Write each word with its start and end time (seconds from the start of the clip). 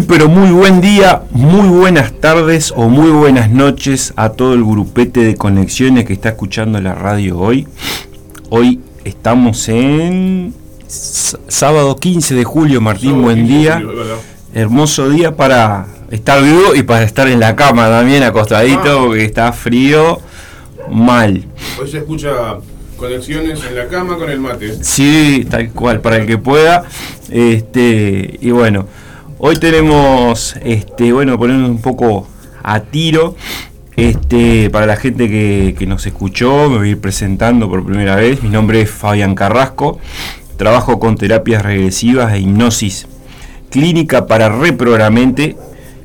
Muy 0.00 0.06
pero 0.06 0.30
muy 0.30 0.50
buen 0.50 0.80
día, 0.80 1.24
muy 1.30 1.68
buenas 1.68 2.18
tardes 2.18 2.72
o 2.74 2.88
muy 2.88 3.10
buenas 3.10 3.50
noches 3.50 4.14
a 4.16 4.30
todo 4.30 4.54
el 4.54 4.64
grupete 4.64 5.20
de 5.20 5.34
conexiones 5.34 6.06
que 6.06 6.14
está 6.14 6.30
escuchando 6.30 6.80
la 6.80 6.94
radio 6.94 7.38
hoy. 7.38 7.68
Hoy 8.48 8.80
estamos 9.04 9.68
en 9.68 10.54
sábado 10.88 11.96
15 11.96 12.34
de 12.34 12.44
julio, 12.44 12.80
Martín, 12.80 13.20
buen 13.20 13.46
día. 13.46 13.82
Hermoso 14.54 15.10
día 15.10 15.36
para 15.36 15.86
estar 16.10 16.42
vivo 16.42 16.74
y 16.74 16.82
para 16.82 17.02
estar 17.02 17.28
en 17.28 17.38
la 17.38 17.54
cama 17.54 17.86
también 17.90 18.22
acostadito 18.22 19.00
ah. 19.00 19.04
porque 19.06 19.26
está 19.26 19.52
frío 19.52 20.18
mal. 20.90 21.44
Hoy 21.78 21.90
se 21.90 21.98
escucha 21.98 22.56
conexiones 22.96 23.62
en 23.68 23.76
la 23.76 23.86
cama 23.86 24.16
con 24.16 24.30
el 24.30 24.40
mate. 24.40 24.82
Sí, 24.82 25.46
tal 25.50 25.70
cual, 25.72 26.00
para 26.00 26.16
el 26.16 26.26
que 26.26 26.38
pueda. 26.38 26.84
Este, 27.28 28.38
y 28.40 28.50
bueno, 28.50 28.86
hoy 29.40 29.56
tenemos, 29.56 30.54
este, 30.62 31.12
bueno, 31.12 31.38
ponernos 31.38 31.70
un 31.70 31.80
poco 31.80 32.28
a 32.62 32.80
tiro. 32.80 33.34
Este, 33.96 34.70
para 34.70 34.86
la 34.86 34.96
gente 34.96 35.28
que, 35.28 35.86
nos 35.86 36.06
escuchó, 36.06 36.70
me 36.70 36.78
voy 36.78 36.88
a 36.88 36.90
ir 36.92 37.00
presentando 37.00 37.68
por 37.68 37.84
primera 37.84 38.16
vez. 38.16 38.42
Mi 38.42 38.48
nombre 38.48 38.82
es 38.82 38.90
Fabián 38.90 39.34
Carrasco. 39.34 39.98
Trabajo 40.56 40.98
con 40.98 41.16
terapias 41.16 41.62
regresivas 41.62 42.32
e 42.34 42.40
hipnosis 42.40 43.06
clínica 43.70 44.26
para 44.26 44.48
reprogramante 44.48 45.56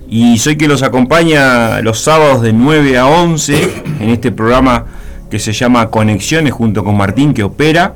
y 0.07 0.37
soy 0.37 0.55
que 0.55 0.67
los 0.67 0.83
acompaña 0.83 1.81
los 1.81 1.99
sábados 1.99 2.41
de 2.43 2.53
9 2.53 2.97
a 2.97 3.07
11 3.07 3.83
en 4.01 4.09
este 4.09 4.31
programa 4.31 4.85
que 5.31 5.39
se 5.39 5.51
llama 5.51 5.89
Conexiones 5.89 6.53
junto 6.53 6.83
con 6.83 6.95
Martín 6.95 7.33
que 7.33 7.43
opera, 7.43 7.95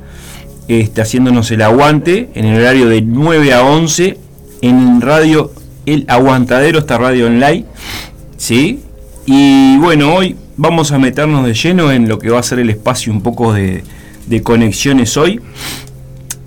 este, 0.66 1.00
haciéndonos 1.00 1.50
el 1.52 1.62
aguante 1.62 2.30
en 2.34 2.46
el 2.46 2.60
horario 2.60 2.88
de 2.88 3.00
9 3.00 3.54
a 3.54 3.62
11 3.62 4.18
en 4.60 5.00
radio 5.00 5.52
El 5.86 6.04
Aguantadero, 6.08 6.78
esta 6.78 6.98
radio 6.98 7.26
online. 7.26 7.64
¿sí? 8.36 8.80
Y 9.26 9.76
bueno, 9.78 10.14
hoy 10.14 10.36
vamos 10.56 10.92
a 10.92 10.98
meternos 10.98 11.46
de 11.46 11.54
lleno 11.54 11.92
en 11.92 12.08
lo 12.08 12.18
que 12.18 12.30
va 12.30 12.40
a 12.40 12.42
ser 12.42 12.58
el 12.58 12.70
espacio 12.70 13.12
un 13.12 13.22
poco 13.22 13.52
de, 13.52 13.82
conexiones 14.42 15.16
hoy. 15.16 15.40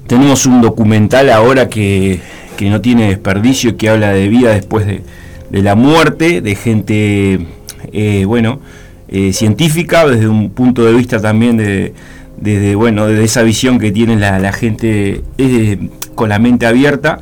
Tenemos 0.07 0.45
un 0.45 0.61
documental 0.61 1.29
ahora 1.29 1.69
que, 1.69 2.19
que 2.57 2.69
no 2.69 2.81
tiene 2.81 3.09
desperdicio, 3.09 3.77
que 3.77 3.89
habla 3.89 4.11
de 4.11 4.27
vida 4.27 4.51
después 4.51 4.85
de, 4.85 5.01
la 5.51 5.75
muerte, 5.75 6.41
de 6.41 6.55
gente, 6.55 7.47
eh, 7.91 8.25
bueno, 8.25 8.59
eh, 9.07 9.33
científica, 9.33 10.07
desde 10.07 10.27
un 10.27 10.49
punto 10.49 10.83
de 10.83 10.93
vista 10.93 11.21
también 11.21 11.57
de, 11.57 11.93
desde, 12.37 12.73
bueno, 12.75 13.05
de 13.05 13.23
esa 13.23 13.43
visión 13.43 13.79
que 13.79 13.91
tiene 13.91 14.17
la, 14.17 14.51
gente 14.51 15.21
eh, 15.37 15.77
con 16.15 16.29
la 16.29 16.39
mente 16.39 16.65
abierta. 16.65 17.19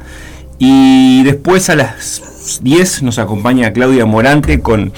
Y 0.63 1.23
después 1.23 1.71
a 1.71 1.75
las 1.75 2.59
10 2.61 3.01
nos 3.01 3.17
acompaña 3.17 3.73
Claudia 3.73 4.05
Morante 4.05 4.59
con, 4.59 4.93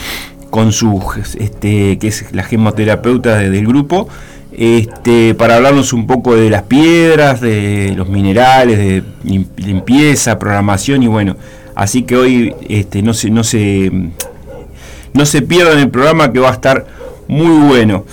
con 0.49 0.73
su, 0.73 1.01
este, 1.39 1.97
que 1.99 2.07
es 2.07 2.25
la 2.33 2.43
gemoterapeuta 2.43 3.37
del 3.37 3.65
grupo, 3.65 4.09
este, 4.51 5.33
para 5.35 5.55
hablarnos 5.55 5.93
un 5.93 6.05
poco 6.05 6.35
de 6.35 6.49
las 6.49 6.63
piedras, 6.63 7.39
de 7.39 7.93
los 7.95 8.09
minerales, 8.09 8.77
de 8.77 9.03
limpieza, 9.55 10.37
programación 10.37 11.01
y 11.01 11.07
bueno, 11.07 11.37
Así 11.75 12.03
que 12.03 12.15
hoy 12.15 12.55
este, 12.69 13.01
no, 13.01 13.13
se, 13.13 13.29
no, 13.29 13.43
se, 13.43 13.91
no 15.13 15.25
se 15.25 15.41
pierdan 15.41 15.79
el 15.79 15.89
programa 15.89 16.31
que 16.31 16.39
va 16.39 16.49
a 16.49 16.53
estar 16.53 16.85
muy 17.27 17.67
bueno. 17.67 18.05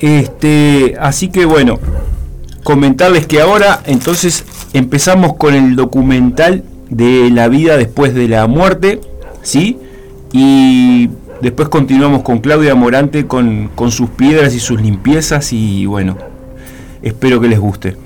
Este, 0.00 0.96
así 1.00 1.28
que 1.28 1.44
bueno, 1.44 1.80
comentarles 2.62 3.26
que 3.26 3.40
ahora 3.40 3.82
entonces 3.86 4.44
empezamos 4.72 5.34
con 5.34 5.54
el 5.54 5.76
documental 5.76 6.62
de 6.90 7.30
la 7.30 7.48
vida 7.48 7.76
después 7.76 8.14
de 8.14 8.28
la 8.28 8.46
muerte, 8.46 9.00
¿sí? 9.42 9.78
Y 10.32 11.10
después 11.40 11.68
continuamos 11.68 12.22
con 12.22 12.40
Claudia 12.40 12.74
Morante 12.74 13.26
con, 13.26 13.70
con 13.74 13.90
sus 13.90 14.10
piedras 14.10 14.54
y 14.54 14.60
sus 14.60 14.80
limpiezas 14.80 15.52
y 15.52 15.86
bueno, 15.86 16.16
espero 17.02 17.40
que 17.40 17.48
les 17.48 17.58
guste. 17.58 17.96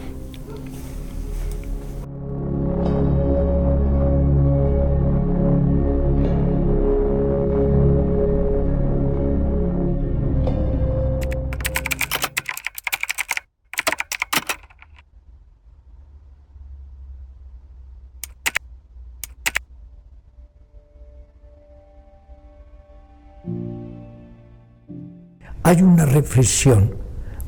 Hay 25.69 25.83
una 25.83 26.07
reflexión 26.07 26.95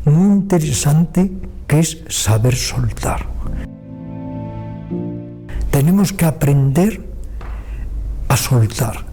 muy 0.05 0.35
interesante 0.35 1.33
que 1.67 1.79
es 1.79 2.05
saber 2.09 2.55
soltar. 2.55 3.25
Tenemos 5.71 6.13
que 6.13 6.27
aprender 6.27 7.03
a 8.29 8.37
soltar. 8.37 9.07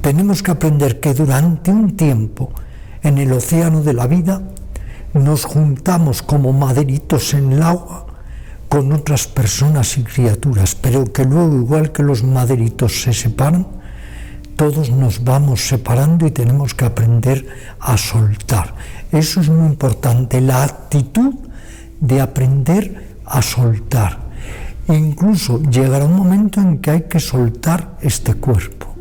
Tenemos 0.00 0.42
que 0.42 0.50
aprender 0.50 0.98
que 0.98 1.12
durante 1.12 1.70
un 1.70 1.94
tiempo 1.94 2.50
en 3.02 3.18
el 3.18 3.30
océano 3.32 3.82
de 3.82 3.92
la 3.92 4.06
vida 4.06 4.40
nos 5.12 5.44
juntamos 5.44 6.22
como 6.22 6.54
maderitos 6.54 7.34
en 7.34 7.52
el 7.52 7.62
agua 7.62 8.06
con 8.70 8.90
otras 8.92 9.26
personas 9.26 9.98
y 9.98 10.04
criaturas, 10.04 10.74
pero 10.74 11.04
que 11.04 11.26
luego, 11.26 11.54
igual 11.54 11.92
que 11.92 12.02
los 12.02 12.24
maderitos 12.24 13.02
se 13.02 13.12
separan, 13.12 13.83
todos 14.56 14.90
nos 14.90 15.24
vamos 15.24 15.68
separando 15.68 16.26
y 16.26 16.30
tenemos 16.30 16.74
que 16.74 16.84
aprender 16.84 17.46
a 17.80 17.96
soltar. 17.96 18.74
Eso 19.12 19.40
es 19.40 19.48
muy 19.48 19.66
importante, 19.66 20.40
la 20.40 20.64
actitud 20.64 21.34
de 22.00 22.20
aprender 22.20 23.16
a 23.24 23.42
soltar. 23.42 24.24
incluso 24.86 25.62
llegará 25.62 26.04
un 26.04 26.16
momento 26.16 26.60
en 26.60 26.78
que 26.78 26.90
hay 26.90 27.02
que 27.02 27.18
soltar 27.18 27.96
este 28.02 28.34
cuerpo. 28.34 28.94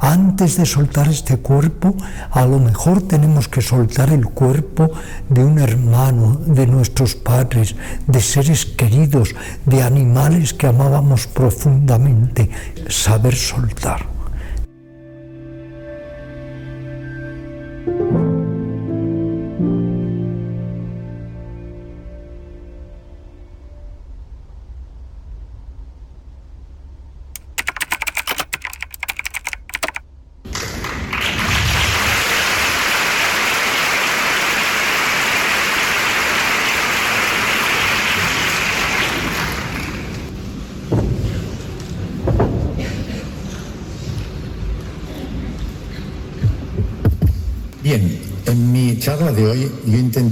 Antes 0.00 0.56
de 0.56 0.66
soltar 0.66 1.08
este 1.08 1.36
cuerpo, 1.36 1.94
a 2.30 2.46
lo 2.46 2.58
mejor 2.58 3.02
tenemos 3.02 3.46
que 3.48 3.60
soltar 3.60 4.10
el 4.10 4.24
cuerpo 4.26 4.90
de 5.28 5.44
un 5.44 5.58
hermano, 5.58 6.40
de 6.46 6.66
nuestros 6.66 7.14
padres, 7.14 7.76
de 8.06 8.20
seres 8.20 8.64
queridos, 8.64 9.34
de 9.66 9.82
animales 9.82 10.54
que 10.54 10.66
amábamos 10.66 11.26
profundamente. 11.26 12.50
Saber 12.88 13.34
soltar. 13.36 14.17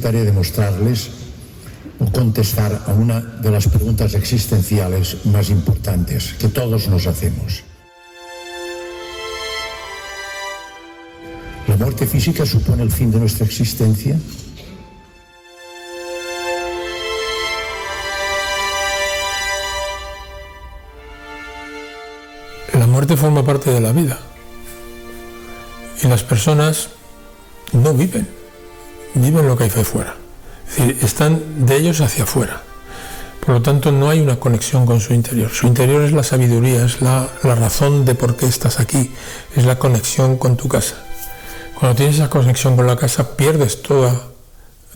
Intentaré 0.06 0.24
demostrarles 0.24 1.10
o 1.98 2.06
contestar 2.12 2.70
a 2.86 2.92
una 2.92 3.20
de 3.42 3.50
las 3.50 3.66
preguntas 3.66 4.14
existenciales 4.14 5.26
más 5.26 5.50
importantes 5.50 6.34
que 6.38 6.46
todos 6.46 6.86
nos 6.86 7.08
hacemos. 7.08 7.64
¿La 11.66 11.76
muerte 11.76 12.06
física 12.06 12.46
supone 12.46 12.84
el 12.84 12.92
fin 12.92 13.10
de 13.10 13.18
nuestra 13.18 13.44
existencia? 13.44 14.16
La 22.74 22.86
muerte 22.86 23.16
forma 23.16 23.44
parte 23.44 23.70
de 23.70 23.80
la 23.80 23.90
vida 23.90 24.20
y 26.00 26.06
las 26.06 26.22
personas 26.22 26.90
no 27.72 27.92
viven 27.92 28.45
viven 29.18 29.46
lo 29.46 29.56
que 29.56 29.64
hay 29.64 29.70
fuera. 29.70 30.14
Están 31.00 31.66
de 31.66 31.76
ellos 31.76 32.00
hacia 32.00 32.24
afuera. 32.24 32.62
Por 33.46 33.54
lo 33.54 33.62
tanto, 33.62 33.92
no 33.92 34.10
hay 34.10 34.20
una 34.20 34.40
conexión 34.40 34.86
con 34.86 35.00
su 35.00 35.14
interior. 35.14 35.50
Su 35.52 35.68
interior 35.68 36.02
es 36.02 36.10
la 36.10 36.24
sabiduría, 36.24 36.84
es 36.84 37.00
la, 37.00 37.28
razón 37.44 38.04
de 38.04 38.16
por 38.16 38.36
qué 38.36 38.46
estás 38.46 38.80
aquí, 38.80 39.12
es 39.54 39.64
la 39.64 39.78
conexión 39.78 40.36
con 40.36 40.56
tu 40.56 40.66
casa. 40.66 40.96
Cuando 41.78 41.96
tienes 41.96 42.16
esa 42.16 42.28
conexión 42.28 42.74
con 42.74 42.88
la 42.88 42.96
casa, 42.96 43.36
pierdes 43.36 43.82
toda, 43.82 44.20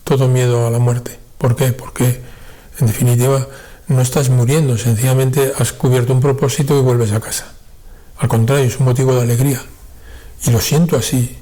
todo 0.03 0.27
miedo 0.27 0.67
a 0.67 0.69
la 0.69 0.79
muerte. 0.79 1.17
¿Por 1.37 1.55
qué? 1.55 1.71
Porque, 1.71 2.21
en 2.79 2.87
definitiva, 2.87 3.47
no 3.87 4.01
estás 4.01 4.29
muriendo, 4.29 4.77
sencillamente 4.77 5.53
has 5.57 5.71
cubierto 5.71 6.11
un 6.11 6.19
propósito 6.19 6.77
y 6.77 6.81
vuelves 6.81 7.13
a 7.13 7.21
casa. 7.21 7.53
Al 8.17 8.27
contrario, 8.27 8.65
es 8.65 8.77
un 8.79 8.85
motivo 8.85 9.15
de 9.15 9.21
alegría. 9.21 9.61
Y 10.45 10.51
lo 10.51 10.59
siento 10.59 10.97
así. 10.97 11.37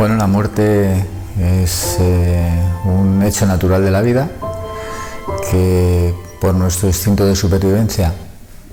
Bueno, 0.00 0.16
la 0.16 0.26
muerte 0.26 1.04
es 1.38 1.98
eh, 2.00 2.58
un 2.86 3.22
hecho 3.22 3.44
natural 3.44 3.84
de 3.84 3.90
la 3.90 4.00
vida 4.00 4.30
que 5.50 6.14
por 6.40 6.54
nuestro 6.54 6.88
instinto 6.88 7.26
de 7.26 7.36
supervivencia 7.36 8.14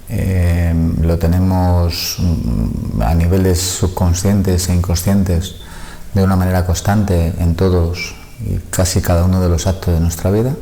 eh, 0.07 0.73
lo 1.01 1.17
tenemos 1.17 2.15
mm, 2.19 3.01
a 3.01 3.13
niveles 3.13 3.59
subconscientes 3.59 4.69
e 4.69 4.73
inconscientes 4.73 5.55
de 6.13 6.23
una 6.23 6.37
manera 6.37 6.65
constante 6.65 7.33
en 7.39 7.55
todos 7.55 8.15
y 8.39 8.59
casi 8.69 9.01
cada 9.01 9.25
uno 9.25 9.41
de 9.41 9.49
los 9.49 9.67
actos 9.67 9.95
de 9.95 9.99
nuestra 9.99 10.31
vida, 10.31 10.55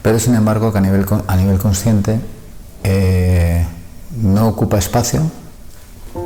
pero 0.00 0.18
sin 0.18 0.34
embargo 0.36 0.72
que 0.72 0.78
a 0.78 1.36
nivel, 1.36 1.58
consciente 1.58 2.18
eh, 2.82 3.66
no 4.22 4.48
ocupa 4.48 4.78
espacio. 4.78 5.20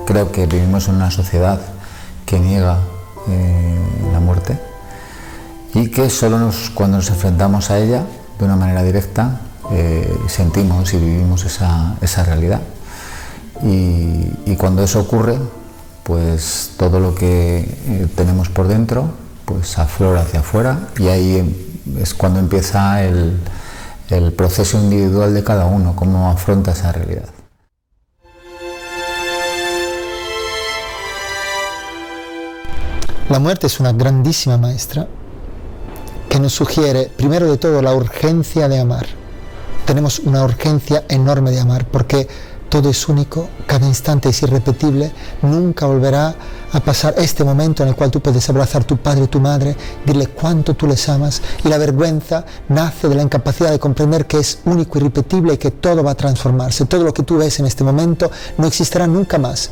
Creo 0.06 0.30
que 0.30 0.46
vivimos 0.46 0.86
en 0.86 0.94
una 0.94 1.10
sociedad 1.10 1.60
que 2.26 2.38
niega 2.38 2.78
eh, 3.28 3.78
la 4.12 4.20
muerte 4.20 4.58
y 5.74 5.90
que 5.90 6.08
solo 6.10 6.50
cuando 6.74 6.98
nos 6.98 7.10
enfrentamos 7.10 7.70
a 7.70 7.78
ella 7.78 8.04
de 8.38 8.44
una 8.44 8.56
manera 8.56 8.82
directa 8.82 9.40
eh, 9.72 10.16
sentimos 10.28 10.94
y 10.94 10.98
vivimos 10.98 11.44
esa, 11.44 11.96
esa 12.00 12.24
realidad. 12.24 12.60
Y, 13.62 14.54
cuando 14.56 14.82
eso 14.82 15.00
ocurre, 15.00 15.38
pues 16.02 16.72
todo 16.78 16.98
lo 16.98 17.14
que 17.14 17.58
eh, 17.58 18.06
tenemos 18.14 18.48
por 18.48 18.68
dentro 18.68 19.10
pues 19.44 19.78
aflora 19.78 20.22
hacia 20.22 20.40
afuera 20.40 20.88
y 20.98 21.08
ahí 21.08 21.74
es 22.00 22.14
cuando 22.14 22.40
empieza 22.40 23.04
el, 23.04 23.38
el 24.08 24.32
proceso 24.32 24.78
individual 24.78 25.34
de 25.34 25.44
cada 25.44 25.66
uno, 25.66 25.94
cómo 25.94 26.30
afronta 26.30 26.72
esa 26.72 26.90
realidad. 26.92 27.28
La 33.28 33.40
muerte 33.40 33.66
es 33.66 33.80
una 33.80 33.92
grandísima 33.92 34.56
maestra 34.56 35.08
que 36.28 36.38
nos 36.38 36.52
sugiere, 36.52 37.10
primero 37.16 37.50
de 37.50 37.56
todo, 37.56 37.82
la 37.82 37.92
urgencia 37.92 38.68
de 38.68 38.78
amar. 38.78 39.04
Tenemos 39.84 40.20
una 40.20 40.44
urgencia 40.44 41.02
enorme 41.08 41.50
de 41.50 41.58
amar 41.58 41.88
porque 41.88 42.28
todo 42.68 42.88
es 42.88 43.08
único, 43.08 43.48
cada 43.66 43.84
instante 43.84 44.28
es 44.28 44.42
irrepetible, 44.44 45.10
nunca 45.42 45.86
volverá 45.86 46.36
a 46.70 46.78
pasar 46.78 47.14
este 47.18 47.42
momento 47.42 47.82
en 47.82 47.88
el 47.88 47.96
cual 47.96 48.12
tú 48.12 48.20
puedes 48.20 48.48
abrazar 48.48 48.82
a 48.82 48.86
tu 48.86 48.96
padre 48.96 49.24
y 49.24 49.28
tu 49.28 49.40
madre, 49.40 49.76
dile 50.04 50.28
cuánto 50.28 50.74
tú 50.74 50.86
les 50.86 51.08
amas 51.08 51.42
y 51.64 51.68
la 51.68 51.78
vergüenza 51.78 52.44
nace 52.68 53.08
de 53.08 53.16
la 53.16 53.22
incapacidad 53.22 53.72
de 53.72 53.80
comprender 53.80 54.26
que 54.26 54.38
es 54.38 54.60
único, 54.66 54.98
irrepetible 54.98 55.54
y 55.54 55.58
que 55.58 55.72
todo 55.72 56.04
va 56.04 56.12
a 56.12 56.16
transformarse. 56.16 56.84
Todo 56.84 57.02
lo 57.02 57.12
que 57.12 57.24
tú 57.24 57.38
ves 57.38 57.58
en 57.58 57.66
este 57.66 57.82
momento 57.82 58.30
no 58.56 58.68
existirá 58.68 59.08
nunca 59.08 59.36
más 59.36 59.70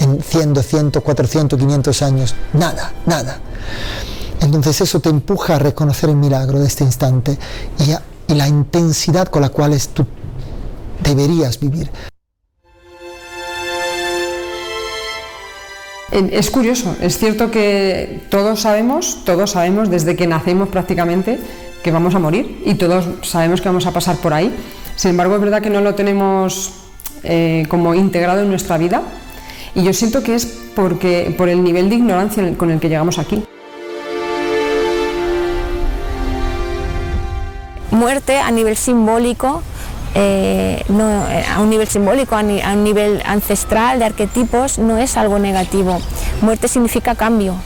en 0.00 0.22
100, 0.22 0.54
200, 0.54 1.02
400, 1.02 1.58
500 1.58 2.02
años. 2.02 2.34
Nada, 2.52 2.92
nada. 3.06 3.38
Entonces 4.40 4.80
eso 4.80 5.00
te 5.00 5.08
empuja 5.08 5.56
a 5.56 5.58
reconocer 5.58 6.10
el 6.10 6.16
milagro 6.16 6.58
de 6.58 6.66
este 6.66 6.84
instante 6.84 7.38
y, 7.78 7.94
la 8.34 8.48
intensidad 8.48 9.28
con 9.28 9.42
la 9.42 9.50
cual 9.50 9.78
tú 9.92 10.06
deberías 11.02 11.60
vivir. 11.60 11.90
Es 16.10 16.50
curioso, 16.50 16.96
es 17.00 17.18
cierto 17.18 17.50
que 17.50 18.22
todos 18.30 18.60
sabemos, 18.60 19.24
todos 19.24 19.50
sabemos 19.50 19.90
desde 19.90 20.16
que 20.16 20.26
nacemos 20.26 20.68
prácticamente 20.68 21.38
que 21.82 21.90
vamos 21.90 22.14
a 22.14 22.18
morir 22.18 22.62
y 22.64 22.74
todos 22.74 23.04
sabemos 23.22 23.60
que 23.60 23.68
vamos 23.68 23.86
a 23.86 23.92
pasar 23.92 24.16
por 24.16 24.32
ahí. 24.32 24.54
Sin 24.96 25.10
embargo, 25.10 25.34
es 25.34 25.40
verdad 25.40 25.60
que 25.60 25.70
no 25.70 25.80
lo 25.80 25.94
tenemos 25.94 26.72
eh, 27.24 27.66
como 27.68 27.94
integrado 27.94 28.42
en 28.42 28.48
nuestra 28.48 28.78
vida 28.78 29.02
y 29.74 29.82
yo 29.82 29.92
siento 29.92 30.22
que 30.22 30.34
es 30.34 30.46
porque, 30.74 31.34
por 31.36 31.48
el 31.48 31.62
nivel 31.64 31.88
de 31.88 31.96
ignorancia 31.96 32.56
con 32.56 32.70
el 32.70 32.80
que 32.80 32.88
llegamos 32.88 33.18
aquí. 33.18 33.44
Muerte 37.90 38.38
a 38.38 38.50
nivel 38.50 38.76
simbólico 38.76 39.62
eh, 40.16 40.84
eh, 40.88 41.44
a 41.52 41.60
un 41.60 41.70
nivel 41.70 41.88
simbólico, 41.88 42.36
a, 42.36 42.40
un 42.40 42.84
nivel 42.84 43.20
ancestral 43.26 43.98
de 43.98 44.04
arquetipos, 44.04 44.78
no 44.78 44.96
es 44.98 45.16
algo 45.16 45.38
negativo. 45.38 46.00
Muerte 46.40 46.68
significa 46.68 47.14
cambio. 47.14 47.56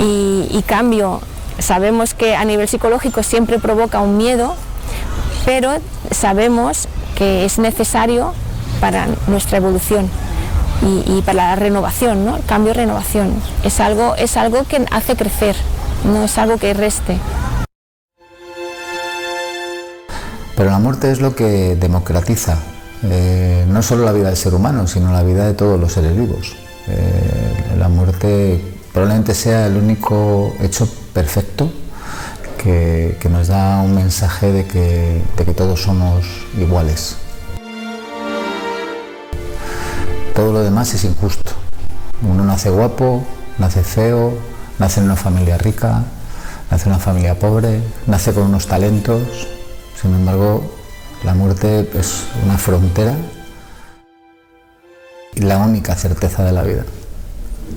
Y, 0.00 0.62
cambio, 0.66 1.20
sabemos 1.58 2.14
que 2.14 2.36
a 2.36 2.44
nivel 2.44 2.68
psicológico 2.68 3.24
siempre 3.24 3.58
provoca 3.58 4.00
un 4.00 4.16
miedo, 4.16 4.54
pero 5.44 5.78
sabemos 6.12 6.86
que 7.16 7.44
es 7.44 7.58
necesario 7.58 8.32
para 8.80 9.08
nuestra 9.26 9.56
evolución 9.56 10.08
y, 10.82 11.22
para 11.22 11.50
la 11.50 11.56
renovación, 11.56 12.24
¿no? 12.24 12.38
cambio 12.46 12.72
renovación. 12.72 13.34
Es 13.64 13.80
algo, 13.80 14.14
es 14.16 14.36
algo 14.36 14.64
que 14.64 14.84
hace 14.90 15.16
crecer, 15.16 15.56
no 16.04 16.24
es 16.24 16.38
algo 16.38 16.56
que 16.58 16.72
reste. 16.74 17.18
Pero 20.56 20.70
la 20.70 20.78
muerte 20.78 21.10
es 21.12 21.20
lo 21.20 21.34
que 21.34 21.76
democratiza 21.76 22.58
eh, 23.02 23.64
no 23.68 23.82
solo 23.82 24.04
la 24.04 24.12
vida 24.12 24.28
del 24.28 24.36
ser 24.36 24.54
humano, 24.54 24.86
sino 24.86 25.12
la 25.12 25.22
vida 25.22 25.46
de 25.46 25.54
todos 25.54 25.78
los 25.78 25.92
seres 25.92 26.16
vivos. 26.16 26.56
Eh, 26.88 27.76
la 27.78 27.88
muerte 27.88 28.60
probablemente 28.92 29.34
sea 29.34 29.66
el 29.66 29.76
único 29.76 30.52
hecho 30.60 30.88
perfecto 31.12 31.70
que, 32.56 33.16
nos 33.30 33.48
da 33.48 33.80
un 33.82 33.94
mensaje 33.94 34.50
de 34.52 34.64
que, 34.66 35.22
de 35.36 35.44
que 35.44 35.52
todos 35.52 35.82
somos 35.82 36.24
iguales. 36.58 37.16
Todo 40.38 40.52
lo 40.52 40.62
demás 40.62 40.94
es 40.94 41.02
injusto. 41.02 41.50
Uno 42.22 42.44
nace 42.44 42.70
guapo, 42.70 43.24
nace 43.58 43.82
feo, 43.82 44.34
nace 44.78 45.00
en 45.00 45.06
una 45.06 45.16
familia 45.16 45.58
rica, 45.58 46.04
nace 46.70 46.84
en 46.84 46.90
una 46.90 47.00
familia 47.00 47.36
pobre, 47.40 47.80
nace 48.06 48.32
con 48.32 48.44
unos 48.44 48.68
talentos, 48.68 49.20
sin 50.00 50.14
embargo, 50.14 50.62
la 51.24 51.34
muerte 51.34 51.90
es 51.92 52.22
una 52.44 52.56
frontera 52.56 53.16
y 55.34 55.40
la 55.40 55.58
única 55.58 55.96
certeza 55.96 56.44
de 56.44 56.52
la 56.52 56.62
vida. 56.62 56.84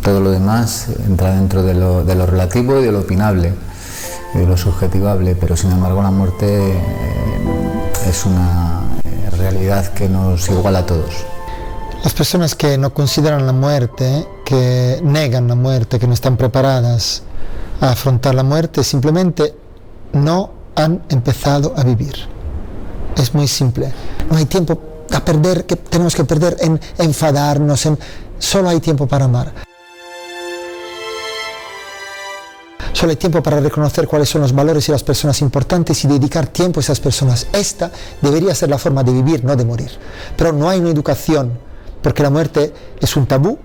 Todo 0.03 0.19
lo 0.19 0.29
demás 0.29 0.85
entra 1.07 1.33
dentro 1.33 1.63
de 1.63 1.73
lo, 1.73 2.03
relativo 2.27 2.79
y 2.79 2.83
de 2.83 2.91
lo 2.91 2.99
opinable 2.99 3.55
y 4.35 4.37
de 4.37 4.45
lo 4.45 4.55
subjetivable, 4.55 5.33
pero 5.33 5.57
sin 5.57 5.71
embargo 5.71 6.03
la 6.03 6.11
muerte 6.11 6.73
eh, 6.73 6.81
es 8.07 8.23
una 8.23 8.83
eh, 9.03 9.31
realidad 9.35 9.91
que 9.93 10.07
nos 10.07 10.47
iguala 10.47 10.79
a 10.79 10.85
todos. 10.85 11.25
Las 12.03 12.13
personas 12.13 12.55
que 12.55 12.79
no 12.79 12.93
consideran 12.93 13.45
la 13.45 13.53
muerte, 13.53 14.27
que 14.43 14.99
negan 15.03 15.47
la 15.47 15.53
muerte, 15.53 15.99
que 15.99 16.07
no 16.07 16.13
están 16.13 16.35
preparadas 16.35 17.21
a 17.79 17.91
afrontar 17.91 18.33
la 18.33 18.41
muerte, 18.41 18.83
simplemente 18.83 19.53
no 20.13 20.49
han 20.75 21.03
empezado 21.09 21.73
a 21.77 21.83
vivir. 21.83 22.15
Es 23.15 23.35
muy 23.35 23.47
simple. 23.47 23.93
No 24.31 24.37
hay 24.37 24.45
tiempo 24.45 24.81
a 25.13 25.23
perder, 25.23 25.65
que 25.67 25.75
tenemos 25.75 26.15
que 26.15 26.23
perder 26.23 26.57
en 26.61 26.79
enfadarnos, 26.97 27.85
en, 27.85 27.99
solo 28.39 28.69
hay 28.69 28.79
tiempo 28.79 29.05
para 29.07 29.25
amar. 29.25 29.53
Solo 32.93 33.11
hay 33.11 33.17
tiempo 33.17 33.43
para 33.43 33.59
reconocer 33.59 34.07
cuáles 34.07 34.29
son 34.29 34.41
los 34.41 34.53
valores 34.53 34.89
y 34.89 34.91
las 34.91 35.03
personas 35.03 35.39
importantes 35.41 36.03
y 36.03 36.07
dedicar 36.07 36.47
tiempo 36.47 36.79
a 36.79 36.81
esas 36.81 36.99
personas. 36.99 37.45
Esta 37.53 37.91
debería 38.21 38.55
ser 38.55 38.69
la 38.69 38.79
forma 38.79 39.03
de 39.03 39.11
vivir, 39.11 39.43
no 39.43 39.55
de 39.55 39.65
morir. 39.65 39.91
Pero 40.35 40.51
no 40.51 40.67
hay 40.67 40.79
una 40.79 40.89
educación, 40.89 41.70
porque 42.01 42.23
la 42.23 42.29
muerte 42.29 42.73
es 42.99 43.15
un 43.15 43.25
tabú 43.25 43.57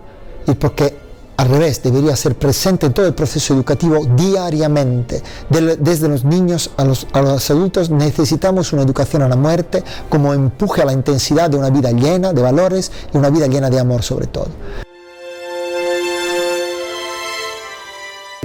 y 0.46 0.54
porque 0.54 1.06
al 1.36 1.50
revés, 1.50 1.82
debería 1.82 2.16
ser 2.16 2.34
presente 2.34 2.86
en 2.86 2.94
todo 2.94 3.06
el 3.06 3.14
proceso 3.14 3.52
educativo 3.52 4.06
diariamente. 4.16 5.22
desde 5.50 6.08
los 6.08 6.24
niños 6.24 6.70
a 6.76 6.84
los, 6.84 7.06
adultos 7.50 7.90
necesitamos 7.90 8.72
una 8.72 8.82
educación 8.82 9.22
a 9.22 9.28
la 9.28 9.36
muerte 9.36 9.82
como 10.08 10.32
empuje 10.32 10.82
a 10.82 10.86
la 10.86 10.92
intensidad 10.92 11.50
de 11.50 11.58
una 11.58 11.70
vida 11.70 11.92
llena 11.92 12.32
de 12.32 12.40
valores 12.40 12.90
y 13.12 13.18
una 13.18 13.28
vida 13.28 13.46
llena 13.48 13.68
de 13.68 13.78
amor 13.78 14.02
sobre 14.02 14.28
todo. 14.28 14.48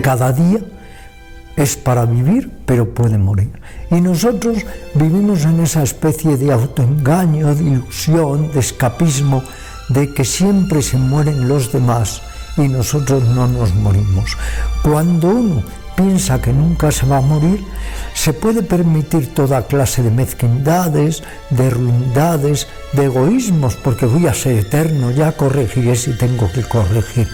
Cada 0.01 0.33
día 0.33 0.59
es 1.55 1.77
para 1.77 2.05
vivir, 2.05 2.51
pero 2.65 2.93
puede 2.93 3.17
morir. 3.17 3.51
Y 3.89 4.01
nosotros 4.01 4.57
vivimos 4.95 5.45
en 5.45 5.59
esa 5.59 5.83
especie 5.83 6.35
de 6.37 6.51
autoengaño, 6.51 7.53
de 7.53 7.63
ilusión, 7.63 8.51
de 8.51 8.59
escapismo, 8.59 9.43
de 9.93 10.13
que 10.13 10.25
siempre 10.25 10.81
se 10.81 10.97
mueren 10.97 11.47
los 11.47 11.71
demás 11.71 12.21
y 12.57 12.67
nosotros 12.67 13.23
no 13.23 13.47
nos 13.47 13.73
morimos. 13.75 14.37
Cuando 14.83 15.29
uno 15.29 15.63
piensa 15.95 16.41
que 16.41 16.53
nunca 16.53 16.91
se 16.91 17.05
va 17.05 17.17
a 17.17 17.21
morir, 17.21 17.63
se 18.13 18.33
puede 18.33 18.63
permitir 18.63 19.33
toda 19.33 19.67
clase 19.67 20.03
de 20.03 20.11
mezquindades, 20.11 21.23
de 21.49 21.69
ruindades, 21.69 22.67
de 22.93 23.05
egoísmos, 23.05 23.75
porque 23.75 24.05
voy 24.05 24.27
a 24.27 24.33
ser 24.33 24.57
eterno, 24.57 25.11
ya 25.11 25.33
corregiré 25.33 25.95
si 25.95 26.17
tengo 26.17 26.51
que 26.51 26.63
corregir. 26.63 27.27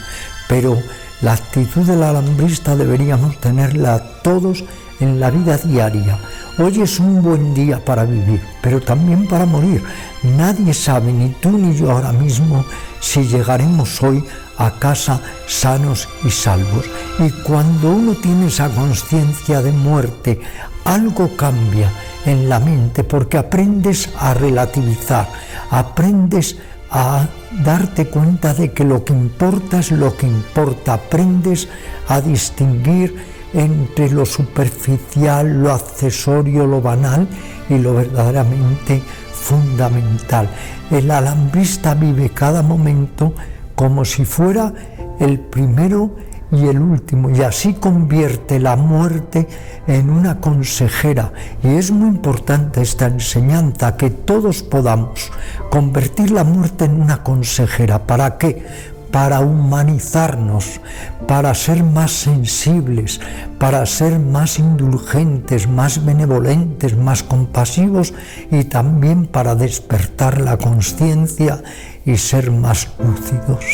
Pero 0.48 0.78
La 1.22 1.34
actitud 1.34 1.82
del 1.82 2.04
alambrista 2.04 2.76
deberíamos 2.76 3.40
tenerla 3.42 4.22
todos 4.22 4.64
en 5.00 5.20
la 5.20 5.32
vida 5.32 5.58
diaria. 5.58 6.20
Hoy 6.60 6.82
es 6.82 7.00
un 7.00 7.22
buen 7.22 7.54
día 7.54 7.86
para 7.86 8.04
vivir, 8.04 8.42
pero 8.64 8.82
también 8.82 9.28
para 9.28 9.46
morir. 9.46 9.84
Nadie 10.24 10.74
sabe, 10.74 11.14
ni 11.14 11.30
tú 11.30 11.52
ni 11.52 11.76
yo 11.76 11.92
ahora 11.92 12.12
mismo, 12.12 12.66
si 13.00 13.28
llegaremos 13.28 14.02
hoy 14.02 14.24
a 14.58 14.72
casa 14.80 15.22
sanos 15.46 16.10
y 16.24 16.32
salvos. 16.32 16.86
Y 17.20 17.30
cuando 17.44 17.92
uno 17.92 18.16
tiene 18.16 18.48
esa 18.48 18.70
conciencia 18.70 19.62
de 19.62 19.72
muerte, 19.72 20.40
algo 20.84 21.30
cambia 21.38 21.92
en 22.26 22.50
la 22.50 22.60
mente 22.60 23.04
porque 23.04 23.38
aprendes 23.38 24.10
a 24.18 24.34
relativizar, 24.34 25.30
aprendes 25.70 26.58
a 26.90 27.28
darte 27.64 28.08
cuenta 28.08 28.56
de 28.56 28.72
que 28.72 28.84
lo 28.84 29.06
que 29.06 29.14
importa 29.14 29.78
es 29.78 29.92
lo 29.92 30.18
que 30.18 30.26
importa, 30.26 30.96
aprendes 30.96 31.68
a 32.08 32.20
distinguir 32.20 33.37
entre 33.54 34.10
lo 34.10 34.26
superficial, 34.26 35.62
lo 35.62 35.72
accesorio, 35.72 36.66
lo 36.66 36.82
banal 36.82 37.28
y 37.70 37.78
lo 37.78 37.94
verdaderamente 37.94 39.02
fundamental. 39.34 40.50
El 40.92 41.12
alambrista 41.12 41.94
vive 41.94 42.30
cada 42.30 42.62
momento 42.62 43.34
como 43.76 44.06
si 44.06 44.26
fuera 44.26 44.74
el 45.20 45.40
primero 45.40 46.16
y 46.52 46.66
el 46.68 46.80
último, 46.80 47.30
y 47.30 47.42
así 47.42 47.74
convierte 47.74 48.60
la 48.60 48.76
muerte 48.78 49.48
en 49.86 50.10
una 50.10 50.40
consejera. 50.40 51.34
Y 51.62 51.76
es 51.76 51.92
muy 51.92 52.08
importante 52.08 52.82
esta 52.82 53.08
enseñanza, 53.08 53.98
que 53.98 54.10
todos 54.10 54.64
podamos 54.64 55.30
convertir 55.70 56.32
la 56.32 56.46
muerte 56.46 56.86
en 56.86 57.02
una 57.02 57.22
consejera. 57.22 58.08
¿Para 58.08 58.38
qué? 58.38 58.66
Para 59.12 59.40
humanizarnos, 59.40 60.80
para 61.28 61.54
ser 61.54 61.84
más 61.84 62.12
sensibles, 62.12 63.20
para 63.60 63.86
ser 63.86 64.20
más 64.20 64.60
indulgentes, 64.60 65.68
más 65.68 66.06
benevolentes, 66.06 66.96
más 66.96 67.24
compasivos 67.24 68.14
y 68.52 68.64
también 68.66 69.26
para 69.26 69.56
despertar 69.56 70.40
la 70.42 70.58
conciencia 70.58 71.64
y 72.06 72.18
ser 72.18 72.52
más 72.52 72.88
lúcidos. 73.00 73.66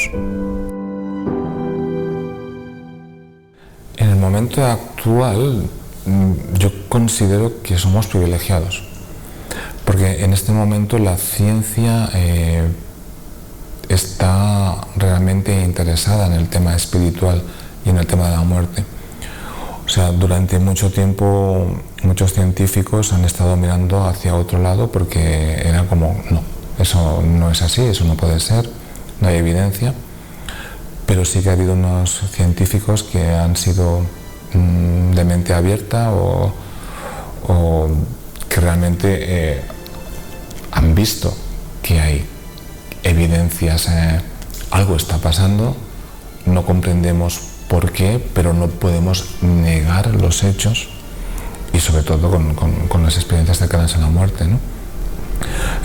En 3.98 4.10
el 4.10 4.16
momento 4.16 4.66
actual 4.66 5.70
mm, 6.06 6.58
yo 6.58 6.72
considero 6.90 7.62
que 7.62 7.78
somos 7.78 8.08
privilegiados, 8.08 8.84
porque 9.86 10.24
en 10.24 10.34
este 10.34 10.52
momento 10.52 10.98
la 10.98 11.18
ciencia 11.18 12.10
eh, 12.14 12.68
está 13.90 14.88
realmente 14.96 15.64
interesada 15.64 16.28
en 16.28 16.34
el 16.34 16.50
tema 16.50 16.76
espiritual 16.76 17.42
y 17.86 17.90
en 17.90 17.98
el 17.98 18.08
tema 18.08 18.30
de 18.30 18.38
la 18.38 18.44
muerte. 18.44 18.84
O 19.86 19.90
sea, 19.90 20.12
durante 20.12 20.60
mucho 20.60 20.92
tiempo 20.92 21.68
muchos 22.04 22.34
científicos 22.34 23.14
han 23.14 23.26
estado 23.26 23.56
mirando 23.58 24.06
hacia 24.06 24.36
otro 24.36 24.60
lado 24.60 24.92
porque 24.92 25.62
era 25.66 25.84
como, 25.84 26.16
no, 26.32 26.42
eso 26.80 27.22
no 27.22 27.52
es 27.52 27.62
así, 27.62 27.82
eso 27.82 28.06
no 28.06 28.16
puede 28.16 28.40
ser, 28.40 28.70
no 29.20 29.28
hay 29.28 29.38
evidencia 29.38 29.94
pero 31.06 31.26
sí 31.26 31.42
que 31.42 31.50
ha 31.50 31.54
habido 31.54 31.74
unos 31.74 32.22
científicos 32.32 33.04
que 33.04 33.22
han 33.30 33.56
sido 33.56 34.02
mm, 34.54 35.12
de 35.12 35.26
mente 35.26 35.54
abierta 35.54 36.12
o, 36.12 36.52
que 38.50 38.62
realmente 38.62 39.18
eh, 39.20 39.62
han 40.72 40.96
visto 40.96 41.36
que 41.82 42.00
hay 42.00 42.26
evidencias, 43.04 43.88
eh, 43.90 44.22
algo 44.72 44.96
está 44.96 45.18
pasando, 45.18 45.76
no 46.46 46.66
comprendemos 46.66 47.40
por 47.68 47.92
qué, 47.92 48.24
pero 48.34 48.54
no 48.54 48.68
podemos 48.68 49.42
negar 49.42 50.16
los 50.16 50.44
hechos 50.44 50.90
y 51.74 51.80
sobre 51.80 52.04
todo 52.04 52.30
con, 52.30 53.04
las 53.04 53.16
experiencias 53.16 53.58
cercanas 53.58 53.96
a 53.96 54.00
la 54.00 54.08
muerte. 54.08 54.46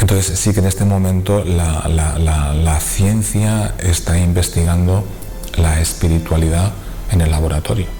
Entonces 0.00 0.38
sí 0.38 0.52
que 0.52 0.60
en 0.60 0.66
este 0.66 0.84
momento 0.84 1.44
la, 1.44 2.78
ciencia 2.80 3.74
está 3.78 4.18
investigando 4.18 5.04
la 5.56 5.80
espiritualidad 5.80 6.72
en 7.10 7.20
el 7.20 7.30
laboratorio. 7.30 7.97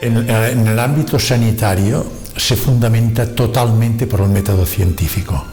En, 0.00 0.16
en, 0.30 0.66
el 0.66 0.78
ámbito 0.78 1.18
sanitario 1.18 2.06
se 2.36 2.56
fundamenta 2.56 3.34
totalmente 3.34 4.06
por 4.06 4.20
el 4.20 4.28
método 4.28 4.64
científico. 4.64 5.44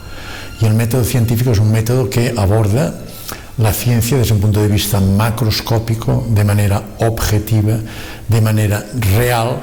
Y 0.60 0.66
el 0.66 0.74
método 0.74 1.04
científico 1.04 1.50
es 1.50 1.58
un 1.58 1.72
método 1.72 2.08
que 2.08 2.32
aborda 2.36 2.94
la 3.58 3.72
ciencia 3.72 4.18
desde 4.18 4.34
un 4.34 4.40
punto 4.40 4.60
de 4.60 4.68
vista 4.68 5.00
macroscópico, 5.00 6.26
de 6.30 6.44
manera 6.44 6.82
objetiva, 7.00 7.78
de 8.28 8.40
manera 8.40 8.84
real, 9.16 9.62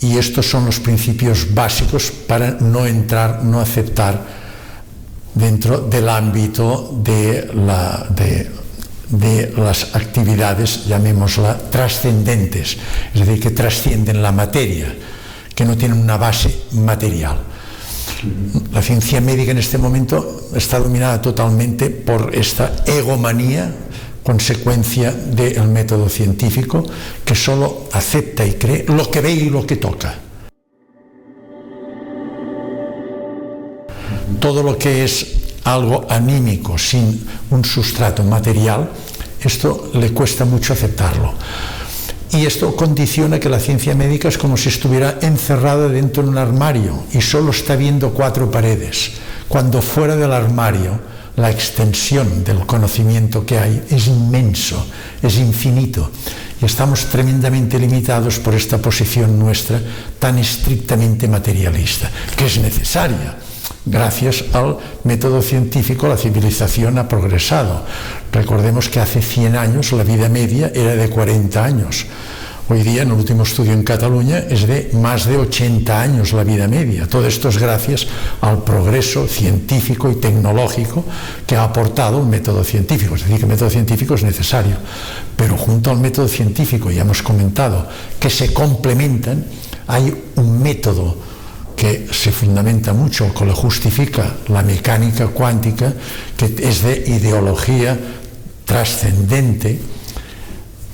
y 0.00 0.16
estos 0.16 0.48
son 0.48 0.64
los 0.64 0.80
principios 0.80 1.52
básicos 1.52 2.10
para 2.10 2.52
no 2.60 2.86
entrar, 2.86 3.44
no 3.44 3.60
aceptar 3.60 4.18
dentro 5.34 5.78
del 5.78 6.08
ámbito 6.08 6.98
de, 7.02 7.50
la, 7.54 8.06
de, 8.10 8.50
de 9.10 9.52
las 9.56 9.94
actividades, 9.94 10.86
llamémosla, 10.86 11.58
trascendentes, 11.70 12.76
es 13.14 13.20
decir, 13.26 13.40
que 13.42 13.50
trascienden 13.50 14.22
la 14.22 14.32
materia, 14.32 14.94
que 15.54 15.64
no 15.64 15.76
tienen 15.76 15.98
una 15.98 16.16
base 16.16 16.64
material. 16.72 17.38
La 18.72 18.82
ciencia 18.82 19.20
médica 19.20 19.50
en 19.50 19.58
este 19.58 19.78
momento 19.78 20.50
está 20.54 20.78
dominada 20.78 21.20
totalmente 21.20 21.90
por 21.90 22.34
esta 22.34 22.72
egomanía 22.86 23.72
consecuencia 24.22 25.10
del 25.10 25.68
método 25.68 26.08
científico 26.08 26.84
que 27.24 27.34
solo 27.34 27.88
acepta 27.92 28.44
y 28.44 28.52
cree 28.52 28.84
lo 28.86 29.10
que 29.10 29.20
ve 29.20 29.32
y 29.32 29.50
lo 29.50 29.66
que 29.66 29.76
toca. 29.76 30.14
Todo 34.38 34.62
lo 34.62 34.78
que 34.78 35.04
es 35.04 35.39
algo 35.64 36.06
anímico 36.08 36.78
sin 36.78 37.26
un 37.50 37.64
sustrato 37.64 38.22
material, 38.24 38.90
esto 39.42 39.90
le 39.94 40.12
cuesta 40.12 40.44
mucho 40.44 40.72
aceptarlo. 40.72 41.34
Y 42.32 42.46
esto 42.46 42.76
condiciona 42.76 43.40
que 43.40 43.48
la 43.48 43.58
ciencia 43.58 43.94
médica 43.94 44.28
es 44.28 44.38
como 44.38 44.56
si 44.56 44.68
estuviera 44.68 45.18
encerrada 45.20 45.88
dentro 45.88 46.22
de 46.22 46.28
un 46.28 46.38
armario 46.38 47.04
y 47.12 47.20
solo 47.20 47.50
está 47.50 47.74
viendo 47.74 48.10
cuatro 48.10 48.50
paredes, 48.50 49.12
cuando 49.48 49.82
fuera 49.82 50.14
del 50.14 50.32
armario 50.32 51.00
la 51.36 51.50
extensión 51.50 52.44
del 52.44 52.66
conocimiento 52.66 53.44
que 53.44 53.58
hay 53.58 53.82
es 53.90 54.06
inmenso, 54.06 54.86
es 55.22 55.38
infinito. 55.38 56.10
Y 56.62 56.66
estamos 56.66 57.06
tremendamente 57.06 57.78
limitados 57.78 58.38
por 58.38 58.54
esta 58.54 58.78
posición 58.78 59.38
nuestra 59.38 59.80
tan 60.18 60.38
estrictamente 60.38 61.26
materialista, 61.26 62.10
que 62.36 62.46
es 62.46 62.58
necesaria. 62.58 63.36
Gracias 63.86 64.44
al 64.52 64.76
método 65.04 65.40
científico 65.40 66.06
la 66.06 66.18
civilización 66.18 66.98
ha 66.98 67.08
progresado. 67.08 67.82
Recordemos 68.30 68.88
que 68.88 69.00
hace 69.00 69.22
100 69.22 69.56
años 69.56 69.92
la 69.92 70.04
vida 70.04 70.28
media 70.28 70.70
era 70.74 70.94
de 70.94 71.08
40 71.08 71.64
años. 71.64 72.06
Hoy 72.68 72.84
día, 72.84 73.02
en 73.02 73.08
el 73.08 73.14
último 73.14 73.42
estudio 73.42 73.72
en 73.72 73.82
Cataluña, 73.82 74.44
es 74.48 74.64
de 74.64 74.90
más 74.92 75.26
de 75.26 75.36
80 75.36 76.00
años 76.00 76.32
la 76.32 76.44
vida 76.44 76.68
media. 76.68 77.08
Todo 77.08 77.26
esto 77.26 77.48
es 77.48 77.58
gracias 77.58 78.06
al 78.42 78.62
progreso 78.62 79.26
científico 79.26 80.08
y 80.08 80.14
tecnológico 80.14 81.04
que 81.48 81.56
ha 81.56 81.64
aportado 81.64 82.18
un 82.18 82.30
método 82.30 82.62
científico. 82.62 83.16
Es 83.16 83.22
decir, 83.22 83.38
que 83.38 83.42
el 83.42 83.48
método 83.48 83.70
científico 83.70 84.14
es 84.14 84.22
necesario. 84.22 84.76
Pero 85.34 85.56
junto 85.56 85.90
al 85.90 85.98
método 85.98 86.28
científico, 86.28 86.92
ya 86.92 87.00
hemos 87.00 87.22
comentado, 87.22 87.88
que 88.20 88.30
se 88.30 88.52
complementan, 88.52 89.44
hay 89.88 90.14
un 90.36 90.62
método 90.62 91.29
que 91.80 92.08
se 92.12 92.30
fundamenta 92.30 92.92
mucho, 92.92 93.32
que 93.32 93.46
lo 93.46 93.56
justifica 93.56 94.36
la 94.48 94.62
mecánica 94.62 95.28
cuántica, 95.28 95.90
que 96.36 96.54
es 96.58 96.82
de 96.82 97.04
ideología 97.06 97.98
trascendente, 98.66 99.80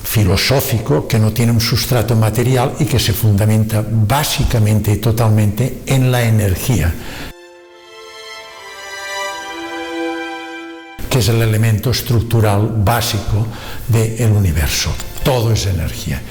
filosófico 0.05 1.09
que 1.09 1.19
no 1.19 1.33
tiene 1.33 1.51
un 1.51 1.61
sustrato 1.61 2.15
material 2.15 2.75
y 2.79 2.85
que 2.85 3.01
se 3.01 3.13
fundamenta 3.13 3.85
básicamente 3.85 4.93
y 4.93 4.99
totalmente 4.99 5.83
en 5.87 6.13
la 6.13 6.23
energía, 6.23 6.95
que 11.11 11.19
es 11.19 11.29
el 11.29 11.43
elemento 11.43 11.91
estructural 11.91 12.73
básico 12.85 13.45
del 13.89 14.31
universo. 14.31 14.95
Todo 15.25 15.51
es 15.51 15.67
energía. 15.67 16.23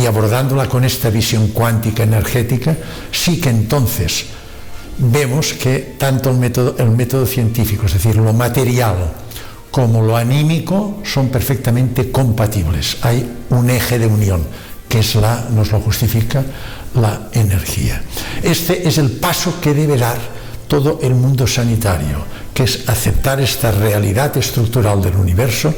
Y 0.00 0.06
abordándola 0.06 0.68
con 0.68 0.84
esta 0.84 1.10
visión 1.10 1.48
cuántica 1.48 2.04
energética, 2.04 2.76
sí 3.12 3.40
que 3.40 3.50
entonces 3.50 4.26
vemos 4.96 5.52
que 5.52 5.96
tanto 5.98 6.30
el 6.30 6.36
método, 6.36 6.76
el 6.78 6.90
método 6.90 7.26
científico, 7.26 7.86
es 7.86 7.94
decir, 7.94 8.16
lo 8.16 8.32
material, 8.32 9.12
como 9.70 10.02
lo 10.02 10.16
anímico 10.16 11.00
son 11.04 11.28
perfectamente 11.28 12.10
compatibles. 12.10 12.96
Hay 13.02 13.28
un 13.50 13.68
eje 13.70 13.98
de 13.98 14.06
unión, 14.06 14.42
que 14.88 15.00
es 15.00 15.14
la, 15.14 15.46
nos 15.50 15.70
lo 15.70 15.80
justifica 15.80 16.42
la 16.94 17.28
energía. 17.32 18.02
Este 18.42 18.88
es 18.88 18.98
el 18.98 19.10
paso 19.12 19.60
que 19.60 19.74
debe 19.74 19.96
dar 19.96 20.18
todo 20.66 20.98
el 21.02 21.14
mundo 21.14 21.46
sanitario, 21.46 22.24
que 22.60 22.64
es 22.64 22.86
aceptar 22.90 23.40
esta 23.40 23.70
realidad 23.70 24.36
estructural 24.36 25.00
del 25.00 25.16
universo 25.16 25.72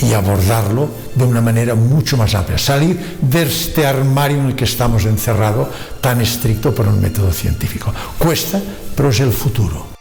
y 0.00 0.14
abordarlo 0.14 0.88
de 1.14 1.24
una 1.24 1.42
manera 1.42 1.74
mucho 1.74 2.16
más 2.16 2.34
amplia, 2.34 2.56
salir 2.56 3.18
de 3.20 3.42
este 3.42 3.86
armario 3.86 4.38
en 4.38 4.46
el 4.46 4.56
que 4.56 4.64
estamos 4.64 5.04
encerrados 5.04 5.68
tan 6.00 6.22
estricto 6.22 6.74
por 6.74 6.88
un 6.88 7.02
método 7.02 7.30
científico. 7.32 7.92
Cuesta, 8.16 8.58
pero 8.96 9.10
es 9.10 9.20
el 9.20 9.30
futuro. 9.30 9.91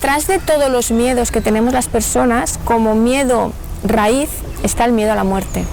Detrás 0.00 0.26
de 0.26 0.38
todos 0.38 0.70
los 0.70 0.90
miedos 0.92 1.30
que 1.30 1.42
tenemos 1.42 1.74
las 1.74 1.88
personas, 1.88 2.58
como 2.64 2.94
miedo 2.94 3.52
raíz, 3.84 4.30
está 4.62 4.86
el 4.86 4.92
miedo 4.92 5.12
a 5.12 5.14
la 5.14 5.24
muerte. 5.24 5.66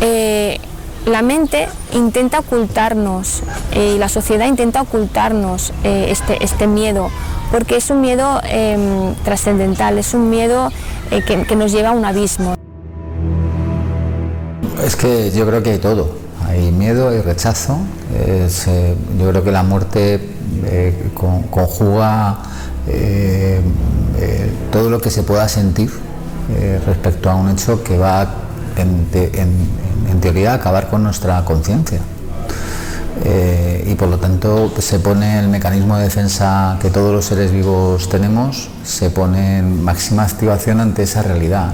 Eh, 0.00 0.58
la 1.06 1.22
mente 1.22 1.68
intenta 1.92 2.40
ocultarnos 2.40 3.44
eh, 3.70 3.92
y 3.94 3.98
la 4.00 4.08
sociedad 4.08 4.48
intenta 4.48 4.82
ocultarnos 4.82 5.72
eh, 5.84 6.06
este, 6.08 6.42
este, 6.42 6.66
miedo, 6.66 7.08
porque 7.52 7.76
es 7.76 7.88
un 7.90 8.00
miedo 8.00 8.40
em, 8.42 9.14
trascendental, 9.24 9.96
es 9.98 10.12
un 10.12 10.28
miedo 10.28 10.70
que, 11.08 11.44
que, 11.44 11.54
nos 11.54 11.70
lleva 11.70 11.90
a 11.90 11.92
un 11.92 12.04
abismo. 12.04 12.56
Es 14.84 14.96
que 14.96 15.30
yo 15.30 15.46
creo 15.46 15.62
que 15.62 15.70
hay 15.70 15.78
todo, 15.78 16.16
hay 16.48 16.72
miedo, 16.72 17.10
hay 17.10 17.20
rechazo, 17.20 17.78
yo 19.20 19.30
creo 19.30 19.44
que 19.44 19.52
la 19.52 19.62
muerte 19.62 20.30
conjuga 21.52 22.38
eh, 22.88 23.60
eh, 24.18 24.50
todo 24.72 24.90
lo 24.90 25.00
que 25.00 25.10
se 25.10 25.22
pueda 25.22 25.48
sentir 25.48 25.90
eh, 26.54 26.80
respecto 26.84 27.30
a 27.30 27.36
un 27.36 27.50
hecho 27.50 27.84
que 27.84 27.96
va 27.96 28.26
en, 28.76 30.20
teoría 30.20 30.52
a 30.52 30.54
acabar 30.54 30.88
con 30.88 31.02
nuestra 31.02 31.44
conciencia. 31.44 32.00
y 33.86 33.94
por 33.94 34.08
lo 34.08 34.18
tanto 34.18 34.72
se 34.78 34.98
pone 34.98 35.38
el 35.38 35.48
mecanismo 35.48 35.96
de 35.96 36.04
defensa 36.04 36.78
que 36.80 36.90
todos 36.90 37.12
los 37.12 37.24
seres 37.24 37.50
vivos 37.50 38.08
tenemos, 38.08 38.68
se 38.84 39.10
pone 39.10 39.58
en 39.58 39.82
máxima 39.82 40.22
activación 40.22 40.80
ante 40.80 41.02
esa 41.02 41.22
realidad. 41.22 41.72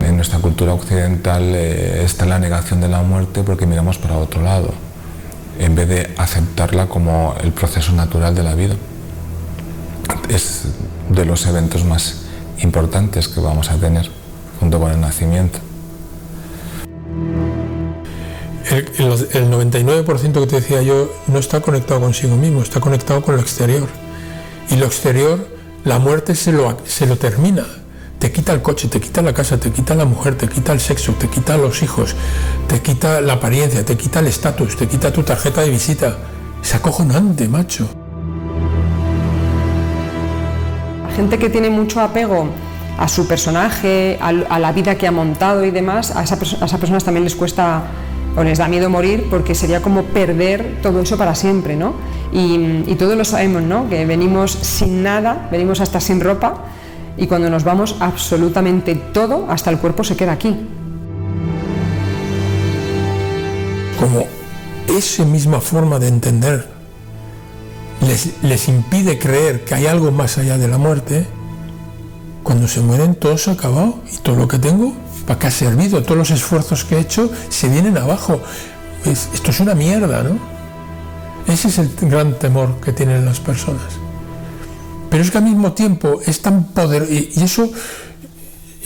En 0.00 0.16
nuestra 0.16 0.38
cultura 0.38 0.72
occidental 0.72 1.54
está 1.54 2.24
la 2.24 2.38
negación 2.38 2.80
de 2.80 2.88
la 2.88 3.02
muerte 3.02 3.42
porque 3.42 3.66
miramos 3.66 3.98
para 3.98 4.16
otro 4.16 4.40
lado 4.42 4.91
en 5.64 5.74
vez 5.74 5.88
de 5.88 6.10
aceptarla 6.16 6.86
como 6.88 7.34
el 7.42 7.52
proceso 7.52 7.92
natural 7.92 8.34
de 8.34 8.42
la 8.42 8.54
vida. 8.54 8.74
Es 10.28 10.62
de 11.08 11.24
los 11.24 11.46
eventos 11.46 11.84
más 11.84 12.22
importantes 12.60 13.28
que 13.28 13.40
vamos 13.40 13.70
a 13.70 13.76
tener 13.76 14.10
junto 14.60 14.78
con 14.80 14.92
el 14.92 15.00
nacimiento. 15.00 15.58
El, 18.70 18.86
99% 18.96 20.32
que 20.32 20.46
te 20.46 20.56
decía 20.56 20.82
yo 20.82 21.12
no 21.26 21.38
está 21.38 21.60
conectado 21.60 22.00
consigo 22.00 22.36
mismo, 22.36 22.62
está 22.62 22.80
conectado 22.80 23.22
con 23.22 23.36
lo 23.36 23.42
exterior. 23.42 23.88
Y 24.70 24.76
lo 24.76 24.86
exterior, 24.86 25.46
la 25.84 25.98
muerte 25.98 26.34
se 26.34 26.52
lo, 26.52 26.78
se 26.86 27.06
lo 27.06 27.16
termina 27.16 27.66
te 28.22 28.30
quita 28.30 28.52
el 28.52 28.62
coche, 28.62 28.86
te 28.86 29.00
quita 29.00 29.20
la 29.20 29.34
casa, 29.34 29.58
te 29.58 29.72
quita 29.72 29.96
la 29.96 30.04
mujer, 30.04 30.36
te 30.36 30.48
quita 30.48 30.72
el 30.72 30.78
sexo, 30.78 31.12
te 31.14 31.26
quita 31.26 31.56
los 31.56 31.82
hijos, 31.82 32.14
te 32.68 32.80
quita 32.80 33.20
la 33.20 33.32
apariencia, 33.32 33.84
te 33.84 33.96
quita 33.96 34.20
el 34.20 34.28
estatus, 34.28 34.76
te 34.76 34.86
quita 34.86 35.12
tu 35.12 35.24
tarjeta 35.24 35.62
de 35.62 35.70
visita. 35.70 36.18
Es 36.62 36.72
acojonante, 36.72 37.48
macho. 37.48 37.88
Gente 41.16 41.36
que 41.36 41.50
tiene 41.50 41.68
mucho 41.68 42.00
apego 42.00 42.46
a 42.96 43.08
su 43.08 43.26
personaje, 43.26 44.20
a, 44.20 44.30
la 44.60 44.70
vida 44.70 44.94
que 44.94 45.08
ha 45.08 45.12
montado 45.12 45.64
y 45.64 45.72
demás, 45.72 46.14
a, 46.14 46.22
esas 46.22 46.78
personas 46.78 47.02
también 47.02 47.24
les 47.24 47.34
cuesta 47.34 47.82
o 48.36 48.44
les 48.44 48.58
da 48.58 48.68
miedo 48.68 48.88
morir 48.88 49.26
porque 49.30 49.56
sería 49.56 49.82
como 49.82 50.04
perder 50.04 50.78
todo 50.80 51.00
eso 51.00 51.18
para 51.18 51.34
siempre, 51.34 51.74
¿no? 51.74 51.94
Y, 52.32 52.84
y 52.86 52.94
todos 52.94 53.16
lo 53.16 53.24
sabemos, 53.24 53.62
¿no? 53.62 53.88
Que 53.88 54.06
venimos 54.06 54.52
sin 54.52 55.02
nada, 55.02 55.48
venimos 55.50 55.80
hasta 55.80 55.98
sin 55.98 56.20
ropa 56.20 56.66
y 57.16 57.26
cuando 57.26 57.50
nos 57.50 57.64
vamos 57.64 57.96
absolutamente 58.00 58.94
todo, 58.94 59.46
hasta 59.50 59.70
el 59.70 59.78
cuerpo 59.78 60.04
se 60.04 60.16
queda 60.16 60.32
aquí. 60.32 60.56
Como 63.98 64.26
esa 64.88 65.24
misma 65.24 65.60
forma 65.60 65.98
de 65.98 66.08
entender 66.08 66.72
les, 68.42 68.68
impide 68.68 69.18
creer 69.18 69.64
que 69.64 69.74
hay 69.74 69.86
algo 69.86 70.10
más 70.10 70.38
allá 70.38 70.58
de 70.58 70.68
la 70.68 70.78
muerte, 70.78 71.26
cuando 72.42 72.66
se 72.66 72.80
mueren 72.80 73.14
todo 73.14 73.38
se 73.38 73.50
ha 73.50 73.52
acabado 73.52 74.00
y 74.12 74.16
todo 74.18 74.36
lo 74.36 74.48
que 74.48 74.58
tengo, 74.58 74.92
¿para 75.26 75.38
qué 75.38 75.46
ha 75.46 75.50
servido? 75.50 76.02
Todos 76.02 76.16
los 76.16 76.30
esfuerzos 76.30 76.84
que 76.84 76.96
he 76.96 77.00
hecho 77.00 77.30
se 77.48 77.68
vienen 77.68 77.96
abajo. 77.96 78.40
esto 79.04 79.50
es 79.50 79.60
una 79.60 79.74
mierda, 79.74 80.22
¿no? 80.24 80.38
Ese 81.46 81.68
es 81.68 81.78
el 81.78 81.90
gran 82.02 82.38
temor 82.38 82.80
que 82.80 82.92
tienen 82.92 83.24
las 83.24 83.40
personas. 83.40 84.01
Pero 85.12 85.24
es 85.24 85.30
que 85.30 85.36
al 85.36 85.44
mismo 85.44 85.72
tiempo 85.72 86.20
es 86.26 86.40
tan 86.40 86.68
poderoso, 86.68 87.12
y, 87.12 87.30
eso 87.36 87.70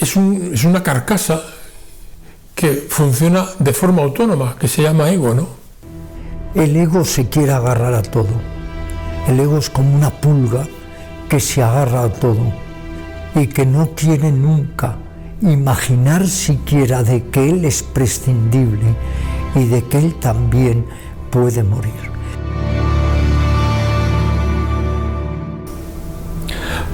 es, 0.00 0.16
es 0.16 0.64
una 0.64 0.82
carcasa 0.82 1.40
que 2.52 2.84
funciona 2.88 3.46
de 3.60 3.72
forma 3.72 4.02
autónoma, 4.02 4.56
que 4.58 4.66
se 4.66 4.82
llama 4.82 5.08
ego, 5.08 5.34
¿no? 5.34 5.46
El 6.56 6.74
ego 6.74 7.04
se 7.04 7.28
quiere 7.28 7.52
agarrar 7.52 7.94
a 7.94 8.02
todo. 8.02 8.40
El 9.28 9.38
ego 9.38 9.58
es 9.58 9.70
como 9.70 9.94
una 9.94 10.10
pulga 10.10 10.66
que 11.28 11.38
se 11.38 11.62
agarra 11.62 12.02
a 12.02 12.12
todo 12.12 12.52
y 13.36 13.46
que 13.46 13.64
no 13.64 13.90
quiere 13.94 14.32
nunca 14.32 14.96
imaginar 15.42 16.26
siquiera 16.26 17.04
de 17.04 17.22
que 17.28 17.50
él 17.50 17.64
es 17.64 17.84
prescindible 17.84 18.96
y 19.54 19.64
de 19.66 19.84
que 19.84 19.98
él 19.98 20.16
también 20.16 20.86
puede 21.30 21.62
morir. 21.62 22.15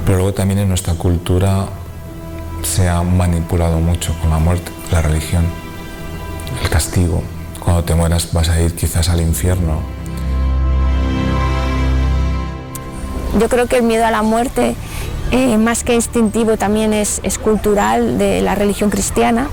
Pero 0.04 0.18
luego 0.18 0.34
también 0.34 0.58
en 0.60 0.68
nuestra 0.68 0.94
cultura 0.94 1.66
se 2.62 2.88
ha 2.88 3.02
manipulado 3.02 3.78
mucho 3.78 4.14
con 4.20 4.30
la 4.30 4.38
muerte, 4.38 4.70
la 4.90 5.02
religión, 5.02 5.44
el 6.62 6.68
castigo. 6.68 7.22
Cuando 7.60 7.84
te 7.84 7.94
mueras 7.94 8.32
vas 8.32 8.48
a 8.48 8.60
ir 8.60 8.74
quizás 8.74 9.08
al 9.08 9.20
infierno. 9.20 9.80
Yo 13.38 13.48
creo 13.48 13.66
que 13.66 13.76
el 13.76 13.82
miedo 13.84 14.04
a 14.04 14.10
la 14.10 14.22
muerte, 14.22 14.74
eh, 15.30 15.56
más 15.56 15.84
que 15.84 15.94
instintivo, 15.94 16.56
también 16.56 16.92
es, 16.92 17.20
cultural 17.42 18.18
de 18.18 18.42
la 18.42 18.54
religión 18.54 18.90
cristiana, 18.90 19.48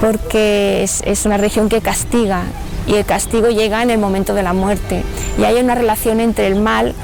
porque 0.00 0.82
es, 0.82 1.02
es 1.06 1.24
una 1.24 1.36
religión 1.36 1.68
que 1.68 1.80
castiga 1.80 2.42
y 2.86 2.94
el 2.94 3.04
castigo 3.04 3.48
llega 3.48 3.82
en 3.82 3.90
el 3.90 3.98
momento 3.98 4.34
de 4.34 4.42
la 4.42 4.52
muerte. 4.52 5.04
Y 5.38 5.44
hay 5.44 5.60
una 5.60 5.74
relación 5.74 6.20
entre 6.20 6.46
el 6.46 6.56
mal 6.56 6.94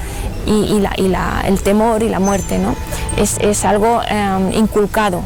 y, 0.46 0.82
el 1.46 1.62
temor 1.62 2.02
y 2.02 2.08
la 2.08 2.20
muerte, 2.20 2.58
¿no? 2.58 2.74
Es, 3.16 3.64
algo 3.64 4.02
em, 4.08 4.52
inculcado. 4.52 5.22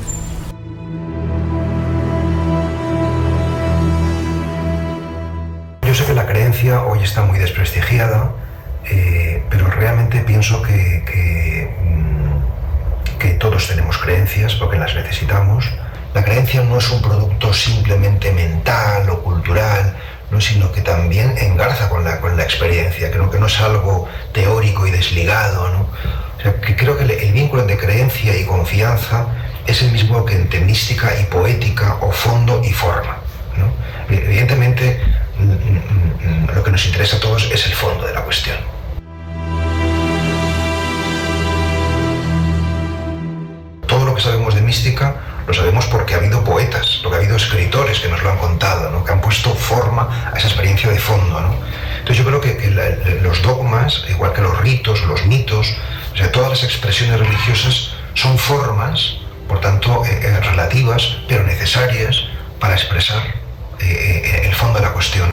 Yo 5.83 5.95
sé 5.95 6.05
que 6.05 6.15
la 6.15 6.27
creencia 6.27 6.83
hoy 6.83 7.03
está 7.03 7.23
muy 7.23 7.39
desprestigiada, 7.39 8.33
eh, 8.85 9.43
pero 9.49 9.67
realmente 9.69 10.21
pienso 10.21 10.61
que, 10.63 11.71
mm, 11.83 13.19
que 13.19 13.31
todos 13.31 13.69
tenemos 13.69 13.97
creencias 13.99 14.55
porque 14.55 14.77
las 14.77 14.95
necesitamos. 14.95 15.71
La 16.15 16.25
creencia 16.25 16.63
no 16.63 16.79
es 16.79 16.91
un 16.91 17.01
producto 17.01 17.53
simplemente 17.53 18.33
mental 18.33 19.09
o 19.11 19.23
cultural, 19.23 19.95
¿no? 20.31 20.41
sino 20.41 20.71
que 20.73 20.81
también 20.81 21.37
engarza 21.39 21.89
con 21.89 22.05
la, 22.05 22.21
con 22.21 22.37
la 22.37 22.43
experiencia, 22.43 23.11
creo 23.11 23.31
que 23.31 23.39
no 23.39 23.47
es 23.47 23.61
algo 23.61 24.09
teórico 24.33 24.87
y 24.87 24.91
desligado. 24.91 25.69
¿no? 25.69 25.89
que 26.39 26.77
creo 26.77 26.97
que 26.97 27.05
el, 27.05 27.33
vínculo 27.33 27.65
de 27.65 27.77
creencia 27.77 28.37
y 28.37 28.45
confianza 28.45 29.27
es 29.67 29.83
el 29.83 29.91
mismo 29.93 30.25
que 30.25 30.37
entre 30.37 30.61
mística 30.61 31.11
y 31.21 31.25
poética 31.25 31.97
o 32.01 32.13
fondo 32.13 32.63
y 32.65 32.73
forma. 32.73 33.19
¿no? 33.57 33.73
Evidentemente, 34.15 35.01
lo 36.55 36.63
que 36.63 36.71
nos 36.71 36.87
interesa 36.87 37.17
a 37.17 37.21
todos 37.21 37.51
es 37.53 37.67
el 37.67 37.75
fondo 37.75 38.07
de 38.07 38.15
la 38.15 38.23
cuestión. 38.23 38.57
Todo 43.87 44.05
lo 44.05 44.15
que 44.15 44.21
sabemos 44.21 44.55
de 44.55 44.61
mística 44.61 45.17
lo 45.49 45.55
sabemos 45.55 45.87
porque 45.87 46.13
ha 46.13 46.19
habido 46.19 46.45
poetas, 46.45 47.01
porque 47.03 47.17
ha 47.17 47.21
habido 47.21 47.37
escritores 47.37 48.01
que 48.01 48.09
nos 48.09 48.23
lo 48.23 48.31
han 48.31 48.37
contado, 48.37 49.03
que 49.03 49.13
han 49.13 49.23
puesto 49.23 49.55
forma 49.55 50.31
a 50.31 50.37
esa 50.37 50.47
experiencia 50.47 50.91
de 50.91 50.99
fondo. 50.99 51.39
Entonces 52.01 52.19
yo 52.19 52.25
creo 52.27 52.41
que, 52.41 53.19
los 53.23 53.41
dogmas, 53.41 54.05
igual 54.11 54.35
que 54.35 54.43
los 54.43 54.59
ritos, 54.61 55.03
los 55.05 55.25
mitos, 55.25 55.75
o 56.13 56.17
sea, 56.19 56.31
todas 56.31 56.51
las 56.51 56.65
expresiones 56.65 57.19
religiosas 57.19 57.95
son 58.13 58.37
formas, 58.37 59.17
por 59.49 59.59
tanto, 59.63 60.05
eh, 60.05 60.21
eh, 60.23 60.41
relativas, 60.41 61.17
pero 61.27 61.45
necesarias 61.45 62.25
para 62.61 62.75
expresar 62.75 63.23
eh, 63.81 64.43
el 64.45 64.55
fondo 64.55 64.81
de 64.81 64.85
la 64.85 64.93
cuestión. 64.93 65.31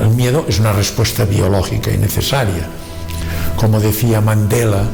El 0.00 0.08
miedo 0.08 0.46
es 0.48 0.58
una 0.58 0.72
respuesta 0.72 1.26
biológica 1.26 1.90
y 1.90 1.98
necesaria. 1.98 2.66
Como 3.56 3.78
decía 3.78 4.20
Mandela, 4.22 4.84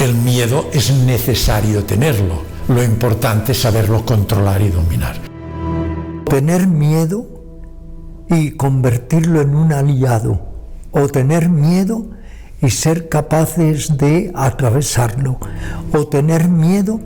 el 0.00 0.14
miedo 0.14 0.68
es 0.72 0.92
necesario 0.92 1.84
tenerlo. 1.84 2.42
Lo 2.68 2.82
importante 2.82 3.52
es 3.52 3.60
saberlo 3.60 4.04
controlar 4.04 4.60
y 4.60 4.68
dominar. 4.68 5.16
Tener 6.28 6.66
miedo 6.66 7.26
y 8.28 8.52
convertirlo 8.52 9.40
en 9.40 9.54
un 9.54 9.72
aliado 9.72 10.40
o 10.90 11.08
tener 11.08 11.48
miedo 11.48 12.06
y 12.60 12.70
ser 12.70 13.08
capaces 13.08 13.96
de 13.96 14.32
atravesarlo 14.34 15.38
o 15.92 16.06
tener 16.08 16.48
miedo 16.48 17.00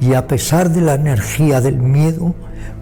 y 0.00 0.14
a 0.14 0.26
pesar 0.26 0.70
de 0.70 0.82
la 0.82 0.94
energía 0.94 1.60
del 1.60 1.78
miedo 1.78 2.34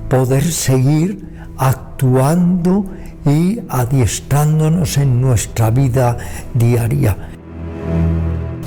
poder 0.08 0.44
seguir 0.44 1.48
actuando 1.56 2.84
y 3.24 3.60
adiestrándonos 3.68 4.98
en 4.98 5.20
nuestra 5.20 5.70
vida 5.70 6.18
diaria. 6.52 7.16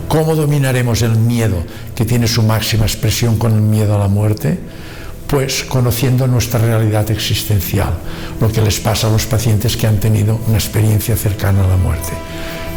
¿Cómo 0.07 0.35
dominaremos 0.35 1.01
el 1.01 1.17
miedo 1.17 1.63
que 1.93 2.05
tiene 2.05 2.27
su 2.27 2.41
máxima 2.41 2.85
expresión 2.85 3.37
con 3.37 3.53
el 3.53 3.61
miedo 3.61 3.95
a 3.95 3.99
la 3.99 4.07
muerte? 4.07 4.57
Pues 5.27 5.63
conociendo 5.63 6.25
nuestra 6.27 6.59
realidad 6.59 7.11
existencial, 7.11 7.93
lo 8.39 8.49
que 8.49 8.61
les 8.61 8.79
pasa 8.79 9.07
a 9.07 9.11
los 9.11 9.25
pacientes 9.25 9.75
que 9.75 9.85
han 9.85 9.99
tenido 9.99 10.39
una 10.47 10.57
experiencia 10.57 11.17
cercana 11.17 11.65
a 11.65 11.67
la 11.67 11.75
muerte. 11.75 12.13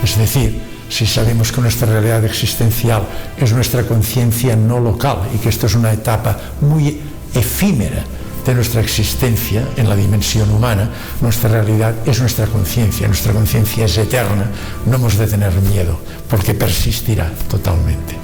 Es 0.02 0.18
decir, 0.18 0.60
si 0.88 1.06
sabemos 1.06 1.52
que 1.52 1.60
nuestra 1.60 1.86
realidad 1.86 2.24
existencial 2.24 3.02
es 3.38 3.52
nuestra 3.52 3.84
conciencia 3.84 4.56
no 4.56 4.80
local 4.80 5.18
y 5.32 5.38
que 5.38 5.50
esto 5.50 5.68
es 5.68 5.76
una 5.76 5.92
etapa 5.92 6.36
muy 6.60 7.00
efímera 7.32 8.02
de 8.44 8.54
nuestra 8.54 8.80
existencia 8.80 9.66
en 9.76 9.88
la 9.88 9.96
dimensión 9.96 10.50
humana, 10.50 10.90
nuestra 11.20 11.50
realidad 11.50 11.94
es 12.06 12.20
nuestra 12.20 12.46
conciencia, 12.46 13.06
nuestra 13.06 13.32
conciencia 13.32 13.84
es 13.84 13.98
eterna, 13.98 14.50
no 14.86 14.96
hemos 14.96 15.16
de 15.18 15.26
tener 15.26 15.52
miedo, 15.62 15.98
porque 16.28 16.54
persistirá 16.54 17.30
totalmente. 17.48 18.16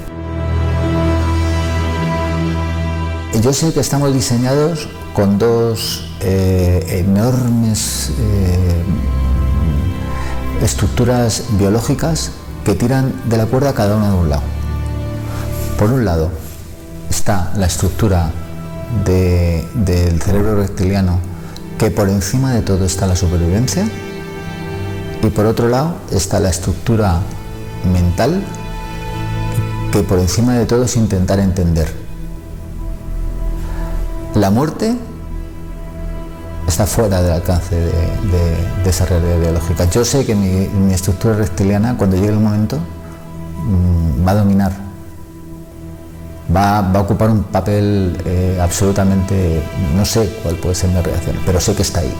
Yo 3.41 3.53
sé 3.53 3.71
que 3.71 3.79
estamos 3.81 4.13
diseñados 4.13 4.87
con 5.13 5.37
dos 5.37 6.09
eh, 6.21 7.03
enormes 7.05 8.11
eh, 8.19 8.83
estructuras 10.63 11.43
biológicas 11.51 12.31
que 12.65 12.73
tiran 12.73 13.13
de 13.25 13.37
la 13.37 13.45
cuerda 13.45 13.73
cada 13.73 13.95
una 13.95 14.09
de 14.09 14.15
un 14.15 14.29
lado. 14.29 14.43
Por 15.77 15.91
un 15.91 16.03
lado 16.03 16.31
está 17.09 17.53
la 17.55 17.67
estructura 17.67 18.31
del 19.05 20.21
cerebro 20.21 20.55
reptiliano, 20.55 21.19
que 21.77 21.91
por 21.91 22.09
encima 22.09 22.53
de 22.53 22.61
todo 22.61 22.85
está 22.85 23.05
la 23.07 23.15
supervivencia, 23.15 23.87
y 25.21 25.29
por 25.29 25.45
otro 25.45 25.67
lado 25.67 25.95
está 26.11 26.39
la 26.39 26.49
estructura 26.49 27.19
mental, 27.91 28.43
que 29.91 30.03
por 30.03 30.19
encima 30.19 30.53
de 30.53 30.65
todo 30.65 30.83
es 30.83 30.95
intentar 30.95 31.39
entender. 31.39 31.91
La 34.35 34.51
muerte 34.51 34.95
está 36.67 36.85
fuera 36.85 37.21
del 37.21 37.31
alcance 37.31 37.75
de, 37.75 38.89
esa 38.89 39.05
realidad 39.05 39.39
biológica. 39.39 39.89
Yo 39.89 40.05
sé 40.05 40.25
que 40.25 40.35
mi, 40.35 40.93
estructura 40.93 41.35
reptiliana, 41.35 41.97
cuando 41.97 42.15
llegue 42.15 42.29
el 42.29 42.39
momento, 42.39 42.77
mm, 42.77 44.25
va 44.25 44.31
a 44.31 44.35
dominar, 44.35 44.71
va, 46.55 46.79
a 46.79 46.99
ocupar 47.01 47.29
un 47.29 47.43
papel 47.43 48.17
eh, 48.25 48.59
absolutamente, 48.61 49.61
no 49.95 50.05
sé 50.05 50.39
cuál 50.43 50.55
puede 50.55 50.75
ser 50.75 50.89
mi 50.89 51.01
reacción, 51.01 51.37
pero 51.45 51.59
sé 51.59 51.75
que 51.75 51.81
está 51.81 52.01
ahí. 52.01 52.13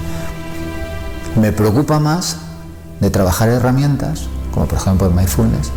Me 1.40 1.52
preocupa 1.52 2.00
más 2.00 2.38
de 3.00 3.10
trabajar 3.10 3.50
herramientas, 3.50 4.28
como 4.54 4.66
por 4.66 4.80
ejemplo 4.80 5.08
el 5.08 5.14
mindfulness, 5.14 5.72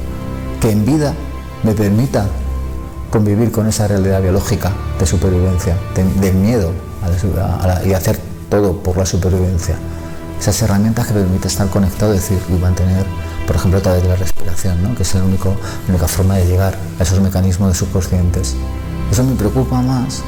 que 0.61 0.71
en 0.71 0.85
vida 0.85 1.15
me 1.63 1.73
permita 1.73 2.27
convivir 3.11 3.51
con 3.51 3.67
esa 3.67 3.89
realidad 3.89 4.23
biológica 4.23 4.73
de 4.99 5.07
supervivencia, 5.07 5.77
de, 5.95 6.33
miedo 6.33 6.73
y 7.85 7.93
hacer 7.93 8.19
todo 8.49 8.83
por 8.83 8.97
la 8.97 9.05
supervivencia. 9.05 9.75
Esas 10.39 10.63
herramientas 10.63 11.07
que 11.07 11.15
permiten 11.15 11.47
estar 11.47 11.69
conectado 11.69 12.13
decir, 12.13 12.39
y 12.49 12.53
mantener, 12.53 13.05
por 13.47 13.57
ejemplo, 13.57 13.79
a 13.79 13.83
través 13.83 14.03
de 14.03 14.09
la 14.09 14.17
respiración, 14.17 14.83
¿no? 14.83 14.95
que 14.95 15.03
es 15.03 15.15
la 15.15 15.25
única 15.25 16.09
forma 16.09 16.37
de 16.37 16.47
llegar 16.47 16.77
a 16.99 17.03
esos 17.03 17.21
mecanismos 17.21 17.77
subconscientes. 17.77 18.55
Eso 19.11 19.25
me 19.25 19.35
preocupa 19.35 19.81
más 19.83 20.23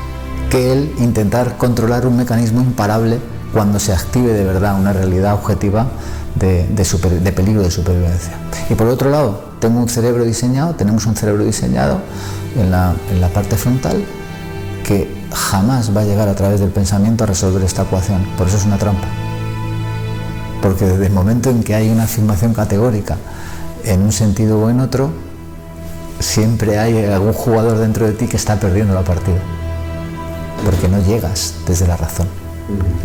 que 0.51 0.73
el 0.73 0.93
intentar 0.99 1.57
controlar 1.57 2.07
un 2.07 2.17
mecanismo 2.17 2.61
imparable 2.61 3.19
cuando 3.53 3.79
se 3.79 3.93
active 3.93 4.33
de 4.33 4.45
verdad 4.45 4.79
una 4.79 4.93
realidad 4.93 5.35
objetiva 5.35 5.87
de, 6.35 6.67
de, 6.67 7.33
peligro 7.33 7.63
de 7.63 7.71
supervivencia. 7.71 8.33
Y 8.69 8.75
por 8.75 8.87
otro 8.89 9.11
lado, 9.11 9.53
tengo 9.61 9.81
un 9.81 9.89
cerebro 9.89 10.25
diseñado, 10.25 10.75
tenemos 10.75 11.07
un 11.07 11.15
cerebro 11.15 11.45
diseñado 11.45 12.01
en 12.57 12.71
la, 12.71 12.95
en 13.11 13.21
la 13.21 13.29
parte 13.29 13.57
frontal 13.57 14.05
que 14.85 15.09
jamás 15.33 15.97
va 15.97 16.01
a 16.01 16.05
llegar 16.05 16.29
a 16.29 16.35
través 16.35 16.61
del 16.61 16.71
pensamiento 16.71 17.25
a 17.25 17.27
resolver 17.27 17.63
esta 17.63 17.83
ecuación. 17.83 18.25
Por 18.37 18.49
eso 18.49 18.57
es 18.57 18.65
una 18.65 18.79
trampa. 18.79 19.22
Porque 20.63 20.87
desde 20.87 21.07
el 21.07 21.13
momento 21.13 21.51
en 21.51 21.63
que 21.63 21.75
hay 21.75 21.91
una 21.91 22.05
afirmación 22.05 22.55
categórica 22.55 23.19
en 23.85 24.01
un 24.01 24.13
sentido 24.13 24.61
o 24.61 24.71
en 24.71 24.81
otro, 24.81 25.11
siempre 26.21 26.79
hay 26.79 27.05
algún 27.05 27.33
jugador 27.33 27.79
dentro 27.79 28.07
de 28.07 28.13
ti 28.13 28.29
que 28.29 28.37
está 28.37 28.59
perdiendo 28.59 28.95
la 28.95 29.03
partida. 29.03 29.41
Porque 30.65 30.89
no 30.89 31.05
llegas 31.05 31.57
desde 31.67 31.89
la 31.89 31.97
razón, 31.97 32.29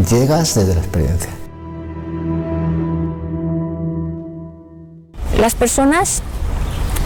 llegas 0.09 0.53
desde 0.53 0.75
la 0.75 0.81
experiencia. 0.81 1.31
Las 5.39 5.55
personas 5.55 6.21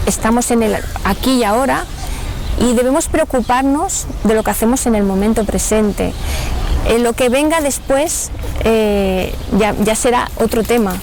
estamos 0.06 0.50
en 0.50 0.62
el 0.62 0.76
aquí 1.04 1.38
y 1.38 1.44
ahora 1.44 1.84
y 2.58 2.74
debemos 2.74 3.08
preocuparnos 3.08 4.06
de 4.24 4.34
lo 4.34 4.42
que 4.42 4.50
hacemos 4.50 4.86
en 4.86 4.94
el 4.94 5.04
momento 5.04 5.44
presente. 5.44 6.12
En 6.86 7.02
lo 7.02 7.12
que 7.12 7.28
venga 7.28 7.60
después 7.60 8.30
eh, 8.64 9.34
ya, 9.58 9.94
será 9.94 10.30
otro 10.36 10.62
tema. 10.62 10.96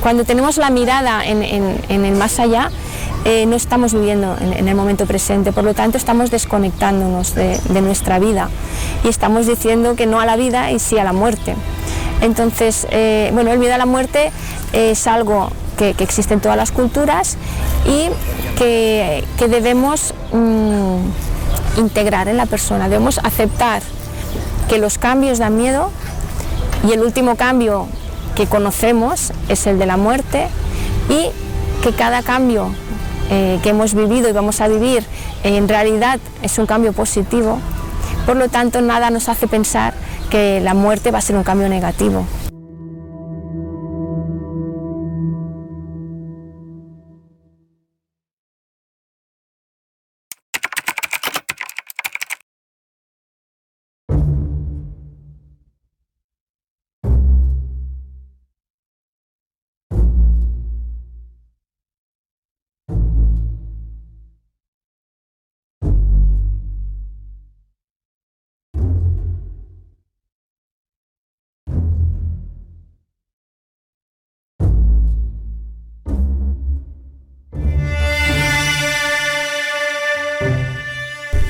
cuando 0.00 0.24
tenemos 0.24 0.56
la 0.56 0.70
mirada 0.70 1.24
en, 1.24 1.42
el 1.88 2.16
más 2.16 2.38
allá, 2.38 2.70
eh, 3.24 3.44
no 3.46 3.56
estamos 3.56 3.92
viviendo 3.92 4.36
en, 4.40 4.66
el 4.66 4.74
momento 4.74 5.06
presente, 5.06 5.52
por 5.52 5.64
lo 5.64 5.74
tanto 5.74 5.98
estamos 5.98 6.30
desconectándonos 6.30 7.34
de, 7.34 7.60
nuestra 7.82 8.18
vida 8.18 8.48
y 9.04 9.08
estamos 9.08 9.46
diciendo 9.46 9.94
que 9.94 10.06
no 10.06 10.20
a 10.20 10.26
la 10.26 10.36
vida 10.36 10.70
y 10.70 10.78
sí 10.78 10.98
a 10.98 11.04
la 11.04 11.12
muerte. 11.12 11.54
Entonces, 12.22 12.86
eh, 12.90 13.30
bueno, 13.32 13.50
el 13.52 13.58
miedo 13.58 13.74
a 13.74 13.78
la 13.78 13.86
muerte 13.86 14.30
es 14.72 15.06
algo 15.06 15.50
que, 15.78 15.94
que 15.94 16.04
existe 16.04 16.34
en 16.34 16.40
todas 16.40 16.56
las 16.56 16.70
culturas 16.70 17.38
y 17.86 18.10
que, 18.56 19.24
debemos 19.48 20.12
mm, 20.32 21.78
integrar 21.78 22.28
en 22.28 22.36
la 22.36 22.46
persona, 22.46 22.88
debemos 22.88 23.18
aceptar 23.18 23.82
que 24.70 24.78
los 24.78 24.98
cambios 24.98 25.40
dan 25.40 25.56
miedo 25.56 25.90
y 26.88 26.92
el 26.92 27.00
último 27.00 27.34
cambio 27.34 27.88
que 28.36 28.46
conocemos 28.46 29.32
es 29.48 29.66
el 29.66 29.80
de 29.80 29.86
la 29.86 29.96
muerte 29.96 30.46
y 31.08 31.26
que 31.82 31.92
cada 31.92 32.22
cambio 32.22 32.70
eh, 33.30 33.58
que 33.64 33.70
hemos 33.70 33.94
vivido 33.94 34.28
y 34.28 34.32
vamos 34.32 34.60
a 34.60 34.68
vivir 34.68 35.04
en 35.42 35.68
realidad 35.68 36.20
es 36.42 36.56
un 36.58 36.66
cambio 36.66 36.92
positivo, 36.92 37.58
por 38.26 38.36
lo 38.36 38.48
tanto 38.48 38.80
nada 38.80 39.10
nos 39.10 39.28
hace 39.28 39.48
pensar 39.48 39.92
que 40.30 40.60
la 40.60 40.74
muerte 40.74 41.10
va 41.10 41.18
a 41.18 41.22
ser 41.22 41.34
un 41.34 41.42
cambio 41.42 41.68
negativo. 41.68 42.24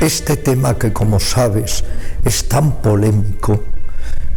Este 0.01 0.39
tema 0.39 0.79
que 0.79 0.95
como 0.95 1.21
sabes 1.21 1.85
es 2.25 2.49
tan 2.49 2.81
polémico, 2.81 3.65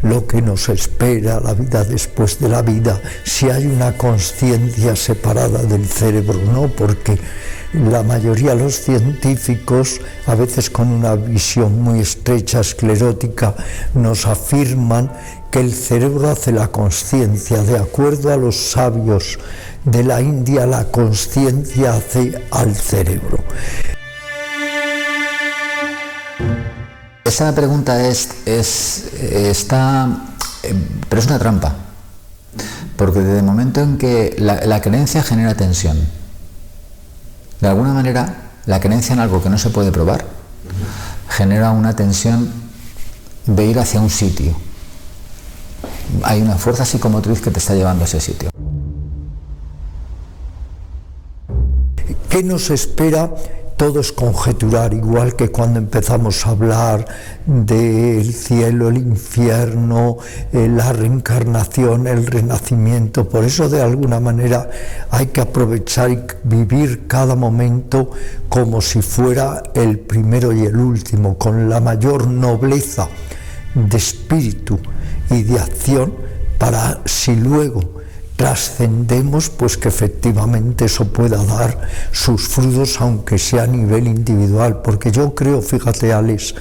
lo 0.01 0.27
que 0.27 0.41
nos 0.41 0.67
espera, 0.67 1.39
la 1.39 1.53
vida 1.53 1.85
después 1.85 2.37
de 2.39 2.49
la 2.49 2.61
vida, 2.61 3.01
si 3.23 3.49
hay 3.49 3.67
una 3.67 3.97
conciencia 3.97 4.97
separada 4.97 5.63
del 5.63 5.87
cerebro, 5.87 6.37
no, 6.53 6.67
porque 6.67 7.17
la 7.73 8.03
mayoría 8.03 8.55
de 8.55 8.63
los 8.63 8.75
científicos, 8.75 10.01
a 10.27 10.35
veces 10.35 10.69
con 10.69 10.89
una 10.89 11.15
visión 11.15 11.81
muy 11.81 12.01
estrecha, 12.01 12.59
esclerótica, 12.59 13.55
nos 13.93 14.25
afirman 14.25 15.13
que 15.49 15.61
el 15.61 15.73
cerebro 15.73 16.29
hace 16.29 16.51
la 16.51 16.67
conciencia. 16.67 17.63
De 17.63 17.77
acuerdo 17.77 18.33
a 18.33 18.35
los 18.35 18.57
sabios 18.57 19.39
de 19.85 20.03
la 20.03 20.19
India, 20.19 20.65
la 20.65 20.83
conciencia 20.91 21.93
hace 21.93 22.33
al 22.51 22.75
cerebro. 22.75 23.37
Esa 27.33 27.55
pregunta 27.55 27.99
es, 28.07 28.29
es, 28.45 29.11
está, 29.19 30.07
eh, 30.61 30.75
pero 31.09 31.19
es 31.19 31.25
una 31.25 31.39
trampa, 31.39 31.73
porque 32.95 33.21
desde 33.21 33.39
el 33.39 33.43
momento 33.43 33.81
en 33.81 33.97
que 33.97 34.35
la, 34.37 34.63
la 34.67 34.81
creencia 34.81 35.23
genera 35.23 35.55
tensión, 35.55 35.97
de 37.59 37.67
alguna 37.67 37.91
manera 37.91 38.51
la 38.67 38.79
creencia 38.79 39.13
en 39.13 39.19
algo 39.19 39.41
que 39.41 39.49
no 39.49 39.57
se 39.57 39.71
puede 39.71 39.91
probar 39.91 40.23
genera 41.27 41.71
una 41.71 41.95
tensión 41.95 42.53
de 43.47 43.65
ir 43.65 43.79
hacia 43.79 43.99
un 43.99 44.11
sitio. 44.11 44.55
Hay 46.21 46.39
una 46.39 46.57
fuerza 46.57 46.85
psicomotriz 46.85 47.41
que 47.41 47.49
te 47.49 47.57
está 47.57 47.73
llevando 47.73 48.03
a 48.03 48.05
ese 48.05 48.21
sitio. 48.21 48.51
¿Qué 52.29 52.43
nos 52.43 52.69
espera 52.69 53.31
todo 53.83 53.99
es 53.99 54.13
conjeturar, 54.13 54.93
igual 54.93 55.35
que 55.35 55.51
cuando 55.51 55.77
empezamos 55.77 56.47
a 56.47 56.51
hablar 56.51 57.05
del 57.45 58.33
cielo, 58.33 58.87
el 58.87 58.95
infierno, 58.95 60.19
eh, 60.53 60.69
la 60.69 60.93
reencarnación, 60.93 62.07
el 62.07 62.25
renacimiento. 62.25 63.27
Por 63.27 63.43
eso 63.43 63.67
de 63.67 63.81
alguna 63.81 64.21
manera 64.21 64.69
hay 65.11 65.25
que 65.25 65.41
aprovechar 65.41 66.11
y 66.11 66.19
vivir 66.45 67.07
cada 67.07 67.35
momento 67.35 68.11
como 68.47 68.79
si 68.79 69.01
fuera 69.01 69.61
el 69.73 69.99
primero 69.99 70.53
y 70.53 70.61
el 70.61 70.77
último, 70.77 71.37
con 71.37 71.69
la 71.69 71.81
mayor 71.81 72.27
nobleza 72.27 73.09
de 73.75 73.97
espíritu 73.97 74.79
y 75.29 75.43
de 75.43 75.59
acción 75.59 76.13
para 76.57 77.01
si 77.03 77.35
luego 77.35 78.02
trascendemos, 78.35 79.49
pues 79.49 79.77
que 79.77 79.89
efectivamente 79.89 80.85
eso 80.85 81.05
pueda 81.05 81.43
dar 81.43 81.89
sus 82.11 82.47
frutos, 82.47 82.99
aunque 82.99 83.37
sea 83.37 83.63
a 83.63 83.67
nivel 83.67 84.07
individual. 84.07 84.81
Porque 84.81 85.11
yo 85.11 85.35
creo, 85.35 85.61
fíjate 85.61 86.13
Alex, 86.13 86.55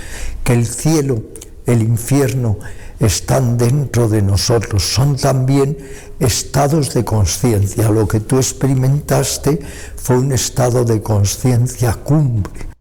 que 0.45 0.53
el 0.53 0.67
cielo, 0.67 1.23
el 1.67 1.83
infierno, 1.83 2.59
están 3.01 3.59
dentro 3.59 4.09
de 4.09 4.23
nosotros, 4.23 4.85
son 4.85 5.17
también 5.17 5.77
estados 6.21 6.95
de 6.95 7.05
conciencia. 7.05 7.91
Lo 7.91 8.07
que 8.07 8.21
tú 8.21 8.37
experimentaste 8.37 9.59
fue 9.97 10.19
un 10.19 10.33
estado 10.33 10.85
de 10.85 11.03
conciencia 11.03 11.95
cumbre 11.95 12.73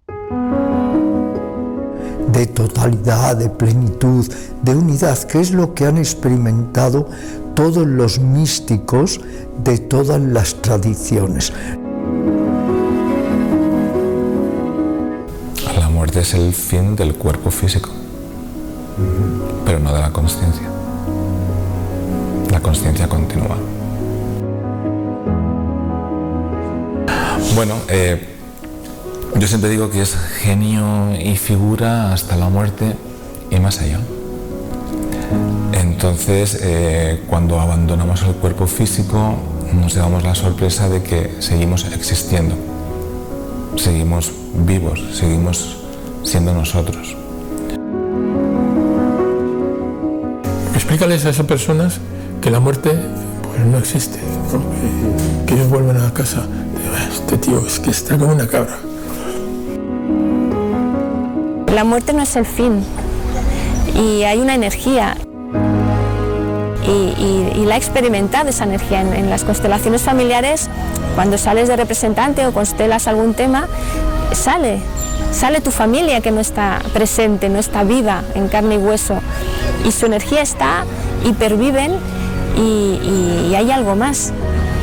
de 2.31 2.45
totalidad, 2.47 3.35
de 3.35 3.49
plenitud, 3.49 4.25
de 4.61 4.75
unidad, 4.75 5.17
que 5.23 5.39
es 5.39 5.51
lo 5.51 5.73
que 5.73 5.85
han 5.85 5.97
experimentado 5.97 7.07
todos 7.55 7.85
los 7.85 8.19
místicos 8.19 9.19
de 9.63 9.77
todas 9.77 10.21
las 10.21 10.61
tradiciones. 10.61 11.53
La 15.77 15.89
muerte 15.89 16.21
es 16.21 16.33
el 16.33 16.53
fin 16.53 16.95
del 16.95 17.15
cuerpo 17.15 17.51
físico, 17.51 17.89
pero 19.65 19.79
no 19.79 19.93
de 19.93 19.99
la 19.99 20.11
conciencia. 20.11 20.69
La 22.51 22.59
conciencia 22.59 23.07
continúa. 23.07 23.57
Bueno, 27.55 27.75
eh, 27.89 28.19
yo 29.37 29.47
siempre 29.47 29.69
digo 29.69 29.89
que 29.89 30.01
es 30.01 30.15
genio 30.15 31.15
y 31.19 31.35
figura 31.35 32.13
hasta 32.13 32.35
la 32.35 32.49
muerte 32.49 32.95
y 33.49 33.59
más 33.59 33.79
allá. 33.79 33.99
Entonces, 36.01 36.59
eh, 36.61 37.21
cuando 37.27 37.59
abandonamos 37.59 38.23
el 38.23 38.33
cuerpo 38.33 38.65
físico, 38.65 39.35
nos 39.73 39.93
llevamos 39.93 40.23
la 40.23 40.33
sorpresa 40.33 40.89
de 40.89 41.03
que 41.03 41.35
seguimos 41.39 41.85
existiendo, 41.85 42.55
seguimos 43.75 44.31
vivos, 44.65 44.99
seguimos 45.13 45.77
siendo 46.23 46.53
nosotros. 46.53 47.15
Explícales 50.73 51.25
a 51.25 51.29
esas 51.29 51.45
personas 51.45 51.99
que 52.41 52.49
la 52.49 52.59
muerte 52.59 52.91
pues, 53.43 53.65
no 53.65 53.77
existe, 53.77 54.19
que 55.45 55.53
ellos 55.53 55.69
vuelven 55.69 55.97
a 55.97 56.11
casa. 56.13 56.45
Este 57.13 57.37
tío 57.37 57.65
es 57.65 57.79
que 57.79 57.91
está 57.91 58.17
como 58.17 58.33
una 58.33 58.47
cabra. 58.47 58.77
La 61.73 61.83
muerte 61.83 62.11
no 62.11 62.23
es 62.23 62.35
el 62.35 62.45
fin 62.45 62.83
y 64.01 64.23
hay 64.23 64.39
una 64.39 64.55
energía. 64.55 65.15
Y, 66.87 67.65
la 67.65 67.75
he 67.75 67.77
experimentado 67.77 68.49
esa 68.49 68.65
energía 68.65 68.99
en, 69.01 69.29
las 69.29 69.45
constelaciones 69.45 70.01
familiares, 70.01 70.67
cuando 71.15 71.37
sales 71.37 71.69
de 71.69 71.77
representante 71.77 72.45
o 72.45 72.51
constelas 72.51 73.07
algún 73.07 73.33
tema, 73.33 73.67
sale, 74.33 74.79
sale 75.31 75.61
tu 75.61 75.71
familia 75.71 76.19
que 76.19 76.31
no 76.31 76.41
está 76.41 76.79
presente, 76.91 77.47
no 77.47 77.59
está 77.59 77.83
viva 77.83 78.23
en 78.35 78.49
carne 78.49 78.75
y 78.75 78.77
hueso, 78.77 79.21
y 79.85 79.91
su 79.91 80.07
energía 80.07 80.41
está 80.41 80.83
y 81.23 81.31
perviven 81.31 81.93
y, 82.57 83.53
hay 83.55 83.71
algo 83.71 83.95
más. 83.95 84.33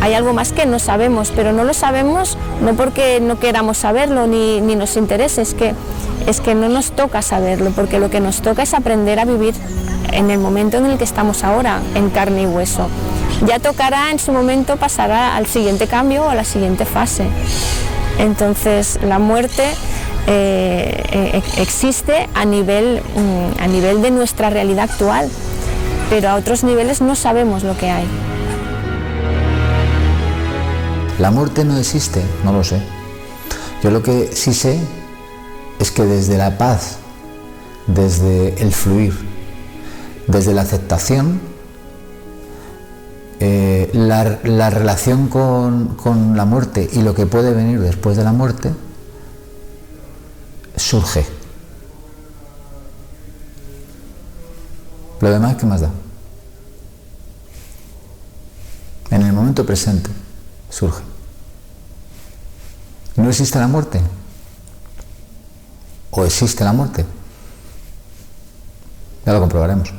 Hay 0.01 0.15
algo 0.15 0.33
más 0.33 0.53
que 0.53 0.67
no 0.67 0.79
sabemos, 0.79 1.33
pero 1.35 1.53
no 1.53 1.65
lo 1.65 1.75
sabemos 1.75 2.39
no 2.61 2.75
porque 2.75 3.21
no 3.21 3.39
queramos 3.39 3.79
saberlo 3.79 4.27
ni, 4.27 4.61
ni 4.61 4.77
nos 4.77 4.97
interese, 4.97 5.43
es 5.43 5.55
que, 5.55 5.75
es 6.27 6.41
que 6.41 6.55
no 6.55 6.69
nos 6.69 6.93
toca 6.93 7.23
saberlo, 7.23 7.71
porque 7.71 7.99
lo 7.99 8.11
que 8.11 8.21
nos 8.21 8.41
toca 8.43 8.63
es 8.63 8.75
aprender 8.75 9.19
a 9.19 9.25
vivir 9.25 9.55
en 10.13 10.31
el 10.31 10.39
momento 10.39 10.79
en 10.79 10.87
el 10.87 10.99
que 10.99 11.05
estamos 11.05 11.45
ahora, 11.45 11.81
en 11.95 12.11
carne 12.11 12.43
y 12.43 12.47
hueso. 12.47 12.89
Ya 13.47 13.59
tocará 13.59 14.11
en 14.11 14.19
su 14.19 14.33
momento 14.33 14.77
pasar 14.77 15.13
al 15.13 15.47
siguiente 15.47 15.87
cambio 15.87 16.25
o 16.25 16.29
a 16.29 16.35
la 16.35 16.45
siguiente 16.45 16.85
fase. 16.85 17.25
Entonces 18.19 18.99
la 19.03 19.19
muerte 19.19 19.63
eh, 20.27 21.05
eh, 21.13 21.43
existe 21.59 22.29
a 22.35 22.45
nivel, 22.45 23.01
mm, 23.15 23.63
a 23.63 23.67
nivel 23.69 24.03
de 24.03 24.11
nuestra 24.11 24.51
realidad 24.51 24.91
actual, 24.91 25.29
pero 26.11 26.31
a 26.31 26.35
otros 26.35 26.65
niveles 26.65 27.01
no 27.01 27.15
sabemos 27.15 27.63
lo 27.63 27.77
que 27.77 27.91
hay. 27.91 28.07
La 31.19 31.33
muerte 31.33 31.65
no 31.65 31.77
existe, 31.77 32.23
no 32.45 32.53
lo 32.53 32.63
sé. 32.63 32.81
Yo 33.83 33.91
lo 33.91 34.03
que 34.03 34.31
sí 34.35 34.55
sé 34.55 34.79
es 35.81 35.91
que 35.91 36.05
desde 36.05 36.37
la 36.37 36.59
paz, 36.59 36.99
desde 37.89 38.61
el 38.63 38.73
fluir, 38.73 39.15
desde 40.29 40.55
la 40.55 40.63
aceptación, 40.63 41.41
eh, 43.41 43.91
la, 43.93 44.71
relación 44.71 45.29
con, 45.29 45.97
con 45.97 46.37
la 46.37 46.45
muerte 46.45 46.89
y 46.93 47.03
lo 47.03 47.15
que 47.15 47.27
puede 47.27 47.53
venir 47.53 47.81
después 47.81 48.17
de 48.17 48.25
la 48.25 48.33
muerte 48.33 48.73
surge. 50.77 51.27
Lo 55.21 55.31
demás, 55.31 55.57
¿qué 55.57 55.67
más 55.67 55.81
da? 55.81 55.91
En 59.11 59.23
el 59.23 59.33
momento 59.33 59.67
presente 59.67 60.11
surge. 60.71 61.08
¿No 63.19 63.29
existe 63.29 63.59
la 63.59 63.67
muerte? 63.67 64.01
¿O 66.13 66.25
existe 66.25 66.63
la 66.63 66.73
muerte? 66.73 67.05
Ya 69.27 69.33
lo 69.33 69.41
comprobaremos. 69.41 69.93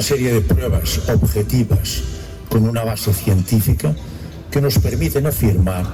Una 0.00 0.08
serie 0.08 0.32
de 0.32 0.40
pruebas 0.40 0.98
objetivas 1.10 2.00
con 2.48 2.66
una 2.66 2.84
base 2.84 3.12
científica 3.12 3.94
que 4.50 4.62
nos 4.62 4.78
permiten 4.78 5.26
afirmar 5.26 5.84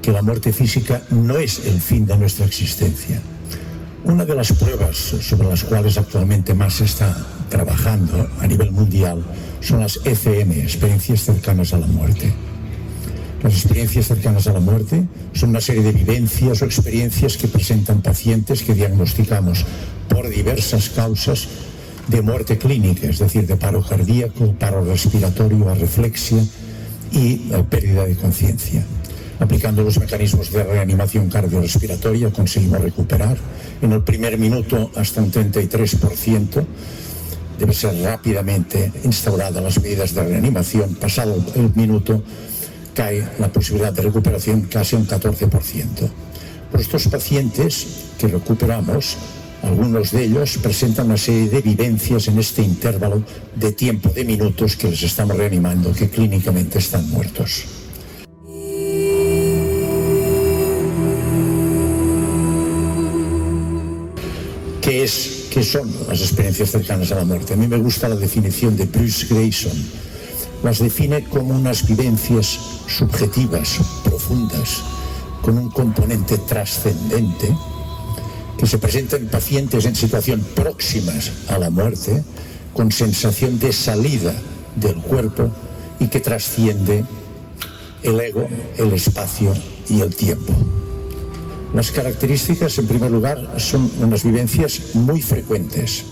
que 0.00 0.10
la 0.10 0.22
muerte 0.22 0.54
física 0.54 1.02
no 1.10 1.36
es 1.36 1.66
el 1.66 1.78
fin 1.78 2.06
de 2.06 2.16
nuestra 2.16 2.46
existencia. 2.46 3.20
Una 4.04 4.24
de 4.24 4.34
las 4.34 4.54
pruebas 4.54 4.96
sobre 4.96 5.50
las 5.50 5.64
cuales 5.64 5.98
actualmente 5.98 6.54
más 6.54 6.76
se 6.76 6.86
está 6.86 7.14
trabajando 7.50 8.26
a 8.40 8.46
nivel 8.46 8.72
mundial 8.72 9.22
son 9.60 9.80
las 9.80 10.00
ECM, 10.02 10.52
experiencias 10.52 11.20
cercanas 11.20 11.74
a 11.74 11.78
la 11.78 11.86
muerte. 11.88 12.32
Las 13.42 13.52
experiencias 13.52 14.06
cercanas 14.06 14.46
a 14.46 14.54
la 14.54 14.60
muerte 14.60 15.06
son 15.34 15.50
una 15.50 15.60
serie 15.60 15.82
de 15.82 15.92
vivencias 15.92 16.62
o 16.62 16.64
experiencias 16.64 17.36
que 17.36 17.48
presentan 17.48 18.00
pacientes 18.00 18.62
que 18.62 18.72
diagnosticamos 18.72 19.66
por 20.08 20.26
diversas 20.26 20.88
causas 20.88 21.48
de 22.08 22.22
muerte 22.22 22.58
clínica, 22.58 23.08
es 23.08 23.18
decir, 23.18 23.46
de 23.46 23.56
paro 23.56 23.82
cardíaco, 23.82 24.52
paro 24.52 24.84
respiratorio, 24.84 25.68
arreflexia 25.68 26.42
y 27.12 27.36
pérdida 27.68 28.04
de 28.06 28.16
conciencia. 28.16 28.84
Aplicando 29.38 29.82
los 29.82 29.98
mecanismos 29.98 30.50
de 30.50 30.64
reanimación 30.64 31.28
cardiorrespiratoria 31.28 32.30
conseguimos 32.30 32.80
recuperar 32.80 33.36
en 33.82 33.92
el 33.92 34.02
primer 34.02 34.38
minuto 34.38 34.90
hasta 34.96 35.20
un 35.20 35.30
33%. 35.30 36.64
Debe 37.58 37.72
ser 37.72 38.00
rápidamente 38.02 38.92
instaurada 39.04 39.60
las 39.60 39.80
medidas 39.80 40.14
de 40.14 40.24
reanimación. 40.24 40.94
Pasado 40.94 41.36
el 41.54 41.70
minuto 41.74 42.22
cae 42.94 43.28
la 43.38 43.48
posibilidad 43.48 43.92
de 43.92 44.02
recuperación 44.02 44.62
casi 44.62 44.96
un 44.96 45.06
14%. 45.06 45.50
Por 46.70 46.80
estos 46.80 47.08
pacientes 47.08 47.86
que 48.18 48.28
recuperamos, 48.28 49.16
algunos 49.66 50.12
de 50.12 50.24
ellos 50.24 50.58
presentan 50.58 51.06
una 51.06 51.16
serie 51.16 51.48
de 51.48 51.60
vivencias 51.60 52.28
en 52.28 52.38
este 52.38 52.62
intervalo 52.62 53.22
de 53.54 53.72
tiempo 53.72 54.08
de 54.10 54.24
minutos 54.24 54.76
que 54.76 54.88
les 54.88 55.02
estamos 55.02 55.36
reanimando, 55.36 55.92
que 55.92 56.08
clínicamente 56.08 56.78
están 56.78 57.08
muertos. 57.10 57.64
¿Qué, 64.80 65.02
es, 65.02 65.48
¿Qué 65.50 65.64
son 65.64 65.92
las 66.08 66.20
experiencias 66.20 66.70
cercanas 66.70 67.10
a 67.10 67.16
la 67.16 67.24
muerte? 67.24 67.54
A 67.54 67.56
mí 67.56 67.66
me 67.66 67.78
gusta 67.78 68.08
la 68.08 68.16
definición 68.16 68.76
de 68.76 68.84
Bruce 68.84 69.26
Grayson. 69.28 69.76
Las 70.62 70.78
define 70.78 71.24
como 71.24 71.54
unas 71.54 71.86
vivencias 71.86 72.58
subjetivas, 72.86 73.80
profundas, 74.04 74.82
con 75.42 75.58
un 75.58 75.70
componente 75.70 76.38
trascendente, 76.38 77.52
que 78.58 78.66
se 78.66 78.78
presentan 78.78 79.22
en 79.22 79.28
pacientes 79.28 79.84
en 79.84 79.94
situación 79.94 80.44
próximas 80.54 81.30
a 81.48 81.58
la 81.58 81.70
muerte, 81.70 82.22
con 82.72 82.90
sensación 82.90 83.58
de 83.58 83.72
salida 83.72 84.34
del 84.76 84.96
cuerpo 84.96 85.50
y 85.98 86.08
que 86.08 86.20
trasciende 86.20 87.04
el 88.02 88.20
ego, 88.20 88.48
el 88.76 88.92
espacio 88.92 89.52
y 89.88 90.00
el 90.00 90.14
tiempo. 90.14 90.52
Las 91.74 91.90
características, 91.90 92.78
en 92.78 92.86
primer 92.86 93.10
lugar, 93.10 93.54
son 93.58 93.90
unas 94.00 94.24
vivencias 94.24 94.94
muy 94.94 95.20
frecuentes. 95.20 96.04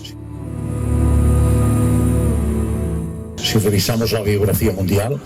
Si 3.37 3.59
revisamos 3.59 4.11
la 4.11 4.21
biografía 4.21 4.71
mundial, 4.71 5.19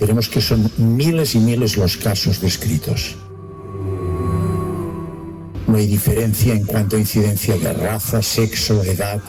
veremos 0.00 0.28
que 0.28 0.40
son 0.40 0.70
miles 0.78 1.34
y 1.34 1.38
miles 1.38 1.76
los 1.76 1.96
casos 1.96 2.40
descritos. 2.40 3.16
No 5.66 5.78
hay 5.78 5.86
diferencia 5.86 6.54
en 6.54 6.64
cuanto 6.64 6.96
a 6.96 7.00
incidencia 7.00 7.56
de 7.56 7.72
raza, 7.72 8.22
sexo, 8.22 8.82
edad, 8.84 9.20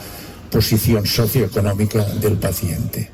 posición 0.50 1.04
socioeconómica 1.04 2.04
del 2.04 2.36
paciente. 2.38 3.10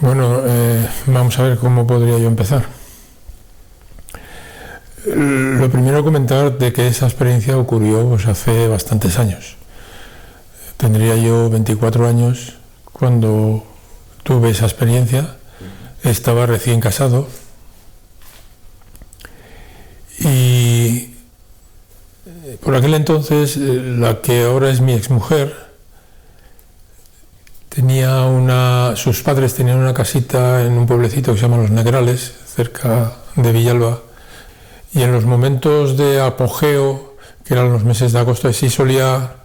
Bueno, 0.00 0.40
eh, 0.44 0.88
vamos 1.06 1.38
a 1.38 1.42
ver 1.42 1.58
cómo 1.58 1.86
podría 1.86 2.18
yo 2.18 2.26
empezar. 2.26 2.64
Lo 5.04 5.70
primero 5.70 6.02
comentar 6.02 6.58
de 6.58 6.72
que 6.72 6.88
esa 6.88 7.06
experiencia 7.06 7.58
ocurrió 7.58 8.08
pues, 8.08 8.26
hace 8.26 8.66
bastantes 8.66 9.18
años. 9.18 9.56
Tendría 10.76 11.16
yo 11.16 11.50
24 11.50 12.08
años 12.08 12.54
cuando 12.92 13.64
tuve 14.22 14.50
esa 14.50 14.64
experiencia. 14.64 15.36
Estaba 16.02 16.46
recién 16.46 16.80
casado 16.80 17.28
y 20.24 21.14
por 22.62 22.74
aquel 22.74 22.94
entonces 22.94 23.56
eh, 23.56 23.60
la 23.98 24.20
que 24.20 24.44
ahora 24.44 24.70
es 24.70 24.80
mi 24.80 24.92
exmujer 24.92 25.72
tenía 27.74 28.22
una, 28.22 28.94
sus 28.96 29.22
padres 29.22 29.54
tenían 29.54 29.78
una 29.78 29.94
casita 29.94 30.62
en 30.62 30.72
un 30.72 30.86
pueblecito 30.86 31.32
que 31.32 31.38
se 31.38 31.46
llama 31.46 31.62
Los 31.62 31.70
Negrales, 31.70 32.34
cerca 32.46 33.14
de 33.34 33.50
Villalba, 33.50 34.00
y 34.92 35.02
en 35.02 35.10
los 35.10 35.24
momentos 35.24 35.96
de 35.96 36.20
apogeo, 36.20 37.16
que 37.44 37.54
eran 37.54 37.72
los 37.72 37.82
meses 37.82 38.12
de 38.12 38.18
agosto, 38.18 38.52
sí 38.52 38.68
solía 38.68 39.36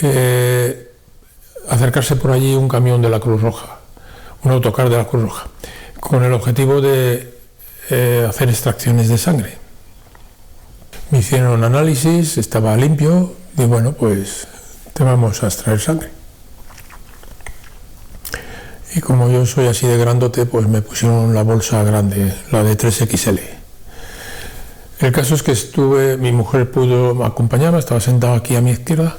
eh, 0.00 0.90
acercarse 1.68 2.16
por 2.16 2.30
allí 2.30 2.54
un 2.54 2.68
camión 2.68 3.02
de 3.02 3.10
la 3.10 3.20
Cruz 3.20 3.42
Roja, 3.42 3.78
un 4.42 4.52
autocar 4.52 4.88
de 4.88 4.96
la 4.96 5.06
Cruz 5.06 5.22
Roja, 5.24 5.48
con 6.00 6.24
el 6.24 6.32
objetivo 6.32 6.80
de 6.80 7.34
eh, 7.90 8.26
hacer 8.26 8.48
extracciones 8.48 9.08
de 9.08 9.18
sangre. 9.18 9.59
Me 11.10 11.18
hicieron 11.18 11.52
un 11.58 11.64
análisis, 11.64 12.38
estaba 12.38 12.76
limpio, 12.76 13.34
y 13.58 13.64
bueno, 13.64 13.94
pues 13.94 14.46
te 14.92 15.02
vamos 15.02 15.42
a 15.42 15.48
extraer 15.48 15.80
sangre. 15.80 16.08
Y 18.94 19.00
como 19.00 19.28
yo 19.28 19.44
soy 19.44 19.66
así 19.66 19.88
de 19.88 19.96
grandote, 19.96 20.46
pues 20.46 20.68
me 20.68 20.82
pusieron 20.82 21.34
la 21.34 21.42
bolsa 21.42 21.82
grande, 21.82 22.32
la 22.52 22.62
de 22.62 22.78
3XL. 22.78 23.40
El 25.00 25.12
caso 25.12 25.34
es 25.34 25.42
que 25.42 25.50
estuve, 25.50 26.16
mi 26.16 26.30
mujer 26.30 26.70
pudo 26.70 27.24
acompañarme, 27.24 27.80
estaba 27.80 28.00
sentada 28.00 28.36
aquí 28.36 28.54
a 28.54 28.60
mi 28.60 28.70
izquierda 28.70 29.16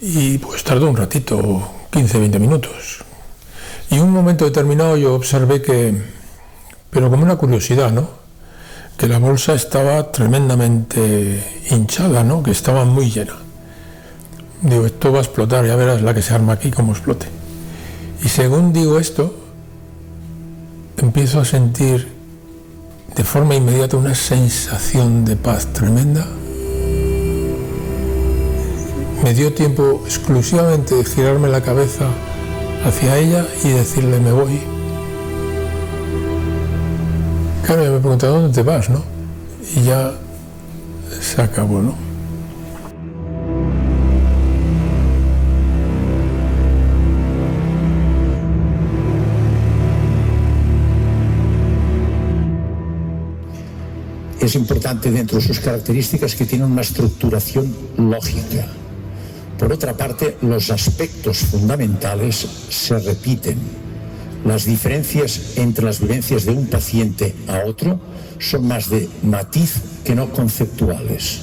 y 0.00 0.38
pues 0.38 0.64
tardó 0.64 0.88
un 0.88 0.96
ratito, 0.96 1.70
15, 1.90 2.18
20 2.18 2.38
minutos. 2.38 3.04
Y 3.90 3.96
en 3.96 4.02
un 4.02 4.10
momento 4.10 4.46
determinado 4.46 4.96
yo 4.96 5.14
observé 5.14 5.60
que, 5.60 6.00
pero 6.88 7.10
como 7.10 7.24
una 7.24 7.36
curiosidad, 7.36 7.90
¿no? 7.90 8.27
Que 8.98 9.06
la 9.06 9.18
bolsa 9.18 9.54
estaba 9.54 10.12
tremendamente 10.12 11.62
hinchada, 11.70 12.24
¿no? 12.24 12.42
Que 12.42 12.50
estaba 12.50 12.84
muy 12.84 13.10
llena. 13.10 13.36
Digo, 14.60 14.86
esto 14.86 15.12
va 15.12 15.18
a 15.18 15.22
explotar, 15.22 15.64
ya 15.64 15.76
verás 15.76 16.02
la 16.02 16.12
que 16.12 16.20
se 16.20 16.34
arma 16.34 16.54
aquí, 16.54 16.72
como 16.72 16.92
explote. 16.92 17.26
Y 18.24 18.28
según 18.28 18.72
digo 18.72 18.98
esto, 18.98 19.34
empiezo 20.96 21.40
a 21.40 21.44
sentir 21.44 22.08
de 23.14 23.24
forma 23.24 23.54
inmediata 23.54 23.96
una 23.96 24.16
sensación 24.16 25.24
de 25.24 25.36
paz 25.36 25.72
tremenda. 25.72 26.26
Me 29.22 29.32
dio 29.34 29.52
tiempo 29.52 30.02
exclusivamente 30.04 30.96
de 30.96 31.04
girarme 31.04 31.48
la 31.48 31.60
cabeza 31.60 32.06
hacia 32.84 33.16
ella 33.16 33.46
y 33.62 33.68
decirle 33.68 34.18
me 34.18 34.32
voy. 34.32 34.77
Claro, 37.68 37.82
me 37.82 37.98
preguntaba 37.98 38.38
dónde 38.38 38.54
te 38.54 38.62
vas, 38.62 38.88
¿no? 38.88 39.04
Y 39.76 39.82
ya 39.82 40.14
se 41.20 41.42
acabó, 41.42 41.82
¿no? 41.82 41.94
es 54.40 54.54
importante 54.54 55.10
dentro 55.10 55.36
de 55.36 55.44
sus 55.44 55.60
características 55.60 56.34
que 56.34 56.46
tienen 56.46 56.72
una 56.72 56.80
estructuración 56.80 57.70
lógica. 57.98 58.66
Por 59.58 59.70
otra 59.74 59.94
parte, 59.94 60.38
los 60.40 60.70
aspectos 60.70 61.36
fundamentales 61.40 62.46
se 62.70 62.98
repiten. 62.98 63.87
Las 64.44 64.64
diferencias 64.64 65.58
entre 65.58 65.84
las 65.84 66.00
vivencias 66.00 66.44
de 66.44 66.52
un 66.52 66.66
paciente 66.66 67.34
a 67.48 67.66
otro 67.66 68.00
son 68.38 68.68
más 68.68 68.88
de 68.88 69.08
matiz 69.22 69.82
que 70.04 70.14
no 70.14 70.30
conceptuales. 70.30 71.40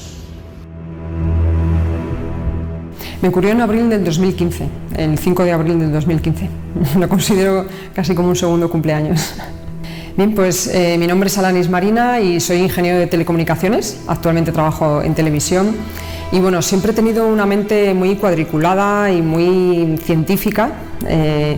Me 3.21 3.29
ocurrió 3.29 3.51
en 3.51 3.61
abril 3.61 3.89
del 3.89 4.03
2015, 4.03 4.69
el 4.97 5.17
5 5.17 5.43
de 5.43 5.51
abril 5.51 5.79
del 5.79 5.91
2015. 5.91 6.49
Lo 6.99 7.09
considero 7.09 7.65
casi 7.93 8.13
como 8.15 8.29
un 8.29 8.35
segundo 8.35 8.69
cumpleaños. 8.69 9.33
Bien, 10.17 10.33
pues 10.33 10.67
eh, 10.67 10.97
mi 10.97 11.07
nombre 11.07 11.27
es 11.27 11.37
Alanis 11.37 11.69
Marina 11.69 12.21
y 12.21 12.39
soy 12.39 12.59
ingeniero 12.59 12.97
de 12.97 13.07
telecomunicaciones. 13.07 13.99
Actualmente 14.07 14.53
trabajo 14.53 15.01
en 15.01 15.13
televisión 15.13 15.75
y 16.31 16.39
bueno, 16.39 16.61
siempre 16.61 16.93
he 16.93 16.95
tenido 16.95 17.27
una 17.27 17.45
mente 17.45 17.93
muy 17.93 18.15
cuadriculada 18.15 19.11
y 19.11 19.21
muy 19.21 19.97
científica. 20.01 20.71
Eh, 21.05 21.57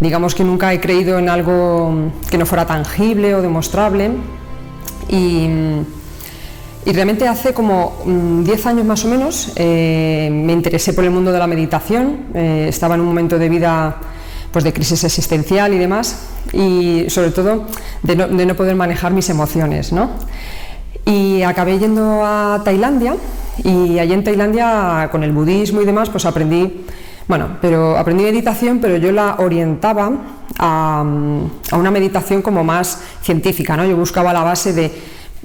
digamos 0.00 0.34
que 0.34 0.42
nunca 0.42 0.72
he 0.72 0.80
creído 0.80 1.16
en 1.16 1.28
algo 1.28 2.10
que 2.28 2.38
no 2.38 2.44
fuera 2.44 2.66
tangible 2.66 3.36
o 3.36 3.40
demostrable. 3.40 4.10
Y, 5.08 5.48
realmente 6.84 7.28
hace 7.28 7.54
como 7.54 8.02
10 8.04 8.66
años 8.66 8.84
más 8.84 9.04
o 9.04 9.08
menos 9.08 9.52
eh, 9.54 10.28
me 10.32 10.52
interesé 10.52 10.92
por 10.92 11.04
el 11.04 11.10
mundo 11.10 11.30
de 11.30 11.38
la 11.38 11.46
meditación. 11.46 12.26
estaba 12.34 12.96
en 12.96 13.02
un 13.02 13.06
momento 13.06 13.38
de 13.38 13.48
vida 13.48 13.96
pues 14.52 14.64
de 14.64 14.72
crisis 14.72 15.02
existencial 15.04 15.72
y 15.72 15.78
demás, 15.78 16.18
y 16.52 17.06
sobre 17.08 17.30
todo 17.30 17.66
de 18.02 18.16
no, 18.16 18.28
de 18.28 18.46
no 18.46 18.54
poder 18.54 18.76
manejar 18.76 19.12
mis 19.12 19.28
emociones. 19.30 19.92
¿no? 19.92 20.10
Y 21.06 21.42
acabé 21.42 21.78
yendo 21.78 22.24
a 22.24 22.60
Tailandia 22.64 23.16
y 23.64 23.98
allí 23.98 24.12
en 24.12 24.24
Tailandia 24.24 25.08
con 25.10 25.24
el 25.24 25.32
budismo 25.32 25.80
y 25.80 25.84
demás 25.84 26.10
pues 26.10 26.24
aprendí, 26.26 26.84
bueno, 27.26 27.56
pero 27.60 27.96
aprendí 27.96 28.24
meditación 28.24 28.78
pero 28.80 28.96
yo 28.98 29.10
la 29.10 29.36
orientaba 29.38 30.12
a, 30.58 31.02
una 31.72 31.90
meditación 31.90 32.42
como 32.42 32.62
más 32.62 33.00
científica, 33.22 33.76
¿no? 33.76 33.84
Yo 33.84 33.96
buscaba 33.96 34.32
la 34.32 34.42
base 34.42 34.72
de, 34.72 34.92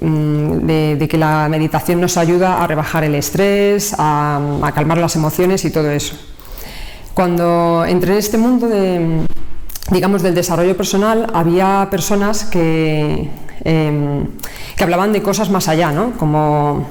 mm, 0.00 1.06
que 1.08 1.18
la 1.18 1.48
meditación 1.48 2.00
nos 2.00 2.16
ayuda 2.16 2.62
a 2.62 2.66
rebajar 2.66 3.04
el 3.04 3.14
estrés, 3.14 3.94
a 3.98 4.70
calmar 4.74 4.98
las 4.98 5.16
emociones 5.16 5.64
y 5.64 5.70
todo 5.70 5.90
eso. 5.90 6.14
Cuando 7.18 7.84
entré 7.84 8.12
en 8.12 8.18
este 8.20 8.38
mundo 8.38 8.68
de, 8.68 9.26
digamos, 9.90 10.22
del 10.22 10.36
desarrollo 10.36 10.76
personal, 10.76 11.26
había 11.34 11.88
personas 11.90 12.44
que, 12.44 13.28
eh, 13.64 14.24
que 14.76 14.84
hablaban 14.84 15.12
de 15.12 15.20
cosas 15.20 15.50
más 15.50 15.66
allá, 15.66 15.90
¿no? 15.90 16.12
Como 16.12 16.86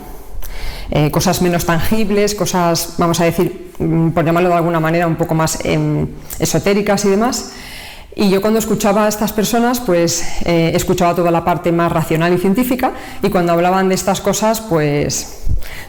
eh, 0.92 1.12
cosas 1.12 1.42
menos 1.42 1.66
tangibles, 1.66 2.36
cosas, 2.36 2.96
vamos 2.98 3.22
a 3.22 3.24
decir, 3.24 3.72
mm, 3.80 4.10
por 4.10 4.26
llamarlo 4.26 4.50
de 4.50 4.56
alguna 4.56 4.82
manera, 4.82 5.08
un 5.08 5.16
poco 5.16 5.34
más 5.34 5.60
eh, 5.64 6.06
esotéricas 6.40 7.06
y 7.06 7.08
demás. 7.08 7.54
Y 8.20 8.32
yo 8.32 8.42
cuando 8.42 8.58
escuchaba 8.58 9.06
a 9.06 9.10
estas 9.10 9.32
personas, 9.32 9.80
pues 9.80 10.24
eh, 10.44 10.72
escuchaba 10.74 11.14
toda 11.14 11.30
la 11.30 11.46
parte 11.46 11.72
más 11.72 11.92
racional 11.92 12.34
y 12.34 12.40
científica 12.40 12.92
y 13.22 13.30
cuando 13.30 13.54
hablaban 13.54 13.90
de 13.90 13.94
estas 13.94 14.22
cosas, 14.22 14.60
pues 14.60 15.44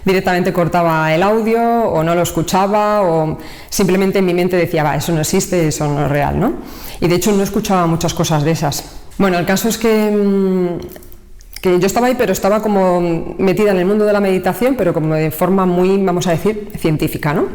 directamente 0.05 0.53
cortaba 0.53 1.15
el 1.15 1.23
audio 1.23 1.63
o 1.63 2.05
no 2.05 2.15
lo 2.15 2.21
escuchaba 2.21 3.01
o 3.01 3.39
simplemente 3.71 4.19
en 4.19 4.27
mi 4.27 4.35
mente 4.35 4.59
decía, 4.59 4.85
va, 4.85 4.97
eso 4.97 5.11
no 5.13 5.23
existe, 5.23 5.69
eso 5.69 5.89
no 5.89 6.05
es 6.05 6.11
real, 6.11 6.39
¿no? 6.39 6.53
Y 7.01 7.09
de 7.09 7.15
hecho 7.15 7.33
no 7.33 7.43
escuchaba 7.43 7.87
muchas 7.87 8.13
cosas 8.13 8.45
de 8.45 8.51
esas. 8.51 8.85
Bueno, 9.17 9.39
el 9.39 9.47
caso 9.47 9.71
es 9.71 9.79
que, 9.79 10.11
mm, 10.11 11.61
que 11.63 11.81
yo 11.81 11.87
estaba 11.87 12.09
ahí, 12.09 12.15
pero 12.19 12.35
estaba 12.35 12.61
como 12.61 13.01
metida 13.39 13.71
en 13.71 13.79
el 13.79 13.87
mundo 13.87 14.05
de 14.05 14.13
la 14.13 14.21
meditación, 14.21 14.75
pero 14.77 14.93
como 14.93 15.15
de 15.15 15.31
forma 15.31 15.65
muy, 15.65 15.97
vamos 16.05 16.27
a 16.27 16.33
decir, 16.33 16.73
científica, 16.77 17.33
¿no? 17.33 17.47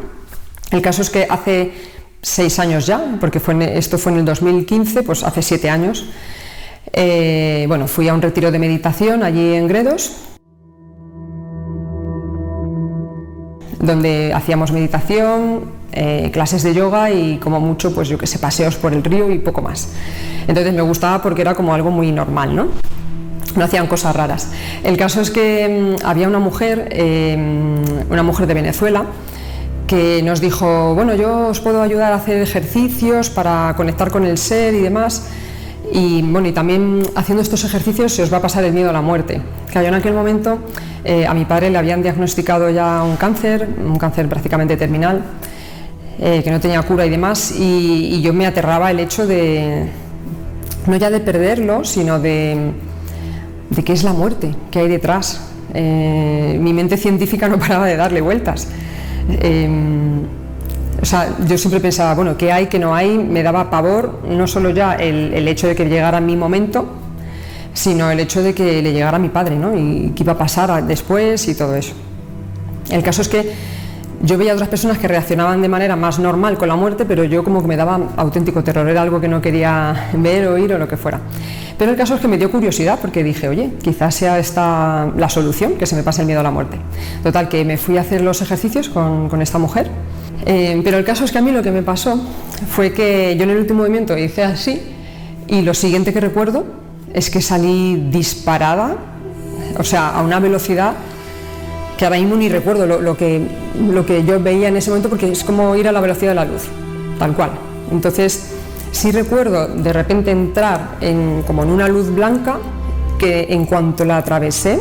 El 0.72 0.82
caso 0.82 1.02
es 1.02 1.10
que 1.10 1.28
hace 1.30 1.70
seis 2.24 2.58
años 2.58 2.86
ya, 2.86 3.16
porque 3.20 3.40
en- 3.48 3.62
esto 3.62 3.98
fue 3.98 4.12
en 4.12 4.18
el 4.18 4.24
2015, 4.24 5.02
pues 5.02 5.22
hace 5.22 5.42
siete 5.42 5.68
años. 5.70 6.06
eh, 6.96 7.64
bueno, 7.66 7.86
fui 7.88 8.08
a 8.08 8.14
un 8.14 8.22
retiro 8.22 8.50
de 8.52 8.58
meditación 8.58 9.22
allí 9.24 9.54
en 9.54 9.66
Gredos, 9.66 10.12
donde 13.80 14.32
hacíamos 14.32 14.70
meditación, 14.72 15.64
eh, 15.92 16.30
clases 16.32 16.62
de 16.62 16.72
yoga 16.74 17.10
y 17.10 17.38
como 17.38 17.60
mucho, 17.60 17.94
pues 17.94 18.08
yo 18.08 18.16
que 18.18 18.26
sé, 18.26 18.38
paseos 18.38 18.76
por 18.76 18.92
el 18.92 19.02
río 19.02 19.30
y 19.30 19.38
poco 19.38 19.60
más. 19.62 19.88
Entonces 20.46 20.72
me 20.72 20.82
gustaba 20.82 21.20
porque 21.22 21.42
era 21.42 21.54
como 21.54 21.74
algo 21.74 21.90
muy 21.90 22.12
normal, 22.12 22.54
¿no? 22.54 22.68
No 23.56 23.64
hacían 23.64 23.86
cosas 23.86 24.14
raras. 24.16 24.50
El 24.82 24.96
caso 24.96 25.20
es 25.20 25.30
que 25.30 25.96
mm, 26.02 26.06
había 26.06 26.28
una 26.28 26.38
mujer, 26.38 26.88
eh, 26.92 27.36
una 28.10 28.22
mujer 28.22 28.46
de 28.46 28.54
Venezuela, 28.54 29.04
que 29.86 30.22
nos 30.22 30.40
dijo, 30.40 30.94
bueno, 30.94 31.14
yo 31.14 31.48
os 31.48 31.60
puedo 31.60 31.82
ayudar 31.82 32.12
a 32.12 32.16
hacer 32.16 32.40
ejercicios 32.40 33.30
para 33.30 33.74
conectar 33.76 34.10
con 34.10 34.24
el 34.24 34.38
ser 34.38 34.74
y 34.74 34.80
demás. 34.80 35.28
Y 35.92 36.22
bueno, 36.22 36.48
y 36.48 36.52
también 36.52 37.02
haciendo 37.14 37.42
estos 37.42 37.64
ejercicios 37.64 38.12
se 38.12 38.22
os 38.22 38.32
va 38.32 38.38
a 38.38 38.42
pasar 38.42 38.64
el 38.64 38.72
miedo 38.72 38.90
a 38.90 38.92
la 38.92 39.02
muerte. 39.02 39.42
Que 39.70 39.80
yo 39.80 39.88
en 39.88 39.94
aquel 39.94 40.14
momento 40.14 40.58
eh, 41.04 41.26
a 41.26 41.34
mi 41.34 41.44
padre 41.44 41.70
le 41.70 41.78
habían 41.78 42.02
diagnosticado 42.02 42.70
ya 42.70 43.02
un 43.02 43.16
cáncer, 43.16 43.68
un 43.78 43.98
cáncer 43.98 44.28
prácticamente 44.28 44.76
terminal, 44.76 45.22
eh, 46.18 46.42
que 46.42 46.50
no 46.50 46.60
tenía 46.60 46.80
cura 46.82 47.04
y 47.04 47.10
demás, 47.10 47.54
y, 47.58 48.22
yo 48.22 48.32
me 48.32 48.46
aterraba 48.46 48.90
el 48.90 49.00
hecho 49.00 49.26
de, 49.26 49.86
no 50.86 50.96
ya 50.96 51.10
de 51.10 51.20
perderlo, 51.20 51.84
sino 51.84 52.18
de, 52.20 52.72
de 53.68 53.84
qué 53.84 53.92
es 53.92 54.04
la 54.04 54.12
muerte, 54.12 54.54
qué 54.70 54.78
hay 54.78 54.88
detrás. 54.88 55.40
Eh, 55.74 56.56
mi 56.60 56.72
mente 56.72 56.96
científica 56.96 57.48
no 57.50 57.58
paraba 57.58 57.86
de 57.86 57.96
darle 57.96 58.22
vueltas. 58.22 58.68
Eh, 59.30 59.68
o 61.00 61.04
sea, 61.04 61.36
yo 61.46 61.58
siempre 61.58 61.80
pensaba, 61.80 62.14
bueno, 62.14 62.36
¿qué 62.36 62.52
hay, 62.52 62.66
qué 62.66 62.78
no 62.78 62.94
hay? 62.94 63.18
Me 63.18 63.42
daba 63.42 63.68
pavor, 63.70 64.20
no 64.28 64.46
solo 64.46 64.70
ya 64.70 64.94
el, 64.94 65.34
el 65.34 65.48
hecho 65.48 65.66
de 65.66 65.74
que 65.74 65.84
llegara 65.84 66.20
mi 66.20 66.36
momento, 66.36 66.86
sino 67.74 68.10
el 68.10 68.20
hecho 68.20 68.42
de 68.42 68.54
que 68.54 68.80
le 68.80 68.92
llegara 68.92 69.16
a 69.16 69.20
mi 69.20 69.28
padre, 69.28 69.56
¿no? 69.56 69.76
Y 69.76 70.12
qué 70.14 70.22
iba 70.22 70.32
a 70.32 70.38
pasar 70.38 70.84
después 70.84 71.46
y 71.48 71.54
todo 71.54 71.74
eso. 71.74 71.92
El 72.90 73.02
caso 73.02 73.22
es 73.22 73.28
que 73.28 73.52
yo 74.24 74.38
veía 74.38 74.52
a 74.52 74.54
otras 74.54 74.70
personas 74.70 74.98
que 74.98 75.06
reaccionaban 75.06 75.60
de 75.60 75.68
manera 75.68 75.96
más 75.96 76.18
normal 76.18 76.56
con 76.56 76.68
la 76.68 76.76
muerte, 76.76 77.04
pero 77.04 77.24
yo 77.24 77.44
como 77.44 77.60
que 77.60 77.68
me 77.68 77.76
daba 77.76 78.00
auténtico 78.16 78.64
terror, 78.64 78.88
era 78.88 79.02
algo 79.02 79.20
que 79.20 79.28
no 79.28 79.42
quería 79.42 80.08
ver, 80.14 80.48
oír 80.48 80.72
o 80.72 80.78
lo 80.78 80.88
que 80.88 80.96
fuera. 80.96 81.20
Pero 81.76 81.90
el 81.90 81.96
caso 81.96 82.14
es 82.14 82.20
que 82.20 82.28
me 82.28 82.38
dio 82.38 82.50
curiosidad 82.50 82.98
porque 83.00 83.22
dije, 83.22 83.48
oye, 83.48 83.72
quizás 83.82 84.14
sea 84.14 84.38
esta 84.38 85.10
la 85.16 85.28
solución, 85.28 85.74
que 85.74 85.86
se 85.86 85.96
me 85.96 86.02
pase 86.02 86.22
el 86.22 86.26
miedo 86.26 86.40
a 86.40 86.42
la 86.42 86.50
muerte. 86.50 86.78
Total, 87.22 87.48
que 87.48 87.64
me 87.64 87.76
fui 87.76 87.98
a 87.98 88.00
hacer 88.00 88.22
los 88.22 88.40
ejercicios 88.40 88.88
con, 88.88 89.28
con 89.28 89.42
esta 89.42 89.58
mujer. 89.58 89.90
Eh, 90.46 90.80
pero 90.84 90.98
el 90.98 91.04
caso 91.04 91.24
es 91.24 91.32
que 91.32 91.38
a 91.38 91.42
mí 91.42 91.50
lo 91.50 91.62
que 91.62 91.70
me 91.70 91.82
pasó 91.82 92.18
fue 92.68 92.92
que 92.92 93.36
yo 93.36 93.44
en 93.44 93.50
el 93.50 93.58
último 93.58 93.80
movimiento 93.80 94.16
hice 94.16 94.44
así 94.44 94.80
y 95.48 95.62
lo 95.62 95.74
siguiente 95.74 96.12
que 96.12 96.20
recuerdo 96.20 96.64
es 97.12 97.30
que 97.30 97.40
salí 97.40 98.08
disparada, 98.10 98.96
o 99.78 99.84
sea, 99.84 100.10
a 100.10 100.22
una 100.22 100.40
velocidad 100.40 100.94
que 101.96 102.04
ahora 102.04 102.18
mismo 102.18 102.36
ni 102.36 102.48
recuerdo 102.48 102.86
lo, 102.86 103.16
que, 103.16 103.46
lo 103.78 104.04
que 104.04 104.24
yo 104.24 104.40
veía 104.40 104.68
en 104.68 104.76
ese 104.76 104.90
momento 104.90 105.08
porque 105.08 105.30
es 105.30 105.44
como 105.44 105.76
ir 105.76 105.88
a 105.88 105.92
la 105.92 106.00
velocidad 106.00 106.30
de 106.30 106.34
la 106.34 106.44
luz, 106.44 106.62
tal 107.18 107.34
cual. 107.34 107.50
Entonces, 107.90 108.52
sí 108.90 109.12
recuerdo 109.12 109.68
de 109.68 109.92
repente 109.92 110.30
entrar 110.30 110.96
en, 111.00 111.42
como 111.46 111.62
en 111.62 111.70
una 111.70 111.88
luz 111.88 112.10
blanca 112.10 112.58
que 113.18 113.46
en 113.50 113.64
cuanto 113.66 114.04
la 114.04 114.18
atravesé 114.18 114.78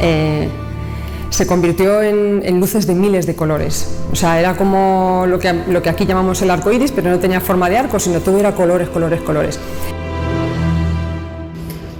eh, 0.00 0.48
se 1.30 1.46
convirtió 1.46 2.02
en, 2.02 2.42
en 2.44 2.58
luces 2.58 2.86
de 2.86 2.94
miles 2.94 3.26
de 3.26 3.36
colores. 3.36 3.98
O 4.10 4.16
sea, 4.16 4.40
era 4.40 4.56
como 4.56 5.24
lo 5.28 5.38
que, 5.38 5.52
lo 5.52 5.82
que 5.82 5.90
aquí 5.90 6.06
llamamos 6.06 6.40
el 6.42 6.50
arco 6.50 6.72
iris, 6.72 6.90
pero 6.90 7.10
no 7.10 7.18
tenía 7.18 7.40
forma 7.40 7.68
de 7.68 7.76
arco, 7.76 7.98
sino 7.98 8.20
todo 8.20 8.38
era 8.38 8.54
colores, 8.54 8.88
colores, 8.88 9.20
colores. 9.20 9.58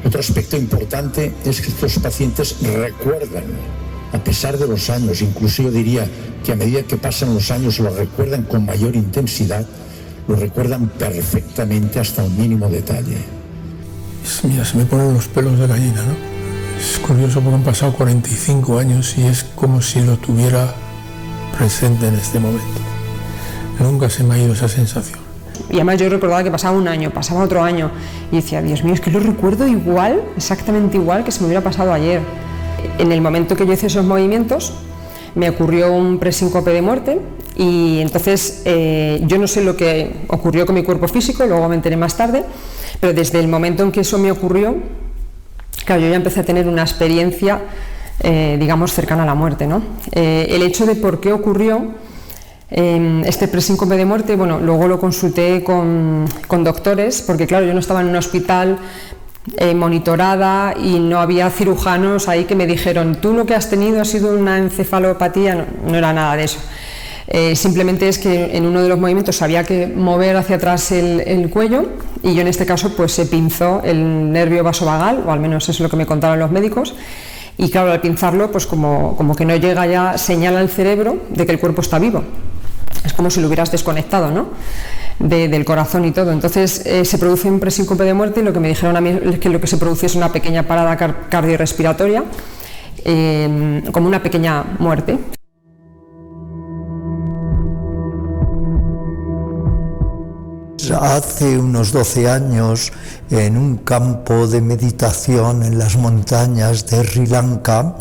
Otro 0.04 0.20
aspecto 0.20 0.56
importante 0.56 1.34
es 1.44 1.61
que 1.61 1.68
estos 1.68 1.98
pacientes 1.98 2.56
recuerdan, 2.62 3.44
a 4.12 4.18
pesar 4.18 4.56
de 4.59 4.66
los 4.66 4.88
años, 4.90 5.20
incluso 5.22 5.62
yo 5.62 5.70
diría 5.70 6.06
que 6.44 6.52
a 6.52 6.56
medida 6.56 6.82
que 6.82 6.96
pasan 6.96 7.34
los 7.34 7.50
años 7.50 7.78
lo 7.78 7.90
recuerdan 7.90 8.44
con 8.44 8.64
mayor 8.64 8.96
intensidad, 8.96 9.64
lo 10.26 10.36
recuerdan 10.36 10.88
perfectamente 10.88 11.98
hasta 12.00 12.22
un 12.24 12.38
mínimo 12.38 12.68
detalle. 12.68 13.16
Es- 14.24 14.44
Mira, 14.44 14.64
se 14.64 14.76
me 14.76 14.84
ponen 14.84 15.14
los 15.14 15.26
pelos 15.28 15.59
de 15.59 15.66
gallina, 15.66 16.02
¿no? 16.02 16.14
Es 16.80 16.98
curioso 17.00 17.40
porque 17.40 17.56
han 17.56 17.62
pasado 17.64 17.92
45 17.92 18.78
años 18.78 19.14
y 19.18 19.22
es 19.24 19.44
como 19.56 19.82
si 19.82 20.00
lo 20.00 20.16
tuviera 20.16 20.72
presente 21.56 22.06
en 22.09 22.14
este 22.14 22.38
momento. 22.38 22.80
Nunca 23.80 24.09
se 24.11 24.22
me 24.24 24.34
ha 24.34 24.38
ido 24.38 24.52
esa 24.52 24.68
sensación. 24.68 25.18
Y 25.70 25.74
además 25.76 25.98
yo 25.98 26.09
recordaba 26.09 26.42
que 26.44 26.50
pasaba 26.50 26.76
un 26.76 26.86
año, 26.88 27.11
pasaba 27.11 27.42
otro 27.42 27.62
año, 27.62 27.90
y 28.30 28.36
decía, 28.36 28.62
Dios 28.62 28.84
mío, 28.84 28.94
es 28.94 29.00
que 29.00 29.11
lo 29.11 29.18
recuerdo 29.20 29.66
igual, 29.66 30.22
exactamente 30.36 30.96
igual 30.96 31.24
que 31.24 31.32
se 31.32 31.40
me 31.40 31.46
hubiera 31.46 31.62
pasado 31.62 31.92
ayer. 31.92 32.20
En 32.99 33.12
el 33.12 33.20
momento 33.20 33.55
que 33.55 33.64
yo 33.64 33.72
hice 33.72 33.86
esos 33.86 34.05
movimientos, 34.05 34.72
me 35.36 35.49
ocurrió 35.49 35.92
un 35.92 36.18
presíncope 36.18 36.72
de 36.72 36.82
muerte, 36.82 37.20
y 37.57 38.01
entonces 38.01 38.62
eh, 38.64 39.20
yo 39.24 39.38
no 39.38 39.46
sé 39.46 39.62
lo 39.62 39.76
que 39.76 40.12
ocurrió 40.28 40.66
con 40.66 40.74
mi 40.74 40.82
cuerpo 40.82 41.07
físico, 41.07 41.46
luego 41.46 41.68
me 41.68 41.76
enteré 41.76 41.96
más 41.96 42.16
tarde, 42.16 42.44
pero 43.01 43.12
desde 43.12 43.38
el 43.38 43.46
momento 43.46 43.84
en 43.84 43.92
que 43.92 44.01
eso 44.01 44.18
me 44.18 44.32
ocurrió, 44.32 44.76
claro, 45.84 46.03
yo 46.03 46.09
ya 46.09 46.16
empecé 46.16 46.40
a 46.40 46.44
tener 46.44 46.66
una 46.66 46.82
experiencia, 46.82 47.61
eh, 48.20 48.57
digamos, 48.59 48.92
cercana 48.92 49.22
a 49.22 49.26
la 49.26 49.34
muerte. 49.36 49.68
Eh, 50.12 50.49
el 50.51 50.62
hecho 50.62 50.84
de 50.84 50.96
por 50.96 51.20
qué 51.20 51.32
ocurrió 51.32 51.94
eh, 52.70 53.22
este 53.26 53.46
presíncope 53.46 53.96
de 53.96 54.05
muerte, 54.05 54.34
bueno, 54.34 54.59
luego 54.59 54.88
lo 54.88 54.99
consulté 54.99 55.62
con, 55.62 56.26
con 56.49 56.64
doctores, 56.64 57.22
porque 57.22 57.46
claro, 57.46 57.64
yo 57.64 57.74
no 57.74 57.80
estaba 57.80 58.01
en 58.01 58.09
un 58.09 58.16
hospital 58.16 58.78
eh, 59.57 59.74
monitorada 59.74 60.74
y 60.76 60.99
no 60.99 61.20
había 61.20 61.51
cirujanos 61.51 62.28
ahí 62.28 62.44
que 62.44 62.55
me 62.55 62.66
dijeron, 62.66 63.16
tú 63.16 63.32
lo 63.32 63.46
que 63.46 63.55
has 63.55 63.70
tenido 63.70 64.01
ha 64.01 64.05
sido 64.05 64.32
una 64.36 64.59
encefalopatía, 64.59 65.66
no, 65.86 65.96
era 65.96 66.12
nada 66.12 66.36
de 66.36 66.44
eso. 66.44 66.59
Eh, 67.26 67.57
simplemente 67.57 68.09
es 68.09 68.18
que 68.18 68.57
en 68.57 68.64
uno 68.64 68.82
de 68.82 68.88
los 68.88 68.99
movimientos 68.99 69.42
había 69.42 69.62
que 69.64 69.86
mover 69.86 70.36
hacia 70.36 70.57
atrás 70.57 70.92
el, 70.92 71.20
el 71.20 71.51
cuello 71.51 71.86
y 72.22 72.34
yo 72.34 72.40
en 72.40 72.49
este 72.49 72.64
caso 72.64 72.96
pues 72.96 73.12
se 73.12 73.26
pinzó 73.26 73.82
el 73.84 74.32
nervio 74.32 74.64
vasovagal, 74.64 75.24
o 75.26 75.32
al 75.32 75.40
menos 75.40 75.68
es 75.68 75.80
lo 75.80 75.88
que 75.88 75.96
me 75.96 76.07
contaron 76.07 76.38
los 76.38 76.51
médicos, 76.51 76.94
y 77.57 77.70
claro, 77.70 77.92
al 77.92 78.01
pinzarlo 78.01 78.51
pues 78.51 78.66
como, 78.66 79.16
como 79.16 79.34
que 79.34 79.44
no 79.44 79.57
llega 79.57 79.86
ya 79.86 80.16
señal 80.16 80.57
al 80.57 80.68
cerebro 80.68 81.18
de 81.30 81.44
que 81.44 81.53
el 81.53 81.59
cuerpo 81.59 81.82
está 81.82 81.99
vivo. 81.99 82.22
Es 83.09 83.14
como 83.14 83.30
si 83.30 83.40
lo 83.40 83.46
hubieras 83.48 83.72
desconectado, 83.72 84.30
¿no? 84.30 84.48
De- 85.18 85.48
del 85.48 85.64
corazón 85.64 86.04
y 86.04 86.11
todo. 86.12 86.30
Entonces 86.30 86.82
eh, 86.84 87.04
se 87.04 87.16
produce 87.18 87.48
un 87.48 87.59
presíncope 87.59 88.04
de 88.04 88.12
muerte 88.14 88.40
y 88.40 88.42
lo 88.44 88.52
que 88.52 88.61
me 88.61 88.68
dijeron 88.68 88.96
a 88.96 89.00
mí 89.00 89.18
es 89.32 89.38
que 89.38 89.48
lo 89.48 89.61
que 89.61 89.66
se 89.66 89.78
produce 89.78 90.06
es 90.06 90.14
una 90.14 90.30
pequeña 90.30 90.62
parada 90.64 90.94
car- 90.96 91.28
cardiorrespiratoria, 91.30 92.22
eh, 93.04 93.82
como 93.92 94.06
una 94.06 94.22
pequeña 94.22 94.62
muerte. 94.78 95.18
Hace 101.00 101.59
unos 101.59 101.92
12 101.92 102.28
años, 102.30 102.92
en 103.30 103.59
un 103.59 103.78
campo 103.78 104.46
de 104.46 104.61
meditación 104.62 105.62
en 105.62 105.78
las 105.78 105.96
montañas 105.96 106.86
de 106.86 107.04
Sri 107.04 107.26
Lanka, 107.26 107.96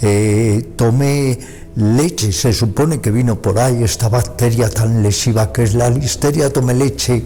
eh, 0.00 0.72
tomé 0.76 1.38
leche, 1.76 2.32
se 2.32 2.52
supone 2.52 3.00
que 3.00 3.10
vino 3.10 3.40
por 3.40 3.58
ahí 3.58 3.82
esta 3.82 4.08
bacteria 4.08 4.68
tan 4.68 5.02
lesiva 5.02 5.52
que 5.52 5.62
es 5.62 5.74
la 5.74 5.88
listeria, 5.90 6.52
tomé 6.52 6.74
leche 6.74 7.22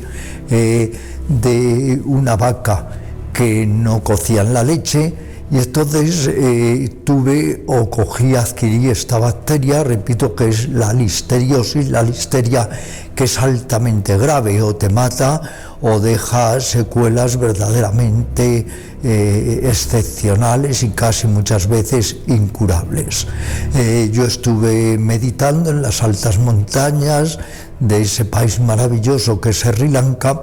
eh, 0.50 0.92
de 1.28 2.00
una 2.04 2.36
vaca 2.36 2.88
que 3.32 3.66
no 3.66 4.02
cocían 4.02 4.54
la 4.54 4.62
leche 4.62 5.12
y 5.50 5.58
entonces 5.58 6.28
eh, 6.28 6.88
tuve 7.04 7.64
o 7.66 7.88
cogí, 7.88 8.34
adquirí 8.34 8.88
esta 8.88 9.18
bacteria, 9.18 9.84
repito 9.84 10.34
que 10.34 10.48
es 10.48 10.68
la 10.68 10.92
listeriosis, 10.92 11.88
la 11.88 12.02
listeria 12.02 12.68
que 13.14 13.24
es 13.24 13.38
altamente 13.38 14.18
grave, 14.18 14.60
o 14.60 14.74
te 14.74 14.88
mata 14.88 15.40
o 15.80 16.00
deja 16.00 16.58
secuelas 16.60 17.36
verdaderamente 17.36 18.66
eh, 19.04 19.60
excepcionales 19.64 20.82
y 20.82 20.88
casi 20.90 21.26
muchas 21.26 21.68
veces 21.68 22.16
incurables. 22.26 23.26
Eh, 23.74 24.10
yo 24.12 24.24
estuve 24.24 24.98
meditando 24.98 25.70
en 25.70 25.82
las 25.82 26.02
altas 26.02 26.38
montañas 26.38 27.38
de 27.80 28.02
ese 28.02 28.24
país 28.24 28.60
maravilloso 28.60 29.40
que 29.40 29.50
es 29.50 29.60
Sri 29.60 29.88
Lanka, 29.88 30.42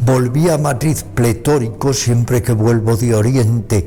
volví 0.00 0.48
a 0.48 0.58
Madrid 0.58 0.96
pletórico 1.14 1.92
siempre 1.92 2.42
que 2.42 2.52
vuelvo 2.52 2.96
de 2.96 3.14
Oriente 3.14 3.86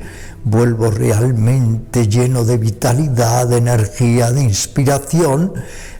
vuelvo 0.50 0.89
realmente 0.89 2.08
lleno 2.08 2.45
de 2.45 2.58
vitalidad, 2.58 3.48
de 3.48 3.58
energía, 3.58 4.32
de 4.32 4.43
inspiración. 4.43 5.54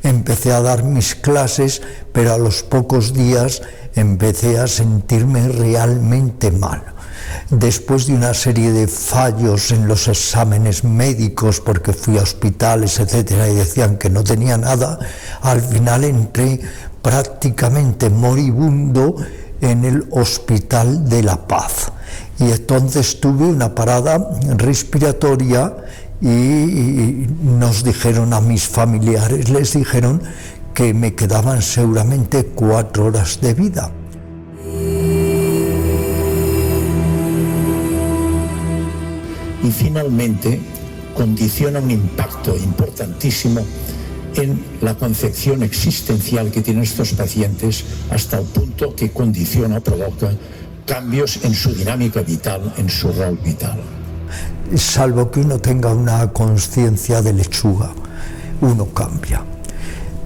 Empecé 0.04 0.54
a 0.54 0.62
dar 0.62 0.84
mis 0.84 1.16
clases, 1.16 1.82
pero 2.14 2.34
a 2.34 2.38
los 2.38 2.64
pocos 2.64 3.14
días 3.14 3.62
empecé 3.96 4.58
a 4.58 4.68
sentirme 4.68 5.48
realmente 5.50 6.52
mal. 6.52 6.82
Después 7.50 8.08
de 8.08 8.14
una 8.14 8.34
serie 8.34 8.72
de 8.72 8.88
fallos 8.88 9.72
en 9.72 9.88
los 9.88 10.08
exámenes 10.08 10.84
médicos, 10.84 11.60
porque 11.60 11.92
fui 11.92 12.18
a 12.18 12.22
hospitales, 12.22 13.00
etcétera, 13.00 13.50
y 13.50 13.56
decían 13.56 13.98
que 13.98 14.10
no 14.10 14.24
tenía 14.24 14.58
nada, 14.58 15.00
al 15.42 15.62
final 15.62 16.04
entré 16.06 16.62
prácticamente 17.08 18.10
moribundo 18.10 19.16
en 19.62 19.86
el 19.86 20.10
Hospital 20.12 21.08
de 21.08 21.24
la 21.24 21.48
Paz 21.48 21.90
y 22.38 22.52
entonces 22.52 23.22
tuve 23.22 23.46
una 23.46 23.74
parada 23.74 24.30
respiratoria 24.58 25.74
y 26.20 27.28
nos 27.42 27.86
dijeron 27.86 28.34
a 28.34 28.42
mis 28.42 28.68
familiares, 28.68 29.48
les 29.48 29.72
dijeron 29.72 30.22
que 30.74 30.94
me 30.94 31.16
quedaban 31.16 31.62
seguramente 31.62 32.44
cuatro 32.44 33.06
horas 33.06 33.40
de 33.40 33.54
vida. 33.54 33.90
Y 39.64 39.72
finalmente 39.72 40.60
condiciona 41.16 41.80
un 41.80 41.90
impacto 41.90 42.54
importantísimo 42.58 43.62
en 44.36 44.60
la 44.82 44.96
concepción 44.96 45.64
existencial 45.64 46.52
que 46.52 46.62
tienen 46.62 46.84
estos 46.84 47.14
pacientes 47.14 47.84
hasta 48.10 48.40
el 48.40 48.46
punto 48.46 48.96
que 48.96 49.12
condiciona, 49.12 49.80
provoca 49.80 50.30
cambios 50.86 51.40
en 51.44 51.54
su 51.54 51.74
dinámica 51.74 52.22
vital, 52.22 52.74
en 52.78 52.90
su 52.90 53.12
rol 53.12 53.38
vital. 53.44 53.80
Salvo 54.76 55.32
que 55.32 55.42
uno 55.42 55.60
tenga 55.60 55.94
una 55.94 56.32
conciencia 56.32 57.22
de 57.22 57.34
lechuga, 57.34 57.92
uno 58.62 58.86
cambia. 58.88 59.44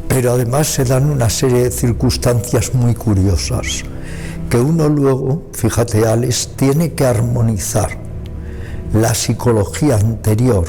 Pero 0.07 0.33
además 0.33 0.67
se 0.67 0.83
dan 0.83 1.09
una 1.09 1.29
serie 1.29 1.63
de 1.63 1.71
circunstancias 1.71 2.73
muy 2.73 2.93
curiosas, 2.93 3.83
que 4.49 4.57
uno 4.57 4.89
luego, 4.89 5.49
fíjate 5.53 6.05
Alex, 6.05 6.49
tiene 6.57 6.93
que 6.93 7.05
armonizar 7.05 7.97
la 8.93 9.13
psicología 9.15 9.95
anterior 9.95 10.65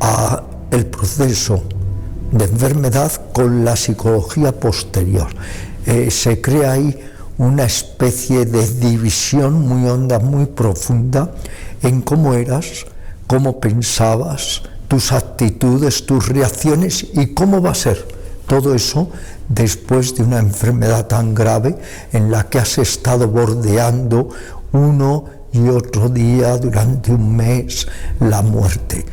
a 0.00 0.44
el 0.70 0.86
proceso 0.86 1.62
de 2.32 2.44
enfermedad 2.44 3.12
con 3.32 3.64
la 3.64 3.76
psicología 3.76 4.52
posterior. 4.58 5.28
Eh, 5.86 6.10
se 6.10 6.40
crea 6.40 6.72
ahí 6.72 6.98
una 7.38 7.64
especie 7.64 8.46
de 8.46 8.66
división 8.66 9.66
muy 9.66 9.88
honda, 9.88 10.18
muy 10.18 10.46
profunda 10.46 11.32
en 11.82 12.00
cómo 12.02 12.34
eras, 12.34 12.86
cómo 13.26 13.60
pensabas, 13.60 14.62
tus 14.88 15.12
actitudes, 15.12 16.06
tus 16.06 16.28
reacciones 16.28 17.06
y 17.12 17.34
cómo 17.34 17.60
va 17.60 17.70
a 17.70 17.74
ser 17.74 18.06
todo 18.46 18.74
eso 18.74 19.10
después 19.48 20.14
de 20.14 20.22
una 20.22 20.38
enfermedad 20.38 21.06
tan 21.06 21.34
grave 21.34 21.76
en 22.12 22.30
la 22.30 22.48
que 22.48 22.58
has 22.58 22.78
estado 22.78 23.28
bordeando 23.28 24.28
uno 24.72 25.24
y 25.52 25.68
otro 25.68 26.08
día 26.08 26.56
durante 26.56 27.12
un 27.12 27.36
mes 27.36 27.86
la 28.20 28.42
muerte. 28.42 29.04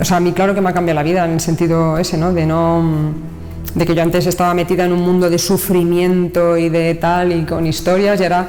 O 0.00 0.04
sea, 0.04 0.16
a 0.18 0.20
mí 0.20 0.32
claro 0.32 0.54
que 0.54 0.60
me 0.60 0.70
ha 0.70 0.72
cambiado 0.72 0.96
la 0.96 1.02
vida 1.02 1.24
en 1.24 1.32
el 1.32 1.40
sentido 1.40 1.98
ese, 1.98 2.16
¿no? 2.16 2.32
De 2.32 2.46
no 2.46 3.12
de 3.74 3.86
que 3.86 3.94
yo 3.94 4.02
antes 4.02 4.26
estaba 4.26 4.54
metida 4.54 4.84
en 4.84 4.92
un 4.92 5.00
mundo 5.00 5.28
de 5.28 5.38
sufrimiento 5.38 6.56
y 6.56 6.68
de 6.68 6.94
tal 6.94 7.32
y 7.32 7.44
con 7.44 7.66
historias 7.66 8.20
y 8.20 8.22
ahora 8.22 8.48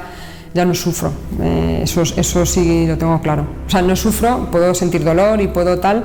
ya 0.54 0.64
no 0.64 0.74
sufro. 0.74 1.12
Eh, 1.42 1.80
eso, 1.82 2.02
eso 2.02 2.46
sí 2.46 2.86
lo 2.86 2.96
tengo 2.96 3.20
claro. 3.20 3.46
O 3.66 3.70
sea, 3.70 3.82
no 3.82 3.96
sufro, 3.96 4.48
puedo 4.50 4.74
sentir 4.74 5.04
dolor 5.04 5.40
y 5.40 5.48
puedo 5.48 5.78
tal, 5.78 6.04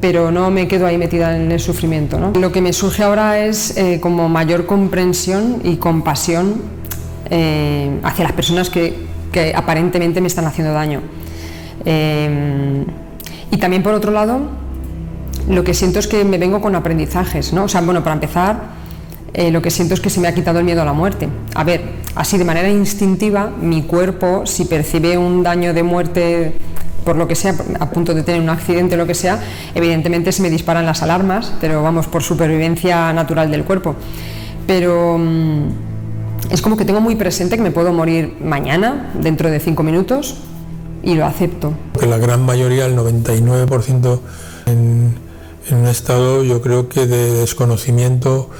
pero 0.00 0.30
no 0.30 0.50
me 0.50 0.68
quedo 0.68 0.86
ahí 0.86 0.96
metida 0.96 1.36
en 1.36 1.50
el 1.50 1.60
sufrimiento. 1.60 2.18
¿no? 2.18 2.32
Lo 2.38 2.52
que 2.52 2.60
me 2.60 2.72
surge 2.72 3.02
ahora 3.02 3.40
es 3.40 3.76
eh, 3.76 3.98
como 4.00 4.28
mayor 4.28 4.66
comprensión 4.66 5.60
y 5.64 5.76
compasión 5.76 6.62
eh, 7.28 7.98
hacia 8.04 8.24
las 8.24 8.32
personas 8.32 8.70
que, 8.70 8.94
que, 9.32 9.52
aparentemente 9.54 10.20
me 10.20 10.28
están 10.28 10.44
haciendo 10.44 10.72
daño. 10.72 11.02
Y 13.50 13.56
también 13.58 13.82
por 13.82 13.94
otro 13.94 14.12
lado, 14.12 14.40
lo 15.48 15.64
que 15.64 15.74
siento 15.74 15.98
es 15.98 16.06
que 16.06 16.24
me 16.24 16.38
vengo 16.38 16.60
con 16.60 16.74
aprendizajes, 16.74 17.52
¿no? 17.52 17.64
O 17.64 17.68
sea, 17.68 17.80
bueno, 17.80 18.02
para 18.02 18.14
empezar, 18.14 18.60
eh, 19.32 19.50
lo 19.50 19.62
que 19.62 19.70
siento 19.70 19.94
es 19.94 20.00
que 20.00 20.10
se 20.10 20.20
me 20.20 20.28
ha 20.28 20.34
quitado 20.34 20.58
el 20.58 20.64
miedo 20.64 20.82
a 20.82 20.84
la 20.84 20.92
muerte. 20.92 21.28
A 21.54 21.62
ver, 21.62 21.82
así 22.14 22.38
de 22.38 22.44
manera 22.44 22.68
instintiva, 22.68 23.50
mi 23.60 23.82
cuerpo, 23.82 24.46
si 24.46 24.64
percibe 24.64 25.16
un 25.18 25.42
daño 25.42 25.74
de 25.74 25.82
muerte 25.82 26.54
por 27.04 27.16
lo 27.16 27.28
que 27.28 27.36
sea, 27.36 27.54
a 27.78 27.88
punto 27.90 28.14
de 28.14 28.24
tener 28.24 28.40
un 28.40 28.48
accidente 28.48 28.96
o 28.96 28.98
lo 28.98 29.06
que 29.06 29.14
sea, 29.14 29.40
evidentemente 29.76 30.32
se 30.32 30.42
me 30.42 30.50
disparan 30.50 30.84
las 30.84 31.02
alarmas, 31.02 31.52
pero 31.60 31.80
vamos, 31.80 32.08
por 32.08 32.24
supervivencia 32.24 33.12
natural 33.12 33.48
del 33.48 33.62
cuerpo. 33.62 33.94
Pero 34.66 35.16
mm, 35.16 35.68
es 36.50 36.60
como 36.60 36.76
que 36.76 36.84
tengo 36.84 37.00
muy 37.00 37.14
presente 37.14 37.56
que 37.56 37.62
me 37.62 37.70
puedo 37.70 37.92
morir 37.92 38.36
mañana, 38.42 39.12
dentro 39.14 39.50
de 39.50 39.60
cinco 39.60 39.84
minutos, 39.84 40.36
y 41.04 41.14
lo 41.14 41.24
acepto. 41.24 41.74
La 42.06 42.18
gran 42.18 42.44
mayoría, 42.44 42.86
el 42.86 42.96
99% 42.96 44.20
en 44.66 45.14
un 45.70 45.86
estado 45.86 46.44
yo 46.44 46.62
creo 46.62 46.88
que 46.88 47.06
de 47.06 47.32
desconocimiento 47.32 48.50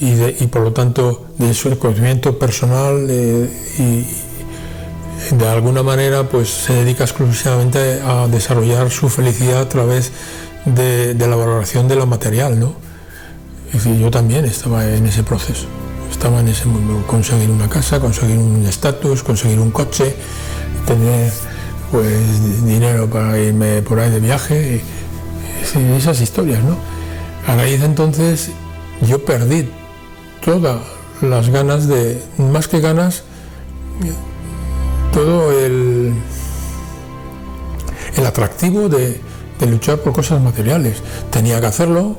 y, 0.00 0.46
por 0.48 0.62
lo 0.62 0.72
tanto 0.72 1.26
de 1.38 1.48
desconocimiento 1.48 2.38
personal 2.38 3.08
y 3.08 4.06
de 5.30 5.48
alguna 5.48 5.82
manera 5.82 6.24
pues 6.24 6.48
se 6.48 6.72
dedica 6.74 7.04
exclusivamente 7.04 8.00
a 8.02 8.26
desarrollar 8.26 8.90
su 8.90 9.08
felicidad 9.08 9.60
a 9.60 9.68
través 9.68 10.10
de, 10.64 11.14
la 11.14 11.36
valoración 11.36 11.88
de 11.88 11.96
lo 11.96 12.06
material, 12.06 12.58
¿no? 12.58 12.74
Es 13.72 13.84
yo 13.84 14.10
también 14.10 14.44
estaba 14.44 14.86
en 14.86 15.06
ese 15.06 15.22
proceso, 15.22 15.66
estaba 16.10 16.40
en 16.40 16.48
ese 16.48 16.66
mundo, 16.66 17.06
conseguir 17.06 17.50
una 17.50 17.68
casa, 17.68 18.00
conseguir 18.00 18.38
un 18.38 18.66
estatus, 18.66 19.22
conseguir 19.22 19.60
un 19.60 19.70
coche, 19.70 20.14
tener 20.86 21.32
pues 21.92 22.64
dinero 22.64 23.08
para 23.08 23.38
irme 23.38 23.82
por 23.82 24.00
ahí 24.00 24.10
de 24.10 24.18
viaje. 24.18 24.82
Y, 25.76 25.96
esas 25.96 26.20
historias, 26.20 26.64
¿no? 26.64 26.76
A 27.46 27.54
raíz 27.54 27.78
de 27.80 27.86
entonces 27.86 28.50
yo 29.02 29.24
perdí 29.24 29.68
todas 30.44 30.80
las 31.20 31.50
ganas 31.50 31.86
de, 31.86 32.20
más 32.38 32.66
que 32.66 32.80
ganas, 32.80 33.22
todo 35.12 35.52
el, 35.52 36.14
el 38.16 38.26
atractivo 38.26 38.88
de, 38.88 39.20
luchar 39.68 39.98
por 39.98 40.12
cosas 40.12 40.42
materiales. 40.42 40.96
Tenía 41.30 41.60
que 41.60 41.66
hacerlo 41.66 42.18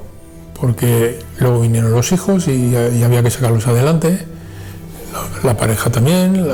porque 0.59 1.19
luego 1.39 1.59
vinieron 1.59 1.91
los 1.91 2.13
hijos 2.13 2.47
y, 2.47 2.73
había 3.03 3.21
que 3.21 3.29
sacarlos 3.29 3.67
adelante, 3.67 4.25
la, 5.43 5.57
pareja 5.57 5.91
también, 5.91 6.45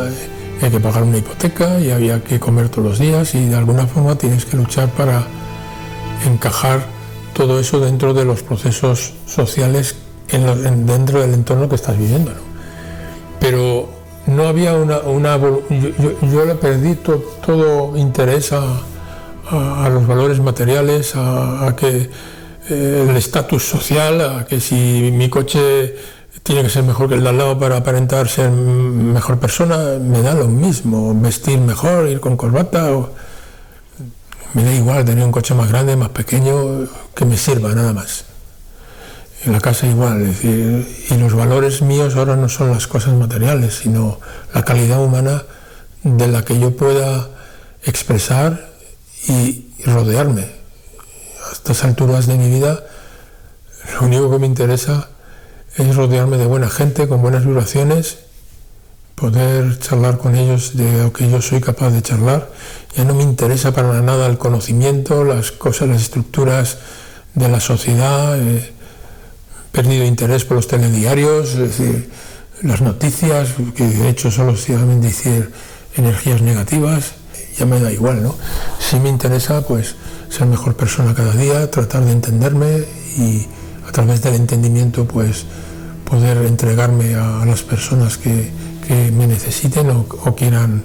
hay 0.62 0.72
que 0.72 0.80
pagar 0.80 1.04
una 1.04 1.18
hipoteca 1.18 1.80
y 1.80 1.92
había 1.92 2.24
que 2.24 2.40
comer 2.40 2.70
todos 2.70 2.90
los 2.90 3.00
días 3.00 3.36
y 3.36 3.46
de 3.46 3.56
alguna 3.56 3.88
forma 3.88 4.16
tienes 4.16 4.46
que 4.46 4.58
luchar 4.58 4.90
para 4.90 5.26
encajar 6.26 6.86
todo 7.34 7.60
eso 7.60 7.80
dentro 7.80 8.14
de 8.14 8.26
los 8.26 8.44
procesos 8.44 9.14
sociales 9.26 9.96
en 10.30 10.86
dentro 10.86 11.22
del 11.22 11.34
entorno 11.34 11.70
que 11.70 11.76
estás 11.76 11.98
viviendo. 11.98 12.32
Pero 13.40 13.90
no 14.28 14.48
había 14.48 14.74
una... 14.74 15.38
yo, 15.38 16.46
le 16.46 16.56
perdí 16.56 16.96
todo 16.96 17.98
interés 17.98 18.52
a, 18.54 19.90
los 19.90 20.06
valores 20.06 20.40
materiales, 20.40 21.14
a, 21.16 21.74
que 21.76 22.10
eh, 22.70 23.06
el 23.10 23.16
estatus 23.18 23.64
social, 23.64 24.22
a 24.22 24.46
que 24.46 24.60
si 24.60 25.12
mi 25.12 25.30
coche 25.30 25.96
tiene 26.44 26.64
que 26.64 26.70
ser 26.70 26.84
mejor 26.84 27.10
que 27.10 27.16
el 27.16 27.24
de 27.24 27.30
al 27.30 27.38
lado 27.38 27.60
para 27.60 27.78
aparentar 27.78 28.28
ser 28.28 28.50
mejor 28.50 29.40
persona, 29.40 30.00
me 30.00 30.22
da 30.22 30.34
lo 30.34 30.48
mismo, 30.48 31.14
vestir 31.20 31.60
mejor, 31.60 32.08
ir 32.08 32.20
con 32.20 32.38
corbata, 32.38 32.92
o... 32.92 33.12
me 34.54 34.64
da 34.64 34.74
igual 34.74 35.06
tener 35.06 35.24
un 35.24 35.32
coche 35.32 35.54
más 35.54 35.70
grande, 35.70 35.96
más 35.96 36.10
pequeño, 36.10 36.88
que 37.14 37.26
me 37.26 37.38
sirva 37.38 37.74
nada 37.76 37.94
más. 37.94 38.26
En 39.46 39.54
la 39.54 39.62
casa 39.62 39.88
igual, 39.88 40.34
y 40.44 41.14
los 41.18 41.34
valores 41.34 41.82
míos 41.82 42.16
ahora 42.16 42.36
no 42.36 42.50
son 42.50 42.72
las 42.72 42.88
cosas 42.88 43.14
materiales, 43.14 43.76
sino 43.76 44.20
la 44.54 44.64
calidad 44.64 45.02
humana 45.02 45.44
de 46.04 46.28
la 46.28 46.44
que 46.44 46.60
yo 46.60 46.76
pueda 46.76 47.30
expresar 47.84 48.70
y 49.28 49.68
rodearme. 49.86 50.42
A 51.48 51.52
estas 51.54 51.84
alturas 51.84 52.28
de 52.28 52.38
mi 52.38 52.50
vida, 52.50 52.84
lo 54.00 54.08
único 54.08 54.30
que 54.30 54.40
me 54.40 54.48
interesa 54.48 55.10
es 55.84 55.96
rodearme 55.96 56.38
de 56.38 56.46
buena 56.46 56.70
gente, 56.70 57.08
con 57.08 57.22
buenas 57.22 57.46
vibraciones, 57.46 58.20
poder 59.16 59.80
charlar 59.80 60.18
con 60.18 60.36
ellos 60.36 60.76
de 60.76 61.04
lo 61.04 61.14
que 61.14 61.30
yo 61.30 61.42
soy 61.42 61.62
capaz 61.62 61.92
de 61.92 62.02
charlar. 62.02 62.50
Ya 62.96 63.04
no 63.04 63.14
me 63.14 63.24
interesa 63.24 63.74
para 63.74 64.02
nada 64.02 64.28
el 64.28 64.38
conocimiento, 64.38 65.24
las 65.24 65.52
cosas, 65.52 65.90
las 65.90 66.02
estructuras 66.02 66.78
de 67.36 67.48
la 67.48 67.60
sociedad. 67.60 68.38
He 68.40 68.72
perdido 69.72 70.06
interés 70.06 70.46
por 70.46 70.56
los 70.58 70.68
telediarios, 70.68 71.50
es 71.50 71.58
decir, 71.58 72.10
las 72.62 72.82
noticias, 72.82 73.50
que 73.76 73.88
de 73.88 74.10
hecho 74.10 74.32
solo 74.32 74.56
deben 74.68 75.02
decir 75.02 75.52
energías 75.96 76.42
negativas, 76.42 77.14
ya 77.58 77.66
me 77.66 77.80
da 77.80 77.92
igual, 77.92 78.24
¿no? 78.24 78.36
Si 78.80 79.00
me 79.00 79.10
interesa, 79.10 79.62
pues 79.62 79.96
ser 80.30 80.48
mejor 80.48 80.76
persona 80.76 81.14
cada 81.14 81.34
día, 81.34 81.70
tratar 81.72 82.04
de 82.06 82.12
entenderme 82.12 82.86
y 83.18 83.48
a 83.88 83.92
través 83.92 84.22
del 84.22 84.36
entendimiento, 84.36 85.06
pues 85.06 85.46
poder 86.10 86.38
entregarme 86.46 87.16
a 87.16 87.46
las 87.46 87.62
personas 87.62 88.18
que, 88.18 88.52
me 89.16 89.28
necesiten 89.28 89.88
o, 89.92 90.36
quieran 90.36 90.84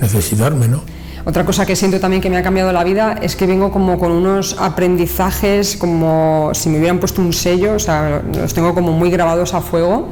necesitarme, 0.00 0.66
¿no? 0.66 0.82
Otra 1.24 1.44
cosa 1.44 1.64
que 1.64 1.76
siento 1.76 2.00
también 2.00 2.20
que 2.20 2.28
me 2.28 2.36
ha 2.36 2.42
cambiado 2.42 2.72
la 2.72 2.82
vida 2.82 3.14
es 3.22 3.36
que 3.36 3.46
vengo 3.46 3.70
como 3.70 3.96
con 3.96 4.10
unos 4.10 4.56
aprendizajes 4.58 5.76
como 5.76 6.50
si 6.52 6.68
me 6.68 6.78
hubieran 6.78 6.98
puesto 6.98 7.22
un 7.22 7.32
sello, 7.32 7.74
o 7.74 7.78
sea, 7.78 8.22
los 8.34 8.52
tengo 8.52 8.74
como 8.74 8.90
muy 8.90 9.08
grabados 9.08 9.54
a 9.54 9.60
fuego 9.60 10.08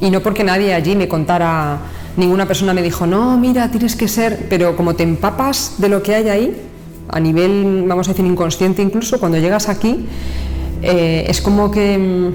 y 0.00 0.08
no 0.10 0.20
porque 0.20 0.44
nadie 0.44 0.72
allí 0.72 0.94
me 0.94 1.08
contara, 1.08 1.78
ninguna 2.16 2.46
persona 2.46 2.72
me 2.72 2.82
dijo, 2.82 3.08
no, 3.08 3.36
mira, 3.36 3.70
tienes 3.72 3.96
que 3.96 4.06
ser, 4.06 4.46
pero 4.48 4.76
como 4.76 4.94
te 4.94 5.02
empapas 5.02 5.74
de 5.78 5.88
lo 5.88 6.00
que 6.00 6.14
hay 6.14 6.28
ahí, 6.28 6.62
a 7.08 7.18
nivel, 7.18 7.84
vamos 7.88 8.08
a 8.08 8.12
decir, 8.12 8.24
inconsciente 8.24 8.82
incluso, 8.82 9.18
cuando 9.18 9.38
llegas 9.38 9.68
aquí, 9.68 10.06
eh, 10.82 11.26
es 11.28 11.40
como 11.40 11.72
que 11.72 12.32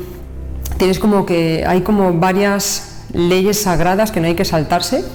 tienes 0.84 1.00
como 1.00 1.26
que 1.26 1.64
hay 1.66 1.80
como 1.80 2.12
varias 2.12 3.06
leyes 3.14 3.62
sagradas 3.62 4.12
que 4.12 4.20
no 4.20 4.28
hay 4.28 4.36
que 4.36 4.44
saltarse 4.44 5.06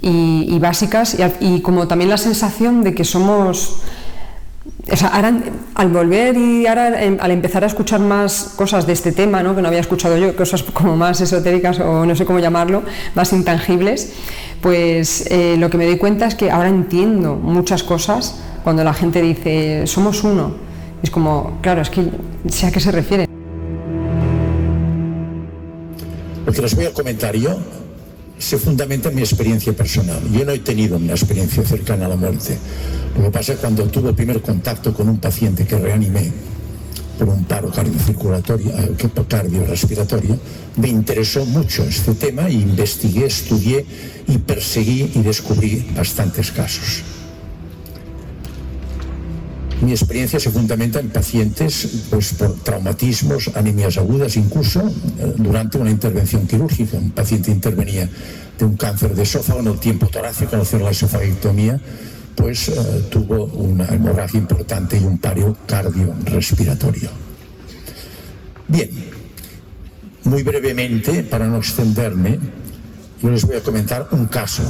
y, 0.00 0.58
básicas 0.58 1.18
y, 1.18 1.56
y, 1.56 1.60
como 1.60 1.86
también 1.86 2.08
la 2.08 2.16
sensación 2.16 2.82
de 2.82 2.94
que 2.94 3.04
somos 3.04 3.82
o 4.90 4.96
sea, 4.96 5.08
ahora, 5.08 5.34
al 5.74 5.88
volver 5.88 6.34
y 6.38 6.66
ahora 6.66 7.04
em, 7.04 7.18
al 7.20 7.30
empezar 7.30 7.62
a 7.62 7.66
escuchar 7.66 8.00
más 8.00 8.54
cosas 8.56 8.86
de 8.86 8.94
este 8.94 9.12
tema, 9.12 9.42
¿no? 9.42 9.54
que 9.54 9.60
no 9.60 9.68
había 9.68 9.80
escuchado 9.80 10.16
yo, 10.16 10.34
cosas 10.34 10.62
como 10.62 10.96
más 10.96 11.20
esotéricas 11.20 11.78
o 11.80 12.06
no 12.06 12.16
sé 12.16 12.24
cómo 12.24 12.38
llamarlo, 12.38 12.84
más 13.14 13.34
intangibles, 13.34 14.14
pues 14.62 15.26
eh, 15.30 15.56
lo 15.58 15.68
que 15.68 15.76
me 15.76 15.84
doy 15.84 15.98
cuenta 15.98 16.24
es 16.24 16.34
que 16.34 16.50
ahora 16.50 16.70
entiendo 16.70 17.34
muchas 17.34 17.82
cosas 17.82 18.40
cuando 18.64 18.82
la 18.82 18.94
gente 18.94 19.20
dice 19.20 19.86
somos 19.86 20.24
uno. 20.24 20.54
Es 21.02 21.10
como, 21.10 21.58
claro, 21.60 21.82
es 21.82 21.90
que 21.90 22.08
sé 22.48 22.66
a 22.66 22.72
qué 22.72 22.80
se 22.80 22.90
refiere. 22.90 23.27
Lo 26.48 26.54
que 26.54 26.62
les 26.62 26.74
voy 26.74 26.86
a 26.86 26.94
comentar 26.94 27.36
yo 27.36 27.58
se 28.38 28.56
fundamenta 28.56 29.10
en 29.10 29.16
mi 29.16 29.20
experiencia 29.20 29.74
personal. 29.74 30.18
Yo 30.32 30.46
no 30.46 30.52
he 30.52 30.60
tenido 30.60 30.96
una 30.96 31.12
experiencia 31.12 31.62
cercana 31.62 32.06
a 32.06 32.08
la 32.08 32.16
muerte. 32.16 32.56
Lo 33.18 33.24
que 33.24 33.30
pasa 33.30 33.52
es 33.52 33.58
cuando 33.58 33.84
tuve 33.88 34.14
primer 34.14 34.40
contacto 34.40 34.94
con 34.94 35.10
un 35.10 35.18
paciente 35.18 35.66
que 35.66 35.76
reanimé 35.76 36.32
por 37.18 37.28
un 37.28 37.44
paro 37.44 37.70
cardiocirculatorio, 37.70 38.70
eh, 38.78 39.10
cardiorrespiratorio, 39.28 40.38
me 40.76 40.88
interesó 40.88 41.44
mucho 41.44 41.84
este 41.84 42.14
tema 42.14 42.48
investigué, 42.48 43.26
estudié 43.26 43.84
y 44.26 44.38
perseguí 44.38 45.12
y 45.16 45.20
descubrí 45.20 45.86
bastantes 45.94 46.50
casos. 46.50 47.02
Mi 49.80 49.92
experiencia 49.92 50.40
se 50.40 50.50
fundamenta 50.50 50.98
en 50.98 51.08
pacientes 51.08 52.06
pues, 52.10 52.34
por 52.34 52.54
traumatismos, 52.62 53.50
anemias 53.54 53.96
agudas, 53.96 54.36
incluso 54.36 54.80
eh, 54.80 55.34
durante 55.36 55.78
una 55.78 55.90
intervención 55.90 56.46
quirúrgica. 56.48 56.96
Un 56.96 57.12
paciente 57.12 57.52
intervenía 57.52 58.08
de 58.58 58.64
un 58.64 58.76
cáncer 58.76 59.14
de 59.14 59.22
esófago 59.22 59.60
en 59.60 59.68
el 59.68 59.78
tiempo 59.78 60.08
torácico 60.08 60.56
al 60.56 60.62
hacer 60.62 60.80
la 60.80 60.90
esofagectomía, 60.90 61.80
pues 62.34 62.68
eh, 62.68 62.74
tuvo 63.08 63.44
una 63.44 63.86
hemorragia 63.86 64.38
importante 64.38 64.98
y 64.98 65.04
un 65.04 65.18
pario 65.18 65.56
cardiorrespiratorio. 65.66 67.10
Bien, 68.66 68.90
muy 70.24 70.42
brevemente, 70.42 71.22
para 71.22 71.46
no 71.46 71.58
extenderme, 71.58 72.38
yo 73.20 73.30
les 73.30 73.44
voy 73.44 73.56
a 73.56 73.60
comentar 73.60 74.08
un 74.12 74.26
caso, 74.26 74.62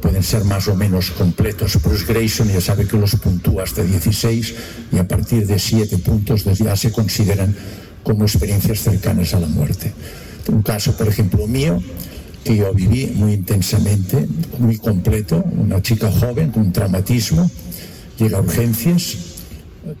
pueden 0.00 0.22
ser 0.22 0.44
más 0.44 0.68
o 0.68 0.74
menos 0.74 1.10
completos. 1.10 1.80
Bruce 1.82 2.04
Grayson 2.04 2.48
ya 2.48 2.60
sabe 2.60 2.86
que 2.86 2.98
los 2.98 3.16
puntúa 3.16 3.62
hasta 3.62 3.82
16 3.82 4.54
y 4.92 4.98
a 4.98 5.08
partir 5.08 5.46
de 5.46 5.58
7 5.58 5.98
puntos 5.98 6.44
ya 6.44 6.76
se 6.76 6.92
consideran 6.92 7.56
como 8.02 8.24
experiencias 8.24 8.80
cercanas 8.80 9.32
a 9.32 9.40
la 9.40 9.46
muerte. 9.46 9.92
Un 10.48 10.62
caso, 10.62 10.94
por 10.96 11.08
ejemplo, 11.08 11.46
mío, 11.46 11.82
que 12.44 12.56
yo 12.56 12.74
viví 12.74 13.06
muy 13.14 13.32
intensamente, 13.32 14.28
muy 14.58 14.76
completo, 14.76 15.42
una 15.56 15.80
chica 15.80 16.12
joven 16.12 16.50
con 16.50 16.70
traumatismo, 16.72 17.50
llega 18.18 18.36
a 18.36 18.42
urgencias, 18.42 19.16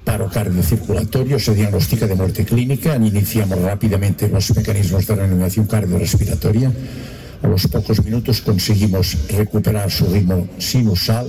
paro 0.04 0.28
cardiocirculatorio, 0.28 1.38
se 1.38 1.54
diagnostica 1.54 2.06
de 2.06 2.14
muerte 2.14 2.44
clínica, 2.44 2.96
iniciamos 2.96 3.58
rápidamente 3.62 4.28
los 4.28 4.54
mecanismos 4.54 5.06
de 5.06 5.14
reanimación 5.14 5.66
cardiorrespiratoria, 5.66 6.70
a 7.44 7.48
los 7.48 7.66
pocos 7.66 8.02
minutos 8.02 8.40
conseguimos 8.40 9.18
recuperar 9.28 9.90
su 9.90 10.06
ritmo 10.06 10.48
sinusal. 10.58 11.28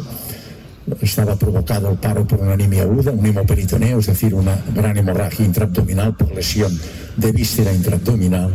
Estaba 1.01 1.35
provocado 1.35 1.89
el 1.89 1.97
paro 1.97 2.25
por 2.25 2.39
una 2.39 2.53
anemia 2.53 2.83
aguda, 2.83 3.11
un 3.11 3.25
hemoperitoneo, 3.25 3.99
es 3.99 4.05
decir, 4.05 4.33
una 4.33 4.57
gran 4.73 4.95
hemorragia 4.95 5.45
intraabdominal 5.45 6.15
por 6.15 6.33
lesión 6.33 6.71
de 7.17 7.31
víscera 7.31 7.73
intraabdominal. 7.73 8.53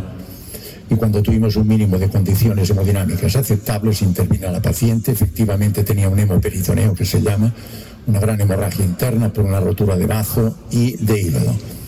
Y 0.89 0.95
cuando 0.95 1.23
tuvimos 1.23 1.55
un 1.57 1.69
mínimo 1.69 1.99
de 1.99 2.09
condiciones 2.09 2.71
hemodinámicas 2.71 3.37
aceptables, 3.37 4.01
intervino 4.03 4.51
la 4.51 4.63
paciente. 4.63 5.13
Efectivamente 5.13 5.85
tenía 5.85 6.09
un 6.09 6.19
hemoperitoneo 6.19 6.95
que 6.95 7.05
se 7.05 7.21
llama 7.21 7.53
una 8.07 8.21
gran 8.21 8.41
hemorragia 8.41 8.85
interna 8.85 9.33
por 9.33 9.45
una 9.45 9.61
rotura 9.61 9.97
de 9.97 10.07
bazo 10.07 10.57
y 10.71 10.97
de 10.97 11.21
hígado 11.21 11.80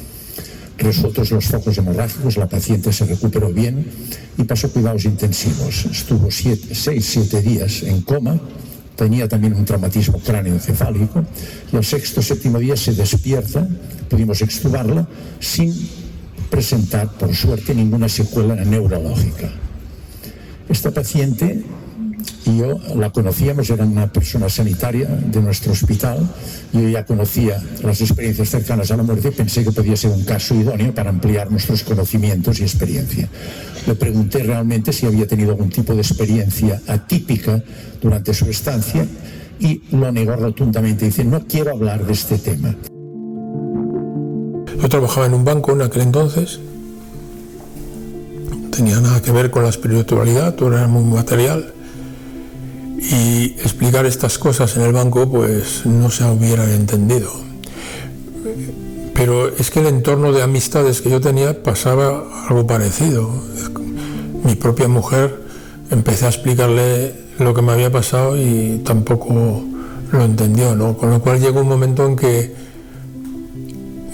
resueltos 0.83 1.31
los 1.31 1.45
focos 1.47 1.79
hemorrágicos, 1.79 2.37
la 2.37 2.49
paciente 2.49 2.93
se 2.93 3.07
recuperó 3.07 3.53
bien 3.53 3.87
y 4.37 4.45
pasó 4.45 4.71
cuidados 4.71 5.05
intensivos. 5.05 5.87
Estuvo 5.87 6.31
siete, 6.31 6.75
seis, 6.75 7.07
siete 7.07 7.41
días 7.43 7.83
en 7.83 8.03
coma, 8.03 8.39
tenía 8.97 9.29
también 9.29 9.55
un 9.55 9.65
traumatismo 9.65 10.19
cráneoencefálico 10.21 11.25
al 11.73 11.85
sexto, 11.85 12.23
séptimo 12.23 12.59
día 12.59 12.77
se 12.77 12.93
despierta, 12.93 13.67
pudimos 14.09 14.43
extubarla 14.43 15.07
sin 15.41 15.75
presentar, 16.51 17.11
por 17.13 17.35
suerte, 17.35 17.75
ninguna 17.75 18.09
secuela 18.09 18.55
neurológica. 18.57 19.51
Esta 20.69 20.91
paciente 20.91 21.65
y 22.45 22.59
yo 22.59 22.79
la 22.97 23.11
conocíamos, 23.11 23.71
era 23.71 23.85
una 23.85 24.13
persona 24.13 24.49
sanitaria 24.49 25.07
de 25.07 25.41
nuestro 25.41 25.73
hospital, 25.73 26.19
yo 26.73 26.89
ya 26.89 27.05
conocía 27.05 27.63
las 27.83 28.01
experiencias 28.01 28.51
cercanas 28.51 28.91
a 28.91 28.97
la 28.97 29.03
muerte 29.03 29.29
y 29.29 29.31
pensé 29.31 29.65
que 29.65 29.71
podía 29.71 29.97
ser 29.97 30.11
un 30.11 30.25
caso 30.25 30.55
idóneo 30.55 30.93
para 30.95 31.11
ampliar 31.11 31.51
nuestros 31.51 31.85
conocimientos 31.85 32.59
y 32.61 32.63
experiencia. 32.63 33.29
Le 33.87 33.95
pregunté 33.95 34.43
realmente 34.43 34.93
si 34.93 35.07
había 35.07 35.27
tenido 35.27 35.53
algún 35.53 35.71
tipo 35.71 35.95
de 35.95 36.01
experiencia 36.01 36.81
atípica 36.89 37.63
durante 38.01 38.35
su 38.35 38.47
estancia 38.47 39.07
y 39.61 39.83
lo 39.93 40.11
negó 40.11 40.35
rotundamente. 40.35 41.05
Dice, 41.07 41.25
no 41.25 41.47
quiero 41.47 41.71
hablar 41.71 42.05
de 42.05 42.13
este 42.13 42.39
tema. 42.39 42.75
Yo 44.81 44.89
trabajaba 44.89 45.27
en 45.27 45.35
un 45.35 45.45
banco 45.45 45.73
en 45.73 45.83
aquel 45.83 46.03
entonces, 46.03 46.59
tenía 48.77 48.99
nada 49.01 49.23
que 49.23 49.31
ver 49.31 49.51
con 49.51 49.63
la 49.63 49.69
espiritualidad, 49.69 50.55
todo 50.55 50.77
era 50.77 50.89
muy 50.89 51.05
material 51.05 51.73
y 53.11 53.57
explicar 53.59 54.07
estas 54.07 54.39
cosas 54.39 54.77
en 54.77 54.83
el 54.83 54.93
banco 54.93 55.29
pues 55.29 55.85
no 55.85 56.11
se 56.11 56.25
hubiera 56.25 56.73
entendido. 56.73 57.31
Pero 59.15 59.49
es 59.49 59.71
que 59.71 59.81
el 59.81 59.87
entorno 59.87 60.33
de 60.33 60.43
amistades 60.43 61.01
que 61.01 61.11
yo 61.11 61.21
tenía 61.21 61.63
pasaba 61.63 62.47
algo 62.49 62.67
parecido. 62.67 63.31
Mi 64.45 64.55
propia 64.55 64.89
mujer 64.89 65.43
empecé 65.91 66.27
a 66.27 66.29
explicarle 66.29 67.15
lo 67.39 67.55
que 67.55 67.63
me 67.63 67.73
había 67.73 67.91
pasado 67.91 68.37
y 68.37 68.83
tampoco 68.85 69.63
lo 70.11 70.25
entendió, 70.25 70.75
¿no? 70.75 70.97
Con 70.97 71.11
lo 71.11 71.21
cual 71.21 71.41
llegó 71.41 71.61
un 71.61 71.69
momento 71.69 72.07
en 72.07 72.17
que 72.17 72.55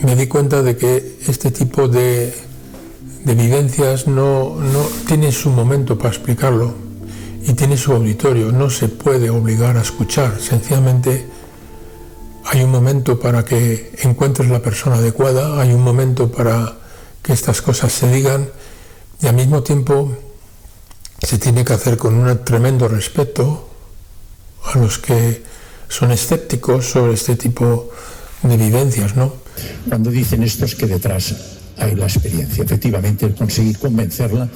me 0.03 0.17
di 0.17 0.27
cuenta 0.27 0.63
de 0.63 0.77
que 0.77 1.19
este 1.27 1.51
tipo 1.51 1.89
de, 1.89 2.33
de 3.25 3.35
vivencias 3.35 4.07
no, 4.07 4.57
no 4.57 4.83
tiene 5.07 5.33
su 5.33 5.51
momento 5.51 5.97
para 5.99 6.11
explicarlo 6.11 6.88
y 7.49 7.55
tiene 7.55 7.79
su 7.79 7.93
auditorio. 7.93 8.53
No 8.53 8.69
se 8.69 8.89
puede 8.89 9.31
obligar 9.31 9.79
a 9.79 9.81
escuchar. 9.81 10.39
Sencillamente 10.39 11.27
hay 12.45 12.63
un 12.63 12.71
momento 12.71 13.19
para 13.19 13.43
que 13.43 13.93
encuentres 14.03 14.51
la 14.51 14.61
persona 14.61 14.97
adecuada, 14.97 15.61
hay 15.61 15.73
un 15.73 15.83
momento 15.83 16.31
para 16.31 16.77
que 17.23 17.33
estas 17.33 17.63
cosas 17.63 17.91
se 17.91 18.13
digan 18.13 18.49
y 19.23 19.27
al 19.27 19.35
mismo 19.35 19.63
tiempo 19.63 20.15
se 21.23 21.39
tiene 21.39 21.65
que 21.65 21.73
hacer 21.73 21.97
con 21.97 22.15
un 22.15 22.45
tremendo 22.45 22.87
respeto 22.87 23.69
a 24.65 24.79
los 24.79 24.99
que 24.99 25.43
son 25.89 26.11
escépticos 26.11 26.91
sobre 26.91 27.15
este 27.15 27.37
tipo 27.37 27.91
de 28.43 28.57
vivencias, 28.59 29.17
¿no? 29.17 29.33
Cuando 29.89 30.11
dicen 30.11 30.43
esto 30.43 30.67
es 30.67 30.75
que 30.75 30.87
detrás 30.87 31.35
hay 31.79 31.95
la 31.95 32.05
experiencia. 32.05 32.63
Efectivamente, 32.63 33.35
conseguí 33.35 33.75
convencerla 33.75 34.49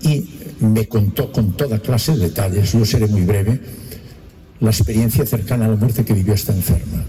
y 0.00 0.41
me 0.62 0.88
contó 0.88 1.30
con 1.32 1.52
toda 1.56 1.78
clase 1.78 2.12
de 2.12 2.28
detalles, 2.28 2.72
yo 2.72 2.84
seré 2.84 3.06
muy 3.06 3.22
breve, 3.22 3.60
la 4.60 4.70
experiencia 4.70 5.26
cercana 5.26 5.66
a 5.66 5.68
la 5.68 5.76
muerte 5.76 6.04
que 6.04 6.14
vivió 6.14 6.34
esta 6.34 6.52
enferma. 6.52 7.04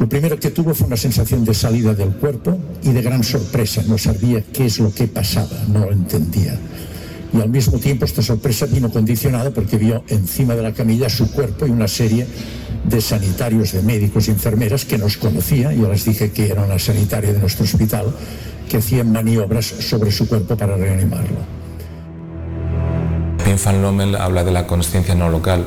Lo 0.00 0.08
primero 0.08 0.40
que 0.40 0.50
tuvo 0.50 0.74
fue 0.74 0.88
una 0.88 0.96
sensación 0.96 1.44
de 1.44 1.54
salida 1.54 1.94
del 1.94 2.10
cuerpo 2.10 2.58
y 2.82 2.90
de 2.90 3.02
gran 3.02 3.22
sorpresa. 3.22 3.84
No 3.86 3.98
sabía 3.98 4.42
qué 4.42 4.66
es 4.66 4.80
lo 4.80 4.92
que 4.92 5.06
pasaba, 5.06 5.64
no 5.68 5.80
lo 5.80 5.92
entendía. 5.92 6.58
Y 7.32 7.40
al 7.40 7.48
mismo 7.48 7.78
tiempo 7.78 8.04
esta 8.04 8.20
sorpresa 8.20 8.66
vino 8.66 8.90
condicionada 8.90 9.50
porque 9.52 9.76
vio 9.76 10.02
encima 10.08 10.56
de 10.56 10.62
la 10.62 10.72
camilla 10.72 11.08
su 11.08 11.30
cuerpo 11.30 11.66
y 11.66 11.70
una 11.70 11.86
serie 11.86 12.26
de 12.84 13.00
sanitarios, 13.00 13.72
de 13.72 13.82
médicos 13.82 14.26
y 14.26 14.32
enfermeras 14.32 14.84
que 14.84 14.98
nos 14.98 15.16
conocía. 15.16 15.72
Yo 15.72 15.88
les 15.88 16.04
dije 16.04 16.32
que 16.32 16.48
era 16.48 16.64
una 16.64 16.78
sanitaria 16.78 17.32
de 17.32 17.38
nuestro 17.38 17.64
hospital 17.64 18.06
que 18.72 18.78
hacían 18.78 19.12
maniobras 19.12 19.66
sobre 19.66 20.10
su 20.10 20.26
cuerpo 20.26 20.56
para 20.56 20.78
reanimarlo. 20.78 21.36
Pim 23.44 23.58
Van 23.62 23.82
Lommel 23.82 24.16
habla 24.16 24.44
de 24.44 24.50
la 24.50 24.66
conciencia 24.66 25.14
no 25.14 25.28
local, 25.28 25.66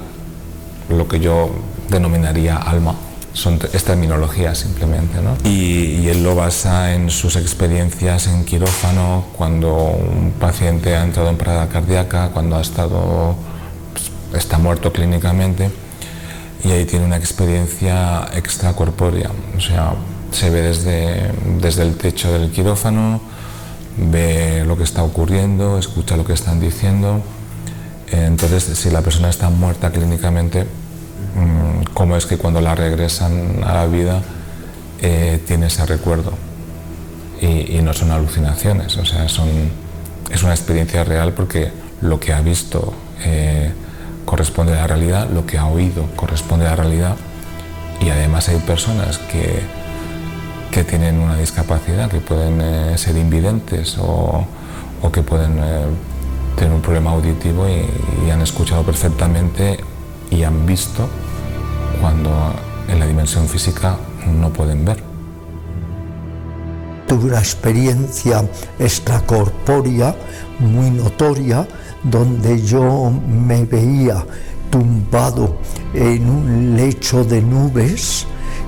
lo 0.90 1.08
que 1.08 1.20
yo 1.20 1.52
denominaría 1.88 2.58
alma 2.58 2.96
son, 3.34 3.60
es 3.72 3.84
terminología 3.84 4.56
simplemente. 4.56 5.22
¿no? 5.22 5.38
Y, 5.48 6.08
él 6.08 6.24
lo 6.24 6.34
basa 6.34 6.96
en 6.96 7.12
sus 7.12 7.36
experiencias 7.36 8.26
en 8.26 8.44
quirófano, 8.44 9.26
cuando 9.38 9.72
un 9.76 10.34
paciente 10.40 10.96
ha 10.96 11.04
entrado 11.04 11.30
en 11.30 11.38
parada 11.38 11.70
cardíaca, 11.70 12.30
cuando 12.30 12.56
ha 12.56 12.62
estado, 12.62 13.36
pues, 14.32 14.44
está 14.44 14.58
muerto 14.58 14.92
clínicamente, 14.92 15.70
y 16.64 16.72
ahí 16.72 16.86
tiene 16.86 17.06
una 17.06 17.18
experiencia 17.18 18.30
extracorpórea, 18.34 19.30
o 19.56 19.62
sea, 19.62 19.94
se 20.36 20.50
ve 20.50 20.62
desde, 20.62 21.32
desde 21.60 21.84
el 21.84 21.96
techo 21.96 22.32
del 22.32 22.52
quirófano, 22.52 23.22
ve 23.98 24.64
lo 24.66 24.78
que 24.78 24.84
está 24.84 25.04
ocurriendo, 25.04 25.80
escucha 25.80 26.18
lo 26.18 26.26
que 26.26 26.34
están 26.34 26.60
diciendo. 26.60 27.22
Entonces, 28.12 28.64
si 28.78 28.92
la 28.92 29.02
persona 29.02 29.30
está 29.30 29.50
muerta 29.50 29.92
clínicamente, 29.92 30.68
Mm, 31.36 31.84
cómo 31.94 32.16
es 32.16 32.26
que 32.26 32.38
cuando 32.38 32.62
la 32.62 32.76
regresan 32.76 33.62
a 33.66 33.74
la 33.74 33.86
vida 33.88 34.22
eh, 35.02 35.42
tiene 35.46 35.68
ese 35.68 35.86
recuerdo. 35.86 36.34
Y, 37.42 37.82
no 37.82 37.94
son 37.94 38.10
alucinaciones, 38.10 38.98
o 38.98 39.06
sea, 39.06 39.30
son, 39.30 39.50
es 40.32 40.42
una 40.42 40.54
experiencia 40.54 41.04
real 41.04 41.34
porque 41.34 41.72
lo 42.02 42.20
que 42.20 42.34
ha 42.34 42.42
visto 42.42 42.94
eh, 43.24 43.72
corresponde 44.24 44.74
a 44.74 44.78
la 44.78 44.88
realidad, 44.88 45.30
lo 45.30 45.46
que 45.46 45.60
ha 45.60 45.68
oído 45.68 46.08
corresponde 46.16 46.66
a 46.66 46.70
la 46.70 46.76
realidad 46.78 47.16
y 48.02 48.10
además 48.10 48.50
hay 48.50 48.58
personas 48.60 49.20
que, 49.20 49.60
que 50.76 50.84
tienen 50.84 51.20
una 51.20 51.38
discapacidad, 51.38 52.12
que 52.12 52.20
pueden 52.20 52.60
eh, 52.60 52.98
ser 52.98 53.16
invidentes 53.16 53.98
o, 53.98 54.46
que 55.14 55.22
pueden 55.22 55.62
tener 56.58 56.74
un 56.74 56.82
problema 56.82 57.12
auditivo 57.12 57.68
y 57.70 58.30
han 58.32 58.42
escuchado 58.42 58.84
perfectamente 58.84 59.80
y 60.32 60.44
han 60.44 60.66
visto 60.66 61.08
cuando 62.02 62.30
en 62.90 63.00
la 63.00 63.06
dimensión 63.06 63.48
física 63.48 63.98
no 64.28 64.50
pueden 64.50 64.84
ver. 64.84 65.02
Tuve 67.08 67.26
una 67.26 67.40
experiencia 67.40 68.44
extracorpórea 68.80 70.16
muy 70.60 70.90
notoria 70.90 71.68
donde 72.04 72.62
yo 72.62 73.12
me 73.12 73.64
veía 73.64 74.26
tumbado 74.72 75.60
en 75.94 76.30
un 76.30 76.76
lecho 76.76 77.24
de 77.24 77.42
nubes 77.42 78.26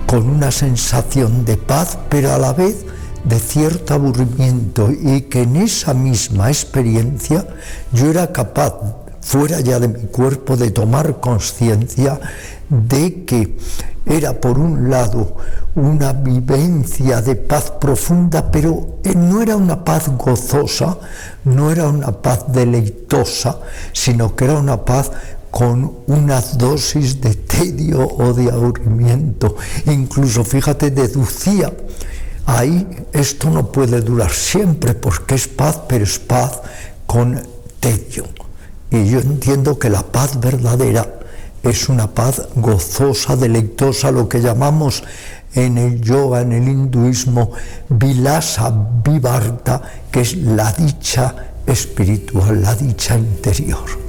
con 0.07 0.29
una 0.29 0.51
sensación 0.51 1.45
de 1.45 1.57
paz, 1.57 1.97
pero 2.09 2.33
a 2.33 2.39
la 2.39 2.53
vez 2.53 2.85
de 3.25 3.39
cierto 3.39 3.93
aburrimiento 3.93 4.89
y 4.89 5.21
que 5.23 5.43
en 5.43 5.57
esa 5.57 5.93
misma 5.93 6.47
experiencia 6.47 7.45
yo 7.91 8.09
era 8.09 8.31
capaz 8.31 8.73
fuera 9.21 9.59
ya 9.59 9.79
de 9.79 9.89
mi 9.89 10.05
cuerpo, 10.05 10.55
de 10.55 10.71
tomar 10.71 11.19
conciencia 11.19 12.19
de 12.69 13.25
que 13.25 13.57
era 14.05 14.39
por 14.39 14.57
un 14.57 14.89
lado 14.89 15.35
una 15.75 16.13
vivencia 16.13 17.21
de 17.21 17.35
paz 17.35 17.71
profunda, 17.71 18.49
pero 18.49 18.99
no 19.15 19.41
era 19.41 19.57
una 19.57 19.83
paz 19.83 20.09
gozosa, 20.17 20.97
no 21.43 21.69
era 21.69 21.89
una 21.89 22.13
paz 22.13 22.45
deleitosa, 22.47 23.59
sino 23.91 24.35
que 24.35 24.45
era 24.45 24.57
una 24.57 24.85
paz 24.85 25.11
con 25.57 25.91
una 26.05 26.39
dosis 26.39 27.19
de 27.19 27.33
tedio 27.33 28.07
o 28.07 28.31
de 28.31 28.51
aburrimiento. 28.51 29.55
Incluso, 29.87 30.43
fíjate, 30.43 30.91
deducía, 30.91 31.73
ahí 32.45 32.87
esto 33.11 33.49
no 33.49 33.71
puede 33.71 34.01
durar 34.01 34.29
siempre 34.29 34.93
porque 34.93 35.33
es 35.33 35.47
paz, 35.47 35.79
pero 35.89 36.03
es 36.03 36.19
paz 36.19 36.61
con 37.07 37.41
tedio. 37.79 38.25
Y 38.91 39.09
yo 39.09 39.19
entiendo 39.19 39.79
que 39.79 39.89
la 39.89 40.03
paz 40.03 40.39
verdadera 40.39 41.21
es 41.63 41.89
una 41.89 42.13
paz 42.13 42.49
gozosa, 42.53 43.35
deleitosa, 43.35 44.11
lo 44.11 44.29
que 44.29 44.41
llamamos 44.41 45.03
en 45.55 45.79
el 45.79 46.01
yoga, 46.01 46.41
en 46.41 46.51
el 46.51 46.67
hinduismo, 46.67 47.51
vilasa 47.89 48.71
vivarta, 49.03 49.81
que 50.11 50.21
es 50.21 50.37
la 50.37 50.71
dicha 50.71 51.33
espiritual, 51.65 52.61
la 52.61 52.75
dicha 52.75 53.17
interior. 53.17 54.06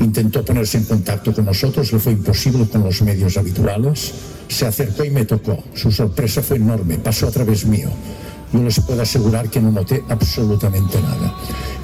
Intentó 0.00 0.44
ponerse 0.44 0.78
en 0.78 0.84
contacto 0.84 1.32
con 1.32 1.44
nosotros, 1.44 1.92
le 1.92 1.98
fue 1.98 2.12
imposible 2.12 2.66
con 2.66 2.82
los 2.82 3.02
medios 3.02 3.36
habituales. 3.36 4.12
Se 4.48 4.66
acercó 4.66 5.04
y 5.04 5.10
me 5.10 5.24
tocó. 5.24 5.62
Su 5.74 5.92
sorpresa 5.92 6.42
fue 6.42 6.56
enorme, 6.56 6.98
pasó 6.98 7.28
a 7.28 7.30
través 7.30 7.64
mío 7.66 7.90
yo 8.52 8.62
les 8.62 8.80
puedo 8.80 9.00
asegurar 9.00 9.48
que 9.48 9.60
no 9.60 9.70
noté 9.70 10.02
absolutamente 10.08 11.00
nada. 11.00 11.34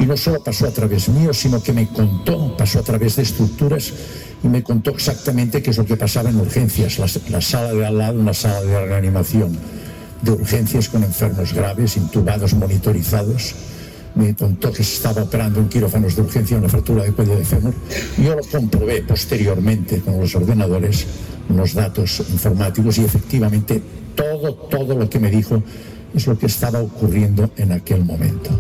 Y 0.00 0.04
no 0.04 0.16
solo 0.16 0.42
pasó 0.42 0.66
a 0.66 0.70
través 0.70 1.08
mío, 1.08 1.32
sino 1.32 1.62
que 1.62 1.72
me 1.72 1.88
contó, 1.88 2.56
pasó 2.56 2.80
a 2.80 2.82
través 2.82 3.16
de 3.16 3.22
estructuras 3.22 3.92
y 4.42 4.48
me 4.48 4.62
contó 4.62 4.90
exactamente 4.90 5.62
qué 5.62 5.70
es 5.70 5.78
lo 5.78 5.86
que 5.86 5.96
pasaba 5.96 6.30
en 6.30 6.36
urgencias, 6.36 6.98
la, 6.98 7.40
sala 7.40 7.72
de 7.72 7.86
al 7.86 7.98
lado, 7.98 8.18
una 8.18 8.34
sala 8.34 8.62
de 8.62 8.86
reanimación 8.86 9.56
de 10.22 10.30
urgencias 10.32 10.88
con 10.88 11.04
enfermos 11.04 11.52
graves, 11.52 11.96
intubados, 11.96 12.54
monitorizados. 12.54 13.54
Me 14.16 14.34
contó 14.34 14.72
que 14.72 14.82
se 14.82 14.94
estaba 14.94 15.22
operando 15.22 15.60
en 15.60 15.68
quirófanos 15.68 16.16
de 16.16 16.22
urgencia 16.22 16.56
una 16.56 16.68
fractura 16.68 17.04
de 17.04 17.12
cuello 17.12 17.36
de 17.36 17.44
fémur. 17.44 17.74
Yo 18.16 18.34
lo 18.34 18.42
comprobé 18.42 19.02
posteriormente 19.02 20.00
con 20.00 20.18
los 20.18 20.34
ordenadores, 20.34 21.06
unos 21.48 21.74
datos 21.74 22.20
informáticos 22.30 22.98
y 22.98 23.04
efectivamente 23.04 23.82
todo, 24.14 24.54
todo 24.54 24.94
lo 24.94 25.08
que 25.08 25.20
me 25.20 25.30
dijo 25.30 25.62
es 26.14 26.26
lo 26.26 26.38
que 26.38 26.46
estaba 26.46 26.80
ocurriendo 26.80 27.50
en 27.58 27.72
aquel 27.72 28.04
momento. 28.04 28.50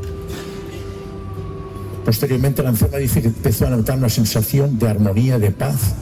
Posteriormente 2.04 2.62
la 2.62 2.68
enferma 2.68 2.98
dice 2.98 3.20
que 3.20 3.28
empezó 3.28 3.66
a 3.66 3.70
notar 3.70 3.98
una 3.98 4.08
sensación 4.08 4.78
de 4.78 4.88
armonía, 4.88 5.40
de 5.40 5.50
paz. 5.50 5.94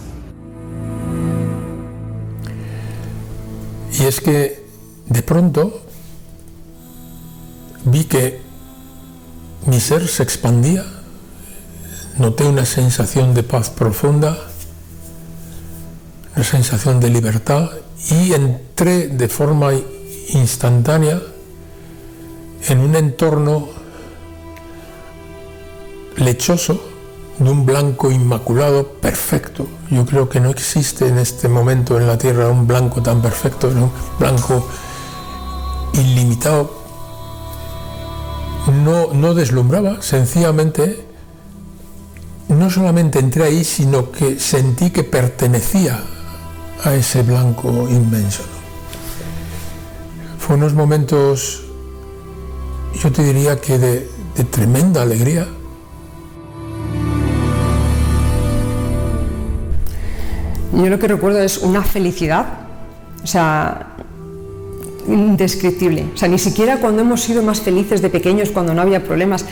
Y 3.98 4.02
es 4.02 4.20
que 4.20 4.64
de 5.08 5.22
pronto 5.22 5.80
vi 7.86 8.04
que 8.04 8.43
mi 9.66 9.80
ser 9.80 10.06
se 10.08 10.22
expandía, 10.22 10.84
noté 12.18 12.44
una 12.44 12.66
sensación 12.66 13.34
de 13.34 13.42
paz 13.42 13.70
profunda, 13.70 14.36
una 16.36 16.44
sensación 16.44 17.00
de 17.00 17.10
libertad 17.10 17.70
y 18.10 18.32
entré 18.34 19.08
de 19.08 19.28
forma 19.28 19.72
instantánea 20.30 21.20
en 22.68 22.80
un 22.80 22.94
entorno 22.94 23.68
lechoso, 26.16 26.80
de 27.38 27.50
un 27.50 27.66
blanco 27.66 28.12
inmaculado 28.12 28.86
perfecto. 28.86 29.66
Yo 29.90 30.06
creo 30.06 30.28
que 30.28 30.40
no 30.40 30.50
existe 30.50 31.08
en 31.08 31.18
este 31.18 31.48
momento 31.48 31.98
en 31.98 32.06
la 32.06 32.16
Tierra 32.16 32.48
un 32.48 32.66
blanco 32.66 33.02
tan 33.02 33.20
perfecto, 33.20 33.68
un 33.68 33.90
blanco 34.18 34.68
ilimitado. 35.94 36.73
No, 38.72 39.12
no 39.12 39.34
deslumbraba, 39.34 40.00
sencillamente, 40.00 41.04
no 42.48 42.70
solamente 42.70 43.18
entré 43.18 43.44
ahí, 43.44 43.64
sino 43.64 44.10
que 44.10 44.38
sentí 44.40 44.90
que 44.90 45.04
pertenecía 45.04 46.00
a 46.82 46.94
ese 46.94 47.22
blanco 47.22 47.88
inmenso 47.88 48.42
Fue 50.38 50.56
unos 50.56 50.74
momentos, 50.74 51.64
yo 53.02 53.12
te 53.12 53.22
diría 53.22 53.60
que 53.60 53.78
de, 53.78 54.10
de 54.36 54.44
tremenda 54.44 55.02
alegría. 55.02 55.46
Yo 60.72 60.86
lo 60.86 60.98
que 60.98 61.08
recuerdo 61.08 61.38
es 61.40 61.58
una 61.58 61.82
felicidad, 61.82 62.46
o 63.22 63.26
sea, 63.26 63.94
indescriptible. 65.08 66.06
O 66.14 66.16
sea, 66.16 66.28
ni 66.28 66.38
siquiera 66.38 66.78
cuando 66.78 67.02
hemos 67.02 67.22
sido 67.22 67.42
más 67.42 67.60
felices 67.60 68.02
de 68.02 68.10
pequeños, 68.10 68.50
cuando 68.50 68.74
no 68.74 68.82
había 68.82 69.02
problemas, 69.02 69.44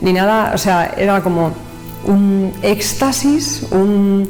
ni 0.00 0.12
nada, 0.12 0.52
o 0.54 0.58
sea, 0.58 0.94
era 0.96 1.22
como 1.22 1.52
un 2.04 2.52
éxtasis, 2.62 3.66
un... 3.70 4.28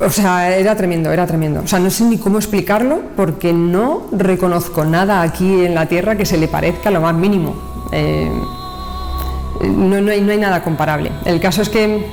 O 0.00 0.10
sea, 0.10 0.56
era 0.56 0.76
tremendo, 0.76 1.10
era 1.12 1.26
tremendo. 1.26 1.62
O 1.64 1.66
sea, 1.66 1.80
no 1.80 1.90
sé 1.90 2.04
ni 2.04 2.16
cómo 2.16 2.38
explicarlo 2.38 3.00
porque 3.16 3.52
no 3.52 4.06
reconozco 4.12 4.84
nada 4.84 5.20
aquí 5.20 5.64
en 5.64 5.74
la 5.74 5.86
Tierra 5.86 6.16
que 6.16 6.24
se 6.24 6.38
le 6.38 6.46
parezca 6.46 6.90
lo 6.90 7.00
más 7.00 7.14
mínimo. 7.14 7.56
Eh, 7.90 8.30
no, 9.62 10.00
no, 10.00 10.12
hay, 10.12 10.20
no 10.20 10.30
hay 10.30 10.38
nada 10.38 10.62
comparable. 10.62 11.10
El 11.24 11.40
caso 11.40 11.62
es 11.62 11.68
que 11.68 12.04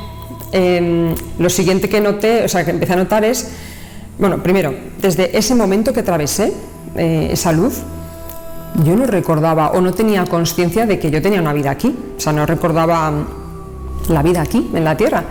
eh, 0.51 1.15
lo 1.37 1.49
siguiente 1.49 1.87
que 1.87 2.01
noté, 2.01 2.43
o 2.45 2.47
sea, 2.47 2.65
que 2.65 2.71
empecé 2.71 2.93
a 2.93 2.97
notar 2.97 3.23
es, 3.23 3.51
bueno, 4.17 4.41
primero, 4.41 4.73
desde 4.99 5.37
ese 5.37 5.53
momento 5.55 5.93
que 5.93 5.99
atravesé 5.99 6.53
eh, 6.95 7.29
esa 7.31 7.51
luz, 7.51 7.81
yo 8.83 8.95
no 8.95 9.05
recordaba 9.05 9.71
o 9.71 9.81
no 9.81 9.93
tenía 9.93 10.25
conciencia 10.25 10.85
de 10.85 10.99
que 10.99 11.09
yo 11.09 11.21
tenía 11.21 11.41
una 11.41 11.53
vida 11.53 11.71
aquí. 11.71 11.95
O 12.17 12.19
sea, 12.19 12.33
no 12.33 12.45
recordaba 12.45 13.11
la 14.07 14.23
vida 14.23 14.41
aquí, 14.41 14.69
en 14.73 14.83
la 14.83 14.95
Tierra. 14.95 15.23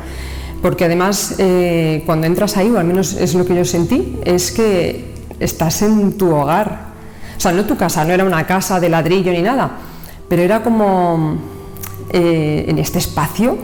Porque 0.63 0.85
además, 0.85 1.37
eh, 1.39 2.03
cuando 2.07 2.27
entras 2.27 2.57
ahí, 2.57 2.71
o 2.71 2.79
al 2.79 2.87
menos 2.87 3.15
es 3.15 3.35
lo 3.35 3.45
que 3.45 3.55
yo 3.55 3.65
sentí, 3.65 4.19
es 4.25 4.51
que 4.51 5.15
estás 5.39 5.83
en 5.83 6.17
tu 6.17 6.35
hogar. 6.35 6.87
O 7.37 7.41
sea, 7.41 7.53
no 7.53 7.65
tu 7.65 7.77
casa, 7.77 8.05
no 8.05 8.13
era 8.13 8.25
una 8.25 8.47
casa 8.47 8.81
de 8.81 8.89
ladrillo 8.89 9.31
ni 9.33 9.43
nada, 9.43 9.71
pero 10.29 10.43
era 10.43 10.63
como 10.63 11.37
eh, 12.11 12.65
en 12.69 12.79
este 12.79 12.99
espacio. 12.99 13.59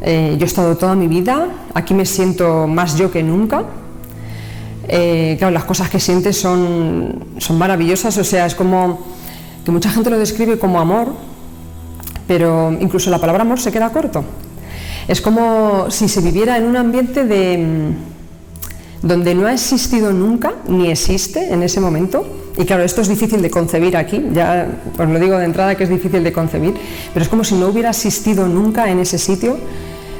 Yo 0.00 0.06
he 0.06 0.44
estado 0.44 0.76
toda 0.76 0.94
mi 0.94 1.08
vida, 1.08 1.48
aquí 1.74 1.92
me 1.92 2.06
siento 2.06 2.68
más 2.68 2.96
yo 2.96 3.10
que 3.10 3.22
nunca. 3.22 3.64
Claro, 4.88 5.50
las 5.50 5.64
cosas 5.64 5.90
que 5.90 6.00
sientes 6.00 6.40
son, 6.40 7.24
son 7.38 7.58
maravillosas, 7.58 8.16
o 8.16 8.24
sea, 8.24 8.46
es 8.46 8.54
como 8.54 9.00
que 9.64 9.70
mucha 9.70 9.90
gente 9.90 10.08
lo 10.08 10.18
describe 10.18 10.58
como 10.58 10.80
amor, 10.80 11.08
pero 12.26 12.76
incluso 12.80 13.10
la 13.10 13.18
palabra 13.18 13.42
amor 13.42 13.60
se 13.60 13.70
queda 13.70 13.90
corto. 13.90 14.24
Es 15.08 15.20
como 15.20 15.90
si 15.90 16.08
se 16.08 16.20
viviera 16.20 16.56
en 16.58 16.64
un 16.64 16.76
ambiente 16.76 17.24
de 17.24 17.58
mm, 17.58 19.06
donde 19.06 19.34
no 19.34 19.46
ha 19.46 19.52
existido 19.52 20.12
nunca 20.12 20.54
ni 20.68 20.90
existe 20.90 21.52
en 21.52 21.62
ese 21.62 21.80
momento. 21.80 22.26
Y 22.56 22.64
claro, 22.64 22.82
esto 22.82 23.00
es 23.00 23.08
difícil 23.08 23.40
de 23.40 23.50
concebir 23.50 23.96
aquí, 23.96 24.22
ya 24.32 24.66
os 24.98 25.08
lo 25.08 25.18
digo 25.18 25.38
de 25.38 25.44
entrada 25.44 25.76
que 25.76 25.84
es 25.84 25.90
difícil 25.90 26.24
de 26.24 26.32
concebir, 26.32 26.74
pero 27.14 27.22
es 27.22 27.28
como 27.28 27.44
si 27.44 27.54
no 27.54 27.68
hubiera 27.68 27.90
existido 27.90 28.48
nunca 28.48 28.90
en 28.90 28.98
ese 28.98 29.16
sitio 29.16 29.56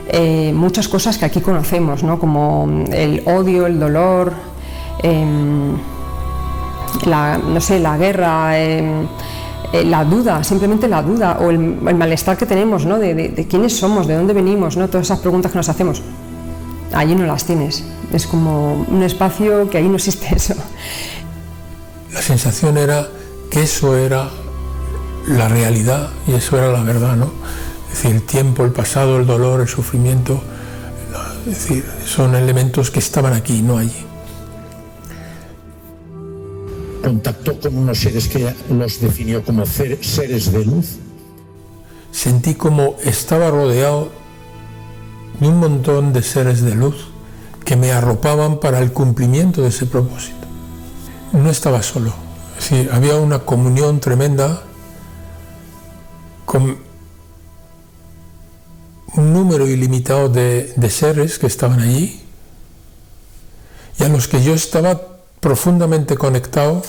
eh, 0.08 0.52
muchas 0.54 0.88
cosas 0.88 1.18
que 1.18 1.24
aquí 1.24 1.40
conocemos, 1.40 2.02
¿no? 2.02 2.18
como 2.18 2.86
el 2.92 3.22
odio, 3.26 3.66
el 3.66 3.78
dolor, 3.78 4.32
em, 5.03 5.76
la, 7.07 7.38
no 7.38 7.61
sé, 7.61 7.78
la 7.78 7.96
guerra. 7.96 8.59
Em, 8.59 9.07
eh, 9.72 9.84
la 9.84 10.03
duda, 10.05 10.42
simplemente 10.44 10.88
la 10.88 11.03
duda 11.03 11.38
o 11.40 11.51
el, 11.51 11.59
malestar 11.59 12.38
que 12.38 12.46
tenemos, 12.46 12.86
¿no? 12.86 12.99
De, 12.99 13.46
quiénes 13.51 13.76
somos, 13.76 14.07
de 14.07 14.14
dónde 14.14 14.32
venimos, 14.32 14.76
¿no? 14.76 14.88
Todas 14.88 15.07
esas 15.07 15.18
preguntas 15.18 15.53
que 15.53 15.59
nos 15.59 15.68
hacemos. 15.68 16.03
Allí 16.94 17.14
no 17.14 17.26
las 17.26 17.44
tienes. 17.44 17.84
Es 18.11 18.26
como 18.26 18.86
un 18.88 19.03
espacio 19.03 19.68
que 19.68 19.76
ahí 19.76 19.88
no 19.88 19.96
existe 19.96 20.28
eso. 20.34 20.55
La 22.12 22.22
sensación 22.22 22.78
era 22.78 23.09
que 23.51 23.62
eso 23.62 23.96
era 23.96 24.30
la 25.26 25.49
realidad 25.49 26.09
y 26.26 26.32
eso 26.32 26.57
era 26.57 26.72
la 26.72 26.82
verdad, 26.82 27.16
¿no? 27.16 27.30
Es 27.90 28.03
decir, 28.03 28.16
el 28.16 28.22
tiempo, 28.22 28.64
el 28.64 28.72
pasado, 28.72 29.18
el 29.18 29.26
dolor, 29.26 29.61
el 29.61 29.68
sufrimiento, 29.68 30.40
es 31.46 31.68
decir, 31.68 31.84
son 32.07 32.34
elementos 32.34 32.90
que 32.90 32.99
estaban 32.99 33.34
aquí, 33.34 33.61
no 33.61 33.78
allí 33.78 34.07
contactó 37.09 37.59
con 37.59 37.78
unos 37.78 38.00
seres 38.00 38.28
que 38.28 38.52
los 38.68 39.00
definió 39.00 39.42
como 39.42 39.64
seres 39.64 40.52
de 40.52 40.62
luz. 40.62 40.98
Sentí 42.12 42.54
como 42.54 42.96
estaba 43.02 43.50
rodeado 43.50 44.11
de 45.40 45.48
un 45.48 45.59
montón 45.59 46.12
de 46.12 46.22
seres 46.22 46.61
de 46.61 46.74
luz 46.74 46.96
que 47.64 47.76
me 47.76 47.92
arropaban 47.92 48.61
para 48.61 48.80
el 48.80 48.92
cumplimiento 48.92 49.62
de 49.62 49.68
ese 49.68 49.86
propósito. 49.86 50.36
No 51.32 51.48
estaba 51.48 51.82
solo, 51.82 52.12
es 52.59 52.68
decir, 52.68 52.90
había 52.92 53.16
una 53.16 53.38
comunión 53.38 54.00
tremenda 54.00 54.62
con 56.44 56.76
un 59.14 59.32
número 59.32 59.66
ilimitado 59.66 60.28
de, 60.28 60.74
de 60.76 60.90
seres 60.90 61.38
que 61.38 61.46
estaban 61.46 61.80
allí 61.80 62.20
y 63.98 64.04
a 64.04 64.11
los 64.11 64.28
que 64.28 64.42
yo 64.44 64.52
estaba 64.52 65.07
profundamente 65.41 66.16
conectados, 66.16 66.86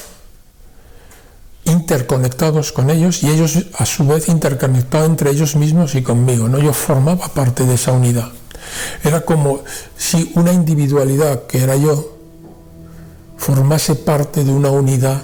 interconectados 1.66 2.72
con 2.72 2.89
ellos 2.89 3.24
y 3.24 3.30
ellos 3.30 3.66
a 3.78 3.86
su 3.86 4.08
vez 4.08 4.28
interconectados 4.28 5.10
entre 5.10 5.32
ellos 5.32 5.56
mismos 5.56 5.95
y 5.95 6.02
conmigo. 6.02 6.47
¿no? 6.47 6.60
Yo 6.60 6.74
formaba 6.74 7.28
parte 7.28 7.66
de 7.66 7.76
esa 7.76 7.91
unidad. 7.91 8.30
Era 9.04 9.22
como 9.22 9.64
si 9.97 10.32
una 10.36 10.52
individualidad 10.52 11.45
que 11.47 11.60
era 11.60 11.76
yo 11.76 12.18
formase 13.38 13.95
parte 13.95 14.43
de 14.43 14.52
una 14.52 14.70
unidad 14.70 15.22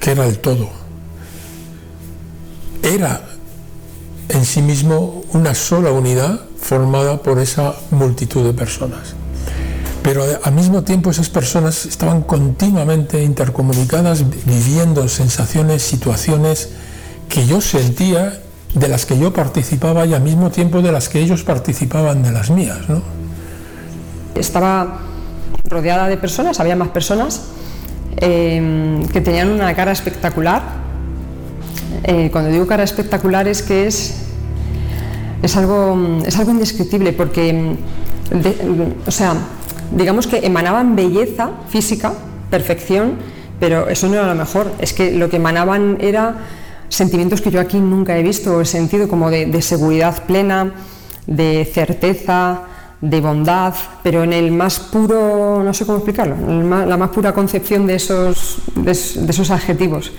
que 0.00 0.12
era 0.12 0.26
el 0.26 0.38
todo. 0.38 0.68
Era 2.82 3.28
en 4.28 4.44
sí 4.44 4.62
mismo 4.62 5.24
una 5.32 5.54
sola 5.54 5.90
unidad 5.90 6.40
formada 6.60 7.22
por 7.22 7.38
esa 7.38 7.74
multitud 7.90 8.44
de 8.44 8.52
personas 8.52 9.14
pero 10.08 10.24
al 10.42 10.54
mismo 10.54 10.84
tiempo 10.84 11.10
esas 11.10 11.28
personas 11.28 11.84
estaban 11.84 12.22
continuamente 12.22 13.22
intercomunicadas, 13.22 14.24
viviendo 14.46 15.06
sensaciones, 15.06 15.82
situaciones 15.82 16.70
que 17.28 17.46
yo 17.46 17.60
sentía, 17.60 18.40
de 18.72 18.88
las 18.88 19.04
que 19.04 19.18
yo 19.18 19.34
participaba 19.34 20.06
y 20.06 20.14
al 20.14 20.22
mismo 20.22 20.50
tiempo 20.50 20.80
de 20.80 20.92
las 20.92 21.10
que 21.10 21.20
ellos 21.20 21.42
participaban 21.42 22.22
de 22.22 22.32
las 22.32 22.48
mías. 22.48 22.78
Estaba 24.34 25.00
rodeada 25.64 26.08
de 26.08 26.16
personas, 26.16 26.58
había 26.58 26.74
más 26.74 26.88
personas 26.88 27.42
eh, 28.16 29.04
que 29.12 29.20
tenían 29.20 29.50
una 29.50 29.74
cara 29.74 29.92
espectacular. 29.92 30.62
Eh, 32.04 32.30
cuando 32.32 32.50
digo 32.50 32.66
cara 32.66 32.82
espectacular 32.82 33.46
es 33.46 33.60
que 33.60 33.86
es, 33.86 34.22
es, 35.42 35.54
algo, 35.54 36.22
es 36.24 36.34
algo 36.38 36.52
indescriptible 36.52 37.12
porque, 37.12 37.76
o 39.06 39.10
sea, 39.10 39.36
digamos 39.90 40.26
que 40.26 40.38
emanaban 40.38 40.96
belleza 40.96 41.50
física, 41.68 42.12
perfección, 42.50 43.14
pero 43.60 43.88
eso 43.88 44.08
no 44.08 44.14
era 44.14 44.26
lo 44.26 44.34
mejor, 44.34 44.72
es 44.78 44.92
que 44.92 45.12
lo 45.12 45.28
que 45.28 45.36
emanaban 45.36 45.98
era 46.00 46.36
sentimientos 46.88 47.40
que 47.40 47.50
yo 47.50 47.60
aquí 47.60 47.78
nunca 47.78 48.16
he 48.16 48.22
visto 48.22 48.56
o 48.56 48.60
he 48.60 48.64
sentido, 48.64 49.08
como 49.08 49.30
de, 49.30 49.62
seguridad 49.62 50.24
plena, 50.24 50.72
de 51.26 51.68
certeza, 51.70 52.62
de 53.00 53.20
bondad, 53.20 53.74
pero 54.02 54.24
en 54.24 54.32
el 54.32 54.50
más 54.50 54.78
puro, 54.78 55.62
no 55.62 55.74
sé 55.74 55.84
cómo 55.84 55.98
explicarlo, 55.98 56.36
la 56.86 56.96
más 56.96 57.10
pura 57.10 57.32
concepción 57.32 57.86
de 57.86 57.96
esos, 57.96 58.58
de, 58.74 58.90
esos 58.92 59.50
adjetivos. 59.50 60.12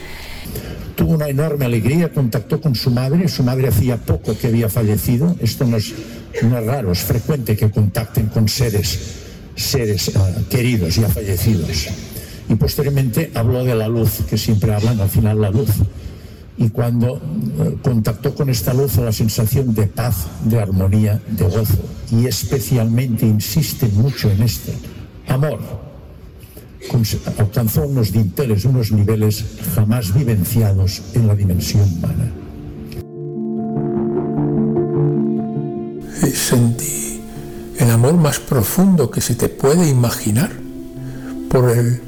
Tuvo 0.95 1.13
una 1.13 1.29
enorme 1.29 1.65
alegría, 1.65 2.11
contactó 2.11 2.59
con 2.59 2.75
su 2.75 2.91
madre, 2.91 3.27
su 3.29 3.41
madre 3.41 3.69
hacía 3.69 3.95
poco 3.95 4.37
que 4.37 4.47
había 4.47 4.67
fallecido, 4.67 5.35
esto 5.39 5.65
no 5.65 5.77
es, 5.77 5.93
no 6.43 6.57
es 6.57 6.65
raro, 6.65 6.91
es 6.91 6.99
frecuente 6.99 7.55
que 7.55 7.71
contacten 7.71 8.27
con 8.27 8.49
seres 8.49 9.28
seres 9.59 10.11
ah, 10.15 10.29
queridos 10.49 10.95
ya 10.95 11.09
fallecidos. 11.09 11.87
Y 12.49 12.55
posteriormente 12.55 13.31
habló 13.35 13.63
de 13.63 13.75
la 13.75 13.87
luz, 13.87 14.21
que 14.27 14.37
siempre 14.37 14.73
hablan 14.73 14.99
al 14.99 15.09
final 15.09 15.39
la 15.39 15.51
luz. 15.51 15.69
Y 16.57 16.69
cuando 16.69 17.17
eh, 17.17 17.77
contactó 17.81 18.33
con 18.33 18.49
esta 18.49 18.73
luz, 18.73 18.97
la 18.97 19.13
sensación 19.13 19.73
de 19.73 19.87
paz, 19.87 20.27
de 20.43 20.59
armonía, 20.59 21.21
de 21.27 21.45
gozo. 21.45 21.77
Y 22.11 22.25
especialmente 22.25 23.25
insiste 23.25 23.87
mucho 23.87 24.29
en 24.31 24.43
esto. 24.43 24.71
Amor. 25.27 25.59
Alcanzó 27.37 27.83
unos 27.83 28.11
dinteles, 28.11 28.65
unos 28.65 28.91
niveles 28.91 29.45
jamás 29.75 30.13
vivenciados 30.13 31.01
en 31.13 31.27
la 31.27 31.35
dimensión 31.35 31.83
humana. 31.83 32.31
Sentí 36.33 37.08
el 37.79 37.89
amor 37.91 38.13
más 38.15 38.39
profundo 38.39 39.09
que 39.09 39.21
se 39.21 39.35
te 39.35 39.47
puede 39.47 39.87
imaginar, 39.87 40.51
por 41.49 41.69
el, 41.69 42.01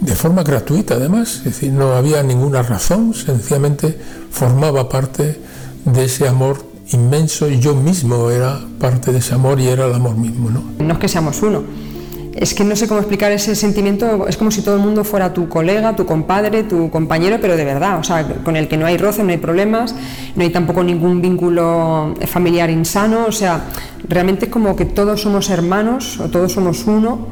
de 0.00 0.14
forma 0.14 0.44
gratuita 0.44 0.94
además, 0.94 1.38
es 1.38 1.44
decir, 1.44 1.72
no 1.72 1.92
había 1.94 2.22
ninguna 2.22 2.62
razón, 2.62 3.12
sencillamente 3.14 3.98
formaba 4.30 4.88
parte 4.88 5.40
de 5.84 6.04
ese 6.04 6.28
amor 6.28 6.64
inmenso 6.92 7.48
y 7.48 7.58
yo 7.58 7.74
mismo 7.74 8.30
era 8.30 8.60
parte 8.78 9.12
de 9.12 9.18
ese 9.18 9.34
amor 9.34 9.58
y 9.58 9.66
era 9.66 9.86
el 9.86 9.94
amor 9.94 10.16
mismo. 10.16 10.50
No, 10.50 10.62
no 10.78 10.92
es 10.92 10.98
que 11.00 11.08
seamos 11.08 11.42
uno, 11.42 11.64
es 12.40 12.54
que 12.54 12.62
no 12.62 12.76
sé 12.76 12.86
cómo 12.86 13.00
explicar 13.00 13.32
ese 13.32 13.56
sentimiento, 13.56 14.28
es 14.28 14.36
como 14.36 14.52
si 14.52 14.62
todo 14.62 14.76
el 14.76 14.80
mundo 14.80 15.02
fuera 15.02 15.34
tu 15.34 15.48
colega, 15.48 15.96
tu 15.96 16.06
compadre, 16.06 16.62
tu 16.62 16.88
compañero, 16.88 17.38
pero 17.40 17.56
de 17.56 17.64
verdad, 17.64 17.98
o 17.98 18.04
sea, 18.04 18.26
con 18.44 18.54
el 18.54 18.68
que 18.68 18.76
no 18.76 18.86
hay 18.86 18.96
roce, 18.96 19.24
no 19.24 19.30
hay 19.30 19.38
problemas, 19.38 19.92
no 20.36 20.42
hay 20.44 20.50
tampoco 20.50 20.84
ningún 20.84 21.20
vínculo 21.20 22.14
familiar 22.26 22.70
insano, 22.70 23.26
o 23.26 23.32
sea, 23.32 23.64
realmente 24.08 24.46
es 24.46 24.52
como 24.52 24.76
que 24.76 24.84
todos 24.84 25.22
somos 25.22 25.50
hermanos 25.50 26.20
o 26.20 26.28
todos 26.28 26.52
somos 26.52 26.84
uno. 26.86 27.26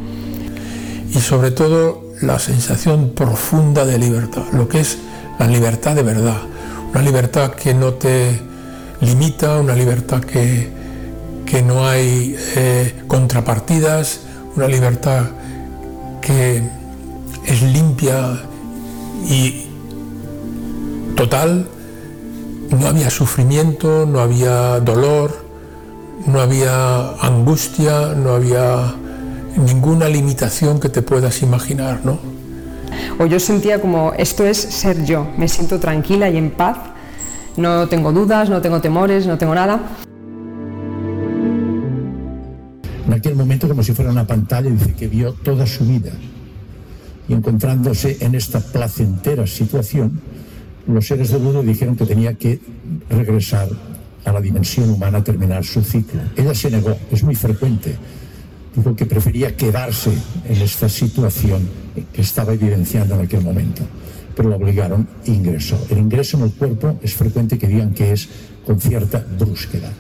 Y 1.14 1.20
sobre 1.20 1.52
todo 1.52 2.02
la 2.20 2.40
sensación 2.40 3.12
profunda 3.14 3.84
de 3.84 3.98
libertad, 3.98 4.42
lo 4.52 4.68
que 4.68 4.80
es 4.80 4.98
la 5.38 5.46
libertad 5.46 5.94
de 5.94 6.02
verdad, 6.02 6.38
una 6.90 7.02
libertad 7.02 7.52
que 7.52 7.74
no 7.74 7.94
te 7.94 8.40
limita, 9.00 9.61
una 9.61 9.76
libertad 9.76 10.20
que, 10.24 10.68
que 11.44 11.62
no 11.62 11.86
hay 11.86 12.34
eh, 12.57 12.92
contrapartidas, 13.07 14.26
una 14.57 14.68
libertad 14.68 15.26
que 16.20 16.62
es 17.44 17.62
limpia 17.62 18.40
y 19.28 19.66
total, 21.14 21.68
no 22.70 22.86
había 22.86 23.11
sufrimiento, 23.11 24.07
no 24.07 24.20
había 24.20 24.80
dolor, 24.80 25.46
no 26.26 26.40
había 26.40 27.11
angustia, 27.20 28.14
no 28.16 28.34
había 28.34 28.94
ninguna 29.57 30.09
limitación 30.09 30.80
que 30.80 30.88
te 30.88 31.02
puedas 31.02 31.42
imaginar, 31.42 32.00
¿no? 32.04 32.18
O 33.18 33.26
yo 33.26 33.38
sentía 33.40 33.80
como 33.80 34.12
esto 34.16 34.44
es 34.44 34.59
ser 34.59 35.04
yo, 35.04 35.26
me 35.36 35.48
siento 35.48 35.78
tranquila 35.78 36.28
y 36.28 36.36
en 36.36 36.50
paz, 36.50 36.76
no 37.57 37.88
tengo 37.88 38.12
dudas, 38.12 38.50
no 38.50 38.61
tengo 38.61 38.80
temores, 38.80 39.26
no 39.26 39.38
tengo 39.38 39.54
nada. 39.54 39.80
Aquel 43.16 43.34
momento, 43.34 43.68
como 43.68 43.82
si 43.82 43.92
fuera 43.92 44.10
una 44.10 44.26
pantalla, 44.26 44.70
dice 44.70 44.94
que 44.94 45.08
vio 45.08 45.32
toda 45.32 45.66
su 45.66 45.84
vida. 45.84 46.12
Y 47.28 47.32
encontrándose 47.32 48.18
en 48.20 48.34
esta 48.34 48.60
placentera 48.60 49.46
situación, 49.46 50.20
los 50.86 51.06
seres 51.06 51.30
de 51.30 51.40
luz 51.40 51.64
dijeron 51.64 51.96
que 51.96 52.06
tenía 52.06 52.34
que 52.34 52.60
regresar 53.10 53.68
a 54.24 54.32
la 54.32 54.40
dimensión 54.40 54.90
humana 54.90 55.22
terminar 55.22 55.64
su 55.64 55.82
ciclo. 55.82 56.20
Ella 56.36 56.54
se 56.54 56.70
negó, 56.70 56.96
es 57.10 57.22
muy 57.22 57.34
frecuente. 57.34 57.96
Dijo 58.74 58.94
que 58.94 59.06
prefería 59.06 59.56
quedarse 59.56 60.12
en 60.44 60.60
esta 60.60 60.88
situación 60.88 61.68
que 62.12 62.20
estaba 62.20 62.52
evidenciando 62.52 63.14
en 63.14 63.22
aquel 63.22 63.42
momento. 63.42 63.82
Pero 64.36 64.50
la 64.50 64.56
obligaron 64.56 65.08
e 65.24 65.30
ingresó. 65.32 65.86
El 65.88 65.98
ingreso 65.98 66.36
en 66.36 66.44
el 66.44 66.52
cuerpo 66.52 66.98
es 67.02 67.14
frecuente 67.14 67.58
que 67.58 67.68
digan 67.68 67.94
que 67.94 68.12
es 68.12 68.28
con 68.66 68.80
cierta 68.80 69.24
brusquedad. 69.38 69.94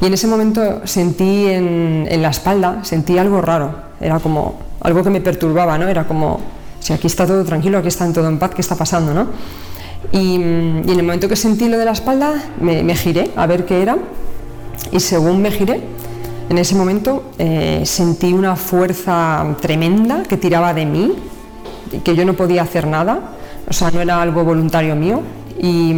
Y 0.00 0.06
en 0.06 0.14
ese 0.14 0.26
momento 0.26 0.80
sentí 0.84 1.46
en, 1.46 2.22
la 2.22 2.30
espalda, 2.30 2.82
sentí 2.84 3.18
algo 3.18 3.42
raro, 3.42 3.74
era 4.00 4.18
como 4.18 4.58
algo 4.80 5.04
que 5.04 5.10
me 5.10 5.20
perturbaba, 5.20 5.76
¿no? 5.76 5.88
Era 5.88 6.04
como, 6.04 6.40
si 6.78 6.94
aquí 6.94 7.06
está 7.06 7.26
todo 7.26 7.44
tranquilo, 7.44 7.78
aquí 7.78 7.88
está 7.88 8.10
todo 8.10 8.28
en 8.28 8.38
paz, 8.38 8.52
¿qué 8.54 8.62
está 8.62 8.76
pasando, 8.76 9.12
no? 9.12 9.26
Y, 10.12 10.36
en 10.36 10.88
el 10.88 11.02
momento 11.02 11.28
que 11.28 11.36
sentí 11.36 11.68
lo 11.68 11.76
de 11.76 11.84
la 11.84 11.92
espalda, 11.92 12.32
me, 12.60 12.94
giré 12.94 13.30
a 13.36 13.46
ver 13.46 13.66
qué 13.66 13.82
era, 13.82 13.98
y 14.90 15.00
según 15.00 15.42
me 15.42 15.50
giré, 15.50 15.82
en 16.48 16.56
ese 16.56 16.74
momento 16.74 17.24
eh, 17.38 17.82
sentí 17.84 18.32
una 18.32 18.56
fuerza 18.56 19.54
tremenda 19.60 20.22
que 20.22 20.38
tiraba 20.38 20.72
de 20.72 20.86
mí, 20.86 21.12
que 22.02 22.16
yo 22.16 22.24
no 22.24 22.32
podía 22.32 22.62
hacer 22.62 22.86
nada, 22.86 23.20
o 23.68 23.72
sea, 23.74 23.90
no 23.90 24.00
era 24.00 24.22
algo 24.22 24.44
voluntario 24.44 24.96
mío, 24.96 25.20
y 25.60 25.94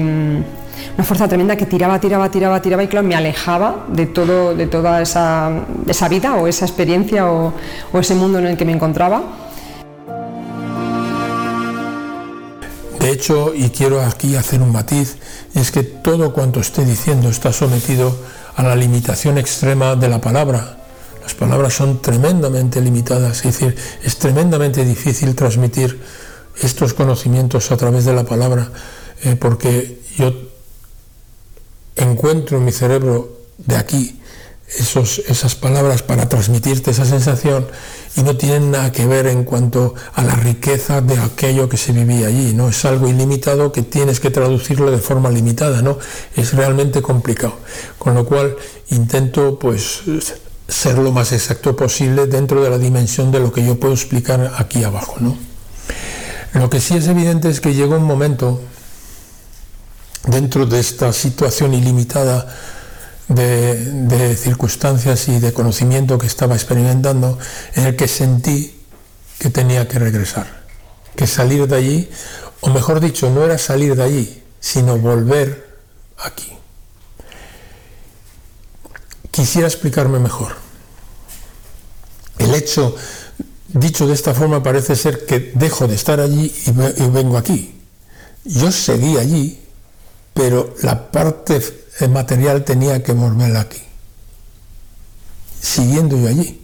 una 0.94 1.04
fuerza 1.04 1.28
tremenda 1.28 1.56
que 1.56 1.66
tiraba, 1.66 2.00
tiraba, 2.00 2.30
tiraba, 2.30 2.60
tiraba 2.60 2.82
y 2.82 2.88
claro, 2.88 3.06
me 3.06 3.14
alejaba 3.14 3.86
de, 3.88 4.06
todo, 4.06 4.54
de 4.54 4.66
toda 4.66 5.00
esa, 5.00 5.50
esa 5.86 6.08
vida 6.08 6.34
o 6.34 6.46
esa 6.46 6.64
experiencia 6.64 7.30
o, 7.30 7.52
ese 7.94 8.14
mundo 8.14 8.38
en 8.38 8.46
el 8.46 8.56
que 8.56 8.64
me 8.64 8.72
encontraba. 8.72 9.22
De 13.00 13.10
hecho, 13.10 13.52
y 13.54 13.70
quiero 13.70 14.00
aquí 14.00 14.36
hacer 14.36 14.62
un 14.62 14.70
matiz, 14.70 15.16
es 15.54 15.70
que 15.72 15.82
todo 15.82 16.32
cuanto 16.32 16.60
esté 16.60 16.84
diciendo 16.84 17.28
está 17.30 17.52
sometido 17.52 18.16
a 18.54 18.62
la 18.62 18.76
limitación 18.76 19.38
extrema 19.38 19.96
de 19.96 20.08
la 20.08 20.20
palabra. 20.20 20.76
Las 21.22 21.34
palabras 21.34 21.74
son 21.74 22.00
tremendamente 22.00 22.80
limitadas, 22.80 23.44
es 23.44 23.58
decir, 23.58 23.76
es 24.04 24.18
tremendamente 24.18 24.84
difícil 24.84 25.34
transmitir 25.34 26.00
estos 26.60 26.94
conocimientos 26.94 27.70
a 27.72 27.76
través 27.76 28.04
de 28.04 28.12
la 28.12 28.24
palabra, 28.24 28.70
eh, 29.22 29.36
porque 29.36 30.00
yo 30.16 30.51
encuentro 31.96 32.58
en 32.58 32.64
mi 32.64 32.72
cerebro 32.72 33.38
de 33.58 33.76
aquí 33.76 34.18
esos, 34.78 35.18
esas 35.28 35.54
palabras 35.54 36.02
para 36.02 36.28
transmitirte 36.28 36.92
esa 36.92 37.04
sensación 37.04 37.66
y 38.16 38.22
no 38.22 38.36
tienen 38.36 38.70
nada 38.70 38.92
que 38.92 39.06
ver 39.06 39.26
en 39.26 39.44
cuanto 39.44 39.94
a 40.14 40.22
la 40.22 40.34
riqueza 40.34 41.00
de 41.00 41.18
aquello 41.18 41.68
que 41.68 41.76
se 41.76 41.92
vivía 41.92 42.28
allí, 42.28 42.54
¿no? 42.54 42.68
Es 42.68 42.84
algo 42.84 43.08
ilimitado 43.08 43.72
que 43.72 43.82
tienes 43.82 44.20
que 44.20 44.30
traducirlo 44.30 44.90
de 44.90 44.98
forma 44.98 45.30
limitada, 45.30 45.82
¿no? 45.82 45.98
Es 46.36 46.54
realmente 46.54 47.02
complicado. 47.02 47.56
Con 47.98 48.14
lo 48.14 48.24
cual 48.24 48.56
intento 48.88 49.58
pues 49.58 50.02
ser 50.68 50.98
lo 50.98 51.12
más 51.12 51.32
exacto 51.32 51.76
posible 51.76 52.26
dentro 52.26 52.62
de 52.62 52.70
la 52.70 52.78
dimensión 52.78 53.30
de 53.30 53.40
lo 53.40 53.52
que 53.52 53.64
yo 53.64 53.78
puedo 53.78 53.94
explicar 53.94 54.52
aquí 54.56 54.84
abajo, 54.84 55.16
¿no? 55.20 55.36
Lo 56.54 56.68
que 56.68 56.80
sí 56.80 56.96
es 56.96 57.08
evidente 57.08 57.48
es 57.48 57.60
que 57.60 57.74
llegó 57.74 57.96
un 57.96 58.04
momento 58.04 58.60
dentro 60.26 60.66
de 60.66 60.80
esta 60.80 61.12
situación 61.12 61.74
ilimitada 61.74 62.46
de, 63.28 64.36
circunstancias 64.36 65.28
y 65.28 65.38
de 65.38 65.52
conocimiento 65.52 66.18
que 66.18 66.26
estaba 66.26 66.54
experimentando, 66.54 67.38
en 67.74 67.86
el 67.86 67.96
que 67.96 68.08
sentí 68.08 68.78
que 69.38 69.50
tenía 69.50 69.88
que 69.88 69.98
regresar, 69.98 70.46
que 71.16 71.26
salir 71.26 71.66
de 71.66 71.76
allí, 71.76 72.10
o 72.60 72.70
mejor 72.70 73.00
dicho, 73.00 73.30
no 73.30 73.44
era 73.44 73.58
salir 73.58 73.96
de 73.96 74.02
allí, 74.02 74.42
sino 74.60 74.98
volver 74.98 75.78
aquí. 76.18 76.52
Quisiera 79.30 79.66
explicarme 79.66 80.18
mejor. 80.18 80.52
El 82.38 82.54
hecho, 82.54 82.94
dicho 83.68 84.06
de 84.06 84.14
esta 84.14 84.34
forma, 84.34 84.62
parece 84.62 84.94
ser 84.94 85.26
que 85.26 85.52
dejo 85.54 85.88
de 85.88 85.94
estar 85.94 86.20
allí 86.20 86.52
y 86.66 87.08
vengo 87.08 87.38
aquí. 87.38 87.80
Yo 88.44 88.70
seguí 88.70 89.16
allí, 89.16 89.61
pero 90.34 90.74
la 90.82 91.10
parte 91.10 91.60
material 92.08 92.64
tenía 92.64 93.02
que 93.02 93.12
volver 93.12 93.56
aquí, 93.56 93.82
siguiendo 95.60 96.16
yo 96.16 96.28
allí. 96.28 96.58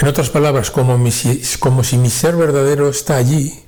En 0.00 0.06
otras 0.06 0.30
palabras, 0.30 0.70
como, 0.70 0.96
como 1.58 1.84
si 1.84 1.98
mi 1.98 2.08
ser 2.08 2.36
verdadero 2.36 2.88
está 2.88 3.16
allí 3.16 3.64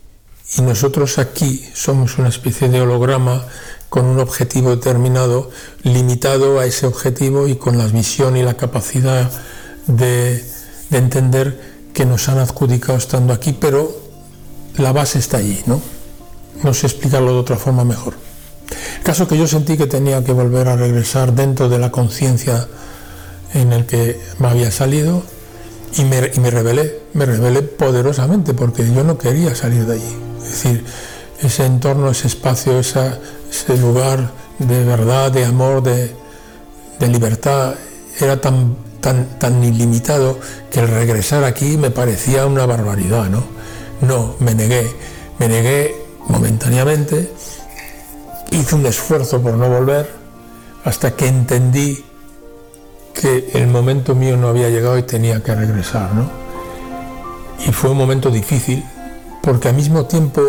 y 0.57 0.63
nosotros 0.63 1.19
aquí 1.19 1.69
somos 1.75 2.19
una 2.19 2.29
especie 2.29 2.69
de 2.69 2.81
holograma 2.81 3.45
con 3.89 4.05
un 4.05 4.21
objetivo 4.21 4.71
determinado, 4.71 5.51
limitado 5.83 6.61
a 6.61 6.67
ese 6.67 6.87
objetivo 6.87 7.49
y 7.49 7.57
con 7.57 7.79
la 7.79 7.87
visión 7.87 8.37
y 8.37 8.45
la 8.45 8.55
capacidad 8.55 9.29
de, 9.89 10.45
de 10.91 10.99
entender 10.99 11.61
que 11.93 12.05
nos 12.05 12.29
han 12.29 12.39
adjudicado 12.39 12.97
estando 12.97 13.33
aquí, 13.33 13.53
pero 13.53 13.93
la 14.77 14.93
base 14.93 15.19
está 15.19 15.39
allí, 15.39 15.61
¿no? 15.67 15.83
No 16.63 16.75
sé 16.75 16.87
explicarlo 16.87 17.33
de 17.33 17.39
otra 17.41 17.57
forma 17.57 17.85
mejor. 17.85 18.15
El 18.99 19.03
caso 19.03 19.27
que 19.27 19.37
yo 19.37 19.47
sentí 19.47 19.77
que 19.77 19.87
tenía 19.87 20.23
que 20.23 20.33
volver 20.33 20.69
a 20.69 20.77
regresar 20.77 21.33
dentro 21.33 21.69
de 21.69 21.79
la 21.79 21.91
conciencia 21.91 22.69
en 23.55 23.73
el 23.73 23.87
que 23.87 24.21
me 24.39 24.49
había 24.49 24.71
salido 24.71 25.23
y 25.97 26.05
me, 26.05 26.31
y 26.33 26.41
me 26.41 26.51
rebelé, 26.51 27.01
me 27.15 27.27
rebelé 27.27 27.63
poderosamente 27.63 28.55
porque 28.55 28.87
yo 28.93 29.03
no 29.03 29.19
quería 29.19 29.55
salir 29.55 29.87
de 29.87 29.95
allí. 29.95 30.17
Es 30.39 30.51
decir, 30.51 30.85
ese 31.41 31.65
entorno, 31.65 32.11
ese 32.11 32.29
espacio, 32.29 32.79
ese 32.79 33.77
lugar 33.81 34.31
de 34.59 34.85
verdad, 34.85 35.33
de 35.33 35.45
amor, 35.45 35.83
de, 35.83 36.15
de 36.99 37.09
libertad, 37.09 37.75
era 38.21 38.41
tan, 38.41 38.77
tan, 39.01 39.39
tan 39.39 39.65
ilimitado 39.65 40.39
que 40.71 40.81
el 40.81 40.89
regresar 40.89 41.45
aquí 41.45 41.77
me 41.77 41.91
parecía 41.91 42.47
una 42.47 42.67
barbaridad, 42.67 43.29
¿no? 43.31 43.43
No, 44.03 44.37
me 44.39 44.55
negué, 44.55 44.91
me 45.39 45.49
negué 45.49 45.95
momentáneamente, 46.31 47.31
hice 48.53 48.75
un 48.75 48.87
esfuerzo 48.87 49.41
por 49.43 49.55
no 49.55 49.69
volver 49.69 50.09
hasta 50.85 51.15
que 51.15 51.27
entendí 51.27 52.05
que 53.15 53.51
el 53.55 53.67
momento 53.67 54.15
mío 54.15 54.37
no 54.37 54.49
había 54.49 54.71
llegado 54.71 54.97
y 54.97 55.03
tenía 55.03 55.43
que 55.43 55.55
regresar, 55.55 56.15
¿no? 56.15 56.31
Y 57.67 57.73
fue 57.73 57.91
un 57.91 57.99
momento 57.99 58.31
difícil 58.31 58.83
porque 59.43 59.69
al 59.69 59.75
mismo 59.75 60.07
tiempo 60.07 60.41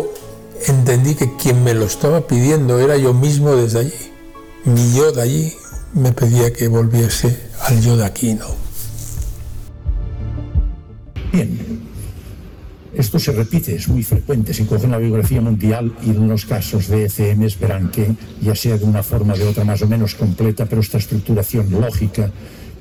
entendí 0.66 1.14
que 1.14 1.36
quien 1.36 1.62
me 1.62 1.74
lo 1.74 1.84
estaba 1.84 2.26
pidiendo 2.26 2.78
era 2.78 2.96
yo 2.96 3.12
mismo 3.12 3.54
desde 3.54 3.80
allí. 3.80 4.12
Mi 4.64 4.94
yo 4.94 5.12
de 5.12 5.22
allí 5.22 5.52
me 5.92 6.12
pedía 6.12 6.52
que 6.52 6.68
volviese 6.68 7.50
al 7.66 7.80
yo 7.80 7.96
de 7.96 8.06
aquí, 8.06 8.34
¿no? 8.34 8.46
Bien, 11.32 11.81
Esto 12.94 13.18
se 13.18 13.32
repite, 13.32 13.74
es 13.74 13.88
muy 13.88 14.02
frecuente. 14.02 14.52
Si 14.52 14.64
cogen 14.64 14.90
la 14.90 14.98
biografía 14.98 15.40
mundial 15.40 15.94
y 16.04 16.10
en 16.10 16.28
los 16.28 16.44
casos 16.44 16.88
de 16.88 17.06
ECMs 17.06 17.58
verán 17.58 17.90
que, 17.90 18.14
ya 18.42 18.54
sea 18.54 18.76
de 18.76 18.84
una 18.84 19.02
forma 19.02 19.32
o 19.32 19.36
de 19.36 19.46
otra 19.46 19.64
más 19.64 19.80
o 19.80 19.86
menos 19.86 20.14
completa, 20.14 20.66
pero 20.66 20.82
esta 20.82 20.98
estructuración 20.98 21.70
lógica 21.70 22.30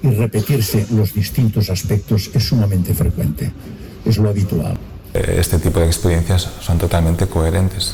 y 0.03 0.09
repetirse 0.09 0.86
los 0.91 1.14
distintos 1.14 1.70
aspectos 1.70 2.30
es 2.34 2.43
sumamente 2.43 2.93
frecuente. 2.93 3.51
Es 4.05 4.18
lo 4.18 4.30
habitual. 4.30 4.78
Este 5.14 5.59
tipo 5.59 5.80
de 5.80 5.88
experiencias 5.88 6.49
son 6.59 6.78
totalmente 6.78 7.28
coherentes 7.28 7.93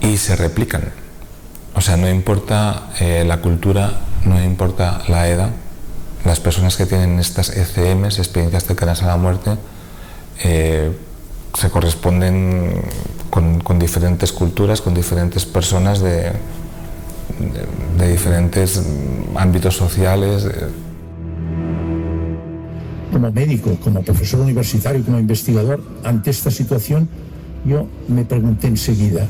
y 0.00 0.16
se 0.16 0.36
replican. 0.36 0.92
O 1.74 1.80
sea, 1.80 1.96
no 1.96 2.08
importa 2.08 2.90
eh, 3.00 3.24
la 3.26 3.40
cultura, 3.40 4.00
no 4.24 4.42
importa 4.42 5.02
la 5.08 5.28
edad, 5.28 5.50
las 6.24 6.40
personas 6.40 6.76
que 6.76 6.86
tienen 6.86 7.18
estas 7.18 7.50
ECMs, 7.50 8.18
experiencias 8.18 8.64
cercanas 8.64 9.02
a 9.02 9.06
la 9.06 9.16
muerte, 9.16 9.56
eh, 10.42 10.90
se 11.54 11.70
corresponden 11.70 12.82
con, 13.30 13.78
diferentes 13.78 14.32
culturas, 14.32 14.80
con 14.80 14.94
diferentes 14.94 15.44
personas 15.44 16.00
de, 16.00 16.32
de, 17.98 18.08
diferentes 18.08 18.82
ámbitos 19.36 19.76
sociales. 19.76 20.46
Como 23.12 23.32
médico, 23.32 23.76
como 23.82 24.02
profesor 24.02 24.40
universitario, 24.40 25.04
como 25.04 25.18
investigador, 25.18 25.82
ante 26.04 26.30
esta 26.30 26.50
situación, 26.50 27.08
yo 27.64 27.86
me 28.08 28.24
pregunté 28.24 28.68
enseguida, 28.68 29.26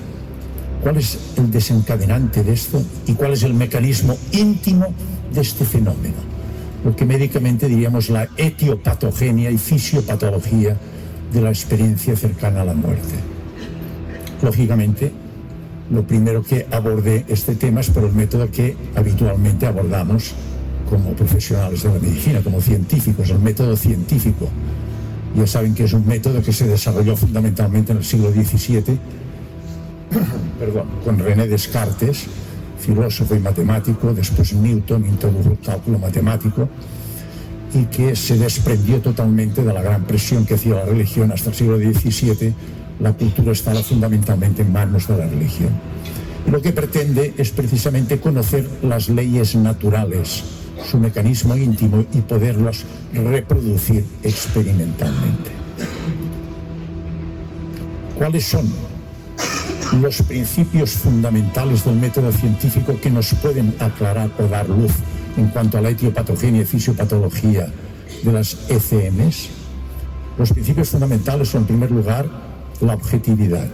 ¿cuál 0.82 0.96
es 0.98 1.18
el 1.36 1.50
desencadenante 1.50 2.42
de 2.42 2.52
esto 2.52 2.82
y 3.06 3.14
cuál 3.14 3.32
es 3.32 3.42
el 3.42 3.54
mecanismo 3.54 4.16
íntimo 4.32 4.86
de 5.32 5.40
este 5.40 5.64
fenómeno? 5.64 6.37
Lo 6.84 6.94
que 6.94 7.04
médicamente 7.04 7.68
diríamos 7.68 8.08
la 8.08 8.28
etiopatogenia 8.36 9.50
y 9.50 9.58
fisiopatología 9.58 10.76
de 11.32 11.40
la 11.40 11.50
experiencia 11.50 12.16
cercana 12.16 12.62
a 12.62 12.64
la 12.64 12.74
muerte. 12.74 13.14
Lógicamente, 14.42 15.12
lo 15.90 16.06
primero 16.06 16.42
que 16.42 16.66
abordé 16.70 17.24
este 17.28 17.54
tema 17.54 17.80
es 17.80 17.90
por 17.90 18.04
el 18.04 18.12
método 18.12 18.50
que 18.50 18.76
habitualmente 18.94 19.66
abordamos 19.66 20.34
como 20.88 21.10
profesionales 21.12 21.82
de 21.82 21.88
la 21.88 21.98
medicina, 21.98 22.40
como 22.42 22.60
científicos, 22.60 23.30
el 23.30 23.40
método 23.40 23.76
científico. 23.76 24.48
Ya 25.36 25.46
saben 25.46 25.74
que 25.74 25.84
es 25.84 25.92
un 25.92 26.06
método 26.06 26.42
que 26.42 26.52
se 26.52 26.66
desarrolló 26.66 27.16
fundamentalmente 27.16 27.92
en 27.92 27.98
el 27.98 28.04
siglo 28.04 28.30
XVII, 28.30 28.82
perdón, 30.58 30.86
con 31.04 31.18
René 31.18 31.46
Descartes, 31.46 32.26
filósofo 32.78 33.34
y 33.34 33.40
matemático, 33.40 34.12
después 34.12 34.52
Newton 34.52 35.04
introdujo 35.06 35.50
el 35.50 35.58
cálculo 35.58 35.98
matemático, 35.98 36.68
y 37.74 37.84
que 37.84 38.16
se 38.16 38.36
desprendió 38.38 39.00
totalmente 39.00 39.62
de 39.62 39.72
la 39.72 39.82
gran 39.82 40.04
presión 40.04 40.46
que 40.46 40.54
hacía 40.54 40.76
la 40.76 40.84
religión 40.84 41.30
hasta 41.32 41.50
el 41.50 41.54
siglo 41.54 41.76
XVII. 41.78 42.54
La 43.00 43.12
cultura 43.12 43.52
estaba 43.52 43.82
fundamentalmente 43.82 44.62
en 44.62 44.72
manos 44.72 45.06
de 45.06 45.18
la 45.18 45.26
religión. 45.26 45.70
Lo 46.50 46.62
que 46.62 46.72
pretende 46.72 47.34
es 47.36 47.50
precisamente 47.50 48.18
conocer 48.20 48.66
las 48.82 49.10
leyes 49.10 49.54
naturales, 49.54 50.42
su 50.90 50.98
mecanismo 50.98 51.56
íntimo 51.56 52.04
y 52.14 52.20
poderlas 52.22 52.84
reproducir 53.12 54.04
experimentalmente. 54.22 55.50
¿Cuáles 58.16 58.46
son 58.46 58.66
los 59.92 60.22
principios 60.22 60.90
fundamentales 60.90 61.84
del 61.84 61.96
método 61.96 62.30
científico 62.30 62.98
que 63.00 63.10
nos 63.10 63.34
pueden 63.34 63.74
aclarar 63.78 64.30
o 64.38 64.46
dar 64.46 64.68
luz 64.68 64.92
en 65.36 65.48
cuanto 65.48 65.78
a 65.78 65.80
la 65.80 65.90
etiopatogenia 65.90 66.62
y 66.62 66.64
fisiopatología 66.64 67.68
de 68.22 68.32
las 68.32 68.56
ECMs, 68.68 69.48
los 70.36 70.52
principios 70.52 70.90
fundamentales 70.90 71.48
son, 71.48 71.62
en 71.62 71.66
primer 71.68 71.90
lugar, 71.90 72.26
la 72.80 72.94
objetividad, 72.94 73.68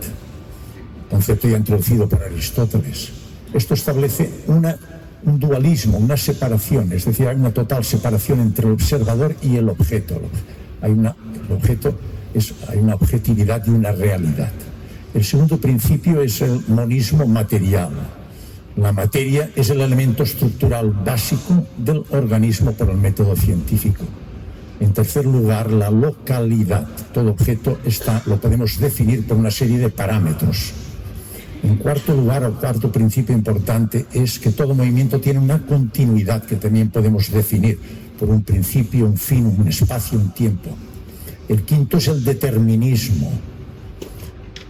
concepto 1.10 1.48
ya 1.48 1.58
introducido 1.58 2.08
por 2.08 2.22
Aristóteles. 2.22 3.10
Esto 3.52 3.74
establece 3.74 4.30
un 4.46 5.40
dualismo, 5.40 5.98
una 5.98 6.16
separación, 6.16 6.92
es 6.92 7.04
decir, 7.04 7.28
hay 7.28 7.36
una 7.36 7.52
total 7.52 7.84
separación 7.84 8.40
entre 8.40 8.66
el 8.66 8.72
observador 8.74 9.34
y 9.42 9.56
el 9.56 9.68
objeto. 9.68 10.20
Hay 10.80 10.92
una, 10.92 11.14
el 11.48 11.56
objeto 11.56 11.94
es, 12.32 12.54
hay 12.68 12.78
una 12.78 12.94
objetividad 12.94 13.62
y 13.66 13.70
una 13.70 13.92
realidad. 13.92 14.52
El 15.14 15.24
segundo 15.24 15.58
principio 15.58 16.20
es 16.22 16.40
el 16.40 16.60
monismo 16.68 17.26
material 17.26 17.90
la 18.76 18.92
materia 18.92 19.50
es 19.54 19.70
el 19.70 19.80
elemento 19.80 20.24
estructural 20.24 20.90
básico 20.90 21.64
del 21.78 22.02
organismo 22.10 22.72
por 22.72 22.90
el 22.90 22.96
método 22.96 23.36
científico. 23.36 24.04
En 24.80 24.92
tercer 24.92 25.26
lugar, 25.26 25.70
la 25.70 25.90
localidad. 25.90 26.88
Todo 27.12 27.30
objeto 27.30 27.78
está, 27.84 28.20
lo 28.26 28.40
podemos 28.40 28.80
definir 28.80 29.28
por 29.28 29.36
una 29.36 29.52
serie 29.52 29.78
de 29.78 29.90
parámetros. 29.90 30.72
En 31.62 31.76
cuarto 31.76 32.14
lugar, 32.14 32.42
el 32.42 32.54
cuarto 32.54 32.90
principio 32.90 33.36
importante 33.36 34.06
es 34.12 34.40
que 34.40 34.50
todo 34.50 34.74
movimiento 34.74 35.20
tiene 35.20 35.38
una 35.38 35.64
continuidad 35.64 36.42
que 36.42 36.56
también 36.56 36.90
podemos 36.90 37.30
definir 37.30 37.78
por 38.18 38.28
un 38.28 38.42
principio, 38.42 39.06
un 39.06 39.16
fin, 39.16 39.46
un 39.46 39.68
espacio, 39.68 40.18
un 40.18 40.30
tiempo. 40.32 40.70
El 41.48 41.62
quinto 41.62 41.98
es 41.98 42.08
el 42.08 42.24
determinismo 42.24 43.30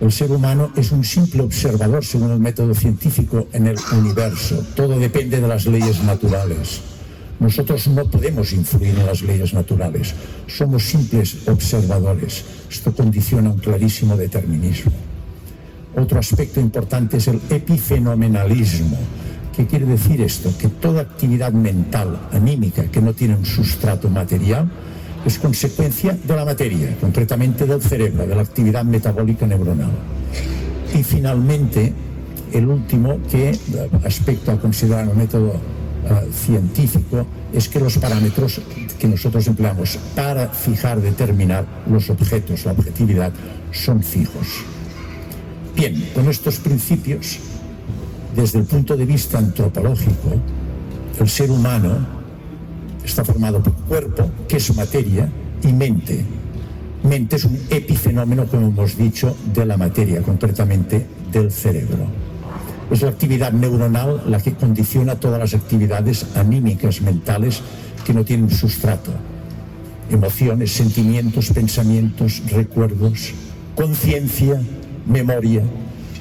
el 0.05 0.13
ser 0.13 0.31
humano 0.31 0.71
es 0.77 0.93
un 0.93 1.03
simple 1.03 1.43
observador, 1.43 2.05
según 2.05 2.31
el 2.31 2.39
método 2.39 2.75
científico, 2.75 3.49
en 3.53 3.67
el 3.67 3.77
universo. 3.93 4.63
Todo 4.77 4.99
depende 4.99 5.41
de 5.41 5.49
las 5.49 5.67
leyes 5.67 6.03
naturales. 6.03 6.83
Nosotros 7.41 7.89
no 7.89 8.05
podemos 8.11 8.53
influir 8.53 8.99
en 8.99 9.07
las 9.07 9.23
leyes 9.23 9.55
naturales. 9.55 10.15
Somos 10.47 10.83
simples 10.85 11.49
observadores. 11.49 12.45
Esto 12.71 12.95
condiciona 12.95 13.51
un 13.51 13.59
clarísimo 13.59 14.17
determinismo. 14.17 14.93
Otro 15.97 16.19
aspecto 16.19 16.61
importante 16.61 17.17
es 17.17 17.29
el 17.29 17.41
epifenomenalismo. 17.49 18.99
¿Qué 19.57 19.67
quiere 19.67 19.87
decir 19.87 20.21
esto? 20.21 20.53
Que 20.59 20.69
toda 20.69 21.01
actividad 21.01 21.53
mental, 21.53 22.29
anímica, 22.33 22.85
que 22.91 23.01
no 23.01 23.15
tiene 23.15 23.37
un 23.37 23.47
sustrato 23.47 24.11
material, 24.11 24.71
es 25.25 25.39
consecuencia 25.39 26.17
de 26.23 26.37
la 26.37 26.45
materia, 26.45 26.97
concretamente 27.01 27.67
del 27.67 27.81
cerebro, 27.81 28.27
de 28.27 28.35
la 28.35 28.43
actividad 28.43 28.85
metabólica 28.85 29.47
neuronal. 29.47 29.91
Y 30.95 31.03
finalmente, 31.03 31.93
el 32.53 32.69
último 32.69 33.19
que, 33.31 33.59
aspecto 34.05 34.53
a 34.53 34.61
considerar 34.61 35.09
el 35.09 35.17
método 35.17 35.55
uh, 35.55 36.33
científico, 36.33 37.27
es 37.53 37.69
que 37.69 37.81
los 37.81 37.97
parámetros 37.99 38.61
que 38.99 39.09
nosotros 39.09 39.47
empleamos 39.47 39.99
para 40.15 40.49
fijar, 40.49 41.01
determinar 41.01 41.65
los 41.91 42.11
objetos, 42.11 42.65
la 42.65 42.73
objetividad, 42.73 43.33
son 43.73 44.03
fijos. 44.03 44.47
Bien, 45.75 46.11
con 46.15 46.29
estos 46.29 46.57
principios, 46.59 47.39
desde 48.37 48.59
el 48.59 48.65
punto 48.65 48.97
de 48.97 49.07
vista 49.07 49.39
antropológico, 49.39 50.41
el 51.19 51.29
ser 51.29 51.51
humano 51.51 52.24
está 53.05 53.25
formado 53.25 53.63
por 53.63 53.75
cuerpo, 53.75 54.31
que 54.49 54.57
es 54.57 54.75
materia, 54.75 55.29
y 55.63 55.73
mente. 55.73 56.25
Mente 57.03 57.37
es 57.37 57.45
un 57.45 57.59
epifenómeno, 57.71 58.47
como 58.47 58.69
hemos 58.69 58.97
dicho, 58.97 59.37
de 59.53 59.67
la 59.67 59.77
materia, 59.77 60.23
concretamente 60.23 61.07
del 61.31 61.53
cerebro. 61.53 62.07
Es 62.91 63.03
la 63.03 63.11
actividad 63.11 63.53
neuronal 63.53 64.23
la 64.27 64.41
que 64.41 64.55
condiciona 64.55 65.15
todas 65.17 65.39
las 65.39 65.55
actividades 65.55 66.27
anímicas, 66.35 67.01
mentales, 67.01 67.63
que 68.05 68.15
no 68.15 68.25
tienen 68.25 68.51
sustrato. 68.51 69.11
Emociones, 70.11 70.73
sentimientos, 70.73 71.51
pensamientos, 71.51 72.43
recuerdos, 72.51 73.33
conciencia, 73.75 74.61
memoria. 75.07 75.63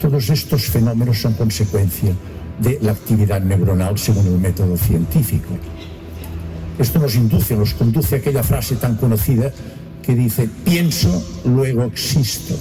Todos 0.02 0.30
estos 0.30 0.64
fenómenos 0.64 1.20
son 1.20 1.34
consecuencia 1.34 2.14
de 2.60 2.80
la 2.82 2.92
actividad 2.92 3.42
neuronal 3.42 3.98
según 3.98 4.28
el 4.28 4.40
método 4.40 4.78
científico. 4.78 5.50
Esto 6.80 7.00
nos 7.00 7.16
induce, 7.16 7.56
nos 7.56 7.74
conduce 7.74 8.16
a 8.16 8.18
aquella 8.18 8.44
frase 8.44 8.76
tan 8.76 8.95
conocida 8.95 9.52
que 10.02 10.16
dice, 10.16 10.50
pienso, 10.66 11.24
luego 11.45 11.84
existo. 11.84 12.56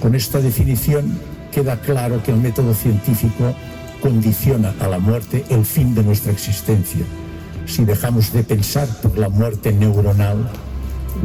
Con 0.00 0.14
esta 0.14 0.40
definición 0.40 1.18
queda 1.52 1.80
claro 1.80 2.22
que 2.22 2.30
el 2.30 2.38
método 2.38 2.74
científico 2.74 3.54
condiciona 4.00 4.74
a 4.80 4.88
la 4.88 4.98
muerte 4.98 5.44
el 5.50 5.64
fin 5.64 5.94
de 5.94 6.02
nuestra 6.02 6.32
existencia. 6.32 7.04
Si 7.66 7.84
dejamos 7.84 8.32
de 8.32 8.44
pensar 8.44 8.86
por 9.02 9.16
la 9.18 9.28
muerte 9.28 9.72
neuronal, 9.72 10.50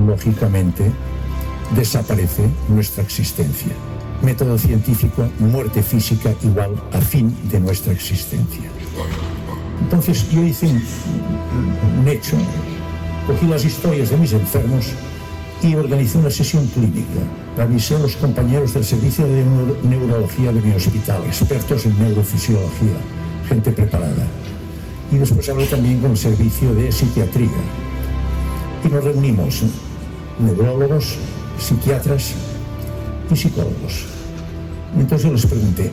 lógicamente 0.07 0.89
desaparece 1.75 2.49
nuestra 2.67 3.03
existencia. 3.03 3.73
Método 4.21 4.57
científico, 4.57 5.29
muerte 5.39 5.83
física 5.83 6.33
igual 6.43 6.71
a 6.93 6.99
fin 6.99 7.35
de 7.49 7.59
nuestra 7.59 7.93
existencia. 7.93 8.69
Entonces 9.81 10.29
yo 10.29 10.43
hice 10.43 10.67
un, 10.67 12.07
hecho, 12.07 12.37
cogí 13.27 13.47
las 13.47 13.63
historias 13.65 14.09
de 14.09 14.17
mis 14.17 14.33
enfermos 14.33 14.87
y 15.63 15.75
organizé 15.75 16.17
una 16.17 16.29
sesión 16.29 16.67
clínica. 16.67 17.21
Avisé 17.57 17.95
a 17.95 17.99
los 17.99 18.15
compañeros 18.15 18.73
del 18.73 18.85
servicio 18.85 19.25
de 19.25 19.43
neurología 19.83 20.51
de 20.51 20.61
mi 20.61 20.73
hospital, 20.73 21.23
expertos 21.25 21.85
en 21.85 21.97
neurofisiología, 21.99 22.97
gente 23.47 23.71
preparada. 23.71 24.27
Y 25.11 25.17
después 25.17 25.49
hablé 25.49 25.65
también 25.65 25.99
con 25.99 26.11
el 26.11 26.17
servicio 26.17 26.73
de 26.73 26.91
psiquiatría. 26.91 27.49
Y 28.85 28.87
nos 28.87 29.03
reunimos, 29.03 29.63
neurólogos, 30.39 31.17
psiquiatras 31.57 32.33
y 33.29 33.35
psicólogos. 33.35 34.05
Entonces 34.97 35.31
les 35.31 35.45
pregunté, 35.45 35.91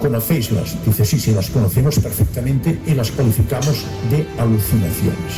¿conocéislas? 0.00 0.76
Dice, 0.84 1.04
sí, 1.04 1.20
sí, 1.20 1.32
las 1.32 1.50
conocemos 1.50 1.98
perfectamente 1.98 2.80
y 2.86 2.94
las 2.94 3.10
calificamos 3.12 3.84
de 4.10 4.26
alucinaciones. 4.38 5.32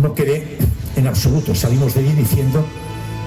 No 0.00 0.14
quedé 0.14 0.58
en 0.96 1.06
absoluto, 1.06 1.54
salimos 1.54 1.94
de 1.94 2.00
allí 2.00 2.12
diciendo 2.12 2.64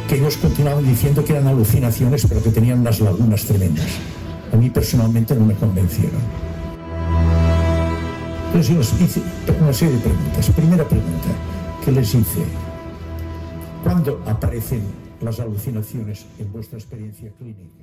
que 0.08 0.16
ellos 0.16 0.38
continuaban 0.38 0.86
diciendo 0.88 1.24
que 1.24 1.34
eran 1.34 1.48
alucinaciones, 1.48 2.26
pero 2.28 2.42
que 2.42 2.50
tenían 2.50 2.80
unas 2.80 3.00
lagunas 3.00 3.44
tremendas. 3.44 3.88
A 4.52 4.56
mí 4.56 4.70
personalmente 4.70 5.36
no 5.36 5.46
me 5.46 5.54
convencieron. 5.54 6.22
Entonces 8.48 8.70
yo 8.72 8.78
les 8.80 9.02
hice 9.02 9.22
una 9.62 9.74
serie 9.74 9.96
de 9.96 10.02
preguntas. 10.02 10.50
Primera 10.50 10.88
pregunta 10.88 11.28
que 11.86 11.92
les 11.92 12.16
hice, 12.16 12.44
¿cuándo 13.84 14.24
aparecen 14.26 14.82
las 15.22 15.40
alucinaciones 15.40 16.26
en 16.40 16.52
vuestra 16.52 16.80
experiencia 16.80 17.30
clínica? 17.38 17.80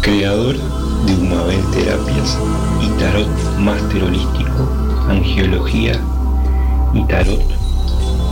Creador 0.00 0.56
de 1.06 1.14
Humabel 1.14 1.62
Terapias 1.72 2.36
y 2.80 2.88
Tarot 2.98 3.28
Máster 3.58 4.04
Holístico, 4.04 4.68
Angiología 5.08 6.00
y 6.94 7.04
Tarot, 7.04 7.42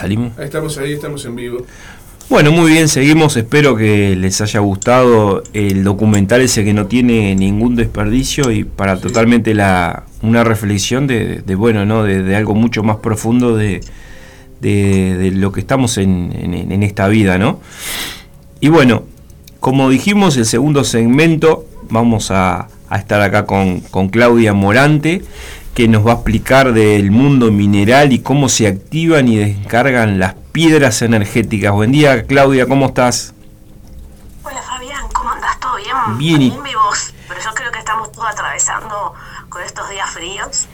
Salimos. 0.09 0.37
Ahí 0.37 0.45
estamos 0.45 0.77
ahí, 0.77 0.93
estamos 0.93 1.25
en 1.25 1.35
vivo. 1.35 1.65
Bueno, 2.29 2.51
muy 2.51 2.71
bien, 2.71 2.87
seguimos. 2.87 3.37
Espero 3.37 3.75
que 3.75 4.15
les 4.15 4.39
haya 4.41 4.59
gustado 4.59 5.43
el 5.53 5.83
documental 5.83 6.41
ese 6.41 6.63
que 6.63 6.73
no 6.73 6.85
tiene 6.85 7.35
ningún 7.35 7.75
desperdicio 7.75 8.51
y 8.51 8.63
para 8.63 8.99
totalmente 8.99 9.53
la 9.53 10.03
una 10.21 10.43
reflexión 10.43 11.07
de, 11.07 11.41
bueno, 11.55 11.85
¿no? 11.85 12.03
De, 12.03 12.35
algo 12.35 12.53
mucho 12.53 12.83
más 12.83 12.97
profundo 12.97 13.55
de, 13.55 13.81
de 14.59 15.31
lo 15.33 15.51
que 15.51 15.61
estamos 15.61 15.97
en, 15.97 16.31
en, 16.71 16.83
esta 16.83 17.07
vida, 17.07 17.37
¿no? 17.37 17.61
Y 18.59 18.67
bueno, 18.69 19.03
como 19.59 19.89
dijimos, 19.89 20.37
el 20.37 20.45
segundo 20.45 20.83
segmento 20.83 21.65
vamos 21.89 22.29
a, 22.31 22.67
a 22.89 22.97
estar 22.97 23.21
acá 23.21 23.45
con, 23.45 23.79
con 23.79 24.09
Claudia 24.09 24.53
Morante 24.53 25.23
que 25.73 25.87
nos 25.87 26.05
va 26.05 26.11
a 26.11 26.15
explicar 26.15 26.73
del 26.73 27.11
mundo 27.11 27.51
mineral 27.51 28.11
y 28.11 28.19
cómo 28.19 28.49
se 28.49 28.67
activan 28.67 29.27
y 29.27 29.37
descargan 29.37 30.19
las 30.19 30.33
piedras 30.51 31.01
energéticas. 31.01 31.71
Buen 31.71 31.91
día, 31.91 32.23
Claudia, 32.23 32.65
¿cómo 32.67 32.87
estás? 32.87 33.33
Hola 34.43 34.61
Fabián, 34.61 35.03
¿cómo 35.13 35.29
andas? 35.31 35.59
¿Todo 35.59 35.75
bien? 35.77 36.17
Bien, 36.17 36.41
y- 36.41 36.49
Bien 36.49 36.63
mi 36.63 36.73
voz, 36.75 37.13
pero 37.27 37.39
yo 37.41 37.49
creo 37.53 37.71
que 37.71 37.79
estamos 37.79 38.11
todos 38.11 38.27
atravesando 38.29 39.13
con 39.47 39.61
estos 39.63 39.89
días 39.89 40.09
fríos. 40.09 40.67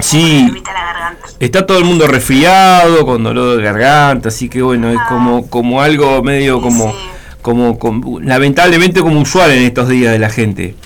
Sí, 0.00 0.46
la 0.64 1.16
está 1.40 1.66
todo 1.66 1.78
el 1.78 1.84
mundo 1.84 2.06
resfriado, 2.06 3.04
con 3.04 3.24
dolor 3.24 3.56
de 3.56 3.62
garganta, 3.64 4.28
así 4.28 4.48
que 4.48 4.62
bueno, 4.62 4.90
es 4.90 5.00
como, 5.08 5.48
como 5.50 5.82
algo 5.82 6.22
medio 6.22 6.60
como, 6.60 6.94
como, 7.42 7.78
como- 7.80 8.20
lamentablemente 8.20 9.00
como 9.00 9.20
usual 9.20 9.50
en 9.50 9.64
estos 9.64 9.88
días 9.88 10.12
de 10.12 10.18
la 10.20 10.30
gente. 10.30 10.76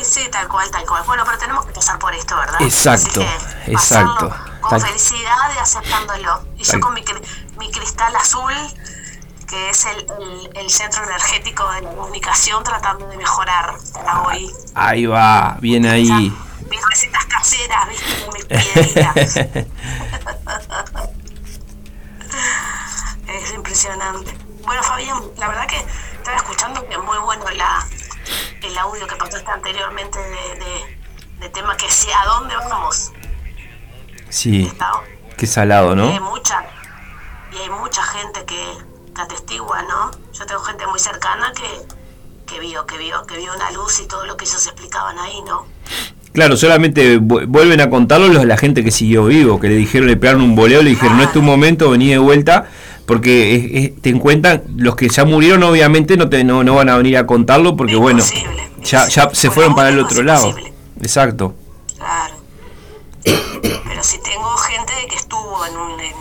Y 0.00 0.04
sí, 0.04 0.28
tal 0.30 0.46
cual, 0.48 0.70
tal 0.70 0.86
cual. 0.86 1.02
Bueno, 1.06 1.24
pero 1.24 1.38
tenemos 1.38 1.66
que 1.66 1.72
pasar 1.72 1.98
por 1.98 2.14
esto, 2.14 2.36
¿verdad? 2.36 2.60
Exacto, 2.62 3.20
que 3.20 3.72
exacto. 3.72 4.30
Con 4.60 4.70
Tal- 4.70 4.82
felicidad 4.82 5.50
y 5.54 5.58
aceptándolo. 5.58 6.44
Y 6.56 6.62
yo 6.64 6.70
Tal- 6.72 6.80
con 6.80 6.94
mi, 6.94 7.04
mi 7.58 7.70
cristal 7.70 8.14
azul, 8.16 8.52
que 9.48 9.70
es 9.70 9.84
el, 9.86 10.06
el- 10.20 10.50
el 10.56 10.70
centro 10.70 11.02
energético 11.04 11.68
de 11.72 11.82
la 11.82 11.90
comunicación, 11.90 12.62
tratando 12.62 13.06
de 13.08 13.16
mejorar 13.16 13.74
para 13.92 14.22
hoy. 14.22 14.50
Ahí 14.74 15.06
va, 15.06 15.56
bien 15.60 15.84
ahí. 15.86 16.08
Mis 16.68 16.80
recetas 16.90 17.24
caseras, 17.26 17.88
¿viste? 17.88 19.66
Es 23.28 23.52
impresionante. 23.54 24.36
Bueno, 24.64 24.82
Fabián, 24.82 25.20
la 25.36 25.48
verdad 25.48 25.66
que 25.66 25.76
estaba 26.16 26.36
escuchando 26.36 26.86
que 26.88 26.98
muy 26.98 27.18
bueno 27.18 27.44
la, 27.50 27.86
el 28.62 28.78
audio 28.78 29.06
que 29.06 29.16
pasaste 29.16 29.50
anteriormente 29.50 30.18
de, 30.18 30.64
de, 30.64 30.98
de 31.40 31.48
tema 31.50 31.76
que 31.76 31.86
decía 31.86 32.20
a 32.22 32.26
dónde 32.26 32.54
vamos. 32.56 33.12
Sí, 34.28 34.70
qué 35.36 35.46
salado, 35.46 35.88
Y 35.96 36.00
hay 36.00 36.18
¿no? 36.18 36.30
mucha, 36.30 36.64
y 37.52 37.56
hay 37.62 37.70
mucha 37.70 38.02
gente 38.02 38.44
que, 38.44 38.62
que 39.14 39.22
atestigua, 39.22 39.82
¿no? 39.82 40.10
Yo 40.32 40.44
tengo 40.46 40.60
gente 40.60 40.86
muy 40.86 40.98
cercana 40.98 41.52
que, 41.54 42.52
que 42.52 42.60
vio, 42.60 42.84
que 42.86 42.98
vio, 42.98 43.24
que 43.26 43.36
vio 43.38 43.54
una 43.54 43.70
luz 43.72 44.00
y 44.00 44.06
todo 44.06 44.26
lo 44.26 44.36
que 44.36 44.44
ellos 44.44 44.66
explicaban 44.66 45.18
ahí, 45.18 45.40
¿no? 45.46 45.66
Claro, 46.32 46.56
solamente 46.58 47.18
vu- 47.18 47.46
vuelven 47.48 47.80
a 47.80 47.88
contarlo 47.88 48.28
los 48.28 48.40
de 48.40 48.46
la 48.46 48.58
gente 48.58 48.84
que 48.84 48.90
siguió 48.90 49.24
vivo, 49.24 49.58
que 49.58 49.68
le 49.68 49.76
dijeron, 49.76 50.08
le 50.08 50.16
pegaron 50.16 50.42
un 50.42 50.54
boleo, 50.54 50.82
le 50.82 50.90
dijeron, 50.90 51.16
no 51.16 51.22
es 51.22 51.32
tu 51.32 51.40
momento, 51.40 51.90
vení 51.90 52.10
de 52.10 52.18
vuelta, 52.18 52.68
porque 53.08 53.56
es- 53.56 53.84
es- 53.90 54.02
te 54.02 54.10
encuentran, 54.10 54.62
los 54.76 54.94
que 54.94 55.08
ya 55.08 55.24
murieron 55.24 55.62
obviamente 55.64 56.16
no, 56.16 56.28
te, 56.28 56.44
no, 56.44 56.62
no 56.62 56.74
van 56.76 56.90
a 56.90 56.96
venir 56.98 57.16
a 57.16 57.26
contarlo, 57.26 57.74
porque 57.76 57.96
bueno, 57.96 58.22
ya, 58.84 59.08
ya 59.08 59.30
se 59.32 59.50
fueron 59.50 59.74
para 59.74 59.88
el 59.88 59.98
otro 59.98 60.22
lado. 60.22 60.54
Exacto. 61.00 61.54
Claro. 61.96 62.34
Pero 63.24 64.02
si 64.04 64.18
tengo 64.22 64.48
gente 64.58 64.92
que 65.10 65.16
estuvo 65.16 65.64
en, 65.66 65.76
un, 65.76 66.00
en, 66.00 66.14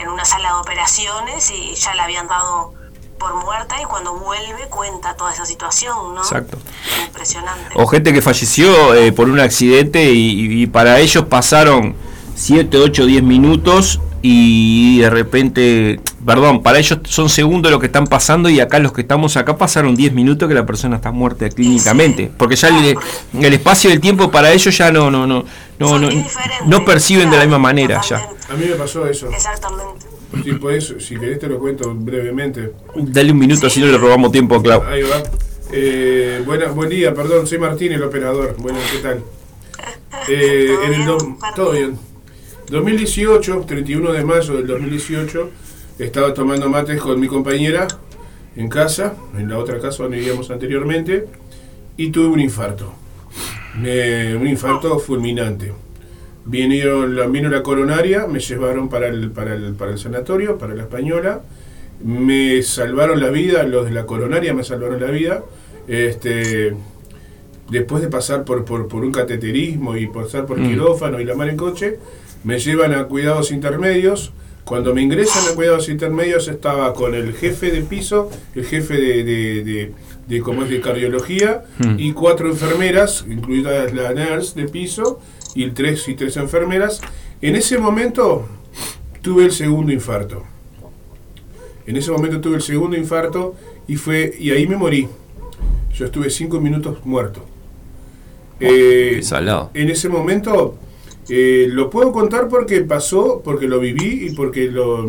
en 0.00 0.08
una 0.08 0.24
sala 0.24 0.48
de 0.48 0.54
operaciones 0.56 1.50
y 1.50 1.74
ya 1.74 1.94
la 1.94 2.04
habían 2.04 2.26
dado 2.26 2.72
por 3.18 3.34
muerta 3.44 3.76
y 3.80 3.84
cuando 3.84 4.14
vuelve 4.18 4.66
cuenta 4.68 5.14
toda 5.16 5.32
esa 5.32 5.46
situación, 5.46 6.14
¿no? 6.14 6.20
Exacto. 6.20 6.58
Impresionante. 7.06 7.70
O 7.74 7.86
gente 7.86 8.12
que 8.12 8.20
falleció 8.20 8.94
eh, 8.94 9.12
por 9.12 9.28
un 9.28 9.40
accidente 9.40 10.12
y, 10.12 10.62
y 10.62 10.66
para 10.66 10.98
ellos 10.98 11.24
pasaron 11.26 11.94
7, 12.34 12.76
8, 12.78 13.06
10 13.06 13.22
minutos 13.22 14.00
y 14.28 14.98
de 15.00 15.08
repente, 15.10 16.00
perdón, 16.24 16.62
para 16.62 16.78
ellos 16.78 16.98
son 17.04 17.28
segundos 17.28 17.70
lo 17.70 17.78
que 17.78 17.86
están 17.86 18.06
pasando 18.06 18.48
y 18.48 18.58
acá 18.60 18.78
los 18.80 18.92
que 18.92 19.02
estamos 19.02 19.36
acá 19.36 19.56
pasaron 19.56 19.94
10 19.94 20.12
minutos 20.12 20.48
que 20.48 20.54
la 20.54 20.66
persona 20.66 20.96
está 20.96 21.12
muerta 21.12 21.48
clínicamente, 21.48 22.30
porque 22.36 22.56
ya 22.56 22.68
el, 22.68 22.96
el 23.40 23.54
espacio 23.54 23.90
y 23.90 23.92
el 23.92 24.00
tiempo 24.00 24.30
para 24.30 24.52
ellos 24.52 24.76
ya 24.76 24.90
no 24.90 25.10
no 25.10 25.26
no 25.26 25.44
no 25.78 25.98
no, 25.98 26.08
no 26.66 26.84
perciben 26.84 27.30
de 27.30 27.36
la 27.36 27.44
misma 27.44 27.58
manera 27.58 28.00
ya. 28.08 28.16
A 28.48 28.54
mí 28.54 28.64
me 28.68 28.74
pasó 28.74 29.06
eso. 29.06 29.28
Exactamente. 29.30 30.06
Si 30.42 30.52
podés, 30.54 30.94
si 30.98 31.16
querés 31.16 31.38
te 31.38 31.46
lo 31.46 31.58
cuento 31.58 31.94
brevemente. 31.94 32.72
Dale 32.96 33.30
un 33.32 33.38
minuto 33.38 33.68
así 33.68 33.80
no 33.80 33.86
le 33.86 33.96
robamos 33.96 34.32
tiempo 34.32 34.56
a 34.56 34.62
Clau. 34.62 34.82
Ahí 34.84 35.02
va. 35.02 35.22
Eh, 35.72 36.42
buena, 36.44 36.66
buen 36.66 36.88
día, 36.90 37.14
perdón, 37.14 37.46
soy 37.46 37.58
Martín, 37.58 37.92
el 37.92 38.02
operador. 38.02 38.54
Bueno, 38.58 38.78
¿qué 38.92 38.98
tal? 38.98 39.22
Eh, 40.28 40.74
en 40.86 40.94
el 40.94 41.04
do- 41.06 41.36
todo 41.54 41.70
bien. 41.72 41.96
2018, 42.70 43.60
31 43.66 44.12
de 44.12 44.24
mayo 44.24 44.54
del 44.54 44.66
2018, 44.66 45.50
estaba 45.98 46.34
tomando 46.34 46.68
mates 46.68 47.00
con 47.00 47.18
mi 47.20 47.28
compañera 47.28 47.86
en 48.56 48.68
casa, 48.68 49.14
en 49.38 49.48
la 49.48 49.58
otra 49.58 49.78
casa 49.78 50.02
donde 50.02 50.18
vivíamos 50.18 50.50
anteriormente, 50.50 51.26
y 51.96 52.10
tuve 52.10 52.26
un 52.26 52.40
infarto. 52.40 52.92
Me- 53.80 54.34
un 54.34 54.46
infarto 54.48 54.98
fulminante. 54.98 55.72
Vinieron, 56.44 57.14
la- 57.16 57.26
vino 57.26 57.48
la 57.48 57.62
coronaria, 57.62 58.26
me 58.26 58.40
llevaron 58.40 58.88
para 58.88 59.08
el, 59.08 59.30
para, 59.30 59.54
el, 59.54 59.74
para 59.74 59.92
el 59.92 59.98
sanatorio, 59.98 60.58
para 60.58 60.74
la 60.74 60.82
española. 60.82 61.42
Me 62.04 62.62
salvaron 62.62 63.20
la 63.20 63.30
vida, 63.30 63.62
los 63.62 63.84
de 63.86 63.92
la 63.92 64.06
coronaria 64.06 64.52
me 64.54 64.64
salvaron 64.64 65.00
la 65.00 65.10
vida. 65.10 65.44
Este, 65.88 66.74
después 67.70 68.02
de 68.02 68.08
pasar 68.08 68.44
por, 68.44 68.64
por, 68.64 68.86
por 68.88 69.04
un 69.04 69.12
cateterismo 69.12 69.96
y 69.96 70.06
pasar 70.08 70.46
por 70.46 70.58
Mm. 70.58 70.68
quirófano 70.68 71.20
y 71.20 71.24
la 71.24 71.34
mar 71.34 71.48
en 71.48 71.56
coche, 71.56 71.98
me 72.46 72.58
llevan 72.60 72.94
a 72.94 73.04
cuidados 73.04 73.50
intermedios. 73.50 74.32
Cuando 74.64 74.94
me 74.94 75.02
ingresan 75.02 75.42
a 75.52 75.54
cuidados 75.56 75.88
intermedios 75.88 76.46
estaba 76.48 76.92
con 76.94 77.14
el 77.14 77.34
jefe 77.34 77.70
de 77.72 77.82
piso, 77.82 78.30
el 78.54 78.64
jefe 78.64 78.94
de, 78.94 79.24
de, 79.24 79.64
de, 79.64 79.92
de 80.28 80.40
como 80.40 80.62
es 80.62 80.70
de 80.70 80.80
cardiología 80.80 81.64
Mm. 81.78 81.96
y 81.98 82.12
cuatro 82.12 82.48
enfermeras, 82.48 83.24
incluidas 83.28 83.92
la 83.92 84.12
nurse 84.14 84.60
de 84.60 84.68
piso 84.68 85.20
y 85.54 85.70
tres 85.70 86.06
y 86.08 86.14
tres 86.14 86.36
enfermeras. 86.36 87.00
En 87.42 87.54
ese 87.56 87.78
momento 87.78 88.46
tuve 89.22 89.44
el 89.44 89.52
segundo 89.52 89.92
infarto. 89.92 90.44
En 91.86 91.96
ese 91.96 92.10
momento 92.10 92.40
tuve 92.40 92.56
el 92.56 92.62
segundo 92.62 92.96
infarto 92.96 93.54
y 93.88 93.96
fue 93.96 94.34
y 94.38 94.50
ahí 94.52 94.66
me 94.68 94.76
morí. 94.76 95.08
Yo 95.94 96.06
estuve 96.06 96.30
cinco 96.30 96.60
minutos 96.60 96.98
muerto. 97.04 97.44
Eh, 98.58 99.20
en 99.74 99.90
ese 99.90 100.08
momento 100.08 100.76
eh, 101.28 101.66
lo 101.70 101.90
puedo 101.90 102.12
contar 102.12 102.48
porque 102.48 102.80
pasó, 102.82 103.42
porque 103.44 103.66
lo 103.68 103.80
viví 103.80 104.26
y 104.28 104.34
porque 104.34 104.70
lo 104.70 105.06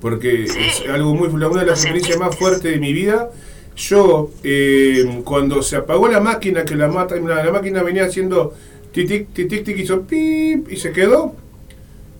porque 0.00 0.44
es 0.44 0.82
algo 0.92 1.14
muy 1.14 1.28
una 1.28 1.48
de 1.48 1.66
las 1.66 1.80
experiencias 1.80 2.18
más 2.18 2.36
fuertes 2.36 2.72
de 2.72 2.78
mi 2.78 2.92
vida. 2.92 3.30
Yo 3.76 4.30
eh, 4.42 5.22
cuando 5.24 5.62
se 5.62 5.76
apagó 5.76 6.08
la 6.08 6.20
máquina 6.20 6.64
que 6.64 6.74
la, 6.74 6.88
mata- 6.88 7.16
la, 7.16 7.44
la 7.44 7.52
máquina 7.52 7.82
venía 7.82 8.04
haciendo 8.04 8.52
tic 8.92 9.08
tic 9.08 9.28
tic 9.32 9.48
tic 9.48 9.64
tic, 9.64 9.78
hizo 9.78 10.02
pip 10.02 10.70
y 10.70 10.76
se 10.76 10.92
quedó. 10.92 11.34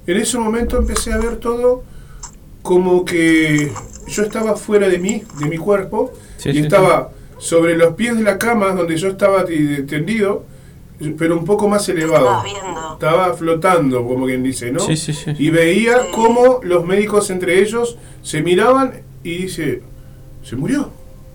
En 0.07 0.17
ese 0.17 0.39
momento 0.39 0.79
empecé 0.79 1.13
a 1.13 1.19
ver 1.19 1.37
todo 1.37 1.85
como 2.63 3.05
que 3.05 3.71
yo 4.09 4.23
estaba 4.23 4.57
fuera 4.57 4.89
de 4.89 4.99
mí, 4.99 5.23
de 5.39 5.47
mi 5.47 5.59
cuerpo, 5.59 6.13
Sí, 6.39 6.51
y 6.51 6.53
sí, 6.55 6.59
estaba 6.61 7.11
sobre 7.39 7.77
los 7.77 7.95
pies 7.95 8.17
de 8.17 8.23
la 8.23 8.39
cama 8.39 8.73
donde 8.73 8.97
yo 8.97 9.09
estaba 9.09 9.45
tendido, 9.45 10.45
pero 11.19 11.37
un 11.39 11.45
poco 11.45 11.69
más 11.69 11.89
elevado. 11.89 12.43
Estaba 12.95 13.35
flotando, 13.35 14.05
como 14.07 14.27
quien 14.27 14.43
dice, 14.43 14.71
¿no? 14.73 14.81
Sí, 14.81 14.97
sí, 14.97 15.13
sí. 15.13 15.33
Y 15.39 15.51
veía 15.51 15.99
cómo 16.15 16.61
los 16.63 16.85
médicos 16.87 17.31
entre 17.31 17.61
ellos 17.61 17.99
se 18.23 18.43
miraban 18.43 18.93
y 19.25 19.39
dice, 19.43 19.83
se 20.43 20.57
murió. 20.57 20.91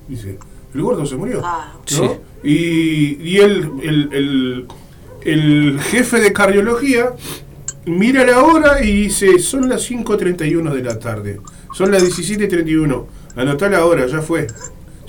Dice, 0.08 0.38
el 0.74 0.82
gordo 0.82 1.06
se 1.06 1.16
murió. 1.16 1.42
¿no? 1.42 1.82
Sí. 1.86 2.10
Y, 2.44 3.30
y 3.30 3.38
el, 3.38 3.72
el, 3.84 4.10
el- 4.14 4.68
el 5.22 5.80
jefe 5.82 6.20
de 6.22 6.32
cardiología 6.32 7.12
mira 7.86 8.26
la 8.26 8.44
hora 8.44 8.82
y 8.84 9.04
dice, 9.04 9.40
son 9.40 9.68
las 9.68 9.90
5.31 9.90 10.72
de 10.74 10.84
la 10.84 11.00
tarde. 11.00 11.42
Son 11.74 11.92
las 11.92 12.04
17.31. 12.04 13.06
Anotá 13.36 13.68
la 13.70 13.86
hora, 13.86 14.08
ya 14.08 14.22
fue. 14.22 14.48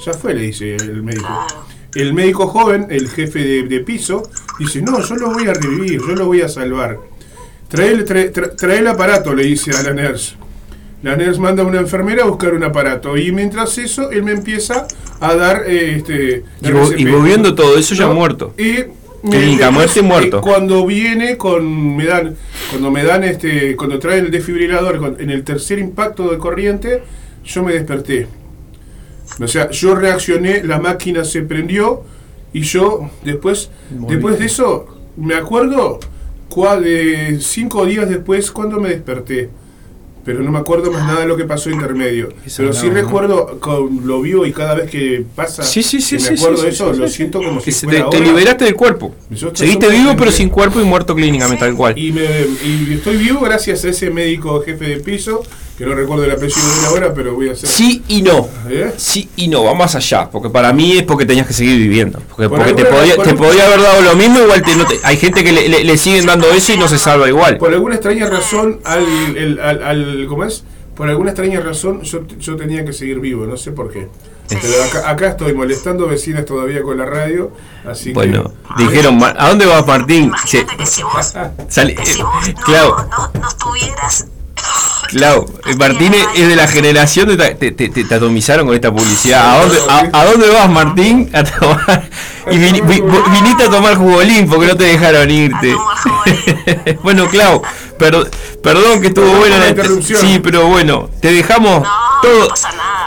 Ya 0.04 0.12
fue, 0.14 0.34
le 0.34 0.42
dice 0.42 0.74
el 0.76 1.02
médico. 1.02 1.28
El 1.94 2.14
médico 2.14 2.46
joven, 2.48 2.86
el 2.90 3.08
jefe 3.08 3.38
de, 3.40 3.62
de 3.64 3.80
piso, 3.80 4.22
dice, 4.58 4.82
no, 4.82 5.00
yo 5.00 5.16
lo 5.16 5.30
voy 5.32 5.46
a 5.46 5.54
revivir, 5.54 6.00
yo 6.00 6.14
lo 6.14 6.26
voy 6.26 6.40
a 6.42 6.48
salvar. 6.48 6.98
Trae 7.68 7.88
el, 7.92 8.04
trae, 8.04 8.32
tra- 8.32 8.54
trae 8.56 8.78
el 8.78 8.86
aparato, 8.86 9.34
le 9.34 9.44
dice 9.44 9.70
a 9.72 9.82
la 9.82 9.92
nurse. 9.92 10.34
La 11.02 11.16
nurse 11.16 11.38
manda 11.40 11.62
a 11.62 11.66
una 11.66 11.78
enfermera 11.80 12.24
a 12.24 12.26
buscar 12.26 12.54
un 12.54 12.64
aparato. 12.64 13.16
Y 13.16 13.30
mientras 13.30 13.76
eso, 13.78 14.10
él 14.10 14.22
me 14.24 14.32
empieza 14.32 14.86
a 15.20 15.34
dar 15.34 15.64
eh, 15.66 15.96
este, 15.98 16.44
Y, 16.62 16.66
vo- 16.68 16.92
y 16.98 17.02
RCP. 17.04 17.10
vos 17.12 17.24
viendo 17.24 17.54
todo 17.54 17.78
eso 17.78 17.94
ya 17.94 18.06
¿No? 18.06 18.14
muerto. 18.14 18.54
Y 18.58 18.84
Clínica, 19.28 19.70
muerte 19.72 19.98
y 19.98 20.02
muerto. 20.02 20.40
Cuando 20.40 20.86
viene 20.86 21.36
con 21.36 21.96
me 21.96 22.04
dan 22.06 22.36
cuando 22.70 22.90
me 22.92 23.02
dan 23.02 23.24
este 23.24 23.74
cuando 23.74 23.98
traen 23.98 24.26
el 24.26 24.30
desfibrilador 24.30 25.16
en 25.18 25.30
el 25.30 25.42
tercer 25.42 25.80
impacto 25.80 26.30
de 26.30 26.38
corriente, 26.38 27.02
yo 27.44 27.64
me 27.64 27.72
desperté. 27.72 28.28
O 29.40 29.48
sea, 29.48 29.70
yo 29.70 29.96
reaccioné, 29.96 30.62
la 30.62 30.78
máquina 30.78 31.24
se 31.24 31.42
prendió 31.42 32.04
y 32.52 32.62
yo 32.62 33.10
después 33.24 33.70
Muy 33.90 34.10
después 34.14 34.34
bien. 34.34 34.46
de 34.48 34.52
eso 34.52 34.86
me 35.16 35.34
acuerdo 35.34 35.98
cua- 36.50 36.80
de 36.80 37.38
cinco 37.40 37.84
días 37.86 38.08
después 38.08 38.50
cuando 38.50 38.78
me 38.80 38.90
desperté. 38.90 39.50
pero 40.24 40.42
no 40.42 40.50
me 40.50 40.58
acuerdo 40.58 40.92
más 40.92 41.06
nada 41.06 41.20
de 41.20 41.26
lo 41.26 41.38
que 41.38 41.44
pasó 41.46 41.70
intermedio. 41.70 42.28
Pero 42.54 42.74
sí 42.74 42.90
recuerdo 42.90 43.58
con 43.60 44.06
lo 44.06 44.20
vivo 44.20 44.44
y 44.44 44.52
cada 44.52 44.74
vez 44.74 44.90
que 44.90 45.24
pasa, 45.34 45.62
Sí, 45.62 45.82
sí, 45.82 46.02
sí, 46.02 46.18
que 46.18 46.32
me 46.32 46.36
acuerdo 46.38 46.62
de 46.64 46.68
eso, 46.68 46.92
lo 46.92 47.08
siento 47.08 47.38
como 47.42 47.60
si 47.62 47.72
fuera 47.72 48.04
te, 48.04 48.10
te 48.10 48.16
ahora. 48.18 48.28
liberaste 48.32 48.64
del 48.66 48.74
cuerpo. 48.74 49.14
Seguiste 49.54 49.88
vivo, 49.88 50.14
pero 50.18 50.30
sin 50.30 50.50
cuerpo 50.50 50.80
y 50.80 50.84
muerto 50.84 51.14
clínicamente, 51.14 51.64
tal 51.64 51.74
cual. 51.74 51.96
Y, 51.96 52.12
me, 52.12 52.24
y 52.62 52.92
estoy 52.94 53.16
vivo 53.16 53.40
gracias 53.40 53.86
a 53.86 53.88
ese 53.88 54.10
médico 54.10 54.60
jefe 54.60 54.84
de 54.84 54.96
piso, 55.00 55.42
que 55.78 55.86
no 55.86 55.94
recuerdo 55.94 56.24
el 56.24 56.32
apellido 56.32 56.60
de 56.60 56.80
una 56.80 56.90
hora, 56.90 57.14
pero 57.14 57.34
voy 57.34 57.50
a 57.50 57.52
hacer. 57.52 57.68
Sí 57.68 58.02
y 58.08 58.20
no. 58.22 58.48
¿Eh? 58.68 58.92
Sí 58.96 59.30
y 59.36 59.46
no, 59.46 59.62
va 59.62 59.74
más 59.74 59.94
allá. 59.94 60.28
Porque 60.28 60.50
para 60.50 60.72
mí 60.72 60.98
es 60.98 61.04
porque 61.04 61.24
tenías 61.24 61.46
que 61.46 61.52
seguir 61.52 61.78
viviendo. 61.78 62.18
Porque, 62.28 62.48
Por 62.48 62.58
porque 62.58 62.74
te, 62.74 62.84
podía, 62.84 63.16
te 63.16 63.30
haber 63.30 63.80
dado 63.80 64.02
lo 64.02 64.16
mismo, 64.16 64.40
igual 64.40 64.60
te- 64.62 64.74
no 64.74 64.84
te- 64.84 64.98
hay 65.04 65.16
gente 65.16 65.44
que 65.44 65.52
le, 65.52 65.68
le- 65.68 65.84
le 65.84 65.96
siguen 65.96 66.26
dando 66.26 66.50
eso 66.50 66.72
y 66.72 66.76
no 66.78 66.88
se 66.88 66.98
salva 66.98 67.28
igual. 67.28 67.58
Por 67.58 67.72
alguna 67.72 67.94
extraña 67.94 68.26
razón, 68.28 68.80
al, 68.84 69.04
el- 69.36 69.60
al, 69.60 69.82
al- 69.84 70.26
¿cómo 70.28 70.42
es? 70.44 70.64
Por 70.96 71.08
alguna 71.08 71.30
extraña 71.30 71.60
razón, 71.60 72.02
yo, 72.02 72.26
yo 72.26 72.56
tenía 72.56 72.84
que 72.84 72.92
seguir 72.92 73.20
vivo, 73.20 73.46
no 73.46 73.56
sé 73.56 73.70
por 73.70 73.92
qué. 73.92 74.08
Pero 74.48 74.82
acá, 74.82 75.08
acá 75.10 75.28
estoy 75.28 75.52
molestando 75.52 76.08
vecinas 76.08 76.44
todavía 76.44 76.82
con 76.82 76.96
la 76.98 77.04
radio, 77.06 77.52
así 77.86 78.12
Bueno, 78.12 78.50
que... 78.76 78.82
dijeron, 78.84 79.16
"Ma- 79.16 79.34
¿a 79.38 79.50
dónde 79.50 79.66
vas 79.66 79.86
Martín? 79.86 80.32
Se- 80.44 80.66
sale- 81.68 81.92
eh, 81.92 82.54
claro, 82.64 82.96
no 83.40 83.48
estuvieras 83.48 84.22
claro, 84.22 84.37
Martín 85.78 86.14
es 86.14 86.26
es 86.34 86.48
de 86.48 86.56
la 86.56 86.66
generación 86.68 87.28
de 87.28 87.36
ta- 87.36 87.54
te, 87.54 87.72
te, 87.72 87.88
te- 87.88 88.04
te 88.04 88.14
atomizaron 88.14 88.66
con 88.66 88.74
esta 88.74 88.92
publicidad. 88.92 89.50
¿A 89.56 89.60
dónde, 89.64 89.78
a, 89.88 90.20
a 90.20 90.24
dónde 90.26 90.48
vas 90.50 90.68
Martín? 90.70 91.30
A 91.34 91.44
tomar, 91.44 92.08
y 92.50 92.56
vini- 92.56 92.80
vi- 92.82 93.00
vo- 93.00 93.30
viniste 93.32 93.64
a 93.64 93.70
tomar 93.70 93.96
jugolín 93.96 94.48
porque 94.48 94.66
no 94.66 94.76
te 94.76 94.84
dejaron 94.84 95.30
irte. 95.30 95.74
bueno, 97.02 97.28
Clau, 97.28 97.62
per- 97.98 98.30
perdón 98.62 99.00
que 99.00 99.08
estuvo 99.08 99.30
por 99.32 99.48
la 99.48 99.68
interrupción. 99.68 100.20
Sí, 100.20 100.38
pero 100.42 100.66
bueno, 100.66 101.08
te 101.20 101.32
dejamos 101.32 101.86
todo, 102.22 102.48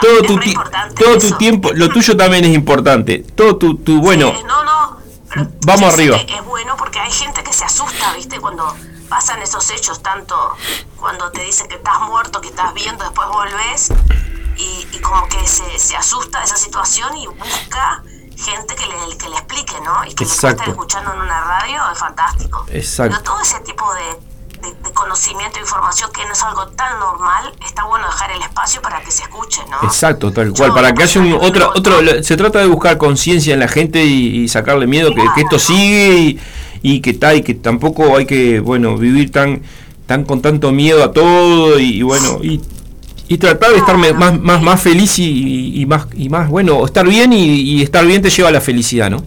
todo 0.00 0.22
tu 0.22 0.38
ti- 0.38 0.54
todo 0.98 1.18
tu 1.18 1.30
tiempo, 1.36 1.70
lo 1.74 1.88
tuyo 1.88 2.16
también 2.16 2.44
es 2.44 2.54
importante. 2.54 3.24
Todo 3.34 3.56
tu, 3.56 3.76
tu 3.76 4.00
bueno. 4.00 4.32
Vamos 5.64 5.94
arriba. 5.94 6.16
Es 6.18 6.44
bueno 6.44 6.76
porque 6.76 6.98
hay 6.98 7.10
gente 7.10 7.42
que 7.42 7.52
se 7.52 7.64
asusta, 7.64 8.12
¿viste? 8.14 8.38
Cuando 8.38 8.74
pasan 9.12 9.42
esos 9.42 9.68
hechos, 9.68 10.02
tanto 10.02 10.34
cuando 10.96 11.30
te 11.30 11.44
dicen 11.44 11.68
que 11.68 11.74
estás 11.74 12.00
muerto, 12.00 12.40
que 12.40 12.48
estás 12.48 12.72
viendo, 12.72 13.04
después 13.04 13.28
volvés, 13.28 13.90
y, 14.56 14.86
y 14.90 14.98
como 15.00 15.28
que 15.28 15.46
se, 15.46 15.78
se 15.78 15.94
asusta 15.94 16.38
de 16.38 16.46
esa 16.46 16.56
situación 16.56 17.14
y 17.18 17.26
busca 17.26 18.02
gente 18.38 18.74
que 18.74 18.86
le, 18.86 19.18
que 19.18 19.28
le 19.28 19.36
explique, 19.36 19.74
¿no? 19.84 20.02
Y 20.06 20.14
que 20.14 20.24
Exacto. 20.24 20.62
estar 20.62 20.68
escuchando 20.70 21.12
en 21.12 21.20
una 21.20 21.44
radio 21.44 21.82
es 21.92 21.98
fantástico. 21.98 22.64
Exacto. 22.70 23.12
Pero 23.12 23.22
todo 23.22 23.42
ese 23.42 23.60
tipo 23.60 23.84
de, 23.92 24.66
de, 24.66 24.74
de 24.82 24.92
conocimiento 24.94 25.58
e 25.58 25.60
información 25.60 26.10
que 26.10 26.24
no 26.24 26.32
es 26.32 26.42
algo 26.42 26.68
tan 26.68 26.98
normal, 26.98 27.52
está 27.66 27.84
bueno 27.84 28.06
dejar 28.06 28.30
el 28.30 28.40
espacio 28.40 28.80
para 28.80 29.02
que 29.02 29.10
se 29.10 29.24
escuche, 29.24 29.60
¿no? 29.70 29.76
Exacto, 29.86 30.32
tal 30.32 30.54
cual. 30.54 30.72
Para 30.72 30.94
que 30.94 31.02
haya 31.02 31.20
un 31.20 31.34
otro, 31.34 31.70
otro, 31.74 31.98
se 32.22 32.34
trata 32.38 32.60
de 32.60 32.66
buscar 32.66 32.96
conciencia 32.96 33.52
en 33.52 33.60
la 33.60 33.68
gente 33.68 34.02
y, 34.02 34.44
y 34.44 34.48
sacarle 34.48 34.86
miedo 34.86 35.14
que, 35.14 35.22
que 35.34 35.42
esto 35.42 35.58
sigue 35.58 36.14
y, 36.14 36.40
y 36.82 37.00
que 37.00 37.14
tal 37.14 37.36
y 37.36 37.42
que 37.42 37.54
tampoco 37.54 38.16
hay 38.16 38.26
que, 38.26 38.60
bueno, 38.60 38.96
vivir 38.96 39.30
tan, 39.30 39.62
tan 40.06 40.24
con 40.24 40.42
tanto 40.42 40.72
miedo 40.72 41.02
a 41.02 41.12
todo 41.12 41.78
y, 41.78 41.98
y 41.98 42.02
bueno 42.02 42.38
y, 42.42 42.60
y 43.28 43.38
tratar 43.38 43.70
de 43.70 43.78
estar 43.78 43.96
más, 43.96 44.38
más, 44.38 44.60
más 44.60 44.80
feliz 44.80 45.18
y, 45.18 45.80
y 45.80 45.86
más 45.86 46.06
y 46.12 46.28
más 46.28 46.50
bueno, 46.50 46.84
estar 46.84 47.06
bien 47.06 47.32
y, 47.32 47.82
estar 47.82 48.04
bien 48.04 48.20
te 48.20 48.28
lleva 48.28 48.50
a 48.50 48.52
la 48.52 48.60
felicidad, 48.60 49.10
¿no? 49.10 49.24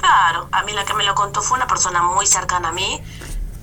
Claro, 0.00 0.48
a 0.50 0.62
mí 0.62 0.72
la 0.72 0.84
que 0.84 0.94
me 0.94 1.04
lo 1.04 1.14
contó 1.14 1.42
fue 1.42 1.58
una 1.58 1.66
persona 1.66 2.02
muy 2.02 2.26
cercana 2.26 2.68
a 2.68 2.72
mí, 2.72 3.00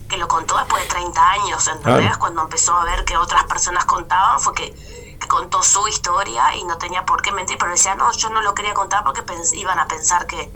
que 0.07 0.17
lo 0.17 0.27
contó 0.27 0.57
después 0.57 0.83
de 0.83 0.89
30 0.89 1.31
años, 1.31 1.67
¿entendés? 1.67 2.01
Claro. 2.01 2.19
Cuando 2.19 2.41
empezó 2.43 2.73
a 2.73 2.85
ver 2.85 3.03
que 3.03 3.17
otras 3.17 3.43
personas 3.45 3.85
contaban, 3.85 4.39
fue 4.39 4.53
que, 4.53 4.73
que 5.19 5.27
contó 5.27 5.63
su 5.63 5.87
historia 5.87 6.55
y 6.55 6.63
no 6.63 6.77
tenía 6.77 7.05
por 7.05 7.21
qué 7.21 7.31
mentir, 7.31 7.57
pero 7.57 7.71
decía, 7.71 7.95
no, 7.95 8.11
yo 8.13 8.29
no 8.29 8.41
lo 8.41 8.53
quería 8.53 8.73
contar 8.73 9.03
porque 9.03 9.21
iban 9.55 9.79
a 9.79 9.87
pensar 9.87 10.27
que 10.27 10.51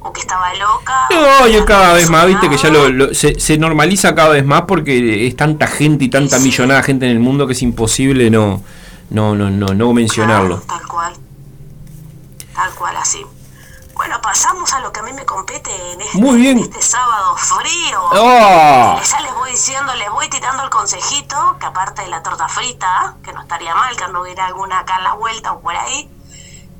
o 0.00 0.12
que 0.12 0.20
estaba 0.20 0.52
loca. 0.54 0.94
No, 1.10 1.46
yo 1.48 1.64
cada 1.66 1.92
vez 1.94 2.08
más, 2.10 2.26
viste 2.26 2.48
que 2.48 2.56
ya 2.56 2.70
lo, 2.70 2.88
lo- 2.88 3.14
se, 3.14 3.38
se 3.38 3.58
normaliza 3.58 4.14
cada 4.14 4.30
vez 4.30 4.44
más 4.44 4.62
porque 4.62 5.26
es 5.26 5.36
tanta 5.36 5.66
gente 5.66 6.04
y 6.04 6.08
tanta 6.08 6.38
millonada 6.38 6.82
gente 6.82 7.06
en 7.06 7.12
el 7.12 7.20
mundo 7.20 7.46
que 7.46 7.52
es 7.52 7.62
imposible 7.62 8.30
no 8.30 8.62
no 9.10 9.34
no 9.34 9.50
no, 9.50 9.66
no 9.74 9.92
mencionarlo. 9.92 10.60
Tal 10.60 10.86
cual. 10.86 11.12
Tal 12.54 12.70
cual, 12.74 12.96
así. 12.96 13.24
Bueno, 13.94 14.18
pasamos 14.22 14.72
a 14.72 14.80
lo 14.80 14.92
que 14.92 15.00
a 15.00 15.02
mí 15.02 15.12
me 15.12 15.26
compete 15.26 15.70
en 15.92 16.00
este, 16.00 16.16
Muy 16.18 16.40
bien. 16.40 16.56
en 16.58 16.64
este 16.64 16.80
sábado 16.80 17.36
frío. 17.36 18.00
¡Oh! 18.12 18.98
Ya 19.02 19.20
les 19.20 19.34
voy 19.34 19.50
diciendo, 19.50 19.94
les 19.94 20.10
voy 20.10 20.28
tirando 20.30 20.62
el 20.64 20.70
consejito, 20.70 21.56
que 21.60 21.66
aparte 21.66 22.00
de 22.02 22.08
la 22.08 22.22
torta 22.22 22.48
frita, 22.48 23.16
que 23.22 23.32
no 23.34 23.42
estaría 23.42 23.74
mal 23.74 23.94
que 23.96 24.04
anduviera 24.04 24.46
alguna 24.46 24.78
acá 24.80 24.96
en 24.98 25.04
la 25.04 25.12
vuelta 25.14 25.52
o 25.52 25.60
por 25.60 25.76
ahí, 25.76 26.08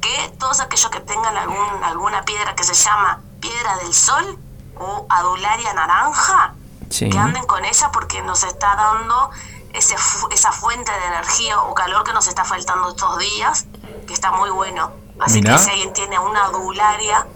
que 0.01 0.33
todos 0.39 0.61
aquellos 0.61 0.91
que 0.91 1.01
tengan 1.01 1.37
algún, 1.37 1.85
alguna 1.85 2.23
piedra 2.25 2.55
que 2.55 2.65
se 2.65 2.75
llama 2.75 3.21
piedra 3.41 3.77
del 3.79 3.93
sol 3.95 4.39
o 4.79 5.07
adularia 5.09 5.73
naranja, 5.75 6.55
Sí. 6.89 7.09
que 7.09 7.19
anden 7.19 7.45
con 7.47 7.65
ella 7.65 7.91
porque 7.93 8.21
nos 8.23 8.43
está 8.43 8.75
dando 8.75 9.31
ese, 9.73 9.95
esa 10.33 10.51
fuente 10.53 10.91
de 10.91 11.07
energía 11.07 11.61
o 11.61 11.73
calor 11.75 12.03
que 12.03 12.13
nos 12.13 12.27
está 12.27 12.45
faltando 12.45 12.89
estos 12.89 13.19
días, 13.19 13.67
que 14.09 14.13
está 14.13 14.33
muy 14.33 14.51
bueno. 14.51 14.91
Así 15.21 15.41
Mirá. 15.41 15.53
que 15.57 15.63
si 15.63 15.71
alguien 15.71 15.93
tiene 15.93 16.19
una 16.19 16.47
adularia. 16.47 17.27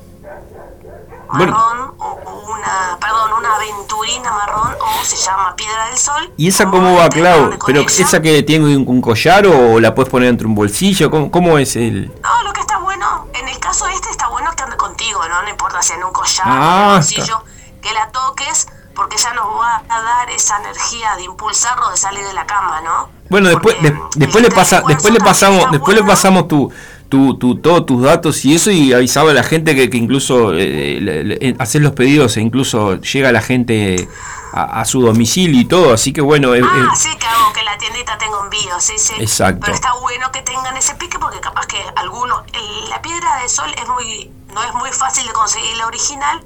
Marrón 1.39 1.94
o, 1.98 2.05
o 2.05 2.52
una, 2.52 2.98
perdón, 3.01 3.32
una 3.39 3.55
aventurina 3.56 4.31
marrón 4.32 4.74
o 4.81 5.05
se 5.05 5.16
llama 5.16 5.55
piedra 5.56 5.86
del 5.86 5.98
sol, 5.98 6.32
¿Y 6.36 6.48
esa 6.48 6.66
cómo 6.70 6.97
va, 6.97 7.09
Clau? 7.09 7.51
¿Pero 7.66 7.81
esa 7.81 8.20
que 8.23 8.43
tiene 8.43 8.77
un, 8.77 8.85
un 8.89 9.01
collar 9.01 9.47
o 9.47 9.81
la 9.81 9.94
puedes 9.94 10.11
poner 10.11 10.28
dentro 10.28 10.44
de 10.47 10.51
un 10.51 10.55
bolsillo? 10.55 11.11
¿Cómo, 11.11 11.31
cómo 11.31 11.59
es 11.59 11.77
el...? 11.77 12.12
No, 12.23 12.43
lo 12.43 12.52
que 12.52 12.61
está 12.61 12.78
bueno, 12.78 13.27
en 13.35 13.48
el 13.48 13.59
caso 13.59 13.86
este 13.89 14.11
está 14.11 14.28
bueno 14.28 14.51
que 14.56 14.62
ande 14.62 14.77
contigo, 14.77 15.20
¿no? 15.28 15.43
No 15.43 15.48
importa 15.48 15.82
si 15.82 15.93
en 15.93 16.05
un 16.05 16.12
collar, 16.12 16.43
Ah, 16.47 16.82
en 16.82 16.89
un 16.89 16.94
bolsillo, 16.94 17.44
que 17.82 17.93
la 17.93 18.09
toques, 18.11 18.66
porque 18.94 19.16
ya 19.19 19.35
nos 19.35 19.47
va 19.47 19.82
a 19.89 20.02
dar 20.02 20.31
esa 20.31 20.56
energía 20.59 21.16
de 21.16 21.24
impulsarlo 21.24 21.90
de 21.90 21.97
salir 21.97 22.24
de 22.24 22.32
la 22.32 22.47
cama, 22.47 22.81
¿no? 22.81 23.09
Bueno, 23.28 23.48
después 23.48 23.82
de- 23.82 23.98
después 24.16 24.43
le 24.44 24.51
pasa 24.51 24.82
después 24.86 25.12
le 25.12 25.19
pasamos 25.19 25.70
después 25.73 25.97
le 25.97 26.05
pasamos 26.05 26.47
tu 26.47 26.70
tu, 27.15 27.35
tu, 27.39 27.55
todos 27.61 27.86
tus 27.86 28.03
datos 28.03 28.45
y 28.45 28.55
eso 28.57 28.70
y 28.73 28.93
avisaba 28.93 29.31
a 29.31 29.35
la 29.35 29.45
gente 29.45 29.74
que, 29.77 29.89
que 29.89 29.97
incluso 29.97 30.53
eh, 30.53 30.99
le- 31.01 31.23
le- 31.24 31.39
eh, 31.41 31.55
hacer 31.61 31.81
los 31.82 31.93
pedidos 31.93 32.36
e 32.36 32.41
incluso 32.41 32.97
llega 33.01 33.31
la 33.31 33.41
gente 33.41 34.09
a, 34.53 34.81
a 34.81 34.85
su 34.85 35.01
domicilio 35.01 35.61
y 35.61 35.65
todo, 35.65 35.93
así 35.93 36.12
que 36.12 36.20
bueno, 36.20 36.55
eh, 36.55 36.59
eh, 36.59 36.65
Ah, 36.65 36.93
sí, 36.97 37.11
que 37.20 37.27
hago 37.27 37.53
que 37.53 37.62
la 37.62 37.78
tiendita 37.78 38.19
tenga 38.19 38.36
envío, 38.43 38.81
sí, 38.81 38.95
sí. 38.99 39.15
Exacto. 39.20 39.61
Pero 39.62 39.74
está 39.74 39.93
bueno 40.01 40.32
que 40.32 40.43
tengan 40.43 40.77
ese 40.77 40.95
pique 40.97 41.19
porque 41.20 41.39
capaz 41.41 41.66
que 41.66 41.78
algunos... 41.97 42.43
el- 42.53 42.91
la 42.91 43.01
piedra 43.01 43.36
de 43.43 43.49
sol 43.49 43.70
es 43.81 43.89
muy 43.89 44.31
no 44.55 44.62
es 44.62 44.74
muy 44.74 44.91
fácil 44.91 45.24
de 45.27 45.32
conseguir 45.32 45.77
la 45.77 45.86
original, 45.86 46.41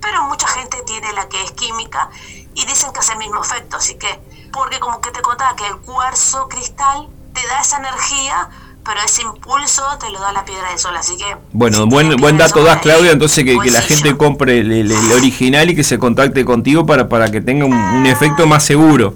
pero 0.00 0.24
mucha 0.24 0.48
gente 0.48 0.76
tiene 0.86 1.12
la 1.14 1.28
que 1.28 1.42
es 1.42 1.50
química 1.52 2.10
y 2.54 2.64
dicen 2.66 2.92
que 2.92 3.00
hace 3.00 3.12
el 3.12 3.18
mismo 3.18 3.42
efecto, 3.42 3.76
así 3.78 3.94
que... 3.96 4.08
Porque 4.52 4.80
como 4.80 5.00
que 5.00 5.10
te 5.12 5.20
contaba 5.22 5.54
que 5.56 5.66
el 5.66 5.76
cuarzo 5.76 6.48
cristal 6.48 7.08
te 7.34 7.46
da 7.46 7.60
esa 7.60 7.76
energía, 7.78 8.48
pero 8.92 9.06
ese 9.06 9.22
impulso 9.22 9.84
te 10.00 10.10
lo 10.10 10.18
da 10.18 10.32
la 10.32 10.44
piedra 10.44 10.68
de 10.72 10.78
sol, 10.78 10.96
así 10.96 11.16
que... 11.16 11.36
bueno, 11.52 11.86
buen 11.86 12.16
buen 12.16 12.36
dato 12.36 12.64
das 12.64 12.80
Claudia, 12.80 13.12
entonces 13.12 13.44
que, 13.44 13.56
que 13.60 13.70
la 13.70 13.82
gente 13.82 14.16
compre 14.16 14.58
el, 14.58 14.72
el- 14.72 14.90
el 14.90 15.12
original 15.12 15.70
y 15.70 15.76
que 15.76 15.84
se 15.84 15.96
contacte 16.00 16.44
contigo 16.44 16.84
para, 16.84 17.08
para 17.08 17.30
que 17.30 17.40
tenga 17.40 17.66
un, 17.66 17.72
un 17.74 18.06
efecto 18.06 18.48
más 18.48 18.64
seguro. 18.64 19.14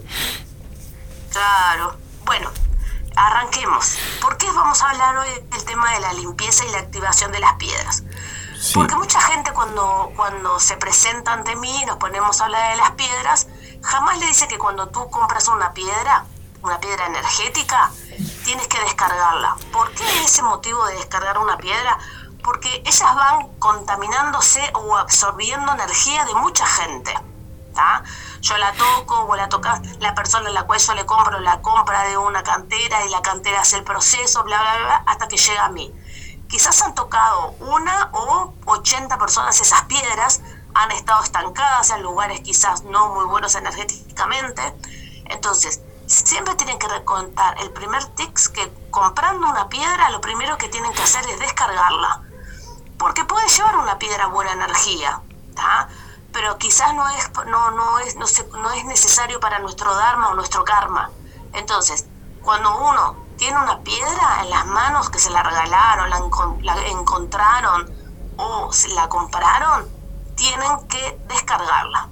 Claro. 1.33 1.97
Bueno, 2.25 2.51
arranquemos. 3.17 3.97
¿Por 4.21 4.37
qué 4.37 4.47
vamos 4.53 4.81
a 4.83 4.91
hablar 4.91 5.17
hoy 5.19 5.29
del 5.51 5.65
tema 5.65 5.93
de 5.95 6.01
la 6.01 6.13
limpieza 6.13 6.65
y 6.65 6.71
la 6.71 6.79
activación 6.79 7.33
de 7.33 7.41
las 7.41 7.55
piedras? 7.55 8.05
Porque 8.75 8.95
mucha 8.95 9.21
gente 9.21 9.51
cuando, 9.53 10.13
cuando 10.17 10.59
se 10.61 10.77
presenta 10.77 11.33
ante 11.33 11.57
mí 11.57 11.83
y 11.83 11.85
nos 11.87 11.97
ponemos 11.97 12.41
a 12.41 12.45
hablar 12.45 12.71
de 12.71 12.77
las 12.77 12.93
piedras, 12.93 13.49
jamás 13.83 14.19
le 14.19 14.27
dice 14.27 14.47
que 14.47 14.57
cuando 14.57 14.87
tú 14.89 15.11
compras 15.11 15.49
una 15.49 15.73
piedra, 15.75 16.25
una 16.65 16.81
piedra 16.81 17.07
energética, 17.07 17.91
tienes 18.43 18.67
que 18.69 18.81
descargarla. 18.81 19.57
¿Por 19.71 19.93
qué 19.93 20.05
ese 20.25 20.43
motivo 20.43 20.85
de 20.87 20.95
descargar 20.95 21.39
una 21.39 21.59
piedra? 21.59 21.99
Porque 22.43 22.83
ellas 22.87 23.15
van 23.15 23.49
contaminándose 23.59 24.61
o 24.75 24.97
absorbiendo 24.97 25.73
energía 25.73 26.25
de 26.25 26.35
mucha 26.35 26.67
gente. 26.67 27.15
¿tá? 27.75 28.03
Yo 28.41 28.57
la 28.57 28.73
toco, 28.73 29.27
vos 29.27 29.37
la 29.37 29.49
tocas, 29.51 29.81
la 29.99 30.15
persona 30.15 30.49
a 30.49 30.53
la 30.53 30.63
cual 30.65 30.81
yo 30.81 30.95
le 30.95 31.05
compro 31.05 31.39
la 31.41 31.61
compra 31.61 32.05
de 32.05 32.17
una 32.17 32.43
cantera 32.43 33.05
y 33.05 33.11
la 33.11 33.21
cantera 33.21 33.61
hace 33.61 33.77
el 33.77 33.85
proceso, 33.85 34.43
bla, 34.45 34.61
bla, 34.61 34.77
bla, 34.85 35.05
hasta 35.07 35.29
que 35.29 35.37
llega 35.37 35.67
a 35.67 35.69
mí. 35.69 35.93
Quizás 36.49 36.81
han 36.83 36.95
tocado 36.95 37.57
una 37.61 38.11
o 38.13 38.55
80 38.65 39.19
personas 39.19 39.61
esas 39.61 39.83
piedras, 39.83 40.41
han 40.75 40.91
estado 40.93 41.23
estancadas 41.23 41.91
en 41.91 42.03
lugares 42.03 42.41
quizás 42.41 42.85
no 42.85 43.09
muy 43.15 43.27
buenos 43.27 43.55
energéticamente. 43.55 44.63
Entonces, 45.27 45.81
siempre 46.07 46.55
tienen 46.57 46.79
que 46.79 46.89
recontar 46.89 47.57
el 47.61 47.71
primer 47.71 48.05
tics 48.15 48.49
que 48.49 48.73
comprando 48.91 49.49
una 49.49 49.69
piedra 49.69 50.11
lo 50.11 50.21
primero 50.21 50.57
que 50.59 50.69
tienen 50.69 50.93
que 50.93 51.03
hacer 51.03 51.29
es 51.29 51.39
descargarla. 51.41 52.23
Porque 52.99 53.25
puede 53.25 53.49
llevar 53.49 53.77
una 53.79 53.99
piedra 53.99 54.27
buena 54.29 54.53
energía, 54.53 55.21
¿tá? 55.55 55.89
pero 56.33 56.59
quizás 56.59 56.93
no 56.95 57.09
es, 57.11 57.31
no, 57.47 57.71
no 57.71 57.99
es, 58.01 58.17
no, 58.17 58.27
se- 58.27 58.47
no 58.49 58.71
es 58.73 58.85
necesario 58.87 59.39
para 59.41 59.61
nuestro 59.61 59.95
dharma 59.95 60.31
o 60.31 60.35
nuestro 60.35 60.65
karma. 60.65 61.11
Entonces, 61.53 62.07
cuando 62.43 62.77
uno 62.77 63.17
tiene 63.37 63.57
una 63.59 63.79
piedra 63.81 64.41
en 64.43 64.51
las 64.51 64.67
manos 64.67 65.11
que 65.11 65.19
se 65.21 65.31
la 65.31 65.43
regalaron, 65.45 66.11
la, 66.63 66.77
encontraron 66.89 67.89
o 68.37 68.73
se 68.73 68.89
la 68.89 69.09
compraron, 69.09 69.89
tienen 70.35 70.89
que 70.89 71.21
descargarla. 71.29 72.09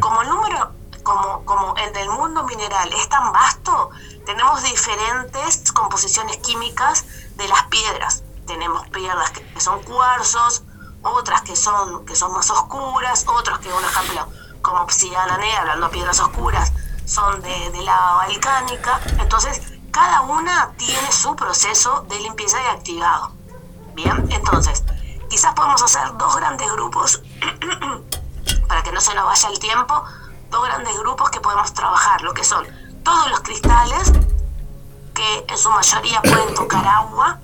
Como 0.00 0.22
el 0.22 0.28
número, 0.28 0.72
como, 1.02 1.44
como 1.44 1.74
el 1.76 1.92
del 1.92 2.08
mundo 2.10 2.44
mineral 2.44 2.92
es 2.92 3.08
tan 3.08 3.32
vasto, 3.32 3.90
tenemos 4.26 4.62
diferentes 4.62 5.72
composiciones 5.72 6.36
químicas 6.38 7.04
de 7.36 7.48
las 7.48 7.64
piedras. 7.64 8.22
Tenemos 8.46 8.88
piedras 8.88 9.30
que 9.30 9.60
son 9.60 9.82
cuarzos, 9.82 10.62
otras 11.02 11.42
que 11.42 11.56
son, 11.56 12.04
que 12.04 12.14
son 12.14 12.32
más 12.32 12.50
oscuras, 12.50 13.24
otras 13.28 13.58
que, 13.60 13.72
un 13.72 13.84
ejemplo, 13.84 14.28
como 14.62 14.82
obsidiana 14.82 15.38
hablando 15.58 15.86
de 15.86 15.92
piedras 15.92 16.20
oscuras, 16.20 16.72
son 17.06 17.40
de, 17.42 17.70
de 17.70 17.82
lava 17.82 18.26
volcánica. 18.26 19.00
Entonces, 19.18 19.62
cada 19.90 20.22
una 20.22 20.72
tiene 20.76 21.10
su 21.12 21.34
proceso 21.34 22.04
de 22.08 22.20
limpieza 22.20 22.62
y 22.62 22.66
activado. 22.66 23.32
Bien, 23.94 24.26
entonces, 24.30 24.84
quizás 25.28 25.54
podemos 25.54 25.82
hacer 25.82 26.16
dos 26.16 26.36
grandes 26.36 26.70
grupos, 26.72 27.22
para 28.68 28.82
que 28.82 28.92
no 28.92 29.00
se 29.00 29.14
nos 29.14 29.24
vaya 29.24 29.48
el 29.48 29.58
tiempo, 29.58 30.04
dos 30.50 30.64
grandes 30.64 30.98
grupos 30.98 31.30
que 31.30 31.40
podemos 31.40 31.72
trabajar, 31.72 32.22
lo 32.22 32.34
que 32.34 32.44
son 32.44 32.66
todos 33.02 33.30
los 33.30 33.40
cristales, 33.40 34.12
que 35.14 35.44
en 35.48 35.58
su 35.58 35.70
mayoría 35.70 36.20
pueden 36.22 36.54
tocar 36.54 36.86
agua, 36.86 37.40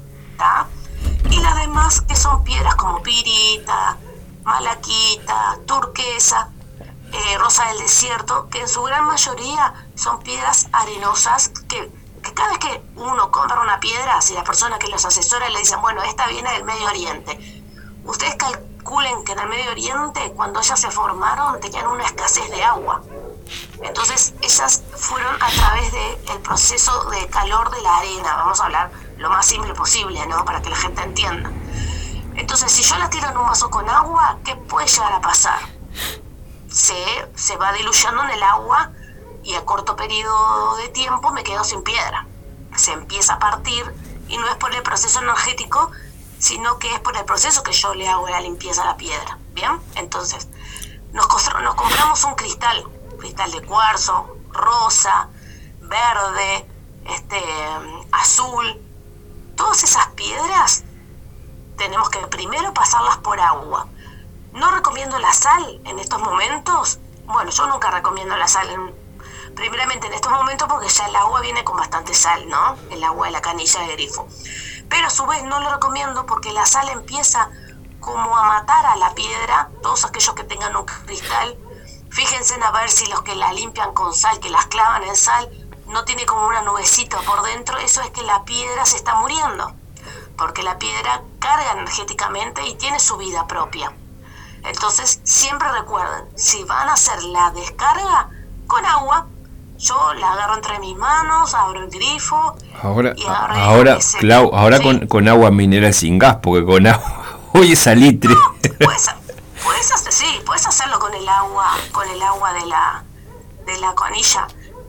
y 1.31 1.41
las 1.41 1.57
demás 1.57 2.01
que 2.03 2.17
son 2.17 2.45
piedras 2.45 2.75
como 2.75 3.03
pirita, 3.03 3.97
malaquita, 4.45 5.59
turquesa, 5.67 6.51
eh, 7.13 7.39
rosa 7.39 7.67
del 7.69 7.79
desierto, 7.79 8.49
que 8.51 8.61
en 8.61 8.69
su 8.69 8.83
gran 8.83 9.05
mayoría 9.05 9.73
son 9.95 10.21
piedras 10.21 10.69
arenosas 10.73 11.51
que, 11.69 11.91
cada 12.35 12.51
vez 12.51 12.59
que 12.59 12.83
uno 12.97 13.31
compra 13.31 13.61
una 13.61 13.81
piedra, 13.81 14.21
si 14.21 14.35
la 14.35 14.45
persona 14.45 14.79
que 14.79 14.89
los 14.89 15.05
asesora 15.05 15.49
le 15.49 15.61
dicen, 15.61 15.81
bueno, 15.81 16.03
esta 16.03 16.27
viene 16.27 16.51
del 16.53 16.65
Medio 16.65 16.87
Oriente, 16.87 17.65
ustedes 18.05 18.37
calculen 18.87 19.25
que 19.25 19.33
en 19.33 19.41
el 19.41 19.49
Medio 19.49 19.73
Oriente, 19.73 20.33
cuando 20.37 20.61
ellas 20.61 20.79
se 20.79 20.91
formaron, 20.93 21.59
tenían 21.59 21.89
una 21.89 22.05
escasez 22.05 22.49
de 22.51 22.63
agua. 22.63 23.03
Entonces, 23.83 24.33
esas 24.43 24.85
fueron 24.97 25.35
a 25.43 25.51
través 25.51 25.93
del 25.93 26.41
proceso 26.41 27.11
de 27.11 27.27
calor 27.27 27.69
de 27.73 27.83
la 27.83 27.97
arena, 27.97 28.37
vamos 28.37 28.61
a 28.61 28.67
hablar 28.67 28.93
lo 29.19 29.29
más 29.29 29.45
simple 29.45 29.75
posible, 29.75 30.25
¿no? 30.29 30.45
Para 30.45 30.63
que 30.63 30.71
la 30.71 30.77
gente 30.77 31.03
entienda. 31.03 31.51
Entonces, 32.37 32.71
si 32.71 32.85
yo 32.85 32.97
la 32.99 33.11
tiro 33.11 33.29
en 33.29 33.37
un 33.37 33.47
vaso 33.49 33.71
con 33.71 33.89
agua, 33.91 34.39
¿qué 34.45 34.55
puede 34.55 34.87
llegar 34.87 35.13
a 35.15 35.21
pasar? 35.21 35.59
Se, 36.71 36.95
se 37.35 37.57
va 37.57 37.73
diluyendo 37.73 38.23
en 38.23 38.31
el 38.31 38.43
agua 38.45 38.93
y 39.43 39.55
a 39.55 39.65
corto 39.65 39.97
periodo 39.97 40.77
de 40.77 40.91
tiempo 40.91 41.33
me 41.33 41.43
quedo 41.43 41.65
sin 41.65 41.83
piedra. 41.83 42.29
Se 42.77 42.93
empieza 42.93 43.35
a 43.35 43.39
partir 43.41 43.85
y 44.29 44.39
no 44.39 44.47
es 44.49 44.55
por 44.57 44.73
el 44.73 44.83
proceso 44.85 45.21
energético, 45.23 45.91
sino 46.39 46.79
que 46.79 46.93
es 46.93 47.01
por 47.01 47.17
el 47.17 47.25
proceso 47.25 47.63
que 47.63 47.73
yo 47.73 47.95
le 47.95 48.09
hago 48.09 48.29
la 48.29 48.41
limpieza 48.41 48.83
a 48.83 48.87
la 48.87 48.97
piedra. 48.97 49.39
¿Bien? 49.53 49.81
Entonces, 49.95 50.49
nos, 51.13 51.27
nos 51.63 51.75
compramos 51.75 52.25
un 52.25 52.35
cristal, 52.35 52.85
cristal 53.19 53.51
de 53.51 53.63
cuarzo, 53.63 54.37
rosa, 54.51 55.29
verde, 55.81 56.67
este, 57.07 57.43
azul, 58.13 58.81
todas 59.57 59.83
esas 59.83 60.09
piedras 60.09 60.85
tenemos 61.77 62.09
que 62.11 62.19
primero 62.27 62.73
pasarlas 62.75 63.19
por 63.19 63.41
agua. 63.41 63.87
No 64.53 64.71
recomiendo 64.71 65.19
la 65.19 65.33
sal 65.33 65.81
en 65.85 65.99
estos 65.99 66.21
momentos. 66.21 66.99
Bueno, 67.27 67.51
yo 67.51 67.67
nunca 67.67 67.91
recomiendo 67.91 68.37
la 68.37 68.49
sal, 68.49 68.95
primeramente 69.55 70.07
en 70.07 70.15
estos 70.15 70.33
momentos 70.33 70.69
porque 70.69 70.89
ya 70.89 71.07
el 71.07 71.17
agua 71.17 71.41
viene 71.41 71.65
con 71.65 71.77
bastante 71.77 72.15
sal, 72.15 72.49
¿no? 72.49 72.77
El 72.91 73.03
agua 73.05 73.27
de 73.27 73.33
la 73.33 73.41
canilla 73.41 73.81
de 73.81 73.93
grifo. 73.93 74.29
Pero 74.89 75.07
a 75.07 75.11
su 75.11 75.27
vez 75.27 75.43
no 75.45 75.61
lo 75.61 75.73
recomiendo 75.73 76.27
porque 76.27 76.53
la 76.53 76.67
sal 76.67 76.89
empieza 76.89 77.51
como 78.01 78.37
a 78.37 78.45
matar 78.45 78.87
a 78.87 78.97
la 78.97 79.15
piedra, 79.15 79.71
todos 79.83 80.05
aquellos 80.05 80.35
que 80.35 80.45
tengan 80.45 80.77
un 80.77 80.85
cristal. 80.85 81.59
Fíjense 82.11 82.55
a 82.63 82.71
ver 82.71 82.91
si 82.91 83.07
los 83.07 83.23
que 83.23 83.35
la 83.35 83.53
limpian 83.53 83.93
con 83.93 84.15
sal, 84.15 84.39
que 84.39 84.49
las 84.49 84.67
clavan 84.67 85.03
en 85.03 85.17
sal, 85.17 85.51
no 85.89 86.05
tiene 86.05 86.25
como 86.25 86.47
una 86.47 86.63
nubecita 86.63 87.19
por 87.23 87.43
dentro, 87.43 87.79
eso 87.79 88.01
es 88.03 88.11
que 88.11 88.23
la 88.23 88.45
piedra 88.45 88.87
se 88.87 88.97
está 88.97 89.17
muriendo, 89.17 89.73
porque 90.37 90.63
la 90.63 90.79
piedra 90.79 91.23
carga 91.39 91.73
energéticamente 91.73 92.67
y 92.67 92.77
tiene 92.77 93.01
su 93.01 93.17
vida 93.17 93.47
propia. 93.47 93.93
Entonces, 94.63 95.21
siempre 95.25 95.71
recuerden, 95.73 96.29
si 96.37 96.65
van 96.65 96.89
a 96.89 96.95
hacer 96.95 97.23
la 97.25 97.51
descarga 97.53 98.31
con 98.67 98.85
agua, 98.85 99.27
yo 99.79 100.15
la 100.15 100.33
agarro 100.33 100.55
entre 100.55 100.79
mis 100.81 100.97
manos, 100.97 101.55
abro 101.55 101.81
el 101.81 101.91
grifo. 101.91 102.57
Ahora, 102.83 103.15
ahora, 103.55 103.99
Clau, 104.19 104.55
ahora 104.55 104.81
con, 104.81 105.07
con, 105.07 105.29
agua 105.29 105.51
mineral 105.51 105.95
sin 105.95 106.19
gas, 106.19 106.39
porque 106.43 106.65
con 106.65 106.87
agua 106.87 107.39
hoy 107.53 107.73
es 107.73 107.81
salitre. 107.81 108.35
puedes, 108.79 109.11
puedes 109.63 109.93
hacer, 109.93 110.13
sí, 110.13 110.41
puedes 110.45 110.67
hacerlo 110.67 110.99
con 110.99 111.13
el 111.15 111.29
agua, 111.29 111.77
con 111.93 112.09
el 112.09 112.23
agua 112.23 112.53
de 112.53 112.67
la 112.67 113.05
de 113.67 113.77
la 113.81 113.95
canilla 113.95 114.47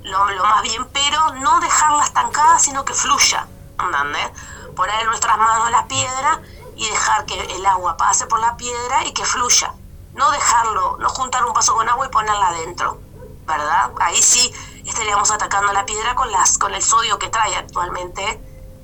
lo, 0.08 0.44
más 0.44 0.62
bien, 0.64 0.86
pero 0.94 1.34
no 1.36 1.60
dejarla 1.60 2.04
estancada, 2.04 2.60
sino 2.60 2.86
que 2.86 2.94
fluya, 2.94 3.48
¿entendés? 3.80 4.30
Poner 4.76 5.00
en 5.02 5.08
nuestras 5.08 5.38
manos 5.38 5.72
la 5.72 5.88
piedra 5.88 6.42
y 6.76 6.88
dejar 6.90 7.26
que 7.26 7.40
el 7.40 7.66
agua 7.66 7.98
pase 7.98 8.28
por 8.28 8.40
la 8.40 8.56
piedra 8.58 9.06
y 9.06 9.12
que 9.12 9.26
fluya. 9.26 9.74
No 10.14 10.32
dejarlo, 10.32 10.98
no 10.98 11.10
juntar 11.10 11.46
un 11.46 11.54
paso 11.54 11.76
con 11.76 11.88
agua 11.90 12.06
y 12.06 12.10
ponerla 12.10 12.48
adentro, 12.48 13.00
¿verdad? 13.46 13.92
Ahí 14.00 14.22
sí 14.22 14.54
estaríamos 14.90 15.32
atacando 15.32 15.74
la 15.74 15.86
piedra 15.86 16.16
con, 16.16 16.32
las, 16.32 16.58
con 16.58 16.74
el 16.74 16.82
sodio 16.82 17.20
que 17.20 17.30
trae 17.30 17.56
actualmente. 17.56 18.42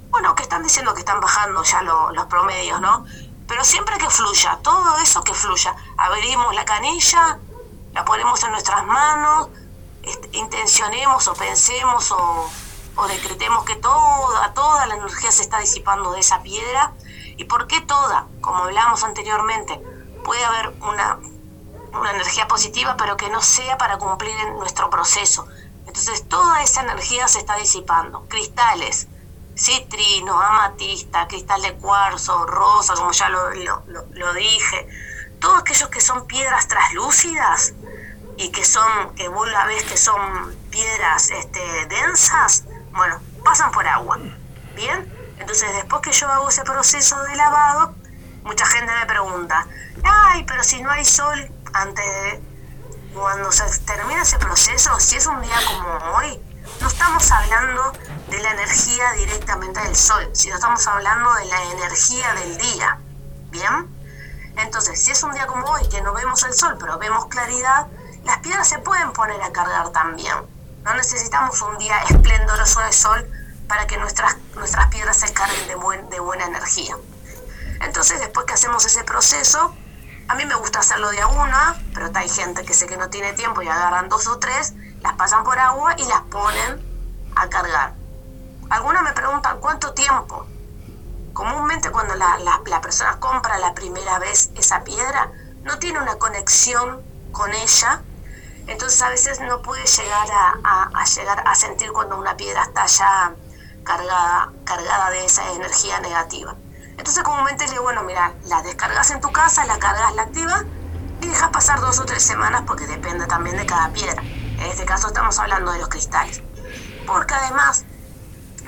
Bueno, 0.09 0.35
que 0.35 0.43
están 0.43 0.61
diciendo 0.61 0.93
que 0.93 0.99
están 0.99 1.19
bajando 1.19 1.63
ya 1.63 1.81
los 1.81 2.25
promedios, 2.27 2.79
¿no? 2.81 3.05
Pero 3.47 3.63
siempre 3.63 3.97
que 3.97 4.09
fluya, 4.09 4.59
todo 4.61 4.97
eso 4.97 5.23
que 5.23 5.33
fluya. 5.33 5.75
Abrimos 5.97 6.53
la 6.55 6.65
canilla, 6.65 7.39
la 7.93 8.05
ponemos 8.05 8.43
en 8.43 8.51
nuestras 8.51 8.85
manos, 8.85 9.49
intencionemos 10.31 11.27
o 11.27 11.33
pensemos 11.33 12.11
o, 12.11 12.49
decretemos 13.07 13.65
que 13.65 13.75
toda, 13.75 14.53
toda 14.53 14.85
la 14.85 14.95
energía 14.95 15.31
se 15.31 15.41
está 15.41 15.59
disipando 15.59 16.11
de 16.11 16.19
esa 16.19 16.41
piedra. 16.41 16.93
¿Y 17.37 17.45
por 17.45 17.67
qué 17.67 17.81
toda? 17.81 18.27
Como 18.41 18.63
hablamos 18.63 19.03
anteriormente, 19.03 19.81
puede 20.23 20.43
haber 20.45 20.73
una, 20.81 21.19
una 21.93 22.11
energía 22.11 22.47
positiva, 22.47 22.95
pero 22.97 23.17
que 23.17 23.29
no 23.29 23.41
sea 23.41 23.77
para 23.77 23.97
cumplir 23.97 24.35
en 24.39 24.57
nuestro 24.57 24.89
proceso. 24.89 25.47
Entonces 25.93 26.27
toda 26.27 26.63
esa 26.63 26.81
energía 26.81 27.27
se 27.27 27.37
está 27.37 27.55
disipando. 27.57 28.25
Cristales, 28.27 29.07
citrino, 29.55 30.39
amatista, 30.39 31.27
cristal 31.27 31.61
de 31.61 31.73
cuarzo, 31.75 32.47
rosa, 32.47 32.95
como 32.95 33.11
ya 33.11 33.29
lo, 33.29 33.51
lo, 33.53 33.83
lo 34.11 34.33
dije, 34.33 34.87
todos 35.39 35.59
aquellos 35.59 35.89
que 35.89 36.01
son 36.01 36.25
piedras 36.25 36.67
traslúcidas, 36.67 37.73
y 38.37 38.49
que 38.49 38.65
son, 38.65 39.13
que 39.15 39.27
vos 39.27 39.47
la 39.51 39.65
ves 39.65 39.83
que 39.83 39.97
son 39.97 40.55
piedras 40.71 41.29
este, 41.31 41.85
densas, 41.87 42.63
bueno, 42.91 43.19
pasan 43.43 43.71
por 43.71 43.87
agua. 43.87 44.17
¿Bien? 44.75 45.11
Entonces 45.39 45.71
después 45.75 46.01
que 46.01 46.11
yo 46.11 46.27
hago 46.29 46.49
ese 46.49 46.63
proceso 46.63 47.21
de 47.23 47.35
lavado, 47.35 47.93
mucha 48.43 48.65
gente 48.65 48.91
me 48.99 49.05
pregunta, 49.05 49.67
ay, 50.03 50.43
pero 50.45 50.63
si 50.63 50.81
no 50.81 50.89
hay 50.89 51.05
sol 51.05 51.51
antes 51.73 52.05
de 52.05 52.41
cuando 53.13 53.51
se 53.51 53.63
termina 53.79 54.23
ese 54.23 54.37
proceso, 54.39 54.99
si 54.99 55.15
es 55.15 55.25
un 55.27 55.41
día 55.41 55.55
como 55.67 56.15
hoy, 56.17 56.41
no 56.81 56.87
estamos 56.87 57.31
hablando 57.31 57.91
de 58.29 58.39
la 58.39 58.51
energía 58.51 59.11
directamente 59.13 59.79
del 59.81 59.95
sol, 59.95 60.29
sino 60.33 60.55
estamos 60.55 60.85
hablando 60.87 61.33
de 61.35 61.45
la 61.45 61.63
energía 61.71 62.33
del 62.33 62.57
día. 62.57 62.97
¿Bien? 63.51 63.87
Entonces, 64.57 65.01
si 65.01 65.11
es 65.11 65.23
un 65.23 65.31
día 65.33 65.45
como 65.47 65.65
hoy 65.67 65.87
que 65.89 66.01
no 66.01 66.13
vemos 66.13 66.43
el 66.43 66.53
sol, 66.53 66.75
pero 66.79 66.97
vemos 66.97 67.27
claridad, 67.27 67.87
las 68.23 68.39
piedras 68.39 68.67
se 68.67 68.79
pueden 68.79 69.11
poner 69.13 69.41
a 69.41 69.51
cargar 69.51 69.89
también. 69.91 70.35
No 70.83 70.93
necesitamos 70.95 71.61
un 71.61 71.77
día 71.77 71.97
esplendoroso 72.09 72.79
de 72.81 72.93
sol 72.93 73.29
para 73.67 73.87
que 73.87 73.97
nuestras, 73.97 74.37
nuestras 74.55 74.87
piedras 74.87 75.17
se 75.17 75.31
carguen 75.33 75.67
de, 75.67 76.07
de 76.09 76.19
buena 76.19 76.45
energía. 76.45 76.97
Entonces, 77.81 78.19
después 78.19 78.45
que 78.45 78.53
hacemos 78.53 78.85
ese 78.85 79.03
proceso, 79.03 79.75
a 80.27 80.35
mí 80.35 80.45
me 80.45 80.55
gusta 80.55 80.79
hacerlo 80.79 81.09
de 81.09 81.21
a 81.21 81.27
una, 81.27 81.75
pero 81.93 82.09
hay 82.13 82.29
gente 82.29 82.63
que 82.63 82.73
sé 82.73 82.87
que 82.87 82.97
no 82.97 83.09
tiene 83.09 83.33
tiempo 83.33 83.61
y 83.61 83.67
agarran 83.67 84.09
dos 84.09 84.27
o 84.27 84.39
tres, 84.39 84.73
las 85.01 85.13
pasan 85.13 85.43
por 85.43 85.57
agua 85.59 85.95
y 85.97 86.05
las 86.05 86.21
ponen 86.21 86.81
a 87.35 87.49
cargar. 87.49 87.93
Algunas 88.69 89.03
me 89.03 89.13
preguntan 89.13 89.59
cuánto 89.59 89.93
tiempo. 89.93 90.47
Comúnmente 91.33 91.89
cuando 91.91 92.15
la, 92.15 92.37
la, 92.65 92.81
persona 92.81 93.19
compra 93.19 93.57
la 93.57 93.73
primera 93.73 94.19
vez 94.19 94.51
esa 94.55 94.83
piedra, 94.83 95.31
no 95.63 95.79
tiene 95.79 95.99
una 95.99 96.15
conexión 96.17 97.01
con 97.31 97.51
ella 97.53 98.03
entonces 98.67 99.01
a 99.01 99.09
veces 99.09 99.39
no 99.41 99.61
puede 99.61 99.85
llegar 99.85 100.27
a, 100.31 101.05
llegar 101.15 101.43
a 101.45 101.55
sentir 101.55 101.91
cuando 101.91 102.17
una 102.17 102.37
piedra 102.37 102.63
está 102.63 102.85
ya 102.85 103.35
cargada, 103.83 104.53
cargada 104.63 105.09
de 105.09 105.25
esa 105.25 105.51
energía 105.51 105.99
negativa. 105.99 106.55
Entonces 106.97 107.23
comúnmente 107.23 107.65
le 107.65 107.71
digo, 107.71 107.83
bueno, 107.83 108.03
mira, 108.03 108.33
la 108.45 108.61
descargas 108.61 109.11
en 109.11 109.21
tu 109.21 109.31
casa, 109.31 109.65
la 109.65 109.79
cargas, 109.79 110.13
la 110.15 110.23
activas 110.23 110.63
y 111.21 111.27
dejas 111.27 111.49
pasar 111.49 111.79
dos 111.81 111.99
o 111.99 112.05
tres 112.05 112.23
semanas 112.23 112.63
porque 112.67 112.85
depende 112.87 113.25
también 113.27 113.57
de 113.57 113.65
cada 113.65 113.89
piedra. 113.89 114.21
En 114.21 114.61
este 114.61 114.85
caso 114.85 115.07
estamos 115.07 115.37
hablando 115.39 115.71
de 115.71 115.79
los 115.79 115.89
cristales. 115.89 116.41
Porque 117.05 117.33
además 117.33 117.85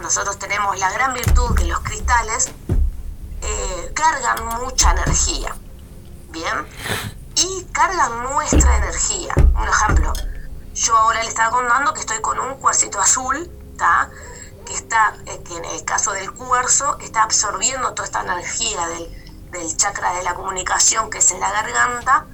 nosotros 0.02 0.40
tenemos 0.40 0.78
la 0.80 0.92
gran 0.92 1.14
virtud 1.14 1.56
que 1.56 1.66
los 1.66 1.80
cristales 1.82 2.52
eh, 3.42 3.92
cargan 3.94 4.46
mucha 4.60 4.92
energía. 4.92 5.56
¿Bien? 6.30 6.68
Y 7.36 7.66
cargan 7.72 8.24
nuestra 8.24 8.78
energía. 8.78 9.34
Un 9.38 9.68
ejemplo, 9.68 10.14
yo 10.74 10.98
ahora 10.98 11.24
le 11.24 11.30
estaba 11.30 11.52
contando 11.52 11.94
que 11.94 12.02
estoy 12.02 12.20
con 12.22 12.40
un 12.40 12.56
cuarcito 12.56 13.00
azul, 13.00 13.50
¿está? 13.72 14.10
Que 14.66 14.74
está, 14.74 15.16
eh, 15.26 15.42
que 15.44 15.56
en 15.56 15.66
el 15.66 15.86
caso 15.86 16.12
del 16.12 16.32
cuarzo, 16.34 16.98
está 17.00 17.24
absorbiendo 17.24 17.94
toda 17.94 18.06
esta 18.06 18.22
energía 18.22 18.88
del, 18.88 19.52
del 19.52 19.78
chakra 19.78 20.14
de 20.14 20.24
la 20.24 20.34
comunicación 20.34 21.10
que 21.10 21.20
es 21.20 21.32
en 21.32 21.40
la 21.40 21.52
garganta, 21.52 22.26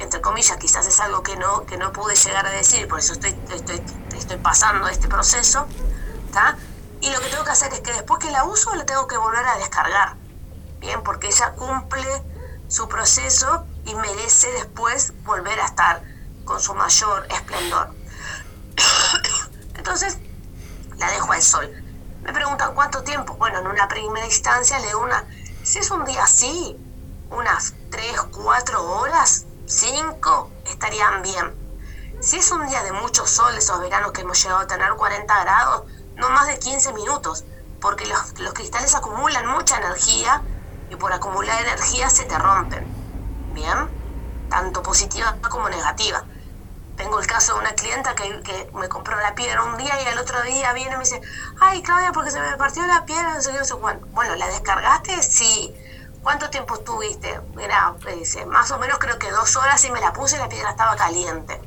entre 0.00 0.20
comillas, 0.22 0.56
quizás 0.56 0.86
es 0.86 0.98
algo 1.00 1.22
que 1.22 1.36
no, 1.36 1.66
que 1.66 1.76
no 1.76 1.92
pude 1.92 2.16
llegar 2.16 2.46
a 2.46 2.50
decir, 2.50 2.88
por 2.88 2.98
eso 2.98 3.12
estoy, 3.12 3.38
estoy, 3.52 3.82
estoy 4.16 4.36
pasando 4.38 4.88
este 4.88 5.08
proceso, 5.08 5.66
¿está? 6.26 6.56
Y 7.02 7.10
lo 7.10 7.20
que 7.20 7.28
tengo 7.28 7.44
que 7.44 7.50
hacer 7.50 7.72
es 7.74 7.80
que 7.80 7.92
después 7.92 8.18
que 8.18 8.30
la 8.30 8.44
uso, 8.44 8.74
la 8.74 8.86
tengo 8.86 9.06
que 9.06 9.18
volver 9.18 9.46
a 9.46 9.58
descargar, 9.58 10.16
¿bien? 10.78 11.02
Porque 11.02 11.28
ella 11.28 11.52
cumple 11.52 12.22
su 12.68 12.88
proceso 12.88 13.66
y 13.84 13.94
merece 13.94 14.50
después 14.52 15.12
volver 15.24 15.60
a 15.60 15.66
estar 15.66 16.02
con 16.44 16.60
su 16.60 16.74
mayor 16.74 17.26
esplendor. 17.30 17.90
Entonces, 19.74 20.18
la 21.00 21.10
dejo 21.10 21.32
al 21.32 21.42
sol. 21.42 21.68
Me 22.22 22.32
preguntan 22.32 22.74
cuánto 22.74 23.02
tiempo. 23.02 23.34
Bueno, 23.34 23.58
en 23.58 23.66
una 23.66 23.88
primera 23.88 24.26
instancia 24.26 24.78
le 24.78 24.94
una, 24.94 25.24
si 25.64 25.78
es 25.78 25.90
un 25.90 26.04
día 26.04 26.22
así, 26.22 26.76
unas 27.30 27.74
3, 27.90 28.20
4 28.30 28.92
horas, 28.98 29.46
5, 29.66 30.50
estarían 30.66 31.22
bien. 31.22 31.54
Si 32.20 32.36
es 32.36 32.52
un 32.52 32.68
día 32.68 32.82
de 32.82 32.92
mucho 32.92 33.26
sol, 33.26 33.56
esos 33.56 33.80
veranos 33.80 34.12
que 34.12 34.20
hemos 34.20 34.42
llegado 34.42 34.60
a 34.60 34.66
tener 34.66 34.92
40 34.92 35.40
grados, 35.40 35.84
no 36.16 36.28
más 36.28 36.46
de 36.48 36.58
15 36.58 36.92
minutos, 36.92 37.44
porque 37.80 38.04
los, 38.06 38.38
los 38.38 38.52
cristales 38.52 38.94
acumulan 38.94 39.46
mucha 39.46 39.78
energía 39.78 40.42
y 40.90 40.96
por 40.96 41.12
acumular 41.14 41.62
energía 41.62 42.10
se 42.10 42.24
te 42.24 42.38
rompen. 42.38 42.86
¿Bien? 43.54 43.88
Tanto 44.50 44.82
positiva 44.82 45.34
como 45.48 45.70
negativa. 45.70 46.24
Tengo 47.10 47.22
el 47.22 47.26
caso 47.26 47.54
de 47.54 47.58
una 47.62 47.72
clienta 47.72 48.14
que, 48.14 48.40
que, 48.42 48.70
me 48.72 48.88
compró 48.88 49.18
la 49.18 49.34
piedra 49.34 49.64
un 49.64 49.76
día 49.76 50.00
y 50.00 50.06
al 50.06 50.16
otro 50.20 50.40
día 50.42 50.72
viene 50.74 50.92
y 50.92 50.96
me 50.96 51.02
dice, 51.02 51.20
ay 51.58 51.82
Claudia, 51.82 52.12
porque 52.12 52.30
se 52.30 52.38
me 52.38 52.56
partió 52.56 52.86
la 52.86 53.04
piedra, 53.04 53.34
no 53.34 53.42
sé 53.42 53.50
qué, 53.50 53.58
no 53.58 53.64
sé 53.64 53.74
cuánto. 53.74 54.06
Bueno, 54.12 54.36
¿la 54.36 54.46
descargaste? 54.46 55.20
Sí. 55.20 55.74
¿Cuánto 56.22 56.50
tiempo 56.50 56.74
estuviste? 56.74 57.40
Mira, 57.56 57.96
dice, 58.16 58.46
más 58.46 58.70
o 58.70 58.78
menos 58.78 58.98
creo 59.00 59.18
que 59.18 59.28
dos 59.32 59.56
horas 59.56 59.84
y 59.84 59.90
me 59.90 59.98
la 59.98 60.12
puse 60.12 60.36
y 60.36 60.38
la 60.38 60.48
piedra 60.48 60.70
estaba 60.70 60.94
caliente. 60.94 61.60